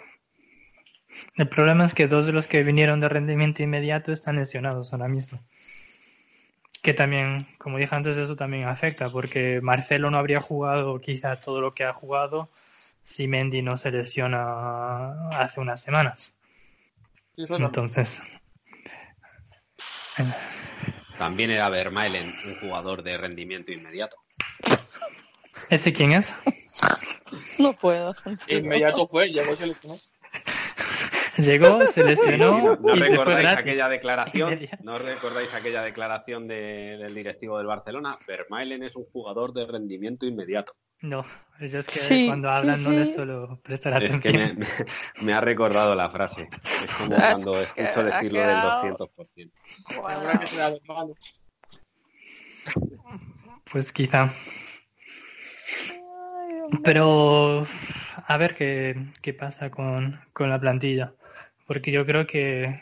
El 1.36 1.48
problema 1.48 1.84
es 1.84 1.94
que 1.94 2.08
dos 2.08 2.26
de 2.26 2.32
los 2.32 2.46
que 2.46 2.62
vinieron 2.62 3.00
de 3.00 3.08
rendimiento 3.08 3.62
inmediato 3.62 4.12
están 4.12 4.36
lesionados 4.36 4.92
ahora 4.92 5.08
mismo. 5.08 5.40
Que 6.82 6.94
también, 6.94 7.46
como 7.58 7.78
dije 7.78 7.94
antes, 7.94 8.16
eso 8.16 8.36
también 8.36 8.68
afecta, 8.68 9.10
porque 9.10 9.60
Marcelo 9.60 10.10
no 10.10 10.18
habría 10.18 10.40
jugado 10.40 11.00
quizá 11.00 11.40
todo 11.40 11.60
lo 11.60 11.74
que 11.74 11.84
ha 11.84 11.92
jugado 11.92 12.48
si 13.02 13.28
Mendy 13.28 13.62
no 13.62 13.76
se 13.76 13.90
lesiona 13.90 15.28
hace 15.30 15.60
unas 15.60 15.80
semanas. 15.80 16.36
Entonces. 17.36 18.20
También 21.18 21.50
era 21.50 21.68
Vermaelen 21.68 22.32
un 22.46 22.54
jugador 22.56 23.02
de 23.02 23.18
rendimiento 23.18 23.72
inmediato. 23.72 24.16
¿Ese 25.70 25.92
quién 25.92 26.12
es? 26.12 26.32
No 27.58 27.72
puedo. 27.72 28.14
Inmediato 28.48 29.06
fue, 29.08 29.28
llegó 29.28 29.54
se 29.56 29.66
lesionó. 29.66 29.96
Llegó, 31.38 31.86
se 31.86 32.02
lesionó 32.04 32.58
no, 32.58 32.76
no 32.76 32.96
y 32.96 33.02
se 33.02 33.18
fue 33.18 33.34
gratis. 33.34 33.58
aquella 33.58 33.88
declaración, 33.88 34.58
¿No 34.82 34.96
recordáis 34.98 35.52
aquella 35.52 35.82
declaración 35.82 36.48
de, 36.48 36.96
del 36.98 37.14
directivo 37.14 37.58
del 37.58 37.66
Barcelona? 37.66 38.18
Vermaelen 38.26 38.82
es 38.82 38.96
un 38.96 39.04
jugador 39.04 39.52
de 39.52 39.66
rendimiento 39.66 40.26
inmediato. 40.26 40.74
No, 41.02 41.24
yo 41.60 41.78
es 41.78 41.86
que 41.86 41.98
sí, 41.98 42.26
cuando 42.26 42.48
hablan 42.50 42.78
sí, 42.78 42.84
no 42.84 42.90
les 42.92 43.14
suelo 43.14 43.60
prestar 43.62 44.02
es 44.02 44.08
atención. 44.08 44.20
Que 44.22 44.38
me, 44.38 44.52
me, 44.54 44.66
me, 45.22 45.32
ha 45.34 45.40
recordado 45.42 45.94
la 45.94 46.08
frase. 46.08 46.48
Es 46.64 46.94
como 46.96 47.16
cuando 47.16 47.60
escucho 47.60 48.02
decirlo 48.02 48.40
del 48.40 48.56
200%. 48.56 49.50
Bueno. 50.94 51.14
Pues 53.70 53.92
quizá. 53.92 54.30
Pero 56.82 57.66
a 58.26 58.36
ver 58.38 58.54
qué, 58.54 58.96
qué 59.20 59.34
pasa 59.34 59.70
con, 59.70 60.18
con 60.32 60.48
la 60.48 60.58
plantilla 60.58 61.12
porque 61.66 61.90
yo 61.92 62.06
creo 62.06 62.26
que 62.26 62.80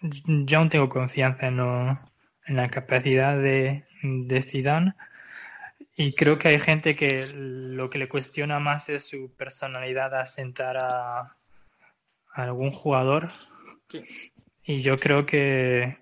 yo 0.00 0.58
aún 0.58 0.70
tengo 0.70 0.88
confianza 0.88 1.46
en, 1.46 1.58
lo, 1.58 1.90
en 2.46 2.56
la 2.56 2.68
capacidad 2.68 3.36
de, 3.36 3.84
de 4.02 4.42
Zidane. 4.42 4.94
Y 5.96 6.14
creo 6.14 6.38
que 6.38 6.48
hay 6.48 6.58
gente 6.58 6.94
que 6.94 7.26
lo 7.34 7.90
que 7.90 7.98
le 7.98 8.08
cuestiona 8.08 8.58
más 8.58 8.88
es 8.88 9.04
su 9.04 9.34
personalidad 9.36 10.14
a 10.14 10.24
sentar 10.24 10.78
a, 10.78 11.20
a 11.20 11.36
algún 12.32 12.70
jugador. 12.70 13.28
Y 14.64 14.80
yo 14.80 14.96
creo 14.96 15.26
que, 15.26 15.98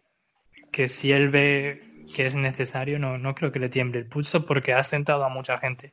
que 0.70 0.88
si 0.88 1.12
él 1.12 1.30
ve 1.30 1.82
que 2.14 2.26
es 2.26 2.34
necesario 2.36 2.98
no, 2.98 3.18
no 3.18 3.34
creo 3.34 3.50
que 3.50 3.58
le 3.58 3.68
tiemble 3.68 3.98
el 3.98 4.06
pulso 4.06 4.46
porque 4.46 4.72
ha 4.72 4.82
sentado 4.84 5.24
a 5.24 5.28
mucha 5.28 5.58
gente. 5.58 5.92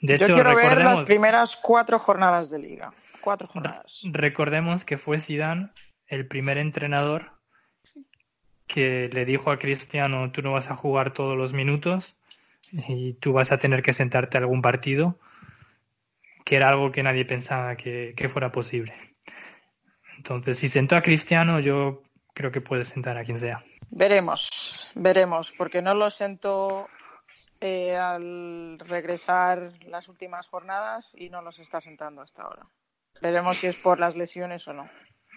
De 0.00 0.18
yo 0.18 0.26
hecho, 0.26 0.34
quiero 0.34 0.54
ver 0.54 0.78
las 0.78 1.00
primeras 1.02 1.56
cuatro 1.56 1.98
jornadas 1.98 2.50
de 2.50 2.58
liga 2.58 2.92
cuatro 3.24 3.48
jornadas. 3.48 4.00
Recordemos 4.04 4.84
que 4.84 4.98
fue 4.98 5.18
Zidane 5.18 5.70
el 6.06 6.28
primer 6.28 6.58
entrenador 6.58 7.32
que 8.66 9.08
le 9.12 9.24
dijo 9.24 9.50
a 9.50 9.58
Cristiano 9.58 10.30
tú 10.30 10.42
no 10.42 10.52
vas 10.52 10.70
a 10.70 10.76
jugar 10.76 11.12
todos 11.12 11.36
los 11.36 11.52
minutos 11.52 12.16
y 12.70 13.14
tú 13.14 13.32
vas 13.32 13.50
a 13.50 13.58
tener 13.58 13.82
que 13.82 13.92
sentarte 13.92 14.36
a 14.36 14.40
algún 14.40 14.60
partido, 14.60 15.18
que 16.44 16.56
era 16.56 16.68
algo 16.68 16.92
que 16.92 17.02
nadie 17.02 17.24
pensaba 17.24 17.76
que, 17.76 18.14
que 18.16 18.28
fuera 18.28 18.52
posible. 18.52 18.94
Entonces, 20.16 20.58
si 20.58 20.68
sentó 20.68 20.96
a 20.96 21.02
Cristiano, 21.02 21.60
yo 21.60 22.02
creo 22.34 22.50
que 22.50 22.60
puede 22.60 22.84
sentar 22.84 23.16
a 23.16 23.24
quien 23.24 23.38
sea. 23.38 23.64
Veremos, 23.90 24.88
veremos, 24.94 25.52
porque 25.56 25.82
no 25.82 25.94
lo 25.94 26.10
sentó 26.10 26.88
eh, 27.60 27.96
al 27.96 28.78
regresar 28.80 29.72
las 29.86 30.08
últimas 30.08 30.48
jornadas 30.48 31.14
y 31.16 31.30
no 31.30 31.42
los 31.42 31.60
está 31.60 31.80
sentando 31.80 32.22
hasta 32.22 32.42
ahora. 32.42 32.66
Veremos 33.20 33.56
si 33.56 33.66
es 33.68 33.76
por 33.76 33.98
las 34.00 34.16
lesiones 34.16 34.66
o 34.68 34.72
no. 34.72 34.88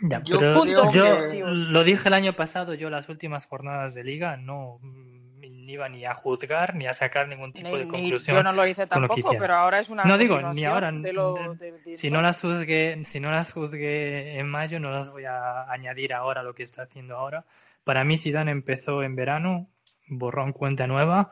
Ya, 0.04 0.22
yo, 0.24 0.40
pero 0.40 0.66
yo 0.92 1.18
lo 1.42 1.84
dije 1.84 2.08
el 2.10 2.14
año 2.14 2.34
pasado, 2.34 2.74
yo 2.76 2.90
las 2.90 3.10
últimas 3.10 3.48
jornadas 3.48 3.96
de 3.96 4.04
liga 4.04 4.38
no 4.38 4.80
ni 4.84 5.74
iba 5.74 5.90
ni 5.90 6.06
a 6.06 6.14
juzgar 6.14 6.76
ni 6.76 6.86
a 6.88 6.94
sacar 6.94 7.28
ningún 7.28 7.52
tipo 7.52 7.70
Ni- 7.70 7.78
de 7.80 7.86
ni- 7.86 7.92
conclusión. 7.92 8.38
yo 8.38 8.44
no 8.44 8.52
lo 8.54 8.66
hice 8.68 8.82
lo 8.84 8.86
que 8.88 8.90
tampoco, 8.94 9.20
hicieron. 9.20 9.40
pero 9.42 9.56
ahora 9.56 9.80
es 9.80 9.90
una 9.90 10.04
No 10.06 10.18
digo, 10.18 10.40
ni 10.54 10.64
ahora. 10.66 10.92
de 10.92 11.14
lo- 11.14 11.56
de- 11.56 11.72
de- 11.84 11.96
si 11.98 12.10
no 12.12 12.22
las 12.22 12.40
juzgué, 12.40 13.04
si 13.06 13.20
no 13.20 13.32
las 13.32 13.52
juzgué 13.54 14.38
en 14.40 14.48
mayo, 14.48 14.80
no 14.80 14.92
las 14.92 15.10
voy 15.12 15.26
a 15.26 15.70
añadir 15.72 16.14
ahora 16.14 16.42
a 16.42 16.44
lo 16.44 16.54
que 16.54 16.64
está 16.64 16.84
haciendo 16.84 17.18
ahora. 17.18 17.46
Para 17.84 18.04
mí, 18.04 18.18
Zidane 18.18 18.52
empezó 18.52 19.02
en 19.04 19.16
verano, 19.16 19.68
borrón 20.08 20.54
cuenta 20.54 20.86
nueva 20.88 21.32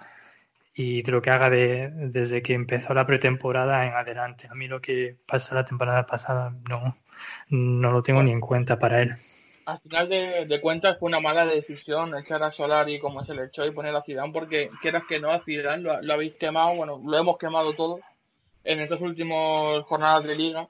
y 0.78 1.02
de 1.02 1.12
lo 1.14 1.22
que 1.22 1.30
haga 1.30 1.50
de, 1.50 1.90
desde 1.90 2.42
que 2.44 2.54
empezó 2.54 2.94
la 2.94 3.08
pretemporada 3.08 3.86
en 3.88 3.94
adelante. 3.94 4.48
A 4.52 4.56
mí 4.56 4.68
lo 4.68 4.82
que 4.82 5.16
pasó 5.26 5.56
la 5.56 5.64
temporada 5.64 6.06
pasada 6.06 6.54
no, 6.70 6.98
no 7.50 7.92
lo 7.92 8.02
tengo 8.02 8.22
ni 8.22 8.32
en 8.32 8.42
cuenta 8.42 8.78
para 8.78 9.02
él. 9.02 9.12
Al 9.66 9.80
final 9.80 10.10
de, 10.10 10.46
de 10.46 10.62
cuentas 10.62 11.00
fue 11.00 11.08
una 11.08 11.22
mala 11.22 11.46
decisión 11.46 12.16
echar 12.18 12.44
a 12.44 12.52
Solari 12.52 13.00
como 13.00 13.24
se 13.24 13.34
le 13.34 13.46
echó 13.46 13.66
y 13.66 13.72
poner 13.72 13.96
a 13.96 14.04
Zidane 14.04 14.34
porque 14.34 14.70
quieras 14.82 15.04
que 15.08 15.20
no 15.20 15.32
a 15.32 15.40
Zidane 15.44 15.82
lo, 15.82 16.02
lo 16.02 16.14
habéis 16.14 16.34
quemado, 16.34 16.76
bueno, 16.76 17.02
lo 17.04 17.18
hemos 17.18 17.38
quemado 17.38 17.74
todo 17.74 18.02
en 18.66 18.82
estas 18.82 19.00
últimas 19.00 19.84
jornadas 19.86 20.26
de 20.26 20.36
liga 20.36 20.68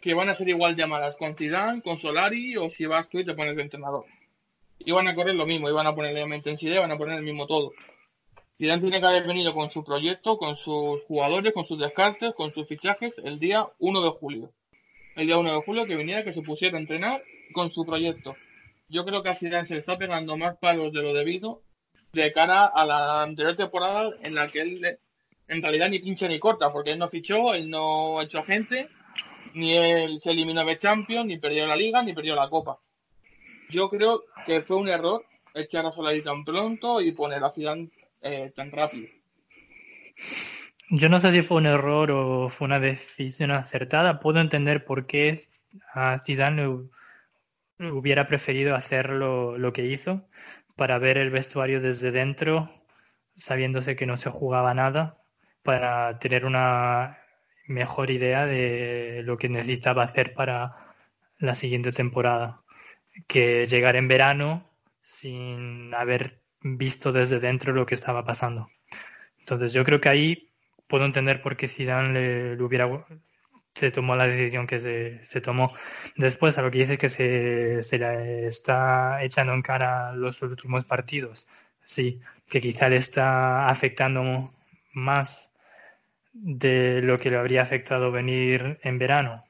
que 0.00 0.14
van 0.14 0.28
a 0.28 0.34
ser 0.34 0.48
igual 0.48 0.74
de 0.74 0.86
malas 0.86 1.16
con 1.16 1.36
Zidane, 1.36 1.82
con 1.82 1.96
Solari 1.96 2.56
o 2.56 2.68
si 2.68 2.84
vas 2.86 3.08
tú 3.08 3.20
y 3.20 3.24
te 3.24 3.34
pones 3.34 3.54
de 3.54 3.62
entrenador. 3.62 4.06
Iban 4.80 5.06
a 5.06 5.14
correr 5.14 5.34
lo 5.34 5.46
mismo, 5.46 5.68
iban 5.68 5.86
a 5.86 5.94
poner 5.94 6.14
la 6.14 6.20
misma 6.20 6.36
intensidad, 6.36 6.76
iban 6.76 6.90
a 6.90 6.98
poner 6.98 7.18
el 7.18 7.24
mismo 7.24 7.46
todo. 7.46 7.72
Zidane 8.60 8.82
tiene 8.82 9.00
que 9.00 9.06
haber 9.06 9.26
venido 9.26 9.54
con 9.54 9.70
su 9.70 9.82
proyecto, 9.82 10.36
con 10.36 10.54
sus 10.54 11.02
jugadores, 11.04 11.54
con 11.54 11.64
sus 11.64 11.78
descartes, 11.78 12.34
con 12.34 12.50
sus 12.50 12.68
fichajes 12.68 13.16
el 13.24 13.38
día 13.38 13.66
1 13.78 14.02
de 14.02 14.10
julio. 14.10 14.52
El 15.16 15.28
día 15.28 15.38
1 15.38 15.50
de 15.54 15.62
julio 15.62 15.86
que 15.86 15.96
viniera, 15.96 16.24
que 16.24 16.34
se 16.34 16.42
pusiera 16.42 16.76
a 16.76 16.80
entrenar 16.82 17.22
con 17.54 17.70
su 17.70 17.86
proyecto. 17.86 18.36
Yo 18.86 19.06
creo 19.06 19.22
que 19.22 19.30
a 19.30 19.34
Zidane 19.34 19.64
se 19.64 19.72
le 19.72 19.80
está 19.80 19.96
pegando 19.96 20.36
más 20.36 20.58
palos 20.58 20.92
de 20.92 21.00
lo 21.00 21.14
debido 21.14 21.62
de 22.12 22.30
cara 22.34 22.66
a 22.66 22.84
la 22.84 23.22
anterior 23.22 23.56
temporada 23.56 24.10
en 24.22 24.34
la 24.34 24.46
que 24.48 24.60
él 24.60 24.98
en 25.48 25.62
realidad 25.62 25.88
ni 25.88 26.00
pincha 26.00 26.28
ni 26.28 26.38
corta, 26.38 26.70
porque 26.70 26.90
él 26.90 26.98
no 26.98 27.08
fichó, 27.08 27.54
él 27.54 27.70
no 27.70 28.20
echó 28.20 28.42
gente, 28.42 28.90
ni 29.54 29.72
él 29.72 30.20
se 30.20 30.32
eliminó 30.32 30.66
de 30.66 30.76
Champions, 30.76 31.24
ni 31.24 31.38
perdió 31.38 31.66
la 31.66 31.76
Liga, 31.76 32.02
ni 32.02 32.12
perdió 32.12 32.34
la 32.34 32.50
Copa. 32.50 32.78
Yo 33.70 33.88
creo 33.88 34.24
que 34.44 34.60
fue 34.60 34.76
un 34.76 34.90
error 34.90 35.24
echar 35.54 35.86
a 35.86 35.92
Solari 35.92 36.22
tan 36.22 36.44
pronto 36.44 37.00
y 37.00 37.12
poner 37.12 37.42
a 37.42 37.50
Zidane 37.50 37.88
eh, 38.22 38.52
tan 38.54 38.70
rápido. 38.70 39.08
Yo 40.90 41.08
no 41.08 41.20
sé 41.20 41.32
si 41.32 41.42
fue 41.42 41.58
un 41.58 41.66
error 41.66 42.10
o 42.10 42.48
fue 42.48 42.66
una 42.66 42.80
decisión 42.80 43.52
acertada. 43.52 44.18
Puedo 44.20 44.40
entender 44.40 44.84
por 44.84 45.06
qué 45.06 45.40
a 45.94 46.20
Zidane 46.24 46.66
le 47.78 47.92
hubiera 47.92 48.26
preferido 48.26 48.74
hacer 48.74 49.10
lo 49.10 49.72
que 49.72 49.86
hizo 49.86 50.28
para 50.76 50.98
ver 50.98 51.18
el 51.18 51.30
vestuario 51.30 51.80
desde 51.80 52.10
dentro, 52.10 52.70
sabiéndose 53.36 53.96
que 53.96 54.06
no 54.06 54.16
se 54.16 54.30
jugaba 54.30 54.74
nada, 54.74 55.22
para 55.62 56.18
tener 56.18 56.44
una 56.46 57.18
mejor 57.66 58.10
idea 58.10 58.46
de 58.46 59.22
lo 59.24 59.36
que 59.36 59.48
necesitaba 59.48 60.02
hacer 60.02 60.34
para 60.34 60.94
la 61.38 61.54
siguiente 61.54 61.92
temporada, 61.92 62.56
que 63.28 63.66
llegar 63.66 63.96
en 63.96 64.08
verano 64.08 64.70
sin 65.02 65.94
haber 65.94 66.39
visto 66.62 67.12
desde 67.12 67.40
dentro 67.40 67.72
lo 67.72 67.86
que 67.86 67.94
estaba 67.94 68.24
pasando. 68.24 68.68
Entonces 69.38 69.72
yo 69.72 69.84
creo 69.84 70.00
que 70.00 70.08
ahí 70.08 70.50
puedo 70.86 71.04
entender 71.04 71.42
por 71.42 71.56
qué 71.56 71.68
Zidane 71.68 72.12
le, 72.56 72.62
hubiera 72.62 72.88
se 73.74 73.90
tomó 73.90 74.16
la 74.16 74.26
decisión 74.26 74.66
que 74.66 74.80
se, 74.80 75.24
se, 75.24 75.40
tomó. 75.40 75.72
Después, 76.16 76.58
a 76.58 76.62
lo 76.62 76.70
que 76.70 76.80
dice 76.80 76.98
que 76.98 77.08
se, 77.08 77.82
se 77.82 77.98
le 77.98 78.46
está 78.46 79.22
echando 79.22 79.54
en 79.54 79.62
cara 79.62 80.12
los 80.12 80.42
últimos 80.42 80.84
partidos, 80.84 81.46
sí, 81.84 82.20
que 82.50 82.60
quizá 82.60 82.88
le 82.88 82.96
está 82.96 83.68
afectando 83.68 84.52
más 84.92 85.52
de 86.32 87.00
lo 87.02 87.18
que 87.18 87.30
le 87.30 87.38
habría 87.38 87.62
afectado 87.62 88.12
venir 88.12 88.78
en 88.82 88.98
verano, 88.98 89.44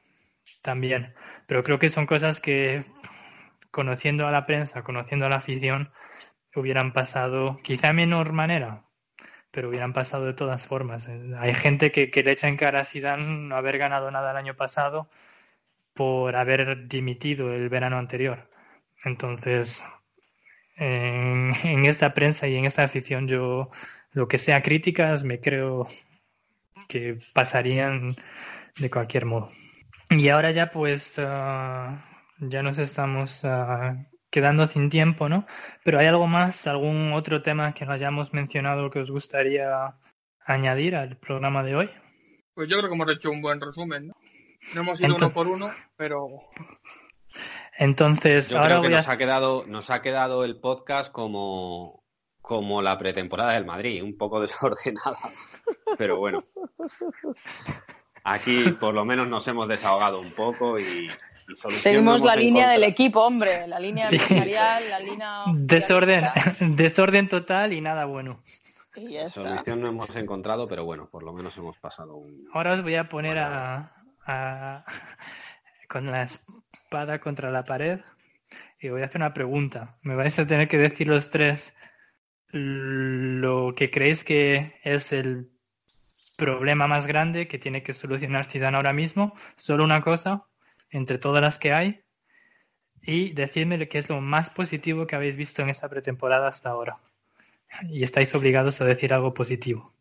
también. 0.63 1.15
Pero 1.47 1.63
creo 1.63 1.79
que 1.79 1.89
son 1.89 2.07
cosas 2.07 2.41
que, 2.41 2.85
conociendo 3.71 4.27
a 4.27 4.31
la 4.31 4.47
prensa, 4.47 4.83
conociendo 4.83 5.27
a 5.27 5.29
la 5.31 5.37
afición, 5.37 5.91
hubieran 6.55 6.93
pasado, 6.93 7.57
quizá 7.63 7.89
de 7.89 7.95
menor 7.95 8.33
manera, 8.33 8.85
pero 9.53 9.69
hubieran 9.69 9.93
pasado 9.93 10.27
de 10.27 10.35
todas 10.35 10.67
formas. 10.67 11.09
Hay 11.39 11.55
gente 11.55 11.93
que, 11.93 12.11
que, 12.11 12.23
le 12.23 12.33
echa 12.33 12.49
en 12.49 12.57
cara 12.57 12.81
a 12.81 12.85
Zidane 12.85 13.25
no 13.49 13.57
haber 13.57 13.79
ganado 13.79 14.11
nada 14.11 14.33
el 14.33 14.37
año 14.37 14.57
pasado 14.57 15.09
por 15.95 16.37
haber 16.37 16.89
dimitido 16.89 17.53
el 17.53 17.69
verano 17.69 17.99
anterior. 17.99 18.51
Entonces, 19.05 19.85
en, 20.81 21.85
esta 21.85 22.15
prensa 22.15 22.49
y 22.49 22.57
en 22.57 22.65
esta 22.65 22.85
afición, 22.85 23.29
yo 23.29 23.71
lo 24.13 24.29
que 24.29 24.39
sea 24.39 24.63
críticas 24.63 25.25
me 25.25 25.41
creo 25.41 25.87
que 26.89 27.19
pasarían 27.35 28.11
de 28.79 28.91
cualquier 28.91 29.27
modo. 29.27 29.51
Y 30.09 30.29
ahora 30.29 30.51
ya 30.51 30.71
pues 30.71 31.19
uh, 31.19 31.93
ya 32.41 32.63
nos 32.63 32.79
estamos 32.79 33.45
uh, 33.45 33.95
quedando 34.31 34.67
sin 34.67 34.91
tiempo, 34.91 35.29
¿no? 35.29 35.47
Pero 35.85 35.99
¿hay 35.99 36.07
algo 36.07 36.27
más, 36.27 36.67
algún 36.67 37.13
otro 37.13 37.43
tema 37.43 37.73
que 37.73 37.85
no 37.85 37.93
hayamos 37.93 38.33
mencionado 38.33 38.91
que 38.91 39.01
os 39.01 39.11
gustaría 39.11 39.97
añadir 40.45 40.97
al 40.97 41.17
programa 41.17 41.63
de 41.63 41.77
hoy? 41.77 41.91
Pues 42.55 42.69
yo 42.69 42.79
creo 42.79 42.89
que 42.89 42.95
hemos 42.95 43.13
hecho 43.13 43.31
un 43.31 43.43
buen 43.43 43.61
resumen, 43.61 44.09
¿no? 44.09 44.15
No 44.75 44.83
hemos 44.83 45.01
ido 45.01 45.09
Entonces, 45.09 45.27
uno 45.27 45.35
por 45.35 45.49
uno, 45.49 45.71
pero... 45.97 46.29
Entonces, 47.79 48.51
yo 48.51 48.59
ahora 48.59 48.69
creo 48.69 48.83
que 48.83 48.89
voy 48.89 48.97
nos, 48.97 49.09
a... 49.09 49.13
ha 49.13 49.19
quedado, 49.19 49.65
nos 49.67 49.91
ha 49.91 50.03
quedado 50.03 50.45
el 50.45 50.61
podcast 50.61 51.11
como, 51.11 52.05
como 52.41 52.83
la 52.83 52.99
pretemporada 52.99 53.53
del 53.53 53.65
Madrid, 53.65 54.03
un 54.03 54.17
poco 54.17 54.41
desordenada, 54.41 55.19
pero 55.97 56.19
bueno. 56.19 56.45
Aquí 58.23 58.71
por 58.79 58.93
lo 58.93 59.05
menos 59.07 59.29
nos 59.29 59.49
hemos 59.49 59.67
desahogado 59.67 60.21
un 60.21 60.33
poco 60.33 60.79
y, 60.79 61.11
Seguimos 61.57 62.23
la 62.23 62.37
línea 62.37 62.71
del 62.71 62.85
equipo, 62.85 63.21
hombre, 63.21 63.67
la 63.67 63.79
línea 63.79 64.09
sí. 64.09 64.17
empresarial, 64.17 64.83
la 64.91 65.01
línea... 65.01 65.45
Desorden, 65.55 66.25
desorden 66.77 67.29
total 67.29 67.73
y 67.73 67.81
nada 67.81 68.05
bueno. 68.05 68.43
Y 68.97 69.13
ya 69.13 69.27
está. 69.27 69.43
Solución 69.43 69.81
no 69.81 69.89
hemos 69.89 70.15
encontrado, 70.17 70.69
pero 70.69 70.85
bueno, 70.85 71.09
por 71.11 71.23
lo 71.23 71.33
menos 71.33 71.57
hemos 71.57 71.79
pasado 71.79 72.17
un... 72.17 72.49
Ahora 72.53 72.73
os 72.73 72.83
voy 72.83 72.97
a 72.97 73.09
poner 73.09 73.39
a, 73.39 73.95
a, 74.27 74.85
con 75.89 76.11
la 76.11 76.23
espada 76.23 77.21
contra 77.21 77.51
la 77.51 77.65
pared 77.65 78.01
y 78.81 78.89
voy 78.89 79.03
a 79.03 79.07
hacer 79.07 79.21
una 79.21 79.35
pregunta. 79.35 79.99
Me 80.03 80.15
vais 80.15 80.39
a 80.39 80.47
tener 80.47 80.69
que 80.69 80.79
decir 80.79 81.09
los 81.09 81.31
tres 81.31 81.75
lo 82.53 83.75
que 83.77 83.91
creéis 83.91 84.25
que 84.25 84.81
es 84.83 85.13
el 85.13 85.53
problema 86.37 86.89
más 86.89 87.07
grande 87.07 87.47
que 87.47 87.59
tiene 87.59 87.83
que 87.83 87.93
solucionar 87.93 88.47
Zidane 88.47 88.77
ahora 88.77 88.93
mismo. 88.93 89.35
Solo 89.57 89.85
una 89.85 90.01
cosa 90.01 90.50
entre 90.91 91.19
todas 91.19 91.43
las 91.43 91.59
que 91.59 91.73
hay 91.73 92.03
y 93.03 93.33
decidme 93.33 93.89
qué 93.89 93.99
es 93.99 94.09
lo 94.09 94.21
más 94.21 94.51
positivo 94.51 95.07
que 95.07 95.17
habéis 95.17 95.37
visto 95.37 95.63
en 95.63 95.71
esta 95.71 95.89
pretemporada 95.89 96.49
hasta 96.49 96.71
ahora. 96.71 96.99
Y 97.89 98.03
estáis 98.03 98.35
obligados 98.35 98.81
a 98.81 98.85
decir 98.85 99.15
algo 99.15 99.33
positivo. 99.33 99.95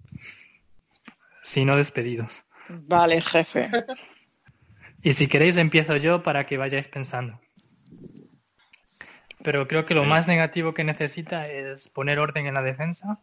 Si 1.43 1.65
no, 1.65 1.75
despedidos. 1.75 2.43
Vale, 2.67 3.21
jefe. 3.21 3.69
Y 5.01 5.13
si 5.13 5.27
queréis, 5.27 5.57
empiezo 5.57 5.95
yo 5.95 6.23
para 6.23 6.45
que 6.45 6.57
vayáis 6.57 6.87
pensando. 6.87 7.39
Pero 9.43 9.67
creo 9.67 9.85
que 9.85 9.95
lo 9.95 10.03
más 10.03 10.27
negativo 10.27 10.73
que 10.73 10.83
necesita 10.83 11.43
es 11.43 11.87
poner 11.87 12.19
orden 12.19 12.47
en 12.47 12.53
la 12.53 12.61
defensa. 12.61 13.21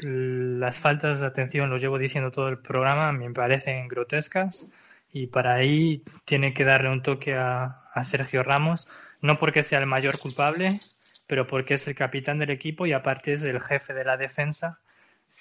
Las 0.00 0.78
faltas 0.78 1.20
de 1.20 1.26
atención, 1.26 1.70
lo 1.70 1.78
llevo 1.78 1.98
diciendo 1.98 2.30
todo 2.30 2.48
el 2.48 2.58
programa, 2.58 3.10
me 3.12 3.30
parecen 3.32 3.88
grotescas 3.88 4.68
y 5.14 5.28
para 5.28 5.54
ahí 5.54 6.02
tiene 6.24 6.52
que 6.52 6.64
darle 6.64 6.90
un 6.90 7.00
toque 7.00 7.34
a, 7.34 7.84
a, 7.94 8.04
Sergio 8.04 8.42
Ramos, 8.42 8.88
no 9.20 9.36
porque 9.38 9.62
sea 9.62 9.78
el 9.78 9.86
mayor 9.86 10.18
culpable, 10.18 10.80
pero 11.28 11.46
porque 11.46 11.74
es 11.74 11.86
el 11.86 11.94
capitán 11.94 12.40
del 12.40 12.50
equipo 12.50 12.84
y 12.84 12.92
aparte 12.92 13.32
es 13.32 13.44
el 13.44 13.60
jefe 13.60 13.94
de 13.94 14.04
la 14.04 14.16
defensa 14.16 14.80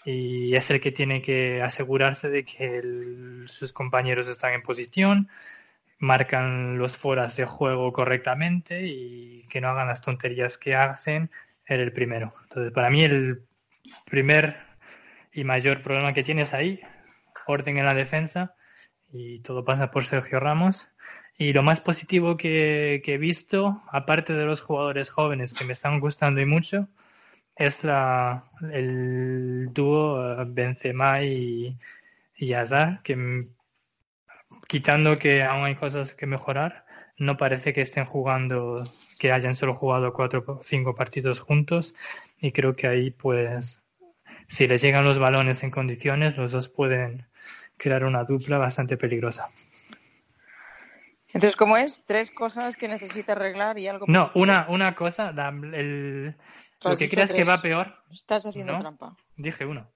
y 0.05 0.55
es 0.55 0.69
el 0.69 0.79
que 0.79 0.91
tiene 0.91 1.23
que 1.23 1.63
asegurarse 1.63 2.29
de 2.29 2.43
que 2.43 3.47
sus 3.47 3.73
compañeros 3.73 4.27
están 4.27 4.53
en 4.53 4.61
posición, 4.61 5.27
marcan 5.97 6.77
los 6.77 6.95
foras 6.95 7.35
de 7.35 7.45
juego 7.45 7.91
correctamente 7.91 8.85
y 8.85 9.41
que 9.49 9.59
no 9.59 9.69
hagan 9.69 9.87
las 9.87 10.01
tonterías 10.01 10.59
que 10.59 10.75
hacen, 10.75 11.31
era 11.65 11.81
el 11.81 11.93
primero. 11.93 12.35
Entonces, 12.43 12.71
para 12.73 12.91
mí 12.91 13.03
el 13.03 13.41
primer 14.05 14.55
y 15.31 15.43
mayor 15.45 15.81
problema 15.81 16.13
que 16.13 16.23
tienes 16.23 16.53
ahí, 16.53 16.79
orden 17.47 17.79
en 17.79 17.85
la 17.85 17.95
defensa, 17.95 18.53
y 19.13 19.39
todo 19.39 19.63
pasa 19.63 19.91
por 19.91 20.05
Sergio 20.05 20.39
Ramos. 20.39 20.89
Y 21.37 21.53
lo 21.53 21.63
más 21.63 21.79
positivo 21.79 22.37
que, 22.37 23.01
que, 23.05 23.15
he 23.15 23.17
visto, 23.17 23.81
aparte 23.91 24.33
de 24.33 24.45
los 24.45 24.61
jugadores 24.61 25.09
jóvenes 25.09 25.53
que 25.53 25.65
me 25.65 25.73
están 25.73 25.99
gustando 25.99 26.41
y 26.41 26.45
mucho, 26.45 26.87
es 27.55 27.83
la, 27.83 28.45
el 28.71 29.69
dúo 29.73 30.45
Benzema 30.47 31.23
y, 31.23 31.77
y 32.35 32.53
Hazard, 32.53 33.01
que 33.03 33.47
quitando 34.67 35.19
que 35.19 35.43
aún 35.43 35.65
hay 35.65 35.75
cosas 35.75 36.13
que 36.13 36.25
mejorar, 36.25 36.85
no 37.17 37.37
parece 37.37 37.73
que 37.73 37.81
estén 37.81 38.05
jugando, 38.05 38.75
que 39.19 39.31
hayan 39.31 39.55
solo 39.55 39.75
jugado 39.75 40.13
cuatro 40.13 40.43
o 40.47 40.63
cinco 40.63 40.95
partidos 40.95 41.39
juntos 41.39 41.95
y 42.39 42.51
creo 42.51 42.75
que 42.75 42.87
ahí 42.87 43.11
pues 43.11 43.81
si 44.47 44.67
les 44.67 44.81
llegan 44.81 45.05
los 45.05 45.19
balones 45.19 45.63
en 45.63 45.71
condiciones, 45.71 46.37
los 46.37 46.51
dos 46.51 46.69
pueden 46.69 47.27
crear 47.83 48.05
una 48.05 48.23
dupla 48.23 48.57
bastante 48.57 48.95
peligrosa. 48.95 49.47
Entonces, 51.27 51.55
¿cómo 51.57 51.75
es? 51.77 52.03
Tres 52.05 52.31
cosas 52.31 52.77
que 52.77 52.87
necesita 52.87 53.33
arreglar 53.33 53.77
y 53.77 53.87
algo. 53.87 54.05
No, 54.07 54.31
una, 54.35 54.67
una 54.69 54.95
cosa, 54.95 55.31
la- 55.33 55.49
el, 55.49 56.35
lo 56.85 56.95
que 56.97 57.09
creas 57.09 57.31
que 57.31 57.37
tres. 57.37 57.49
va 57.49 57.61
peor, 57.61 57.95
Estás 58.11 58.45
haciendo 58.45 58.73
¿no? 58.73 58.79
trampa. 58.79 59.17
dije 59.35 59.65
uno. 59.65 59.91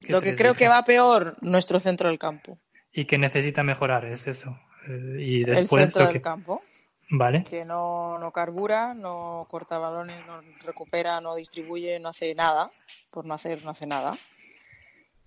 ¿Qué 0.00 0.12
Lo 0.12 0.20
que 0.20 0.34
creo 0.34 0.52
dije? 0.52 0.64
que 0.64 0.68
va 0.68 0.84
peor, 0.84 1.36
nuestro 1.42 1.78
centro 1.78 2.08
del 2.08 2.18
campo. 2.18 2.58
Y 2.90 3.04
que 3.04 3.18
necesita 3.18 3.62
mejorar, 3.62 4.04
es 4.06 4.26
eso. 4.26 4.58
Eh, 4.88 5.16
y 5.20 5.40
el 5.42 5.46
después 5.46 5.84
centro 5.84 6.00
lo 6.00 6.06
del 6.06 6.16
que... 6.16 6.22
campo, 6.22 6.62
Vale. 7.10 7.44
que 7.44 7.64
no, 7.64 8.18
no 8.18 8.32
carbura, 8.32 8.94
no 8.94 9.46
corta 9.50 9.78
balones, 9.78 10.26
no 10.26 10.40
recupera, 10.64 11.20
no 11.20 11.34
distribuye, 11.36 12.00
no 12.00 12.08
hace 12.08 12.34
nada. 12.34 12.70
Por 13.10 13.26
no 13.26 13.34
hacer, 13.34 13.62
no 13.64 13.70
hace 13.70 13.86
nada. 13.86 14.12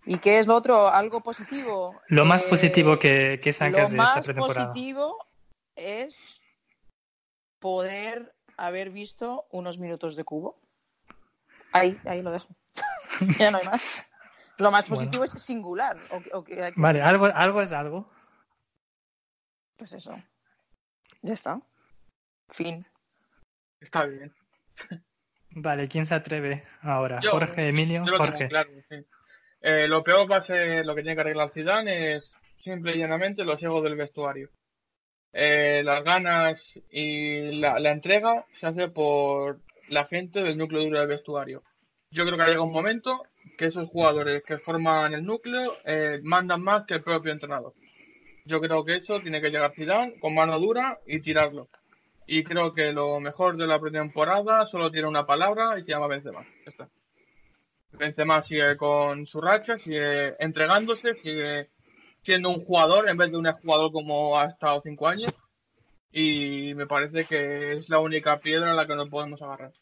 ¿Y 0.05 0.19
qué 0.19 0.39
es 0.39 0.47
lo 0.47 0.55
otro? 0.55 0.87
Algo 0.87 1.21
positivo. 1.21 1.99
Lo 2.07 2.25
más 2.25 2.43
Eh, 2.43 2.47
positivo 2.49 2.99
que, 2.99 3.39
que 3.41 3.53
sacas 3.53 3.71
Lo 3.71 3.77
de 3.77 3.83
esta 4.03 4.15
más 4.15 4.25
pretemporada. 4.25 4.67
positivo 4.71 5.17
es 5.75 6.41
poder 7.59 8.33
haber 8.57 8.91
visto 8.91 9.47
unos 9.51 9.77
minutos 9.79 10.15
de 10.15 10.23
cubo. 10.23 10.59
Ahí, 11.71 11.99
ahí 12.05 12.21
lo 12.21 12.31
dejo. 12.31 12.47
ya 13.39 13.51
no 13.51 13.57
hay 13.57 13.65
más. 13.65 14.05
Lo 14.57 14.71
más 14.71 14.87
Bueno. 14.87 14.95
positivo 15.01 15.23
es 15.25 15.31
singular. 15.31 15.97
o- 16.11 16.37
o 16.37 16.43
que 16.43 16.63
hay 16.63 16.73
que- 16.73 16.79
Vale, 16.81 17.01
algo, 17.01 17.25
algo 17.25 17.61
es 17.61 17.71
algo. 17.71 18.09
Pues 19.77 19.91
eso. 19.93 20.15
Ya 21.21 21.33
está. 21.33 21.59
Fin. 22.51 22.85
Está 23.81 24.05
bien. 24.05 24.33
Vale, 25.49 25.87
¿quién 25.87 26.05
se 26.05 26.13
atreve 26.15 26.63
ahora? 26.81 27.19
Yo, 27.21 27.31
Jorge, 27.31 27.67
Emilio, 27.69 28.05
Yo 28.05 28.11
lo 28.11 28.17
tengo 28.17 28.31
Jorge. 28.31 28.47
claro, 28.47 28.69
sí. 28.89 29.05
Eh, 29.67 29.87
lo 29.87 30.03
peor 30.03 30.31
va 30.31 30.37
a 30.37 30.41
ser 30.41 30.85
lo 30.85 30.93
que 30.93 31.01
tiene 31.01 31.15
que 31.15 31.21
arreglar 31.21 31.49
Zidane 31.49 32.13
es 32.13 32.31
simple 32.59 32.95
y 32.95 32.99
llanamente 32.99 33.43
los 33.43 33.63
egos 33.63 33.81
del 33.81 33.95
vestuario. 33.95 34.51
Eh, 35.33 35.81
las 35.83 36.03
ganas 36.03 36.63
y 36.91 37.51
la, 37.53 37.89
entrega 37.89 38.45
se 38.59 38.67
hace 38.67 38.89
por 38.89 39.59
la 39.89 40.05
gente 40.05 40.43
del 40.43 40.59
núcleo 40.59 40.83
duro 40.83 40.99
del 40.99 41.07
vestuario. 41.07 41.63
Yo 42.11 42.25
creo 42.25 42.37
que 42.37 42.45
llega 42.45 42.61
un 42.61 42.71
momento 42.71 43.23
que 43.57 43.65
esos 43.65 43.89
jugadores 43.89 44.43
que 44.43 44.59
forman 44.59 45.15
el 45.15 45.25
núcleo 45.25 45.73
eh, 45.83 46.19
mandan 46.21 46.61
más 46.61 46.85
que 46.85 46.93
el 46.93 47.03
propio 47.03 47.31
entrenador. 47.31 47.73
Yo 48.45 48.61
creo 48.61 48.85
que 48.85 48.97
eso 48.97 49.19
tiene 49.19 49.41
que 49.41 49.49
llegar 49.49 49.71
Zidane 49.71 50.19
con 50.19 50.35
mano 50.35 50.59
dura 50.59 50.99
y 51.07 51.21
tirarlo. 51.21 51.69
Y 52.27 52.43
creo 52.43 52.71
que 52.75 52.93
lo 52.93 53.19
mejor 53.19 53.57
de 53.57 53.65
la 53.65 53.79
pretemporada 53.79 54.67
solo 54.67 54.91
tiene 54.91 55.07
una 55.07 55.25
palabra 55.25 55.79
y 55.79 55.83
se 55.83 55.89
llama 55.89 56.05
Benzema. 56.05 56.43
Ya 56.43 56.69
está. 56.69 56.89
Benzema 57.97 58.41
sigue 58.41 58.77
con 58.77 59.25
su 59.25 59.41
racha, 59.41 59.77
sigue 59.77 60.35
entregándose, 60.43 61.13
sigue 61.15 61.69
siendo 62.21 62.49
un 62.49 62.59
jugador 62.59 63.07
en 63.09 63.17
vez 63.17 63.31
de 63.31 63.37
un 63.37 63.51
jugador 63.51 63.91
como 63.91 64.37
ha 64.39 64.45
estado 64.45 64.81
cinco 64.81 65.07
años. 65.07 65.33
Y 66.11 66.73
me 66.75 66.87
parece 66.87 67.25
que 67.25 67.73
es 67.73 67.89
la 67.89 67.99
única 67.99 68.39
piedra 68.39 68.71
a 68.71 68.75
la 68.75 68.87
que 68.87 68.95
nos 68.95 69.09
podemos 69.09 69.41
agarrar. 69.41 69.73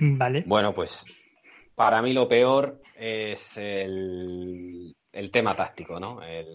Vale. 0.00 0.44
Bueno, 0.46 0.74
pues 0.74 1.04
para 1.74 2.02
mí 2.02 2.12
lo 2.12 2.28
peor 2.28 2.80
es 2.94 3.56
el, 3.56 4.94
el 5.12 5.30
tema 5.30 5.54
táctico, 5.54 5.98
¿no? 5.98 6.22
El 6.22 6.46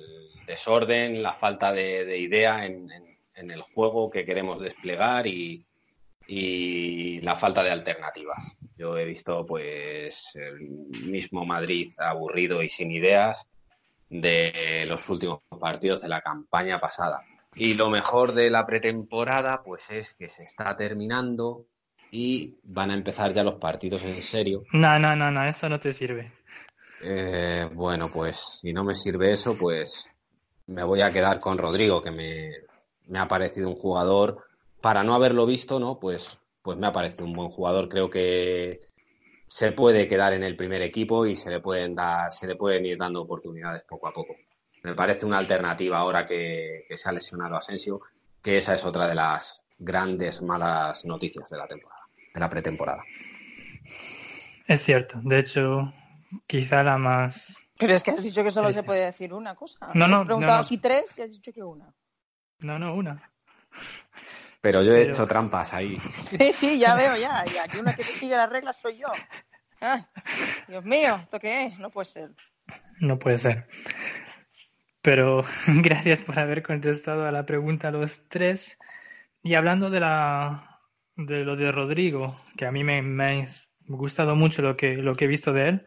desorden, 0.46 1.22
la 1.24 1.34
falta 1.34 1.72
de, 1.74 2.06
de 2.06 2.18
idea 2.20 2.66
en, 2.66 2.90
en- 2.92 3.18
en 3.34 3.52
el 3.52 3.62
juego 3.62 4.10
que 4.10 4.26
queremos 4.26 4.60
desplegar 4.60 5.28
y, 5.28 5.67
y 6.28 7.22
la 7.22 7.36
falta 7.36 7.64
de 7.64 7.72
alternativas. 7.72 8.58
Yo 8.78 8.98
he 8.98 9.06
visto 9.06 9.46
pues 9.46 10.32
el 10.36 10.60
mismo 11.10 11.46
Madrid 11.46 11.94
aburrido 11.98 12.62
y 12.62 12.70
sin 12.70 12.92
ideas 12.92 13.48
de 14.10 14.86
los 14.88 15.08
últimos 15.10 15.40
partidos 15.60 16.02
de 16.02 16.10
la 16.10 16.22
campaña 16.22 16.80
pasada. 16.80 17.22
Y 17.56 17.74
lo 17.74 17.90
mejor 17.90 18.34
de 18.34 18.50
la 18.50 18.66
pretemporada 18.66 19.62
pues 19.64 19.90
es 19.90 20.14
que 20.14 20.28
se 20.28 20.44
está 20.44 20.76
terminando 20.76 21.66
y 22.12 22.56
van 22.64 22.92
a 22.92 22.94
empezar 22.94 23.34
ya 23.34 23.44
los 23.44 23.56
partidos 23.56 24.04
en 24.04 24.22
serio. 24.22 24.64
No, 24.74 25.00
no, 25.00 25.16
no, 25.16 25.32
no, 25.32 25.46
eso 25.46 25.68
no 25.70 25.80
te 25.80 25.92
sirve. 25.92 26.32
Eh, 27.04 27.70
bueno, 27.74 28.10
pues 28.10 28.60
si 28.62 28.74
no 28.74 28.84
me 28.84 28.96
sirve 28.96 29.32
eso, 29.32 29.58
pues 29.58 30.12
me 30.68 30.84
voy 30.84 31.02
a 31.02 31.12
quedar 31.12 31.40
con 31.40 31.58
Rodrigo, 31.58 32.02
que 32.02 32.12
me, 32.12 32.52
me 33.08 33.20
ha 33.20 33.28
parecido 33.28 33.70
un 33.70 33.76
jugador, 33.76 34.47
para 34.88 35.04
no 35.04 35.14
haberlo 35.14 35.46
visto, 35.46 35.82
¿no? 35.82 36.00
Pues, 36.00 36.40
pues 36.62 36.78
me 36.78 36.88
ha 36.88 36.94
parecido 36.94 37.26
un 37.26 37.34
buen 37.34 37.50
jugador. 37.50 37.90
Creo 37.90 38.10
que 38.10 38.80
se 39.46 39.74
puede 39.74 40.08
quedar 40.08 40.32
en 40.32 40.46
el 40.46 40.56
primer 40.56 40.82
equipo 40.82 41.26
y 41.26 41.36
se 41.36 41.50
le 41.50 41.60
pueden 41.60 41.94
dar, 41.94 42.32
se 42.32 42.48
le 42.48 42.56
pueden 42.56 42.86
ir 42.86 42.98
dando 42.98 43.22
oportunidades 43.22 43.84
poco 43.84 44.08
a 44.08 44.14
poco. 44.14 44.38
Me 44.84 44.96
parece 44.96 45.26
una 45.26 45.40
alternativa 45.40 45.98
ahora 45.98 46.26
que, 46.26 46.86
que 46.88 46.96
se 46.96 47.10
ha 47.10 47.12
lesionado 47.12 47.58
Asensio, 47.58 48.00
que 48.42 48.56
esa 48.56 48.76
es 48.76 48.86
otra 48.86 49.10
de 49.10 49.16
las 49.16 49.62
grandes 49.78 50.42
malas 50.42 51.04
noticias 51.04 51.50
de 51.50 51.58
la 51.58 51.68
temporada, 51.68 52.04
de 52.34 52.40
la 52.40 52.50
pretemporada. 52.50 53.04
Es 54.68 54.84
cierto. 54.84 55.20
De 55.22 55.40
hecho, 55.40 55.92
quizá 56.48 56.82
la 56.82 56.98
más. 56.98 57.58
Pero 57.78 57.92
es 57.92 58.06
que 58.06 58.12
has 58.12 58.24
dicho 58.24 58.42
que 58.42 58.52
solo 58.52 58.72
se 58.72 58.84
puede 58.84 59.04
decir 59.04 59.34
una 59.34 59.54
cosa. 59.54 59.90
No, 59.94 60.08
no, 60.08 60.20
has 60.20 60.26
preguntado 60.26 60.54
no, 60.54 60.60
no. 60.60 60.64
si 60.64 60.78
tres 60.78 61.14
y 61.18 61.24
has 61.24 61.32
dicho 61.32 61.52
que 61.52 61.62
una. 61.62 61.94
No, 62.60 62.80
no, 62.80 62.96
una. 62.96 63.30
Pero 64.62 64.82
yo 64.84 64.94
he 64.94 65.02
Pero- 65.02 65.14
hecho 65.14 65.28
trampas 65.28 65.74
ahí. 65.74 65.98
Sí, 66.26 66.52
sí, 66.54 66.80
ya 66.80 66.96
veo, 66.96 67.16
ya. 67.18 67.44
Y 67.54 67.58
aquí 67.58 67.78
una 67.80 67.96
que 67.96 68.04
sigue 68.04 68.36
las 68.36 68.50
reglas 68.50 68.80
soy 68.80 68.98
yo. 69.00 69.08
Ay, 69.80 70.04
Dios 70.68 70.84
mío, 70.84 71.20
¿esto 71.24 71.40
qué 71.40 71.66
es? 71.66 71.80
No 71.80 71.90
puede 71.92 72.06
ser. 72.06 72.32
No 73.00 73.20
puede 73.20 73.38
ser. 73.38 73.68
Pero 75.02 75.44
gracias 75.68 76.24
por 76.24 76.40
haber 76.40 76.64
contestado 76.64 77.28
a 77.28 77.32
la 77.32 77.46
pregunta 77.46 77.92
los 77.92 78.28
tres. 78.28 78.78
Y 79.44 79.54
hablando 79.56 79.90
de 79.90 80.00
la 80.00 80.80
de 81.16 81.44
lo 81.46 81.56
de 81.56 81.72
Rodrigo, 81.72 82.36
que 82.58 82.66
a 82.66 82.72
mí 82.72 82.84
me, 82.84 83.02
me 83.02 83.44
ha 83.44 83.48
gustado 83.88 84.36
mucho 84.36 84.62
lo 84.62 84.76
que, 84.76 84.98
lo 84.98 85.16
que 85.16 85.26
he 85.26 85.28
visto 85.28 85.52
de 85.54 85.70
él, 85.70 85.86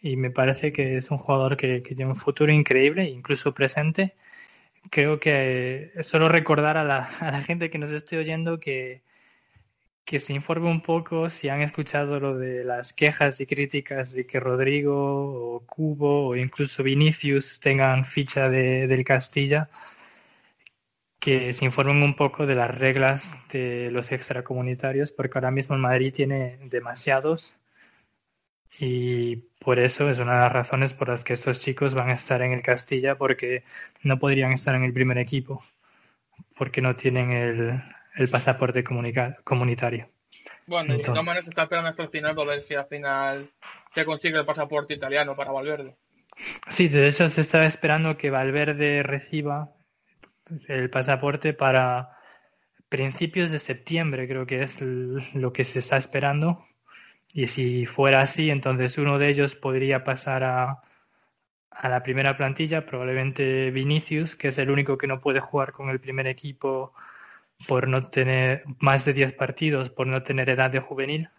y 0.00 0.16
me 0.16 0.30
parece 0.30 0.72
que 0.72 0.96
es 0.98 1.10
un 1.10 1.18
jugador 1.18 1.56
que, 1.56 1.82
que 1.82 1.96
tiene 1.96 2.10
un 2.12 2.16
futuro 2.16 2.52
increíble, 2.52 3.04
incluso 3.04 3.52
presente. 3.54 4.14
Creo 4.90 5.20
que 5.20 5.92
solo 6.02 6.28
recordar 6.28 6.76
a 6.76 6.84
la, 6.84 7.08
a 7.20 7.30
la 7.30 7.42
gente 7.42 7.70
que 7.70 7.78
nos 7.78 7.90
esté 7.90 8.18
oyendo 8.18 8.58
que, 8.60 9.02
que 10.08 10.20
se 10.20 10.32
informe 10.32 10.70
un 10.70 10.80
poco 10.80 11.28
si 11.28 11.50
han 11.50 11.60
escuchado 11.60 12.18
lo 12.18 12.38
de 12.38 12.64
las 12.64 12.94
quejas 12.94 13.42
y 13.42 13.46
críticas 13.46 14.14
de 14.14 14.26
que 14.26 14.40
Rodrigo 14.40 14.94
o 14.96 15.60
Cubo 15.66 16.28
o 16.28 16.34
incluso 16.34 16.82
Vinicius 16.82 17.60
tengan 17.60 18.06
ficha 18.06 18.48
de, 18.48 18.86
del 18.86 19.04
Castilla, 19.04 19.68
que 21.20 21.52
se 21.52 21.66
informen 21.66 22.02
un 22.02 22.14
poco 22.14 22.46
de 22.46 22.54
las 22.54 22.78
reglas 22.78 23.36
de 23.52 23.90
los 23.90 24.10
extracomunitarios, 24.10 25.12
porque 25.12 25.36
ahora 25.36 25.50
mismo 25.50 25.74
el 25.74 25.82
Madrid 25.82 26.14
tiene 26.14 26.58
demasiados 26.70 27.57
y 28.78 29.36
por 29.58 29.78
eso 29.78 30.08
es 30.08 30.18
una 30.18 30.34
de 30.34 30.40
las 30.40 30.52
razones 30.52 30.94
por 30.94 31.08
las 31.08 31.24
que 31.24 31.32
estos 31.32 31.60
chicos 31.60 31.94
van 31.94 32.10
a 32.10 32.14
estar 32.14 32.42
en 32.42 32.52
el 32.52 32.62
Castilla, 32.62 33.16
porque 33.16 33.64
no 34.02 34.18
podrían 34.18 34.52
estar 34.52 34.74
en 34.74 34.84
el 34.84 34.92
primer 34.92 35.18
equipo, 35.18 35.62
porque 36.56 36.80
no 36.80 36.94
tienen 36.94 37.32
el, 37.32 37.82
el 38.16 38.28
pasaporte 38.28 38.84
comunitario. 38.84 40.08
Bueno, 40.66 40.94
y 40.94 40.98
de 40.98 41.04
todas 41.04 41.24
maneras 41.24 41.44
se 41.44 41.50
está 41.50 41.62
esperando 41.62 41.90
hasta 41.90 42.02
el 42.02 42.10
final 42.10 42.34
para 42.34 42.48
ver 42.48 42.62
si 42.62 42.74
al 42.74 42.86
final 42.86 43.50
se 43.94 44.04
consigue 44.04 44.38
el 44.38 44.44
pasaporte 44.44 44.94
italiano 44.94 45.34
para 45.34 45.50
Valverde. 45.50 45.96
Sí, 46.68 46.88
de 46.88 47.08
hecho 47.08 47.28
se 47.28 47.40
está 47.40 47.64
esperando 47.64 48.16
que 48.16 48.30
Valverde 48.30 49.02
reciba 49.02 49.72
el 50.68 50.88
pasaporte 50.90 51.52
para 51.52 52.16
principios 52.88 53.50
de 53.50 53.58
septiembre, 53.58 54.28
creo 54.28 54.46
que 54.46 54.62
es 54.62 54.80
lo 54.80 55.52
que 55.52 55.64
se 55.64 55.80
está 55.80 55.96
esperando. 55.96 56.64
Y 57.32 57.46
si 57.46 57.86
fuera 57.86 58.20
así, 58.22 58.50
entonces 58.50 58.98
uno 58.98 59.18
de 59.18 59.28
ellos 59.28 59.54
podría 59.54 60.04
pasar 60.04 60.44
a, 60.44 60.82
a 61.70 61.88
la 61.88 62.02
primera 62.02 62.36
plantilla, 62.36 62.86
probablemente 62.86 63.70
Vinicius, 63.70 64.36
que 64.36 64.48
es 64.48 64.58
el 64.58 64.70
único 64.70 64.98
que 64.98 65.06
no 65.06 65.20
puede 65.20 65.40
jugar 65.40 65.72
con 65.72 65.90
el 65.90 66.00
primer 66.00 66.26
equipo 66.26 66.92
por 67.66 67.88
no 67.88 68.08
tener 68.08 68.64
más 68.80 69.04
de 69.04 69.12
10 69.12 69.32
partidos, 69.34 69.90
por 69.90 70.06
no 70.06 70.22
tener 70.22 70.50
edad 70.50 70.70
de 70.70 70.80
juvenil. 70.80 71.30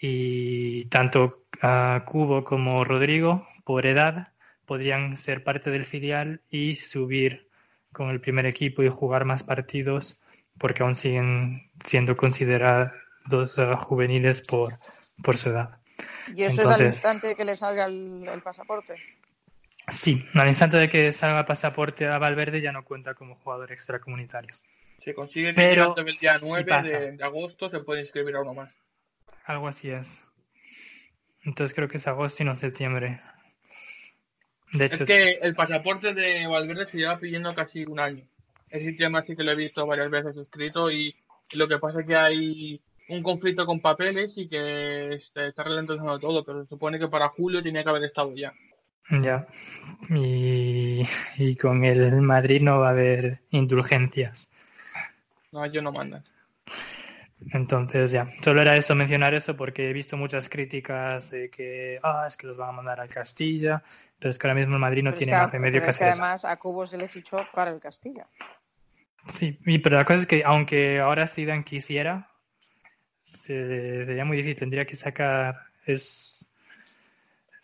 Y 0.00 0.86
tanto 0.86 1.44
a 1.62 2.04
Cubo 2.06 2.44
como 2.44 2.84
Rodrigo, 2.84 3.46
por 3.64 3.86
edad, 3.86 4.32
podrían 4.66 5.16
ser 5.16 5.44
parte 5.44 5.70
del 5.70 5.84
filial 5.84 6.42
y 6.50 6.76
subir 6.76 7.48
con 7.92 8.10
el 8.10 8.20
primer 8.20 8.46
equipo 8.46 8.82
y 8.82 8.88
jugar 8.88 9.24
más 9.24 9.42
partidos 9.42 10.20
porque 10.58 10.82
aún 10.82 10.94
siguen 10.94 11.70
siendo 11.84 12.16
considerados 12.16 12.92
uh, 13.32 13.76
juveniles 13.76 14.40
por, 14.40 14.74
por 15.22 15.36
su 15.36 15.50
edad. 15.50 15.78
Y 16.34 16.42
eso 16.42 16.62
es 16.62 16.68
al 16.68 16.82
instante 16.82 17.34
que 17.34 17.44
le 17.44 17.56
salga 17.56 17.86
el, 17.86 18.26
el 18.26 18.42
pasaporte. 18.42 18.94
Sí, 19.88 20.24
al 20.34 20.48
instante 20.48 20.76
de 20.76 20.88
que 20.88 21.12
salga 21.12 21.44
pasaporte 21.44 22.06
a 22.06 22.18
Valverde 22.18 22.60
ya 22.60 22.72
no 22.72 22.84
cuenta 22.84 23.14
como 23.14 23.34
jugador 23.36 23.72
extracomunitario. 23.72 24.54
Si 25.02 25.14
consigue 25.14 25.48
que 25.48 25.54
Pero 25.54 25.94
del 25.94 26.04
día 26.16 26.38
sí 26.38 26.46
9 26.46 26.64
pasa. 26.64 26.98
de, 26.98 27.12
de 27.12 27.24
agosto, 27.24 27.70
se 27.70 27.80
puede 27.80 28.02
inscribir 28.02 28.36
a 28.36 28.42
uno 28.42 28.54
más. 28.54 28.70
Algo 29.44 29.66
así 29.66 29.90
es. 29.90 30.22
Entonces 31.42 31.74
creo 31.74 31.88
que 31.88 31.96
es 31.96 32.06
agosto 32.06 32.42
y 32.42 32.46
no 32.46 32.54
septiembre. 32.54 33.20
De 34.72 34.84
hecho, 34.84 35.04
Es 35.04 35.04
que 35.04 35.30
el 35.42 35.54
pasaporte 35.54 36.14
de 36.14 36.46
Valverde 36.46 36.86
se 36.86 36.98
lleva 36.98 37.18
pidiendo 37.18 37.54
casi 37.54 37.84
un 37.84 37.98
año. 37.98 38.24
Ese 38.68 38.92
tema 38.92 39.22
sí 39.22 39.34
que 39.34 39.42
lo 39.42 39.50
he 39.50 39.56
visto 39.56 39.84
varias 39.86 40.10
veces 40.10 40.36
escrito 40.36 40.90
y 40.90 41.16
lo 41.56 41.66
que 41.66 41.78
pasa 41.78 42.00
es 42.00 42.06
que 42.06 42.16
hay 42.16 42.80
un 43.10 43.22
conflicto 43.22 43.66
con 43.66 43.80
papeles 43.80 44.34
y 44.36 44.48
que 44.48 45.14
está 45.14 45.62
ralentizando 45.64 46.18
todo, 46.18 46.44
pero 46.44 46.62
se 46.62 46.68
supone 46.68 46.98
que 46.98 47.08
para 47.08 47.28
julio 47.28 47.62
tenía 47.62 47.82
que 47.82 47.90
haber 47.90 48.04
estado 48.04 48.34
ya. 48.34 48.52
ya. 49.10 49.46
Y, 50.10 51.02
y 51.36 51.56
con 51.56 51.84
el 51.84 52.20
Madrid 52.22 52.62
no 52.62 52.80
va 52.80 52.88
a 52.88 52.90
haber 52.90 53.40
indulgencias. 53.50 54.50
No, 55.52 55.66
yo 55.66 55.82
no 55.82 55.92
mandan. 55.92 56.24
Entonces, 57.52 58.12
ya, 58.12 58.26
solo 58.42 58.60
era 58.60 58.76
eso, 58.76 58.94
mencionar 58.94 59.32
eso, 59.34 59.56
porque 59.56 59.88
he 59.88 59.92
visto 59.94 60.16
muchas 60.16 60.48
críticas 60.48 61.30
de 61.30 61.48
que, 61.50 61.98
ah, 62.02 62.24
es 62.26 62.36
que 62.36 62.46
los 62.46 62.56
van 62.56 62.68
a 62.68 62.72
mandar 62.72 63.00
al 63.00 63.08
Castilla, 63.08 63.82
pero 64.18 64.30
es 64.30 64.38
que 64.38 64.46
ahora 64.46 64.60
mismo 64.60 64.74
el 64.74 64.80
Madrid 64.80 65.02
no 65.02 65.10
Pero 65.10 65.14
es 65.20 65.24
tiene 65.24 65.32
que, 65.32 65.42
más 65.42 65.50
remedio 65.50 65.80
pero 65.80 65.84
que 65.86 65.90
es 65.90 65.96
que 65.98 66.04
hacer 66.04 66.12
eso. 66.14 66.22
además 66.22 66.44
a 66.44 66.56
Cubo 66.58 66.84
se 66.86 66.98
le 66.98 67.08
fichó 67.08 67.46
para 67.54 67.70
el 67.70 67.80
Castilla. 67.80 68.26
Sí, 69.32 69.58
y- 69.64 69.78
pero 69.78 69.96
la 69.96 70.04
cosa 70.04 70.20
es 70.20 70.26
que 70.26 70.42
aunque 70.44 71.00
ahora 71.00 71.26
Zidane 71.26 71.64
quisiera, 71.64 72.29
se- 73.30 74.06
sería 74.06 74.24
muy 74.24 74.36
difícil, 74.38 74.58
tendría 74.60 74.86
que 74.86 74.96
sacar, 74.96 75.56
es, 75.86 76.48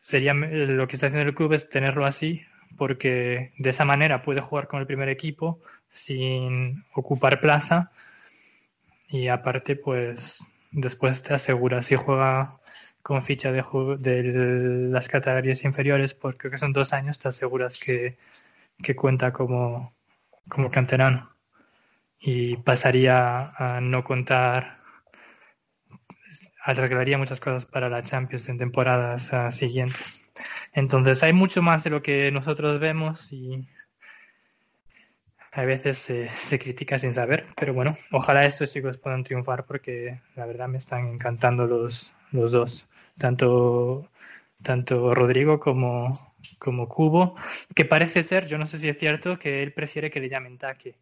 sería 0.00 0.32
lo 0.34 0.86
que 0.88 0.96
está 0.96 1.06
haciendo 1.08 1.28
el 1.28 1.34
club 1.34 1.52
es 1.52 1.68
tenerlo 1.68 2.04
así, 2.06 2.42
porque 2.76 3.52
de 3.58 3.70
esa 3.70 3.84
manera 3.84 4.22
puede 4.22 4.40
jugar 4.40 4.68
con 4.68 4.80
el 4.80 4.86
primer 4.86 5.08
equipo 5.08 5.60
sin 5.88 6.84
ocupar 6.94 7.40
plaza. 7.40 7.90
Y 9.08 9.28
aparte 9.28 9.76
pues 9.76 10.46
después 10.72 11.22
te 11.22 11.34
asegura 11.34 11.82
si 11.82 11.96
juega 11.96 12.58
con 13.02 13.22
ficha 13.22 13.52
de, 13.52 13.62
de 13.98 14.22
las 14.90 15.08
categorías 15.08 15.64
inferiores, 15.64 16.12
porque 16.14 16.56
son 16.58 16.72
dos 16.72 16.92
años, 16.92 17.18
te 17.18 17.28
aseguras 17.28 17.78
que, 17.78 18.16
que 18.82 18.96
cuenta 18.96 19.32
como, 19.32 19.94
como 20.48 20.70
canterano. 20.70 21.30
Y 22.20 22.56
pasaría 22.58 23.50
a 23.56 23.80
no 23.80 24.04
contar, 24.04 24.75
arreglaría 26.66 27.18
muchas 27.18 27.40
cosas 27.40 27.64
para 27.64 27.88
la 27.88 28.02
Champions 28.02 28.48
en 28.48 28.58
temporadas 28.58 29.32
ah, 29.32 29.50
siguientes. 29.52 30.30
Entonces 30.72 31.22
hay 31.22 31.32
mucho 31.32 31.62
más 31.62 31.84
de 31.84 31.90
lo 31.90 32.02
que 32.02 32.30
nosotros 32.32 32.78
vemos 32.80 33.32
y 33.32 33.66
a 35.52 35.64
veces 35.64 35.96
se, 35.98 36.28
se 36.28 36.58
critica 36.58 36.98
sin 36.98 37.14
saber, 37.14 37.44
pero 37.56 37.72
bueno, 37.72 37.96
ojalá 38.12 38.44
estos 38.44 38.72
chicos 38.72 38.98
puedan 38.98 39.24
triunfar 39.24 39.64
porque 39.64 40.20
la 40.34 40.44
verdad 40.44 40.68
me 40.68 40.78
están 40.78 41.06
encantando 41.08 41.66
los, 41.66 42.12
los 42.32 42.52
dos, 42.52 42.90
tanto, 43.16 44.10
tanto 44.62 45.14
Rodrigo 45.14 45.58
como, 45.58 46.12
como 46.58 46.88
Cubo, 46.88 47.36
que 47.74 47.86
parece 47.86 48.22
ser, 48.22 48.46
yo 48.46 48.58
no 48.58 48.66
sé 48.66 48.76
si 48.78 48.88
es 48.90 48.98
cierto, 48.98 49.38
que 49.38 49.62
él 49.62 49.72
prefiere 49.72 50.10
que 50.10 50.20
le 50.20 50.28
llamen 50.28 50.58
Taque. 50.58 50.98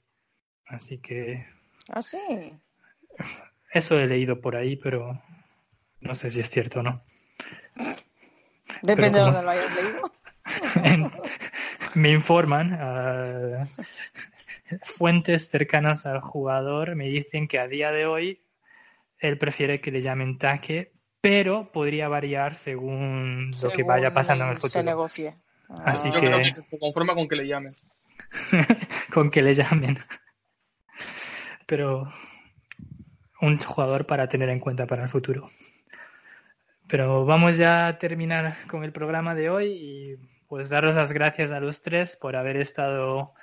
Así 0.67 0.99
que 0.99 1.45
Ah, 1.89 2.03
sí. 2.03 2.59
eso 3.73 3.99
he 3.99 4.07
leído 4.07 4.41
por 4.41 4.57
ahí, 4.57 4.77
pero 4.77 5.21
no 6.05 6.15
sé 6.15 6.31
si 6.31 6.41
es 6.41 6.49
cierto 6.51 6.81
o 6.81 6.83
no. 6.83 7.03
Depende 8.83 9.19
de 9.19 9.25
dónde 9.25 9.43
lo 9.43 9.51
hayas 9.51 9.75
leído. 9.75 10.13
En- 10.85 11.11
me 11.95 12.11
informan, 12.11 12.77
ah, 12.79 13.67
fuentes 14.83 15.49
cercanas 15.49 16.05
al 16.07 16.21
jugador 16.21 16.95
me 16.97 17.07
dicen 17.09 17.49
que 17.49 17.59
a 17.59 17.67
día 17.67 17.93
de 17.93 18.05
hoy 18.07 18.43
él 19.19 19.39
prefiere 19.39 19.81
que 19.81 19.91
le 19.91 20.03
llamen 20.03 20.37
taque, 20.37 20.93
pero 21.23 21.73
podría 21.73 22.09
variar 22.09 22.57
según 22.57 23.53
lo 23.63 23.71
que 23.71 23.83
vaya 23.85 24.13
pasando 24.13 24.45
en 24.45 24.51
el 24.51 24.57
Se 24.57 24.63
futuro. 24.63 24.85
negocie. 24.85 25.35
Así 25.69 26.09
Yo 26.13 26.21
que- 26.21 26.27
creo 26.27 26.39
que 26.43 26.63
se 26.71 26.79
conforma 26.79 27.15
con 27.15 27.27
que 27.27 27.37
le 27.37 27.47
llamen. 27.47 27.75
con 29.15 29.31
que 29.31 29.41
le 29.43 29.55
llamen. 29.55 29.99
Pero 31.67 32.07
un 33.41 33.57
jugador 33.59 34.05
para 34.07 34.29
tener 34.29 34.51
en 34.51 34.59
cuenta 34.59 34.87
para 34.87 35.05
el 35.05 35.09
futuro. 35.09 35.47
Pero 36.95 37.25
vamos 37.25 37.57
ya 37.57 37.89
a 37.89 37.99
terminar 37.99 38.55
con 38.71 38.85
el 38.85 38.93
programa 38.93 39.35
de 39.35 39.51
hoy 39.51 39.67
y 39.67 40.17
pues 40.47 40.69
daros 40.69 40.95
las 40.95 41.11
gracias 41.11 41.51
a 41.51 41.59
los 41.59 41.83
tres 41.83 42.15
por 42.15 42.37
haber 42.37 42.57
estado 42.57 43.35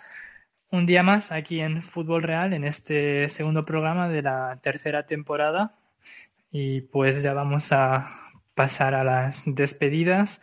un 0.70 0.86
día 0.86 1.04
más 1.04 1.34
aquí 1.34 1.60
en 1.60 1.82
Fútbol 1.82 2.24
Real, 2.24 2.54
en 2.54 2.64
este 2.64 3.28
segundo 3.28 3.62
programa 3.62 4.08
de 4.08 4.22
la 4.22 4.58
tercera 4.62 5.06
temporada. 5.06 5.76
Y 6.50 6.80
pues 6.80 7.24
ya 7.24 7.34
vamos 7.34 7.74
a 7.74 8.10
pasar 8.56 8.96
a 8.96 9.04
las 9.04 9.44
despedidas. 9.46 10.42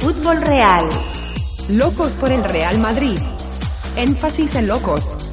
Fútbol 0.00 0.42
Real. 0.42 0.84
Locos 1.70 2.12
por 2.20 2.30
el 2.30 2.44
Real 2.44 2.76
Madrid. 2.80 3.18
Énfasis 3.96 4.56
en 4.56 4.66
locos. 4.66 5.29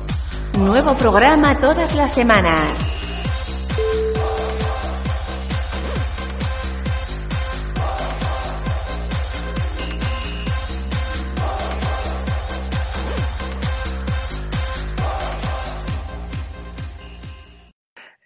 Nuevo 0.58 0.96
programa 0.98 1.60
todas 1.60 1.94
las 1.96 2.16
semanas. 2.16 2.94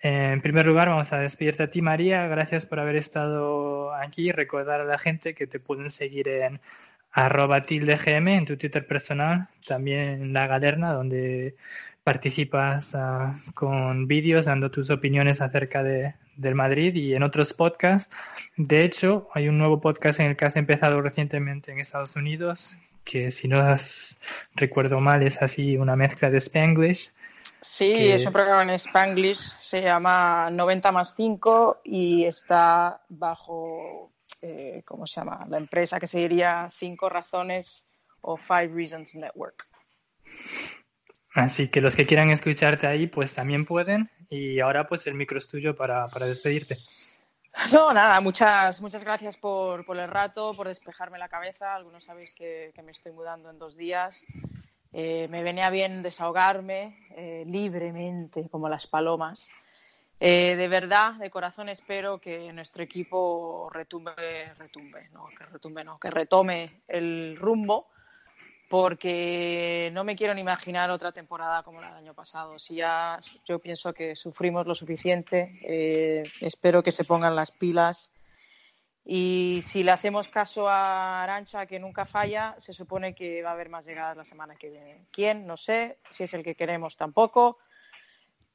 En 0.02 0.40
primer 0.40 0.66
lugar, 0.66 0.88
vamos 0.88 1.12
a 1.12 1.20
despedirte 1.20 1.64
a 1.64 1.70
ti, 1.70 1.82
María. 1.82 2.28
Gracias 2.28 2.66
por 2.66 2.80
haber 2.80 2.96
estado 2.96 3.94
aquí. 3.94 4.32
Recordar 4.32 4.80
a 4.80 4.86
la 4.86 4.98
gente 4.98 5.36
que 5.36 5.48
te 5.48 5.60
pueden 5.60 5.90
seguir 5.90 6.30
en 6.30 6.62
arroba 7.12 7.62
tildegm 7.62 8.28
en 8.30 8.46
tu 8.46 8.58
Twitter 8.58 8.88
personal, 8.88 9.48
también 9.68 10.02
en 10.02 10.34
La 10.34 10.48
Galerna, 10.48 10.94
donde 10.94 11.56
participas 12.04 12.96
ah, 12.96 13.36
con 13.54 14.08
vídeos 14.08 14.46
dando 14.46 14.72
tus 14.72 14.90
opiniones 14.90 15.42
acerca 15.42 15.84
de, 15.84 16.16
del 16.36 16.56
Madrid 16.56 16.96
y 16.96 17.14
en 17.14 17.24
otros 17.24 17.54
podcasts. 17.54 18.16
De 18.58 18.84
hecho, 18.84 19.30
hay 19.34 19.48
un 19.48 19.58
nuevo 19.58 19.80
podcast 19.80 20.20
en 20.20 20.28
el 20.28 20.36
que 20.38 20.46
has 20.46 20.56
empezado 20.56 21.02
recientemente 21.02 21.72
en 21.72 21.80
Estados 21.80 22.16
Unidos, 22.16 22.74
que 23.04 23.32
si 23.32 23.48
no 23.48 23.60
has- 23.60 24.20
recuerdo 24.56 25.00
mal 25.00 25.24
es 25.24 25.42
así 25.42 25.78
una 25.78 25.96
mezcla 25.96 26.30
de 26.30 26.38
Spanglish. 26.38 27.12
Sí, 27.62 27.94
que- 27.94 28.14
es 28.16 28.26
un 28.26 28.34
programa 28.34 28.64
en 28.64 28.72
Spanglish, 28.72 29.40
se 29.60 29.82
llama 29.82 30.50
90 30.52 30.92
más 30.92 31.14
5 31.16 31.82
y 31.84 32.26
está 32.26 33.02
bajo, 33.10 34.12
eh, 34.42 34.82
¿cómo 34.86 35.06
se 35.06 35.20
llama? 35.22 35.46
La 35.48 35.58
empresa 35.58 36.00
que 36.00 36.08
se 36.08 36.20
diría 36.20 36.68
Cinco 36.72 37.10
Razones 37.10 37.86
o 38.22 38.38
Five 38.38 38.70
Reasons 38.74 39.14
Network. 39.16 39.68
Así 41.34 41.70
que 41.70 41.82
los 41.82 41.96
que 41.96 42.06
quieran 42.06 42.30
escucharte 42.30 42.88
ahí, 42.88 43.08
pues 43.08 43.34
también 43.34 43.66
pueden. 43.66 44.10
Y 44.30 44.60
ahora, 44.60 44.88
pues 44.88 45.08
el 45.08 45.16
micro 45.16 45.38
es 45.38 45.48
tuyo 45.48 45.76
para, 45.76 46.08
despedirte. 46.20 46.78
No, 47.72 47.94
nada, 47.94 48.20
muchas, 48.22 48.82
muchas 48.82 49.04
gracias 49.04 49.38
por, 49.38 49.86
el 49.98 50.08
rato, 50.08 50.52
por 50.56 50.68
despejarme 50.68 51.20
la 51.20 51.30
cabeza. 51.30 51.76
Algunos 51.76 52.04
sabéis 52.04 52.34
que, 52.34 52.74
me 52.84 52.92
estoy 52.92 53.12
mudando 53.12 53.50
en 53.50 53.60
dos 53.60 53.76
días. 53.76 54.26
Eh, 54.94 55.28
me 55.30 55.42
venía 55.42 55.70
bien 55.70 56.02
desahogarme 56.02 56.98
eh, 57.16 57.44
libremente, 57.48 58.50
como 58.50 58.68
las 58.68 58.88
palomas. 58.88 59.50
Eh, 60.24 60.56
de 60.56 60.68
verdad, 60.68 61.14
de 61.16 61.32
corazón 61.32 61.68
espero 61.68 62.20
que 62.20 62.54
nuestro 62.54 62.84
equipo 62.84 63.72
retumbe, 63.74 64.14
retumbe, 64.56 65.10
no, 65.84 66.00
que 66.00 66.12
retome 66.12 66.84
el 66.88 67.36
rumbo, 67.38 67.90
porque 68.72 69.90
no 69.92 70.06
me 70.06 70.16
quiero 70.16 70.34
ni 70.34 70.40
imaginar 70.40 70.90
otra 70.92 71.12
temporada 71.12 71.62
como 71.62 71.82
la 71.82 71.88
del 71.88 71.98
año 71.98 72.14
pasado. 72.14 72.58
Si 72.58 72.76
ya 72.76 73.20
yo 73.46 73.60
pienso 73.60 73.94
que 73.94 74.16
sufrimos 74.16 74.66
lo 74.66 74.74
suficiente, 74.76 75.52
eh, 75.68 76.24
espero 76.40 76.82
que 76.82 76.94
se 76.94 77.04
pongan 77.04 77.36
las 77.36 77.52
pilas. 77.52 78.14
Y 79.04 79.60
si 79.62 79.84
le 79.84 79.92
hacemos 79.92 80.30
caso 80.30 80.70
a 80.70 81.22
Arancha, 81.22 81.66
que 81.66 81.80
nunca 81.80 82.06
falla, 82.06 82.56
se 82.60 82.72
supone 82.72 83.14
que 83.14 83.44
va 83.44 83.50
a 83.50 83.54
haber 83.54 83.68
más 83.68 83.86
llegadas 83.86 84.16
la 84.16 84.24
semana 84.24 84.56
que 84.56 84.70
viene. 84.70 85.06
¿Quién? 85.12 85.46
No 85.46 85.58
sé. 85.58 85.98
Si 86.10 86.24
es 86.24 86.34
el 86.34 86.42
que 86.42 86.56
queremos, 86.56 86.96
tampoco. 86.96 87.58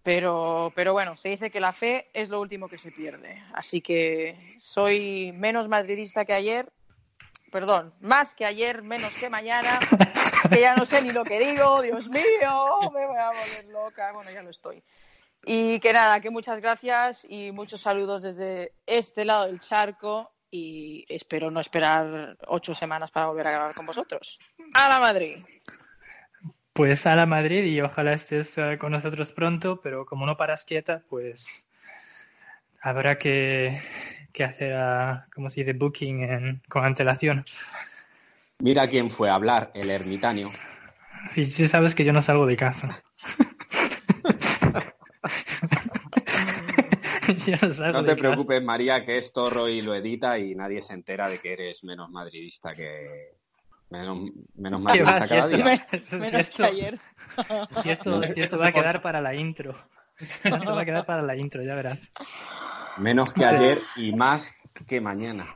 Pero, 0.02 0.72
pero 0.74 0.94
bueno, 0.94 1.14
se 1.14 1.28
dice 1.28 1.50
que 1.50 1.60
la 1.60 1.72
fe 1.72 2.08
es 2.14 2.30
lo 2.30 2.40
último 2.40 2.68
que 2.70 2.78
se 2.78 2.90
pierde. 2.90 3.42
Así 3.52 3.82
que 3.82 4.54
soy 4.56 5.32
menos 5.32 5.68
madridista 5.68 6.24
que 6.24 6.32
ayer. 6.32 6.72
Perdón, 7.56 7.94
más 8.00 8.34
que 8.34 8.44
ayer, 8.44 8.82
menos 8.82 9.18
que 9.18 9.30
mañana. 9.30 9.78
Que 10.50 10.60
ya 10.60 10.76
no 10.76 10.84
sé 10.84 11.02
ni 11.02 11.10
lo 11.10 11.24
que 11.24 11.38
digo. 11.40 11.80
Dios 11.80 12.06
mío, 12.10 12.90
me 12.92 13.06
voy 13.06 13.16
a 13.16 13.28
volver 13.28 13.64
loca. 13.72 14.12
Bueno, 14.12 14.30
ya 14.30 14.42
lo 14.42 14.50
estoy. 14.50 14.84
Y 15.42 15.80
que 15.80 15.94
nada, 15.94 16.20
que 16.20 16.28
muchas 16.28 16.60
gracias 16.60 17.26
y 17.26 17.52
muchos 17.52 17.80
saludos 17.80 18.22
desde 18.24 18.74
este 18.84 19.24
lado 19.24 19.46
del 19.46 19.58
charco. 19.58 20.30
Y 20.50 21.06
espero 21.08 21.50
no 21.50 21.60
esperar 21.60 22.36
ocho 22.46 22.74
semanas 22.74 23.10
para 23.10 23.26
volver 23.26 23.46
a 23.46 23.52
grabar 23.52 23.74
con 23.74 23.86
vosotros. 23.86 24.38
¡A 24.74 24.90
la 24.90 25.00
Madrid! 25.00 25.38
Pues 26.74 27.06
a 27.06 27.16
la 27.16 27.24
Madrid 27.24 27.64
y 27.64 27.80
ojalá 27.80 28.12
estés 28.12 28.58
eh, 28.58 28.76
con 28.78 28.92
nosotros 28.92 29.32
pronto, 29.32 29.80
pero 29.80 30.04
como 30.04 30.26
no 30.26 30.36
paras 30.36 30.66
quieta, 30.66 31.02
pues 31.08 31.66
habrá 32.82 33.16
que, 33.16 33.80
que 34.36 34.44
hacer, 34.44 34.74
a, 34.74 35.26
como 35.34 35.48
se 35.50 35.60
dice, 35.62 35.72
booking 35.72 36.22
en- 36.22 36.62
con 36.68 36.84
antelación. 36.84 37.44
Mira 38.58 38.86
quién 38.86 39.10
fue 39.10 39.30
a 39.30 39.34
hablar, 39.34 39.70
el 39.74 39.90
ermitaño. 39.90 40.50
Sí, 41.28 41.50
sí 41.50 41.66
sabes 41.66 41.94
que 41.94 42.04
yo 42.04 42.12
no 42.12 42.20
salgo 42.22 42.46
de 42.46 42.56
casa. 42.56 43.02
No 47.28 47.92
No 47.92 48.02
de 48.02 48.06
te 48.06 48.12
casa. 48.12 48.16
preocupes, 48.16 48.62
María, 48.62 49.04
que 49.04 49.18
es 49.18 49.32
torro 49.32 49.68
y 49.68 49.82
lo 49.82 49.94
edita 49.94 50.38
y 50.38 50.54
nadie 50.54 50.80
se 50.80 50.94
entera 50.94 51.28
de 51.28 51.38
que 51.38 51.52
eres 51.54 51.82
menos 51.84 52.08
madridista 52.10 52.72
que. 52.72 53.34
Menos, 53.90 54.30
menos 54.56 54.80
madridista 54.80 55.22
Si 55.22 55.28
cada 55.28 55.40
esto, 55.40 55.56
día. 55.56 55.86
si 56.08 56.16
Menos 56.16 56.34
esto- 56.34 56.56
que 56.62 56.68
ayer. 56.68 56.98
si 57.82 57.90
esto- 57.90 58.22
si 58.28 58.40
esto 58.42 58.58
va 58.58 58.68
a 58.68 58.72
quedar 58.72 59.02
para 59.02 59.20
la 59.20 59.34
intro. 59.34 59.74
Esto 60.44 60.74
va 60.74 60.80
a 60.82 60.84
quedar 60.86 61.04
para 61.04 61.20
la 61.22 61.36
intro, 61.36 61.62
ya 61.62 61.74
verás. 61.74 62.10
Menos 62.98 63.32
que 63.34 63.44
ayer 63.44 63.82
y 63.96 64.12
más 64.14 64.54
que 64.86 65.00
mañana. 65.00 65.46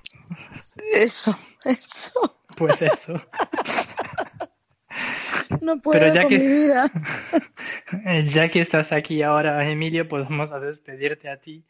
Eso, 0.92 1.36
eso. 1.64 2.36
Pues 2.56 2.82
eso. 2.82 3.14
No 5.60 5.80
puedo 5.80 5.98
Pero 5.98 6.12
ya 6.12 6.22
con 6.22 6.28
que- 6.30 6.38
mi 6.38 6.46
vida. 6.46 6.90
Ya 8.26 8.48
que 8.48 8.60
estás 8.60 8.92
aquí 8.92 9.22
ahora, 9.22 9.68
Emilio, 9.68 10.08
pues 10.08 10.28
vamos 10.28 10.52
a 10.52 10.60
despedirte 10.60 11.28
a 11.28 11.38
ti. 11.38 11.64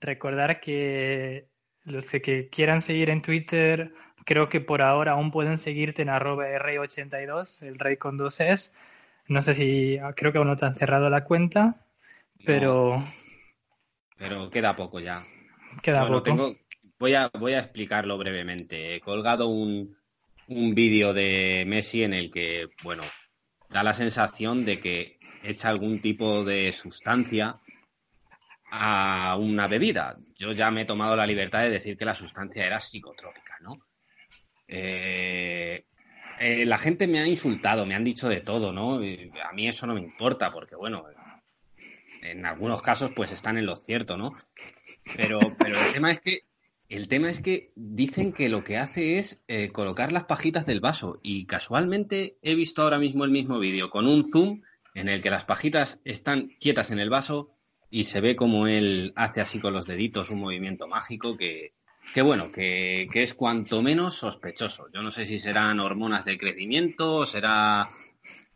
Recordar 0.00 0.60
que 0.60 1.46
los 1.84 2.06
que, 2.10 2.20
que 2.22 2.48
quieran 2.48 2.80
seguir 2.82 3.10
en 3.10 3.22
Twitter, 3.22 3.92
creo 4.24 4.48
que 4.48 4.60
por 4.60 4.80
ahora 4.82 5.12
aún 5.12 5.30
pueden 5.30 5.58
seguirte 5.58 6.02
en 6.02 6.08
arroba 6.08 6.46
rey82, 6.46 7.62
el 7.62 7.78
rey 7.78 7.96
con 7.96 8.16
dos 8.16 8.40
es. 8.40 8.72
No 9.28 9.42
sé 9.42 9.54
si, 9.54 9.98
creo 10.16 10.32
que 10.32 10.38
aún 10.38 10.48
no 10.48 10.56
te 10.56 10.64
han 10.66 10.74
cerrado 10.76 11.10
la 11.10 11.24
cuenta, 11.24 11.76
pero 12.44 13.02
Pero 14.16 14.50
queda 14.50 14.74
poco 14.76 15.00
ya. 15.00 15.22
queda 15.82 16.00
Bueno, 16.00 16.22
poco. 16.22 16.22
tengo, 16.22 16.56
voy, 16.98 17.14
a, 17.14 17.28
voy 17.38 17.54
a 17.54 17.60
explicarlo 17.60 18.16
brevemente. 18.18 18.94
He 18.96 19.00
colgado 19.00 19.48
un, 19.48 19.96
un 20.48 20.74
vídeo 20.74 21.12
de 21.12 21.64
Messi 21.66 22.02
en 22.02 22.14
el 22.14 22.30
que, 22.30 22.68
bueno, 22.82 23.02
da 23.68 23.82
la 23.82 23.94
sensación 23.94 24.64
de 24.64 24.80
que 24.80 25.18
echa 25.42 25.68
algún 25.68 26.00
tipo 26.00 26.44
de 26.44 26.72
sustancia 26.72 27.56
a 28.70 29.36
una 29.38 29.66
bebida. 29.68 30.16
Yo 30.34 30.52
ya 30.52 30.70
me 30.70 30.82
he 30.82 30.84
tomado 30.86 31.14
la 31.16 31.26
libertad 31.26 31.60
de 31.60 31.70
decir 31.70 31.96
que 31.96 32.04
la 32.04 32.14
sustancia 32.14 32.66
era 32.66 32.80
psicotrópica, 32.80 33.58
¿no? 33.60 33.74
Eh, 34.68 35.84
eh, 36.40 36.64
la 36.66 36.78
gente 36.78 37.06
me 37.06 37.20
ha 37.20 37.26
insultado, 37.26 37.86
me 37.86 37.94
han 37.94 38.04
dicho 38.04 38.28
de 38.28 38.40
todo, 38.40 38.72
¿no? 38.72 39.02
Y 39.02 39.30
a 39.48 39.52
mí 39.52 39.68
eso 39.68 39.86
no 39.86 39.94
me 39.94 40.00
importa 40.00 40.52
porque, 40.52 40.74
bueno, 40.74 41.04
en 42.30 42.46
algunos 42.46 42.82
casos 42.82 43.10
pues 43.14 43.32
están 43.32 43.58
en 43.58 43.66
lo 43.66 43.76
cierto, 43.76 44.16
¿no? 44.16 44.34
Pero, 45.16 45.38
pero 45.58 45.76
el 45.76 45.92
tema 45.92 46.10
es 46.10 46.20
que 46.20 46.44
el 46.88 47.08
tema 47.08 47.30
es 47.30 47.40
que 47.40 47.72
dicen 47.74 48.32
que 48.32 48.48
lo 48.48 48.62
que 48.62 48.76
hace 48.76 49.18
es 49.18 49.42
eh, 49.48 49.70
colocar 49.72 50.12
las 50.12 50.24
pajitas 50.24 50.66
del 50.66 50.80
vaso 50.80 51.18
y 51.22 51.46
casualmente 51.46 52.38
he 52.42 52.54
visto 52.54 52.82
ahora 52.82 52.98
mismo 52.98 53.24
el 53.24 53.30
mismo 53.30 53.58
vídeo 53.58 53.90
con 53.90 54.06
un 54.06 54.30
zoom 54.30 54.62
en 54.94 55.08
el 55.08 55.20
que 55.20 55.30
las 55.30 55.44
pajitas 55.44 56.00
están 56.04 56.52
quietas 56.60 56.92
en 56.92 57.00
el 57.00 57.10
vaso 57.10 57.50
y 57.90 58.04
se 58.04 58.20
ve 58.20 58.36
como 58.36 58.68
él 58.68 59.12
hace 59.16 59.40
así 59.40 59.58
con 59.58 59.72
los 59.72 59.86
deditos 59.86 60.30
un 60.30 60.40
movimiento 60.40 60.86
mágico 60.86 61.36
que, 61.36 61.74
que 62.14 62.22
bueno, 62.22 62.52
que, 62.52 63.08
que 63.12 63.22
es 63.22 63.34
cuanto 63.34 63.82
menos 63.82 64.14
sospechoso. 64.14 64.86
Yo 64.94 65.02
no 65.02 65.10
sé 65.10 65.26
si 65.26 65.40
serán 65.40 65.80
hormonas 65.80 66.24
de 66.24 66.38
crecimiento 66.38 67.26
será 67.26 67.88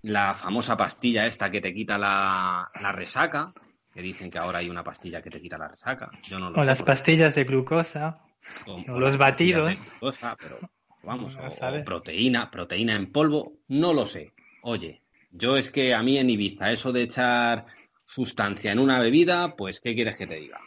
la 0.03 0.35
famosa 0.35 0.77
pastilla 0.77 1.27
esta 1.27 1.51
que 1.51 1.61
te 1.61 1.75
quita 1.75 1.99
la, 1.99 2.71
la 2.81 2.93
resaca, 2.93 3.53
que 3.93 4.03
dicen 4.03 4.31
que 4.31 4.39
ahora 4.39 4.59
hay 4.59 4.69
una 4.71 4.85
pastilla 4.85 5.21
que 5.21 5.31
te 5.31 5.41
quita 5.41 5.59
la 5.59 5.69
resaca. 5.69 6.11
Yo 6.29 6.39
no 6.39 6.51
lo 6.51 6.59
O 6.59 6.63
sé, 6.63 6.67
las 6.67 6.83
pastillas 6.83 7.35
de 7.35 7.45
glucosa. 7.45 8.21
o- 8.67 8.99
los 8.99 9.19
batidos. 9.19 9.91
glucosa, 10.01 10.37
pero 10.41 10.59
vamos, 11.03 11.37
o 11.37 11.85
proteína, 11.85 12.51
proteína 12.51 12.95
en 12.95 13.11
polvo, 13.13 13.59
no 13.69 13.93
lo 13.93 14.07
sé. 14.07 14.33
Oye, 14.63 15.03
yo 15.33 15.57
es 15.57 15.71
que 15.71 15.95
a 15.95 16.03
mí 16.03 16.19
en 16.19 16.31
Ibiza 16.31 16.71
eso 16.71 16.93
de 16.93 17.03
echar 17.03 17.67
sustancia 18.05 18.73
en 18.73 18.79
una 18.79 18.99
bebida, 19.01 19.55
pues 19.57 19.81
¿qué 19.81 19.95
quieres 19.95 20.17
que 20.17 20.27
te 20.27 20.37
diga? 20.37 20.61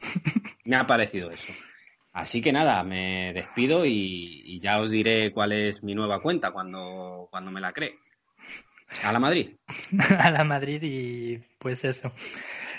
Me 0.64 0.76
ha 0.76 0.86
parecido 0.86 1.30
eso. 1.30 1.52
Así 2.12 2.40
que 2.42 2.52
nada, 2.52 2.82
me 2.82 3.32
despido 3.32 3.86
y, 3.86 4.42
y 4.44 4.58
ya 4.58 4.80
os 4.80 4.90
diré 4.90 5.30
cuál 5.32 5.52
es 5.52 5.84
mi 5.84 5.94
nueva 5.94 6.20
cuenta 6.20 6.50
cuando, 6.50 7.28
cuando 7.30 7.50
me 7.52 7.60
la 7.60 7.72
cree. 7.72 7.98
A 9.04 9.12
la 9.12 9.18
Madrid. 9.18 9.56
a 10.18 10.30
la 10.30 10.44
Madrid 10.44 10.82
y 10.82 11.38
pues 11.58 11.84
eso. 11.84 12.12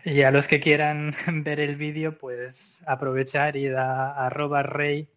Y 0.04 0.24
a 0.24 0.32
los 0.32 0.48
que 0.48 0.60
quieran 0.60 1.14
ver 1.44 1.60
el 1.60 1.76
vídeo, 1.76 2.18
pues 2.18 2.84
aprovechar 2.88 3.56
y 3.56 3.68
a 3.68 4.12
arroba 4.12 4.64
rey, 4.64 5.10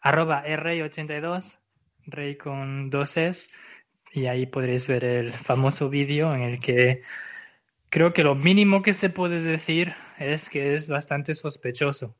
arroba 0.00 0.44
rey82, 0.44 1.58
rey 2.06 2.36
con 2.36 2.90
dos 2.90 3.16
es, 3.16 3.50
y 4.12 4.26
ahí 4.26 4.46
podréis 4.46 4.88
ver 4.88 5.04
el 5.04 5.32
famoso 5.32 5.88
vídeo 5.88 6.34
en 6.34 6.42
el 6.42 6.58
que 6.58 7.02
creo 7.90 8.12
que 8.12 8.24
lo 8.24 8.34
mínimo 8.34 8.82
que 8.82 8.92
se 8.92 9.10
puede 9.10 9.40
decir 9.40 9.92
es 10.18 10.50
que 10.50 10.74
es 10.74 10.88
bastante 10.88 11.34
sospechoso. 11.34 12.16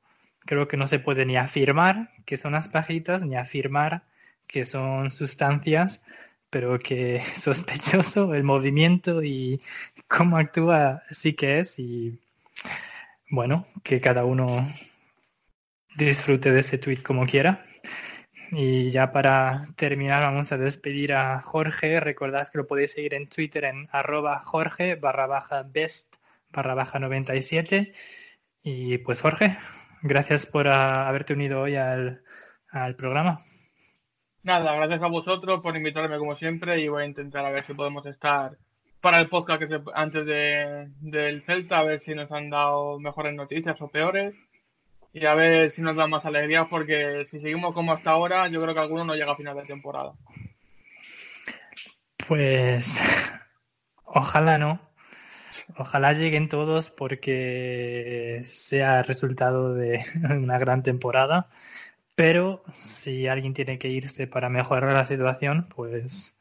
Creo 0.47 0.69
que 0.69 0.77
no 0.77 0.87
se 0.87 0.99
puede 0.99 1.27
ni 1.27 1.37
afirmar 1.37 2.11
que 2.27 2.37
son 2.37 2.53
las 2.53 2.69
pajitas, 2.69 3.23
ni 3.25 3.37
afirmar 3.37 4.05
que 4.47 4.65
son 4.65 5.11
sustancias, 5.11 6.05
pero 6.51 6.79
que 6.79 7.21
sospechoso 7.37 8.35
el 8.35 8.45
movimiento 8.45 9.23
y 9.23 9.61
cómo 10.09 10.37
actúa 10.37 11.03
sí 11.11 11.35
que 11.35 11.61
es 11.61 11.79
y 11.79 12.19
bueno, 13.31 13.67
que 13.85 14.01
cada 14.01 14.25
uno 14.25 14.67
disfrute 15.97 16.53
de 16.53 16.61
ese 16.61 16.79
tweet 16.79 17.03
como 17.03 17.27
quiera. 17.27 17.65
Y 18.53 18.91
ya 18.91 19.13
para 19.13 19.67
terminar 19.77 20.23
vamos 20.23 20.51
a 20.53 20.59
despedir 20.59 21.13
a 21.13 21.41
Jorge. 21.41 22.01
Recordad 22.01 22.49
que 22.49 22.59
lo 22.59 22.67
podéis 22.67 22.93
seguir 22.93 23.15
en 23.15 23.29
Twitter 23.29 23.65
en 23.65 23.89
arroba 23.93 24.41
Jorge 24.41 24.97
barra 24.97 25.27
baja 25.27 25.63
best 25.63 26.17
barra 26.51 26.75
baja 26.75 26.99
97. 26.99 27.93
Y 28.63 28.99
pues 28.99 29.23
Jorge, 29.23 29.57
gracias 30.03 30.47
por 30.47 30.69
ah, 30.69 31.09
haberte 31.09 31.33
unido 31.33 31.61
hoy 31.63 31.77
al, 31.77 32.23
al 32.71 32.97
programa. 32.97 33.39
Nada, 34.43 34.75
gracias 34.75 35.03
a 35.03 35.07
vosotros 35.09 35.61
por 35.61 35.77
invitarme 35.77 36.17
como 36.19 36.35
siempre 36.35 36.81
y 36.81 36.89
voy 36.89 37.03
a 37.03 37.07
intentar 37.07 37.45
a 37.45 37.51
ver 37.51 37.67
si 37.67 37.75
podemos 37.75 38.07
estar 38.07 38.57
para 39.01 39.19
el 39.19 39.29
podcast 39.29 39.61
que 39.61 39.69
se- 39.69 39.81
antes 39.95 40.25
de, 40.27 40.89
del 41.01 41.43
Celta, 41.43 41.79
a 41.79 41.85
ver 41.85 42.01
si 42.01 42.15
nos 42.15 42.31
han 42.33 42.49
dado 42.51 42.99
mejores 42.99 43.35
noticias 43.35 43.81
o 43.81 43.89
peores 43.89 44.35
y 45.13 45.27
a 45.27 45.35
ver 45.35 45.71
si 45.73 45.83
nos 45.83 45.97
da 45.97 46.07
más 46.07 46.25
alegría 46.25 46.65
porque 46.65 47.27
si 47.31 47.41
seguimos 47.41 47.75
como 47.75 47.93
hasta 47.93 48.11
ahora 48.11 48.49
yo 48.49 48.63
creo 48.63 48.73
que 48.75 48.81
alguno 48.81 49.05
no 49.05 49.15
llega 49.15 49.33
a 49.33 49.37
final 49.37 49.57
de 49.57 49.65
temporada. 49.65 50.13
Pues 52.29 52.99
ojalá 54.05 54.59
no. 54.59 54.81
Ojalá 55.77 56.13
lleguen 56.15 56.49
todos 56.49 56.91
porque 56.91 58.41
sea 58.43 59.03
resultado 59.03 59.75
de 59.75 60.03
una 60.31 60.59
gran 60.59 60.83
temporada. 60.83 61.49
Pero 62.15 62.63
si 62.75 63.27
alguien 63.27 63.55
tiene 63.55 63.79
que 63.79 63.89
irse 63.89 64.27
para 64.27 64.49
mejorar 64.49 64.93
la 64.93 65.05
situación, 65.05 65.69
pues 65.75 66.37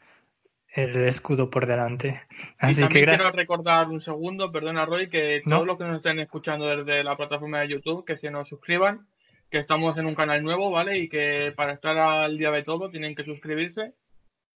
el 0.74 0.96
escudo 1.08 1.50
por 1.50 1.66
delante. 1.66 2.22
Así 2.60 2.76
que 2.76 2.82
también 2.82 3.06
quiero 3.06 3.32
recordar 3.32 3.88
un 3.88 4.02
segundo, 4.02 4.52
perdona 4.52 4.86
Roy, 4.86 5.10
que 5.10 5.42
No. 5.46 5.58
todos 5.58 5.68
los 5.68 5.78
que 5.78 5.84
nos 5.86 5.98
estén 5.98 6.20
escuchando 6.20 6.66
desde 6.68 7.04
la 7.04 7.16
plataforma 7.16 7.62
de 7.62 7.70
YouTube, 7.70 8.06
que 8.06 8.18
se 8.18 8.30
nos 8.30 8.48
suscriban, 8.48 9.08
que 9.50 9.60
estamos 9.60 9.98
en 9.98 10.06
un 10.06 10.16
canal 10.16 10.44
nuevo, 10.44 10.70
¿vale? 10.70 10.98
Y 10.98 11.10
que 11.10 11.54
para 11.56 11.74
estar 11.74 11.98
al 11.98 12.38
día 12.38 12.52
de 12.52 12.64
todo 12.64 12.90
tienen 12.90 13.16
que 13.16 13.24
suscribirse 13.24 13.94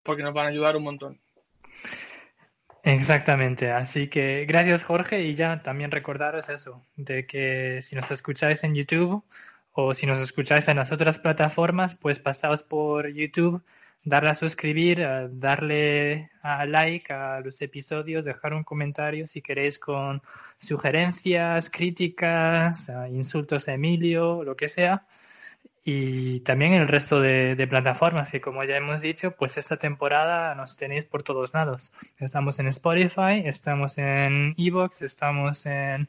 porque 0.02 0.22
nos 0.22 0.34
van 0.34 0.46
a 0.46 0.48
ayudar 0.50 0.76
un 0.76 0.84
montón. 0.84 1.20
Exactamente, 2.84 3.70
así 3.70 4.08
que 4.08 4.44
gracias 4.44 4.82
Jorge 4.82 5.22
y 5.22 5.36
ya 5.36 5.62
también 5.62 5.92
recordaros 5.92 6.48
eso, 6.48 6.84
de 6.96 7.26
que 7.26 7.80
si 7.80 7.94
nos 7.94 8.10
escucháis 8.10 8.64
en 8.64 8.74
YouTube 8.74 9.24
o 9.72 9.94
si 9.94 10.06
nos 10.06 10.18
escucháis 10.18 10.68
en 10.68 10.76
las 10.76 10.92
otras 10.92 11.18
plataformas, 11.18 11.94
pues 11.94 12.18
pasaos 12.18 12.62
por 12.62 13.08
YouTube, 13.08 13.62
darle 14.04 14.30
a 14.30 14.34
suscribir, 14.34 15.06
darle 15.32 16.30
a 16.42 16.66
like 16.66 17.12
a 17.12 17.40
los 17.40 17.60
episodios, 17.62 18.24
dejar 18.24 18.52
un 18.52 18.62
comentario 18.62 19.26
si 19.26 19.40
queréis 19.40 19.78
con 19.78 20.22
sugerencias, 20.58 21.70
críticas, 21.70 22.90
insultos 23.10 23.68
a 23.68 23.74
Emilio, 23.74 24.44
lo 24.44 24.56
que 24.56 24.68
sea. 24.68 25.06
Y 25.84 26.40
también 26.40 26.74
el 26.74 26.86
resto 26.86 27.20
de, 27.20 27.56
de 27.56 27.66
plataformas 27.66 28.30
que 28.30 28.40
como 28.40 28.62
ya 28.64 28.76
hemos 28.76 29.00
dicho, 29.00 29.32
pues 29.32 29.56
esta 29.56 29.76
temporada 29.78 30.54
nos 30.54 30.76
tenéis 30.76 31.06
por 31.06 31.22
todos 31.24 31.54
lados. 31.54 31.92
Estamos 32.18 32.58
en 32.60 32.68
Spotify, 32.68 33.42
estamos 33.44 33.98
en 33.98 34.54
Evox, 34.58 35.02
estamos 35.02 35.66
en 35.66 36.08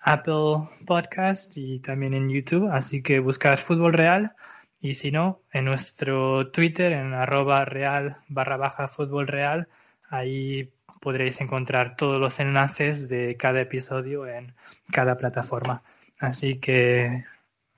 Apple 0.00 0.66
Podcast 0.86 1.56
y 1.56 1.80
también 1.80 2.14
en 2.14 2.28
YouTube. 2.28 2.68
Así 2.70 3.02
que 3.02 3.20
buscad 3.20 3.58
Fútbol 3.58 3.92
Real 3.92 4.34
y 4.80 4.94
si 4.94 5.12
no, 5.12 5.42
en 5.52 5.66
nuestro 5.66 6.50
Twitter, 6.50 6.92
en 6.92 7.14
arroba 7.14 7.64
real 7.64 8.16
barra 8.28 8.56
baja 8.56 8.88
fútbol 8.88 9.28
real, 9.28 9.68
Ahí 10.10 10.72
podréis 11.00 11.40
encontrar 11.40 11.94
todos 11.94 12.20
los 12.20 12.40
enlaces 12.40 13.08
de 13.08 13.36
cada 13.36 13.60
episodio 13.60 14.26
en 14.26 14.54
cada 14.92 15.16
plataforma. 15.16 15.84
Así 16.18 16.58
que 16.58 17.24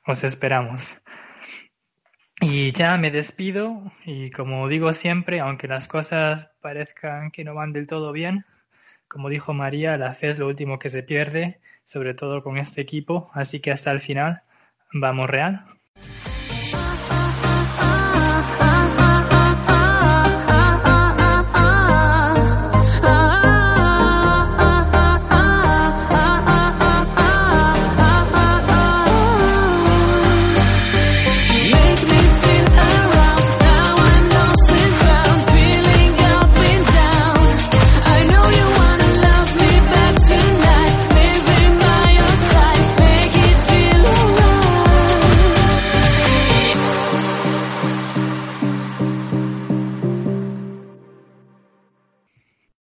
os 0.07 0.25
esperamos. 0.25 0.97
Y 2.41 2.73
ya 2.73 2.97
me 2.97 3.11
despido 3.11 3.83
y 4.07 4.31
como 4.31 4.67
digo 4.67 4.95
siempre, 4.95 5.41
aunque 5.41 5.69
las 5.69 5.87
cosas 5.89 6.51
parezcan 6.63 7.31
que 7.31 7.45
no 7.45 7.55
van 7.55 7.75
del 7.75 7.87
todo 7.87 8.13
bien, 8.13 8.47
como 9.13 9.29
dijo 9.29 9.53
María, 9.53 9.99
la 9.99 10.15
fe 10.15 10.31
es 10.31 10.39
lo 10.39 10.47
último 10.47 10.79
que 10.79 10.89
se 10.89 11.03
pierde, 11.03 11.61
sobre 11.85 12.15
todo 12.15 12.43
con 12.43 12.57
este 12.57 12.81
equipo, 12.81 13.31
así 13.35 13.61
que 13.61 13.71
hasta 13.71 13.91
el 13.91 14.01
final, 14.01 14.43
vamos 14.95 15.29
Real. 15.29 15.67